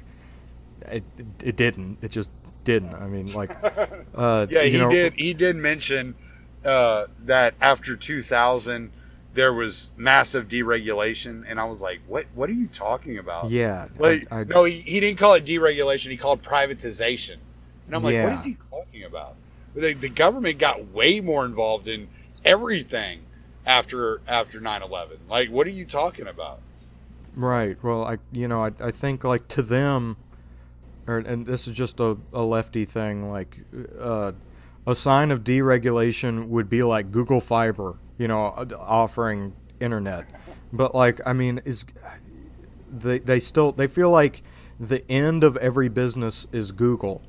it, 0.83 1.05
it 1.43 1.57
didn't. 1.57 1.99
It 2.03 2.11
just 2.11 2.31
didn't. 2.65 2.95
I 2.95 3.07
mean, 3.07 3.33
like, 3.33 3.57
uh, 4.15 4.47
yeah, 4.49 4.63
he 4.63 4.79
know, 4.79 4.91
did. 4.91 5.15
He 5.15 5.35
did 5.35 5.57
mention 5.57 6.15
uh, 6.65 7.07
that 7.19 7.55
after 7.61 7.97
2000 7.97 8.93
there 9.35 9.53
was 9.53 9.91
massive 9.97 10.49
deregulation, 10.49 11.45
and 11.47 11.61
I 11.61 11.65
was 11.65 11.81
like, 11.81 12.01
"What? 12.09 12.27
What 12.35 12.51
are 12.51 12.55
you 12.55 12.67
talking 12.67 13.19
about?" 13.19 13.51
Yeah, 13.51 13.89
like 13.99 14.27
I- 14.33 14.41
I- 14.41 14.45
no, 14.45 14.65
he, 14.65 14.81
he 14.81 15.01
didn't 15.01 15.19
call 15.19 15.35
it 15.35 15.45
deregulation. 15.45 16.11
He 16.11 16.17
called 16.17 16.43
privatization, 16.43 17.37
and 17.87 17.95
I'm 17.95 18.03
like, 18.03 18.15
"What 18.23 18.31
Yeah. 18.31 18.35
is 18.35 18.45
he 18.45 18.57
talking 18.71 19.05
about?" 19.05 19.37
The, 19.75 19.95
the 19.95 20.09
government 20.09 20.59
got 20.59 20.89
way 20.93 21.21
more 21.21 21.45
involved 21.45 21.87
in 21.87 22.09
everything 22.45 23.21
after 23.67 24.21
after 24.27 24.61
9/11. 24.61 25.19
Like, 25.29 25.49
what 25.51 25.67
are 25.67 25.71
you 25.71 25.85
talking 25.85 26.27
about? 26.27 26.61
Right. 27.37 27.77
Well, 27.83 28.05
I 28.05 28.19
you 28.33 28.49
know 28.49 28.65
I 28.65 28.73
I 28.81 28.91
think 28.91 29.23
like 29.23 29.47
to 29.49 29.63
them, 29.63 30.17
or 31.07 31.19
and 31.19 31.47
this 31.47 31.69
is 31.69 31.75
just 31.77 32.01
a, 32.01 32.17
a 32.33 32.43
lefty 32.43 32.85
thing. 32.85 33.31
Like, 33.31 33.61
uh, 34.01 34.33
a 34.87 34.97
sign 34.97 35.31
of 35.31 35.45
deregulation 35.45 36.49
would 36.49 36.69
be 36.69 36.83
like 36.83 37.13
Google 37.13 37.41
Fiber, 37.41 37.95
you 38.21 38.29
know, 38.29 38.49
uh, 38.49 38.67
offering 38.79 39.55
internet. 39.81 40.27
But 40.75 40.95
like, 40.95 41.23
I 41.25 41.33
mean, 41.33 41.63
is 41.65 41.87
they 42.93 43.19
they 43.19 43.41
still 43.41 43.73
they 43.73 43.87
feel 43.87 44.11
like 44.11 44.43
the 44.79 45.11
end 45.11 45.43
of 45.43 45.57
every 45.57 45.89
business 45.89 46.47
is 46.53 46.71
Google, 46.71 47.23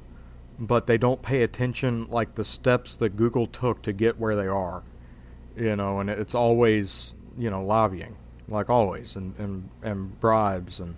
but 0.59 0.87
they 0.87 0.97
don't 0.97 1.21
pay 1.21 1.43
attention 1.43 2.09
like 2.09 2.35
the 2.35 2.43
steps 2.43 2.97
that 2.97 3.15
Google 3.15 3.47
took 3.47 3.81
to 3.83 3.93
get 3.93 4.19
where 4.19 4.35
they 4.35 4.47
are, 4.47 4.83
you 5.55 5.77
know, 5.77 6.01
and 6.01 6.09
it's 6.09 6.35
always 6.35 7.15
you 7.37 7.49
know 7.49 7.63
lobbying 7.63 8.17
like 8.49 8.69
always 8.69 9.15
and 9.15 9.33
and, 9.39 9.69
and 9.81 10.19
bribes 10.19 10.81
and 10.81 10.97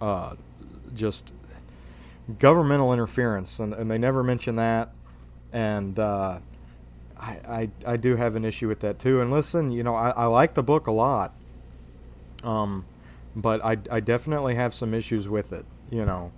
uh, 0.00 0.34
just 0.94 1.32
governmental 2.38 2.92
interference 2.92 3.58
and, 3.58 3.74
and 3.74 3.90
they 3.90 3.98
never 3.98 4.22
mention 4.22 4.54
that 4.54 4.92
and 5.52 5.98
uh, 5.98 6.38
I, 7.18 7.70
I 7.86 7.96
do 7.96 8.16
have 8.16 8.36
an 8.36 8.44
issue 8.44 8.68
with 8.68 8.80
that 8.80 8.98
too. 8.98 9.20
And 9.20 9.30
listen 9.30 9.70
you 9.70 9.82
know 9.82 9.94
I, 9.94 10.10
I 10.10 10.26
like 10.26 10.54
the 10.54 10.62
book 10.62 10.86
a 10.86 10.92
lot 10.92 11.32
um 12.42 12.84
but 13.36 13.64
I, 13.64 13.78
I 13.90 14.00
definitely 14.00 14.54
have 14.54 14.74
some 14.74 14.94
issues 14.94 15.28
with 15.28 15.52
it 15.52 15.64
you 15.90 16.04
know. 16.04 16.32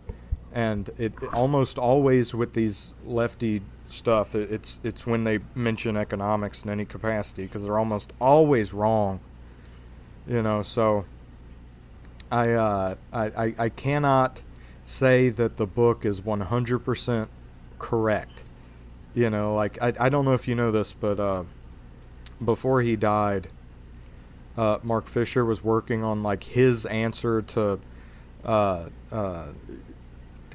And 0.52 0.88
it, 0.96 1.12
it 1.20 1.34
almost 1.34 1.78
always 1.78 2.34
with 2.34 2.54
these 2.54 2.92
lefty 3.04 3.62
stuff 3.88 4.34
it, 4.34 4.50
it's 4.50 4.78
it's 4.82 5.06
when 5.06 5.24
they 5.24 5.38
mention 5.54 5.96
economics 5.96 6.64
in 6.64 6.70
any 6.70 6.84
capacity 6.84 7.44
because 7.44 7.64
they're 7.64 7.78
almost 7.78 8.12
always 8.20 8.72
wrong 8.72 9.20
you 10.26 10.42
know. 10.42 10.62
So 10.62 11.04
I, 12.30 12.52
uh, 12.52 12.94
I 13.12 13.24
I 13.24 13.54
I 13.58 13.68
cannot 13.68 14.42
say 14.84 15.30
that 15.30 15.56
the 15.56 15.66
book 15.66 16.04
is 16.04 16.20
100% 16.20 17.28
correct 17.78 18.44
you 19.16 19.28
know 19.30 19.54
like 19.54 19.82
I, 19.82 19.92
I 19.98 20.08
don't 20.08 20.24
know 20.24 20.34
if 20.34 20.46
you 20.46 20.54
know 20.54 20.70
this 20.70 20.92
but 20.92 21.18
uh, 21.18 21.42
before 22.44 22.82
he 22.82 22.94
died 22.94 23.48
uh, 24.56 24.78
Mark 24.82 25.08
Fisher 25.08 25.44
was 25.44 25.64
working 25.64 26.04
on 26.04 26.22
like 26.22 26.44
his 26.44 26.86
answer 26.86 27.42
to 27.42 27.80
uh, 28.44 28.84
uh, 29.10 29.46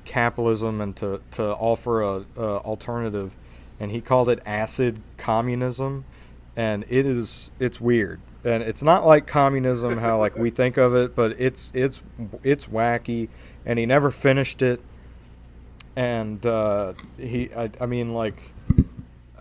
capitalism 0.05 0.81
and 0.81 0.95
to, 0.95 1.21
to 1.31 1.43
offer 1.43 2.01
a, 2.01 2.25
a 2.37 2.57
alternative 2.59 3.35
and 3.79 3.91
he 3.91 4.01
called 4.01 4.29
it 4.29 4.39
acid 4.45 5.01
communism 5.17 6.05
and 6.55 6.85
it 6.89 7.05
is 7.05 7.51
it's 7.59 7.79
weird. 7.79 8.19
And 8.43 8.63
it's 8.63 8.81
not 8.81 9.05
like 9.05 9.27
communism 9.27 9.97
how 9.97 10.19
like 10.19 10.35
we 10.35 10.49
think 10.49 10.77
of 10.77 10.95
it 10.95 11.15
but 11.15 11.39
it's 11.39 11.71
it's 11.75 12.01
it's 12.43 12.65
wacky 12.65 13.29
and 13.65 13.77
he 13.77 13.85
never 13.85 14.09
finished 14.09 14.61
it 14.61 14.81
and 15.95 16.45
uh, 16.45 16.93
he 17.17 17.49
I, 17.55 17.69
I 17.79 17.85
mean 17.85 18.13
like 18.13 18.53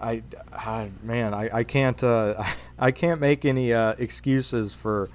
I, 0.01 0.23
I 0.53 0.91
man 1.03 1.35
I, 1.35 1.59
I 1.59 1.65
can't 1.65 2.03
uh, 2.03 2.43
I 2.79 2.91
can't 2.91 3.21
make 3.21 3.45
any 3.45 3.73
uh, 3.73 3.95
excuses 3.99 4.73
for 4.73 5.09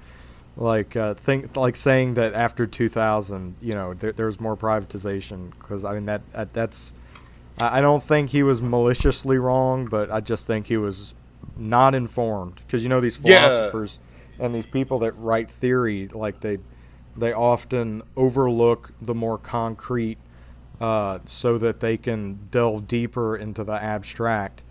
like 0.56 0.96
uh, 0.96 1.14
think 1.14 1.56
like 1.56 1.76
saying 1.76 2.14
that 2.14 2.32
after 2.34 2.66
2000 2.66 3.56
you 3.60 3.74
know 3.74 3.94
there, 3.94 4.12
there 4.12 4.26
was 4.26 4.40
more 4.40 4.56
privatization 4.56 5.50
because 5.50 5.84
I 5.84 5.94
mean 5.94 6.06
that, 6.06 6.22
that 6.32 6.52
that's 6.54 6.94
I 7.58 7.78
I 7.78 7.80
don't 7.80 8.02
think 8.02 8.30
he 8.30 8.42
was 8.42 8.62
maliciously 8.62 9.38
wrong 9.38 9.86
but 9.86 10.10
I 10.10 10.20
just 10.20 10.46
think 10.46 10.66
he 10.68 10.76
was 10.76 11.14
not 11.56 11.94
informed 11.94 12.56
because 12.66 12.82
you 12.82 12.88
know 12.88 13.00
these 13.00 13.18
Yeah. 13.22 13.40
philosophers 13.48 13.98
and 14.38 14.54
these 14.54 14.66
people 14.66 14.98
that 15.00 15.12
write 15.12 15.50
theory 15.50 16.08
like 16.08 16.40
they 16.40 16.58
they 17.16 17.32
often 17.32 18.02
overlook 18.16 18.92
the 19.00 19.14
more 19.14 19.38
concrete 19.38 20.18
uh, 20.80 21.18
so 21.26 21.58
that 21.58 21.80
they 21.80 21.96
can 21.96 22.48
delve 22.50 22.86
deeper 22.88 23.36
into 23.36 23.64
the 23.64 23.72
abstract 23.82 24.62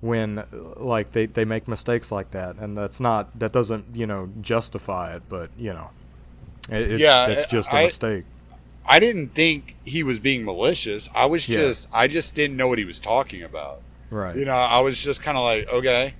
when 0.00 0.44
like 0.76 1.12
they, 1.12 1.24
they 1.26 1.44
make 1.46 1.66
mistakes 1.66 2.12
like 2.12 2.30
that 2.32 2.56
and 2.56 2.76
that's 2.76 3.00
not 3.00 3.38
that 3.38 3.52
doesn't 3.52 3.86
you 3.96 4.06
know 4.06 4.28
justify 4.42 5.16
it 5.16 5.22
but 5.30 5.48
you 5.56 5.72
know 5.72 5.88
it, 6.70 7.00
Yeah, 7.00 7.26
that's 7.26 7.46
just 7.50 7.70
a 7.70 7.76
I- 7.76 7.84
mistake 7.84 8.24
I 8.86 9.00
didn't 9.00 9.28
think 9.34 9.76
he 9.86 10.02
was 10.02 10.18
being 10.18 10.44
malicious. 10.44 11.08
I 11.14 11.24
was 11.24 11.48
Yeah. 11.48 11.56
just 11.56 11.88
I 11.90 12.06
just 12.06 12.34
didn't 12.34 12.58
know 12.58 12.68
what 12.68 12.78
he 12.78 12.84
was 12.84 13.00
talking 13.00 13.42
about. 13.42 13.80
right 14.10 14.36
You 14.36 14.44
know, 14.44 14.52
I 14.52 14.80
was 14.82 15.02
just 15.02 15.22
kind 15.22 15.38
of 15.38 15.44
like, 15.44 15.66
okay, 15.72 16.12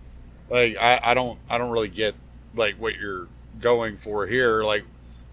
like 0.49 0.75
I, 0.79 0.99
I 1.03 1.13
don't 1.13 1.39
I 1.51 1.59
don't 1.59 1.71
really 1.71 1.91
get 1.91 2.15
like 2.55 2.77
what 2.77 2.95
you're 2.97 3.29
going 3.61 3.99
for 3.99 4.27
here. 4.27 4.63
Like 4.63 4.85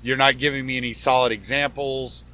you're 0.03 0.17
not 0.17 0.39
giving 0.39 0.65
me 0.65 0.75
any 0.75 0.91
solid 0.91 1.31
examples, 1.31 2.25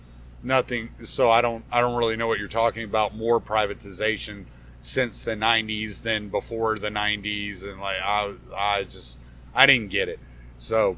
nothing. 0.44 0.90
So 1.02 1.30
I 1.30 1.42
don't 1.42 1.64
I 1.72 1.82
don't 1.82 1.96
really 1.96 2.16
know 2.16 2.28
what 2.28 2.40
you're 2.40 2.48
talking 2.48 2.84
about. 2.84 3.16
More 3.16 3.40
privatization 3.40 4.46
since 4.82 5.24
the 5.24 5.36
90s 5.36 6.02
than 6.02 6.30
before 6.30 6.78
the 6.78 6.90
90s, 6.90 7.64
and 7.64 7.82
like 7.82 7.98
I 8.04 8.34
I 8.56 8.84
just 8.84 9.18
I 9.54 9.66
didn't 9.66 9.90
get 9.90 10.10
it. 10.10 10.20
So, 10.58 10.98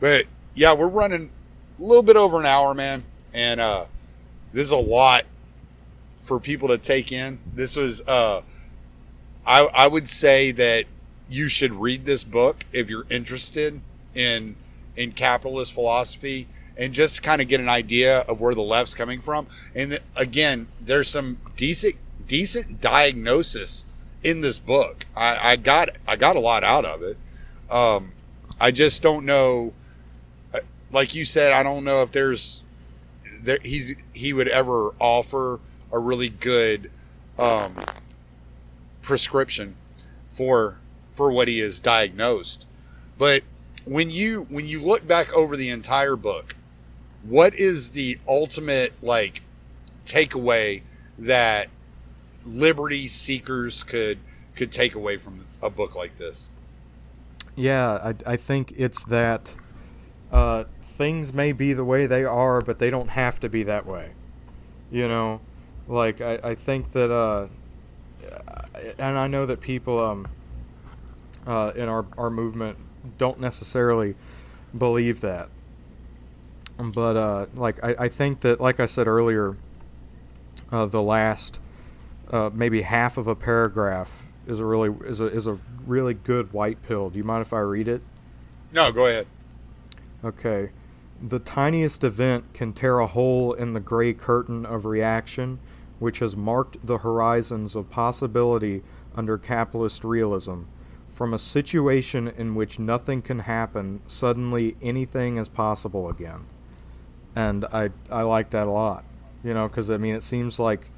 but 0.00 0.26
yeah, 0.54 0.72
we're 0.74 0.88
running 0.88 1.30
a 1.78 1.82
little 1.82 2.02
bit 2.02 2.16
over 2.16 2.38
an 2.38 2.46
hour, 2.46 2.74
man, 2.74 3.04
and 3.32 3.60
uh, 3.60 3.86
this 4.52 4.66
is 4.66 4.72
a 4.72 4.76
lot 4.76 5.24
for 6.24 6.38
people 6.38 6.68
to 6.68 6.78
take 6.78 7.12
in. 7.12 7.38
This 7.54 7.76
was 7.76 8.02
uh, 8.02 8.42
I 9.46 9.60
I 9.66 9.86
would 9.86 10.08
say 10.08 10.52
that 10.52 10.86
you 11.28 11.48
should 11.48 11.72
read 11.72 12.04
this 12.04 12.24
book 12.24 12.64
if 12.72 12.90
you're 12.90 13.06
interested 13.08 13.80
in 14.14 14.56
in 14.96 15.12
capitalist 15.12 15.72
philosophy 15.72 16.48
and 16.80 16.94
just 16.94 17.22
kind 17.22 17.42
of 17.42 17.46
get 17.46 17.60
an 17.60 17.68
idea 17.68 18.20
of 18.20 18.40
where 18.40 18.54
the 18.54 18.62
left's 18.62 18.94
coming 18.94 19.20
from. 19.20 19.46
And 19.74 19.90
th- 19.90 20.02
again, 20.16 20.66
there's 20.80 21.08
some 21.08 21.36
decent 21.56 21.96
decent 22.26 22.80
diagnosis 22.80 23.84
in 24.24 24.40
this 24.40 24.58
book. 24.58 25.04
I, 25.14 25.52
I 25.52 25.56
got 25.56 25.90
I 26.08 26.16
got 26.16 26.36
a 26.36 26.40
lot 26.40 26.64
out 26.64 26.86
of 26.86 27.02
it. 27.02 27.18
Um, 27.70 28.12
I 28.58 28.70
just 28.70 29.02
don't 29.02 29.26
know. 29.26 29.74
uh, 30.54 30.60
Like 30.90 31.14
you 31.14 31.24
said, 31.24 31.52
I 31.52 31.62
don't 31.62 31.84
know 31.84 32.02
if 32.02 32.10
there's 32.12 32.64
there 33.42 33.58
he's 33.62 33.94
he 34.14 34.32
would 34.32 34.48
ever 34.48 34.94
offer 34.98 35.60
a 35.92 35.98
really 35.98 36.30
good 36.30 36.90
um, 37.38 37.74
prescription 39.02 39.76
for 40.30 40.78
for 41.14 41.30
what 41.30 41.46
he 41.48 41.60
is 41.60 41.78
diagnosed. 41.78 42.66
But 43.18 43.42
when 43.84 44.08
you 44.10 44.46
when 44.48 44.66
you 44.66 44.80
look 44.80 45.06
back 45.06 45.30
over 45.34 45.56
the 45.56 45.68
entire 45.68 46.16
book, 46.16 46.54
what 47.22 47.54
is 47.54 47.90
the 47.90 48.18
ultimate 48.26 48.92
like 49.02 49.42
takeaway 50.06 50.82
that 51.18 51.68
liberty 52.44 53.06
seekers 53.06 53.82
could 53.82 54.18
could 54.54 54.72
take 54.72 54.94
away 54.94 55.16
from 55.16 55.46
a 55.62 55.70
book 55.70 55.94
like 55.94 56.16
this? 56.18 56.48
Yeah, 57.56 58.14
I, 58.26 58.32
I 58.32 58.36
think 58.36 58.72
it's 58.76 59.04
that 59.04 59.54
uh, 60.32 60.64
things 60.82 61.32
may 61.32 61.52
be 61.52 61.72
the 61.72 61.84
way 61.84 62.06
they 62.06 62.24
are, 62.24 62.60
but 62.60 62.78
they 62.78 62.90
don't 62.90 63.10
have 63.10 63.40
to 63.40 63.48
be 63.48 63.62
that 63.64 63.86
way. 63.86 64.10
You 64.90 65.08
know, 65.08 65.40
like 65.88 66.20
I, 66.20 66.38
I 66.42 66.54
think 66.54 66.92
that, 66.92 67.10
uh, 67.12 67.46
and 68.98 69.18
I 69.18 69.26
know 69.26 69.46
that 69.46 69.60
people 69.60 69.98
um, 69.98 70.28
uh, 71.46 71.72
in 71.74 71.88
our, 71.88 72.06
our 72.16 72.30
movement 72.30 72.78
don't 73.18 73.40
necessarily 73.40 74.14
believe 74.76 75.20
that. 75.20 75.48
But 76.82 77.16
uh, 77.16 77.46
like 77.54 77.82
I, 77.84 77.94
I 77.98 78.08
think 78.08 78.40
that, 78.40 78.60
like 78.60 78.80
I 78.80 78.86
said 78.86 79.06
earlier, 79.06 79.56
uh, 80.72 80.86
the 80.86 81.02
last 81.02 81.58
uh, 82.30 82.50
maybe 82.52 82.82
half 82.82 83.16
of 83.18 83.26
a 83.26 83.34
paragraph 83.34 84.26
is 84.46 84.60
a 84.60 84.64
really 84.64 84.94
is 85.06 85.20
a 85.20 85.26
is 85.26 85.46
a 85.46 85.58
really 85.86 86.14
good 86.14 86.52
white 86.52 86.82
pill. 86.82 87.10
Do 87.10 87.18
you 87.18 87.24
mind 87.24 87.42
if 87.42 87.52
I 87.52 87.60
read 87.60 87.88
it? 87.88 88.02
No, 88.72 88.92
go 88.92 89.06
ahead. 89.06 89.26
Okay. 90.24 90.70
The 91.22 91.38
tiniest 91.38 92.02
event 92.02 92.54
can 92.54 92.72
tear 92.72 92.98
a 92.98 93.06
hole 93.06 93.52
in 93.52 93.74
the 93.74 93.80
gray 93.80 94.14
curtain 94.14 94.64
of 94.64 94.86
reaction 94.86 95.58
which 96.00 96.18
has 96.18 96.34
marked 96.34 96.84
the 96.84 96.98
horizons 96.98 97.76
of 97.76 97.90
possibility 97.90 98.82
under 99.14 99.38
capitalist 99.38 100.02
realism. 100.02 100.62
From 101.10 101.34
a 101.34 101.38
situation 101.38 102.26
in 102.26 102.54
which 102.54 102.78
nothing 102.78 103.22
can 103.22 103.40
happen, 103.40 104.00
suddenly 104.06 104.76
anything 104.82 105.36
is 105.36 105.48
possible 105.48 106.08
again. 106.08 106.46
And 107.34 107.64
I, 107.66 107.90
I 108.10 108.22
like 108.22 108.50
that 108.50 108.66
a 108.66 108.70
lot. 108.70 109.04
You 109.42 109.54
know, 109.54 109.68
because 109.68 109.90
I 109.90 109.96
mean, 109.96 110.14
it 110.14 110.22
seems 110.22 110.58
like 110.58 110.90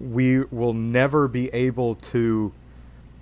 we 0.00 0.44
will 0.44 0.74
never 0.74 1.26
be 1.26 1.48
able 1.48 1.96
to 1.96 2.52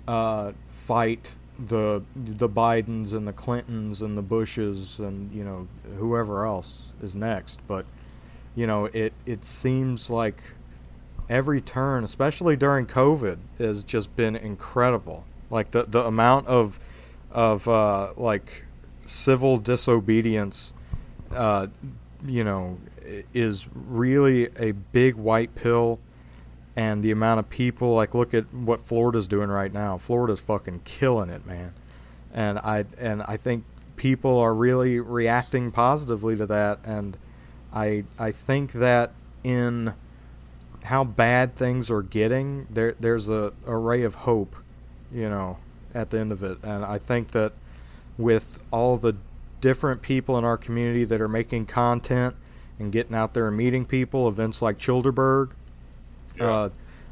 uh, 0.07 0.51
fight 0.67 1.31
the 1.59 2.03
the 2.15 2.47
Bidens 2.47 3.13
and 3.13 3.27
the 3.27 3.33
Clintons 3.33 4.01
and 4.01 4.17
the 4.17 4.21
Bushes 4.21 4.99
and 4.99 5.31
you 5.31 5.43
know 5.43 5.67
whoever 5.97 6.45
else 6.45 6.93
is 7.01 7.15
next. 7.15 7.59
But 7.67 7.85
you 8.55 8.67
know, 8.67 8.85
it 8.85 9.13
it 9.25 9.43
seems 9.43 10.09
like 10.09 10.41
every 11.29 11.61
turn, 11.61 12.03
especially 12.03 12.55
during 12.55 12.85
COVID, 12.85 13.37
has 13.57 13.83
just 13.83 14.15
been 14.15 14.35
incredible. 14.35 15.25
Like 15.49 15.71
the 15.71 15.83
the 15.83 16.03
amount 16.03 16.47
of 16.47 16.79
of 17.31 17.67
uh, 17.67 18.13
like 18.15 18.65
civil 19.05 19.57
disobedience, 19.57 20.73
uh, 21.31 21.67
you 22.25 22.43
know, 22.43 22.77
is 23.33 23.67
really 23.73 24.49
a 24.57 24.71
big 24.71 25.15
white 25.15 25.55
pill. 25.55 25.99
And 26.75 27.01
the 27.01 27.11
amount 27.11 27.39
of 27.39 27.49
people, 27.49 27.95
like, 27.95 28.13
look 28.13 28.33
at 28.35 28.53
what 28.53 28.85
Florida's 28.85 29.27
doing 29.27 29.49
right 29.49 29.73
now. 29.73 29.97
Florida's 29.97 30.39
fucking 30.39 30.81
killing 30.85 31.29
it, 31.29 31.45
man. 31.45 31.73
And 32.31 32.59
I 32.59 32.85
and 32.99 33.23
I 33.23 33.37
think 33.37 33.63
people 33.95 34.37
are 34.37 34.53
really 34.53 34.99
reacting 34.99 35.71
positively 35.71 36.37
to 36.37 36.45
that. 36.45 36.79
And 36.83 37.17
I 37.73 38.03
I 38.19 38.31
think 38.31 38.73
that 38.73 39.11
in 39.43 39.93
how 40.83 41.03
bad 41.03 41.55
things 41.55 41.89
are 41.89 42.03
getting, 42.03 42.67
there 42.69 42.95
there's 42.99 43.27
a, 43.27 43.53
a 43.65 43.75
ray 43.75 44.03
of 44.03 44.15
hope, 44.15 44.55
you 45.11 45.27
know, 45.27 45.57
at 45.93 46.11
the 46.11 46.19
end 46.19 46.31
of 46.31 46.43
it. 46.43 46.59
And 46.63 46.85
I 46.85 46.99
think 46.99 47.31
that 47.31 47.53
with 48.17 48.59
all 48.71 48.97
the 48.97 49.15
different 49.61 50.01
people 50.01 50.37
in 50.37 50.43
our 50.43 50.57
community 50.57 51.03
that 51.05 51.21
are 51.21 51.27
making 51.27 51.65
content 51.65 52.35
and 52.79 52.91
getting 52.91 53.15
out 53.15 53.33
there 53.33 53.47
and 53.47 53.57
meeting 53.57 53.85
people, 53.85 54.27
events 54.27 54.61
like 54.61 54.77
Childerberg, 54.77 55.51
uh, 56.39 56.69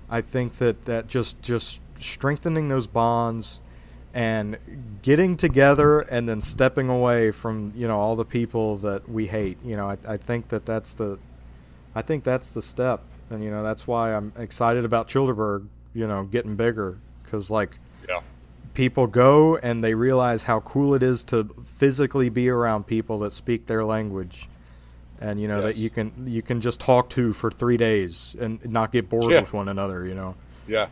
I 0.09 0.21
think 0.21 0.57
that 0.57 0.85
that 0.85 1.07
just 1.07 1.41
just 1.41 1.81
strengthening 1.99 2.69
those 2.69 2.87
bonds 2.87 3.59
and 4.13 4.57
getting 5.01 5.35
together 5.35 6.01
and 6.01 6.27
then 6.29 6.39
stepping 6.39 6.89
away 6.89 7.31
from 7.31 7.73
you 7.75 7.87
know 7.87 7.99
all 7.99 8.15
the 8.15 8.25
people 8.25 8.77
that 8.77 9.09
we 9.09 9.27
hate. 9.27 9.57
You 9.63 9.75
know, 9.75 9.89
I, 9.89 9.97
I 10.07 10.17
think 10.17 10.49
that 10.49 10.65
that's 10.65 10.93
the 10.93 11.17
I 11.95 12.01
think 12.01 12.23
that's 12.23 12.49
the 12.49 12.61
step, 12.61 13.01
and 13.29 13.43
you 13.43 13.49
know 13.49 13.63
that's 13.63 13.87
why 13.87 14.13
I'm 14.13 14.33
excited 14.37 14.85
about 14.85 15.07
Childerberg. 15.07 15.67
You 15.93 16.07
know, 16.07 16.23
getting 16.25 16.55
bigger 16.55 16.97
because 17.23 17.49
like 17.49 17.71
Yeah. 17.71 17.84
People 18.75 19.07
go 19.07 19.57
and 19.57 19.83
they 19.83 19.93
realize 19.95 20.43
how 20.43 20.59
cool 20.59 20.93
it 20.93 21.01
is 21.01 21.23
to 21.23 21.49
physically 21.65 22.29
be 22.29 22.47
around 22.49 22.85
people 22.85 23.17
that 23.19 23.33
speak 23.33 23.65
their 23.65 23.83
language 23.83 24.47
and 25.19 25.39
you 25.39 25.47
know 25.47 25.61
that 25.61 25.77
you 25.77 25.89
can 25.89 26.11
you 26.27 26.41
can 26.41 26.59
just 26.61 26.79
talk 26.79 27.09
to 27.09 27.31
for 27.33 27.49
three 27.49 27.77
days 27.77 28.35
and 28.39 28.63
not 28.69 28.91
get 28.91 29.09
bored 29.09 29.31
Yeah. 29.31 29.41
with 29.41 29.53
one 29.53 29.69
another 29.69 30.05
you 30.05 30.13
know 30.13 30.35
Yeah. 30.67 30.87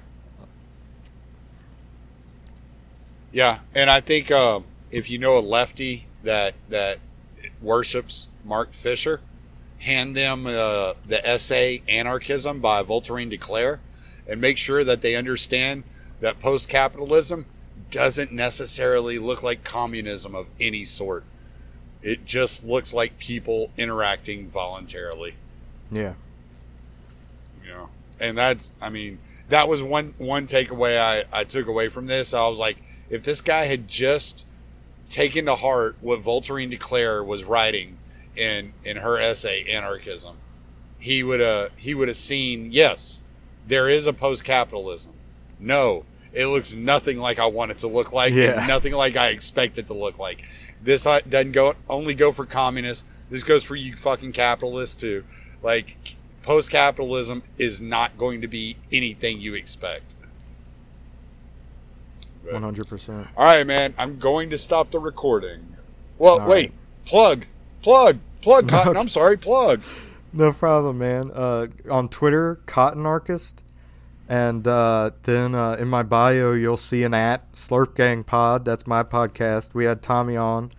Yeah, 3.31 3.59
and 3.73 3.89
I 3.89 3.99
think 3.99 4.29
um, 4.31 4.65
if 4.91 5.09
you 5.09 5.17
know 5.17 5.37
a 5.37 5.41
lefty 5.41 6.05
that 6.21 6.53
that 6.69 6.99
worships 7.61 8.27
Mark 8.45 8.73
Fisher, 8.73 9.21
hand 9.79 10.15
them 10.15 10.45
uh, 10.45 10.93
the 11.07 11.27
essay 11.27 11.81
"Anarchism" 11.87 12.59
by 12.59 12.83
Voltairine 12.83 13.31
de 13.31 13.37
Cleyre, 13.37 13.79
and 14.29 14.39
make 14.39 14.57
sure 14.57 14.83
that 14.83 15.01
they 15.01 15.15
understand 15.15 15.83
that 16.19 16.39
post-capitalism 16.39 17.47
doesn't 17.93 18.31
necessarily 18.31 19.19
look 19.19 19.43
like 19.43 19.63
communism 19.63 20.35
of 20.35 20.47
any 20.59 20.83
sort. 20.83 21.23
It 22.01 22.25
just 22.25 22.63
looks 22.63 22.93
like 22.93 23.17
people 23.17 23.71
interacting 23.77 24.49
voluntarily. 24.49 25.35
Yeah. 25.91 26.13
You 27.63 27.69
know 27.69 27.89
and 28.19 28.37
that's 28.37 28.73
i 28.81 28.89
mean 28.89 29.19
that 29.49 29.67
was 29.67 29.81
one 29.81 30.13
one 30.17 30.45
takeaway 30.45 30.99
i 30.99 31.23
i 31.31 31.43
took 31.43 31.67
away 31.67 31.89
from 31.89 32.07
this. 32.07 32.33
I 32.33 32.47
was 32.47 32.59
like 32.59 32.81
if 33.09 33.23
this 33.23 33.41
guy 33.41 33.65
had 33.65 33.87
just 33.87 34.45
taken 35.09 35.45
to 35.45 35.55
heart 35.55 35.95
what 36.01 36.21
voltairine 36.21 36.69
de 36.69 36.77
Cleyre 36.77 37.23
was 37.25 37.43
writing 37.43 37.97
in 38.35 38.73
in 38.83 38.97
her 38.97 39.19
essay 39.19 39.63
anarchism 39.69 40.37
he 40.99 41.23
would 41.23 41.39
have 41.39 41.71
he 41.75 41.93
would 41.93 42.07
have 42.07 42.17
seen 42.17 42.71
yes 42.71 43.23
there 43.67 43.87
is 43.87 44.07
a 44.07 44.13
post-capitalism. 44.13 45.13
No 45.59 46.05
it 46.33 46.47
looks 46.47 46.73
nothing 46.75 47.17
like 47.17 47.39
i 47.39 47.45
want 47.45 47.71
it 47.71 47.77
to 47.79 47.87
look 47.87 48.11
like 48.11 48.33
Yeah. 48.33 48.65
nothing 48.67 48.93
like 48.93 49.15
i 49.15 49.27
expect 49.29 49.77
it 49.77 49.87
to 49.87 49.93
look 49.93 50.17
like 50.19 50.43
this 50.81 51.05
uh, 51.05 51.19
doesn't 51.29 51.51
go 51.53 51.75
only 51.89 52.13
go 52.15 52.31
for 52.31 52.45
communists 52.45 53.03
this 53.29 53.43
goes 53.43 53.63
for 53.63 53.75
you 53.75 53.95
fucking 53.95 54.31
capitalists 54.33 54.95
too 54.95 55.23
like 55.61 56.15
post 56.43 56.69
capitalism 56.69 57.41
is 57.57 57.81
not 57.81 58.17
going 58.17 58.41
to 58.41 58.47
be 58.49 58.75
anything 58.91 59.39
you 59.39 59.53
expect. 59.53 60.13
100% 62.45 63.27
All 63.37 63.45
right, 63.45 63.65
man. 63.65 63.93
I'm 63.97 64.19
going 64.19 64.49
to 64.49 64.57
stop 64.57 64.91
the 64.91 64.99
recording. 64.99 65.75
Well, 66.17 66.41
All 66.41 66.47
wait. 66.49 66.71
right. 66.71 66.73
Plug. 67.05 67.45
Plug. 67.81 68.19
Plug. 68.41 68.67
Cotton. 68.67 68.97
I'm 68.97 69.07
sorry. 69.07 69.37
Plug. 69.37 69.81
no 70.33 70.51
problem 70.51 70.97
man 70.97 71.31
uh, 71.33 71.67
on 71.89 72.09
twitter 72.09 72.59
Cotton 72.65 73.03
cottonarchist 73.03 73.62
And 74.33 74.67
uh, 74.67 75.11
then 75.21 75.53
uh, 75.53 75.73
in 75.73 75.87
my 75.89 76.01
bio, 76.01 76.53
you'll 76.53 76.75
see 76.75 77.03
an 77.03 77.13
at 77.13 77.53
Slurp 77.53 77.93
Gang 77.93 78.23
Pod. 78.23 78.65
That's 78.65 78.87
my 78.87 79.03
podcast. 79.03 79.75
We 79.75 79.85
had 79.85 80.01
Tommy 80.01 80.35
on 80.35 80.71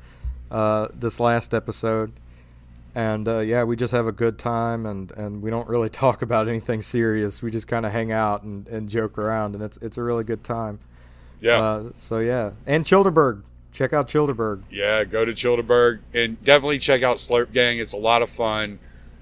uh, 0.50 0.88
this 0.92 1.20
last 1.20 1.54
episode. 1.54 2.10
And 2.96 3.28
uh, 3.28 3.38
yeah, 3.38 3.62
we 3.62 3.76
just 3.76 3.92
have 3.92 4.08
a 4.08 4.12
good 4.12 4.40
time, 4.40 4.86
and, 4.86 5.12
and 5.12 5.40
we 5.40 5.50
don't 5.50 5.68
really 5.68 5.88
talk 6.04 6.20
about 6.20 6.48
anything 6.48 6.82
serious. 6.82 7.42
We 7.42 7.52
just 7.52 7.68
kind 7.68 7.86
of 7.86 7.92
hang 7.92 8.10
out 8.10 8.42
and, 8.42 8.66
and 8.66 8.88
joke 8.88 9.18
around, 9.18 9.54
and 9.54 9.62
it's 9.62 9.76
it's 9.76 9.98
a 9.98 10.02
really 10.02 10.24
good 10.24 10.42
time. 10.42 10.80
Yeah. 11.40 11.62
Uh, 11.62 11.90
so 11.94 12.18
yeah, 12.18 12.54
and 12.66 12.84
Childerberg. 12.84 13.42
Check 13.70 13.92
out 13.92 14.08
Childerberg. 14.08 14.62
Yeah, 14.68 15.04
go 15.04 15.24
to 15.24 15.32
Childerberg 15.32 16.00
and 16.12 16.42
definitely 16.42 16.80
check 16.80 17.04
out 17.04 17.18
Slurp 17.18 17.52
Gang. 17.52 17.78
It's 17.78 17.92
a 17.92 17.98
lot 17.98 18.20
of 18.20 18.30
fun. 18.30 18.80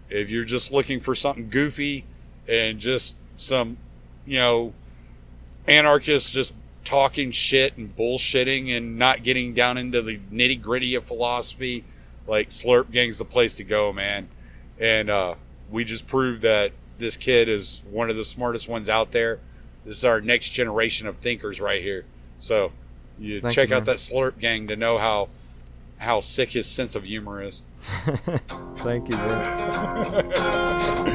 If 0.09 0.31
you're 0.31 0.47
just 0.47 0.73
looking 0.73 1.01
for 1.01 1.15
something 1.15 1.51
goofy 1.51 2.07
and 2.49 2.79
just 2.79 3.17
some, 3.37 3.77
you 4.27 4.39
know, 4.39 4.73
anarchists 5.67 6.31
just 6.31 6.53
talking 6.85 7.31
shit 7.31 7.77
and 7.77 7.97
bullshitting 7.97 8.77
and 8.77 8.99
not 8.99 9.23
getting 9.23 9.55
down 9.55 9.79
into 9.79 10.03
the 10.03 10.19
nitty 10.33 10.61
gritty 10.61 10.95
of 10.95 11.05
philosophy, 11.05 11.85
like 12.27 12.51
Slurp 12.51 12.91
Gang's 12.91 13.19
the 13.19 13.25
place 13.25 13.55
to 13.57 13.65
go, 13.65 13.93
man. 13.93 14.29
And 14.79 15.11
uh, 15.11 15.35
we 15.71 15.85
just 15.85 16.07
proved 16.07 16.43
that 16.43 16.73
this 16.99 17.17
kid 17.17 17.49
is 17.49 17.85
one 17.91 18.11
of 18.11 18.17
the 18.17 18.25
smartest 18.25 18.69
ones 18.69 18.89
out 18.89 19.13
there. 19.13 19.39
This 19.85 19.99
is 19.99 20.05
our 20.05 20.21
next 20.21 20.51
generation 20.51 21.07
of 21.07 21.17
thinkers 21.17 21.61
right 21.61 21.83
here. 21.83 22.05
So 22.39 22.73
you 23.19 23.41
Thank 23.41 23.55
check 23.55 23.69
you, 23.71 23.77
out 23.77 23.85
that 23.87 23.97
Slurp 23.97 24.39
Gang 24.39 24.69
to 24.69 24.77
know 24.77 24.99
how 24.99 25.29
how 25.99 26.21
sick 26.21 26.53
his 26.53 26.67
sense 26.67 26.95
of 26.97 27.05
humor 27.05 27.43
is. 27.43 27.63
Thank 28.79 29.09
you, 29.09 29.17
man. 29.17 31.09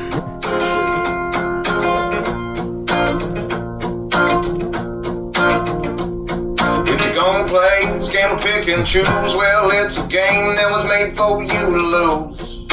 Gonna 7.47 7.59
play 7.59 7.91
this 7.93 8.09
game 8.09 8.31
of 8.31 8.41
pick 8.41 8.67
and 8.67 8.85
choose, 8.85 9.05
well, 9.07 9.69
it's 9.71 9.97
a 9.97 10.05
game 10.07 10.55
that 10.55 10.69
was 10.69 10.83
made 10.83 11.15
for 11.15 11.41
you 11.41 11.47
to 11.47 11.67
lose. 11.67 12.65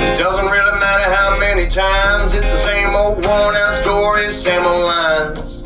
It 0.00 0.18
doesn't 0.18 0.46
really 0.46 0.78
matter 0.80 1.14
how 1.14 1.36
many 1.38 1.68
times, 1.68 2.32
it's 2.34 2.50
the 2.50 2.56
same 2.58 2.94
old 2.94 3.16
worn 3.26 3.54
out 3.54 3.82
stories, 3.82 4.34
same 4.40 4.64
old 4.64 4.84
lines. 4.84 5.62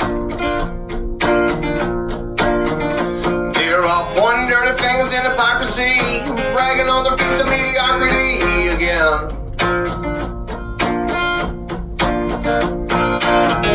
They're 3.57 3.85
all 3.85 4.13
pointing 4.17 4.49
dirty 4.49 4.77
fingers 4.83 5.13
in 5.13 5.23
hypocrisy, 5.23 6.25
bragging 6.53 6.89
on 6.89 7.05
their 7.05 7.17
feats 7.17 7.39
of 7.39 7.49
mediocrity 7.49 8.69
again. 8.75 9.35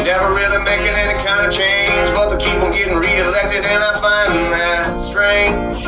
Never 0.03 0.33
really 0.33 0.57
making 0.63 0.87
any 0.87 1.10
change, 1.51 2.09
but 2.15 2.29
they 2.29 2.37
keep 2.43 2.59
on 2.63 2.71
getting 2.71 2.95
reelected, 2.95 3.65
and 3.65 3.83
I 3.83 3.99
find 3.99 4.53
that 4.53 4.99
strange. 5.01 5.83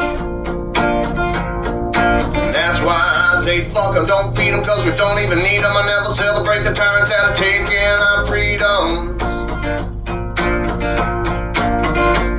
That's 2.54 2.80
why 2.82 3.00
I 3.34 3.42
say 3.44 3.64
fuck 3.74 3.96
'em, 3.96 4.06
don't 4.06 4.36
feed 4.36 4.54
'em, 4.54 4.64
cause 4.64 4.84
we 4.86 4.92
don't 4.92 5.20
even 5.20 5.40
need 5.40 5.64
'em. 5.64 5.76
I 5.76 5.86
never 5.86 6.10
celebrate 6.12 6.64
the 6.64 6.74
tyrants 6.74 7.10
that 7.10 7.20
have 7.28 7.36
taken 7.36 7.96
our 8.10 8.28
freedoms. 8.28 9.22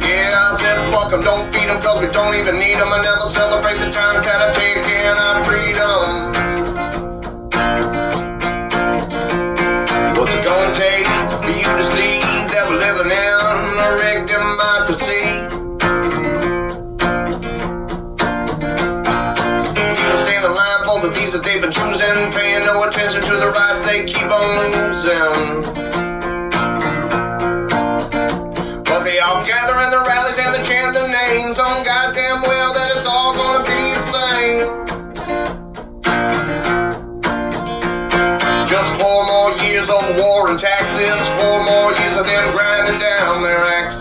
Yeah, 0.05 0.51
I 0.51 0.57
said 0.61 0.77
fuck 0.93 1.13
'em, 1.13 1.23
don't 1.23 1.53
feed 1.53 1.69
'em, 1.71 1.81
cause 1.81 2.01
we 2.01 2.09
don't 2.09 2.35
even 2.35 2.59
need 2.59 2.77
'em. 2.77 2.93
I 2.93 3.03
never 3.03 3.27
celebrate 3.27 3.81
the 3.81 3.91
tyrants 3.91 4.27
that 4.27 4.41
have 4.41 4.55
taken 4.55 5.17
our 5.17 5.43
freedoms. 5.45 6.24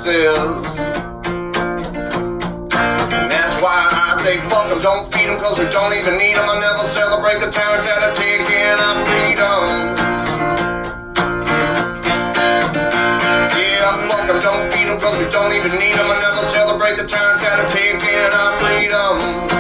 Their. 0.04 0.36
And 3.14 3.32
that's 3.32 3.56
why 3.62 3.88
I 3.92 4.20
say 4.24 4.42
fuck 4.50 4.72
'em, 4.72 4.82
don't 4.82 5.12
feed 5.14 5.30
'em, 5.30 5.40
cause 5.40 5.58
we 5.58 5.66
don't 5.66 5.94
even 5.94 6.18
need 6.18 6.36
'em. 6.36 6.50
I 6.50 6.60
never 6.60 6.84
celebrate 6.86 7.40
the 7.40 7.50
tyrants 7.50 7.86
that 7.86 8.02
have 8.02 8.14
taken 8.14 8.80
our 8.80 9.06
freedoms. 9.06 10.00
Yeah, 13.56 14.08
fuck 14.10 14.30
'em, 14.30 14.40
don't 14.42 14.74
feed 14.74 14.88
'em, 14.88 15.00
cause 15.00 15.18
we 15.18 15.26
don't 15.26 15.54
even 15.54 15.72
need 15.80 15.96
'em. 15.96 16.12
I 16.12 16.20
never 16.20 16.44
celebrate 16.48 16.98
the 16.98 17.06
tyrants 17.06 17.42
that 17.44 17.60
have 17.60 17.72
taken 17.72 18.34
our 18.34 18.58
freedoms. 18.60 19.53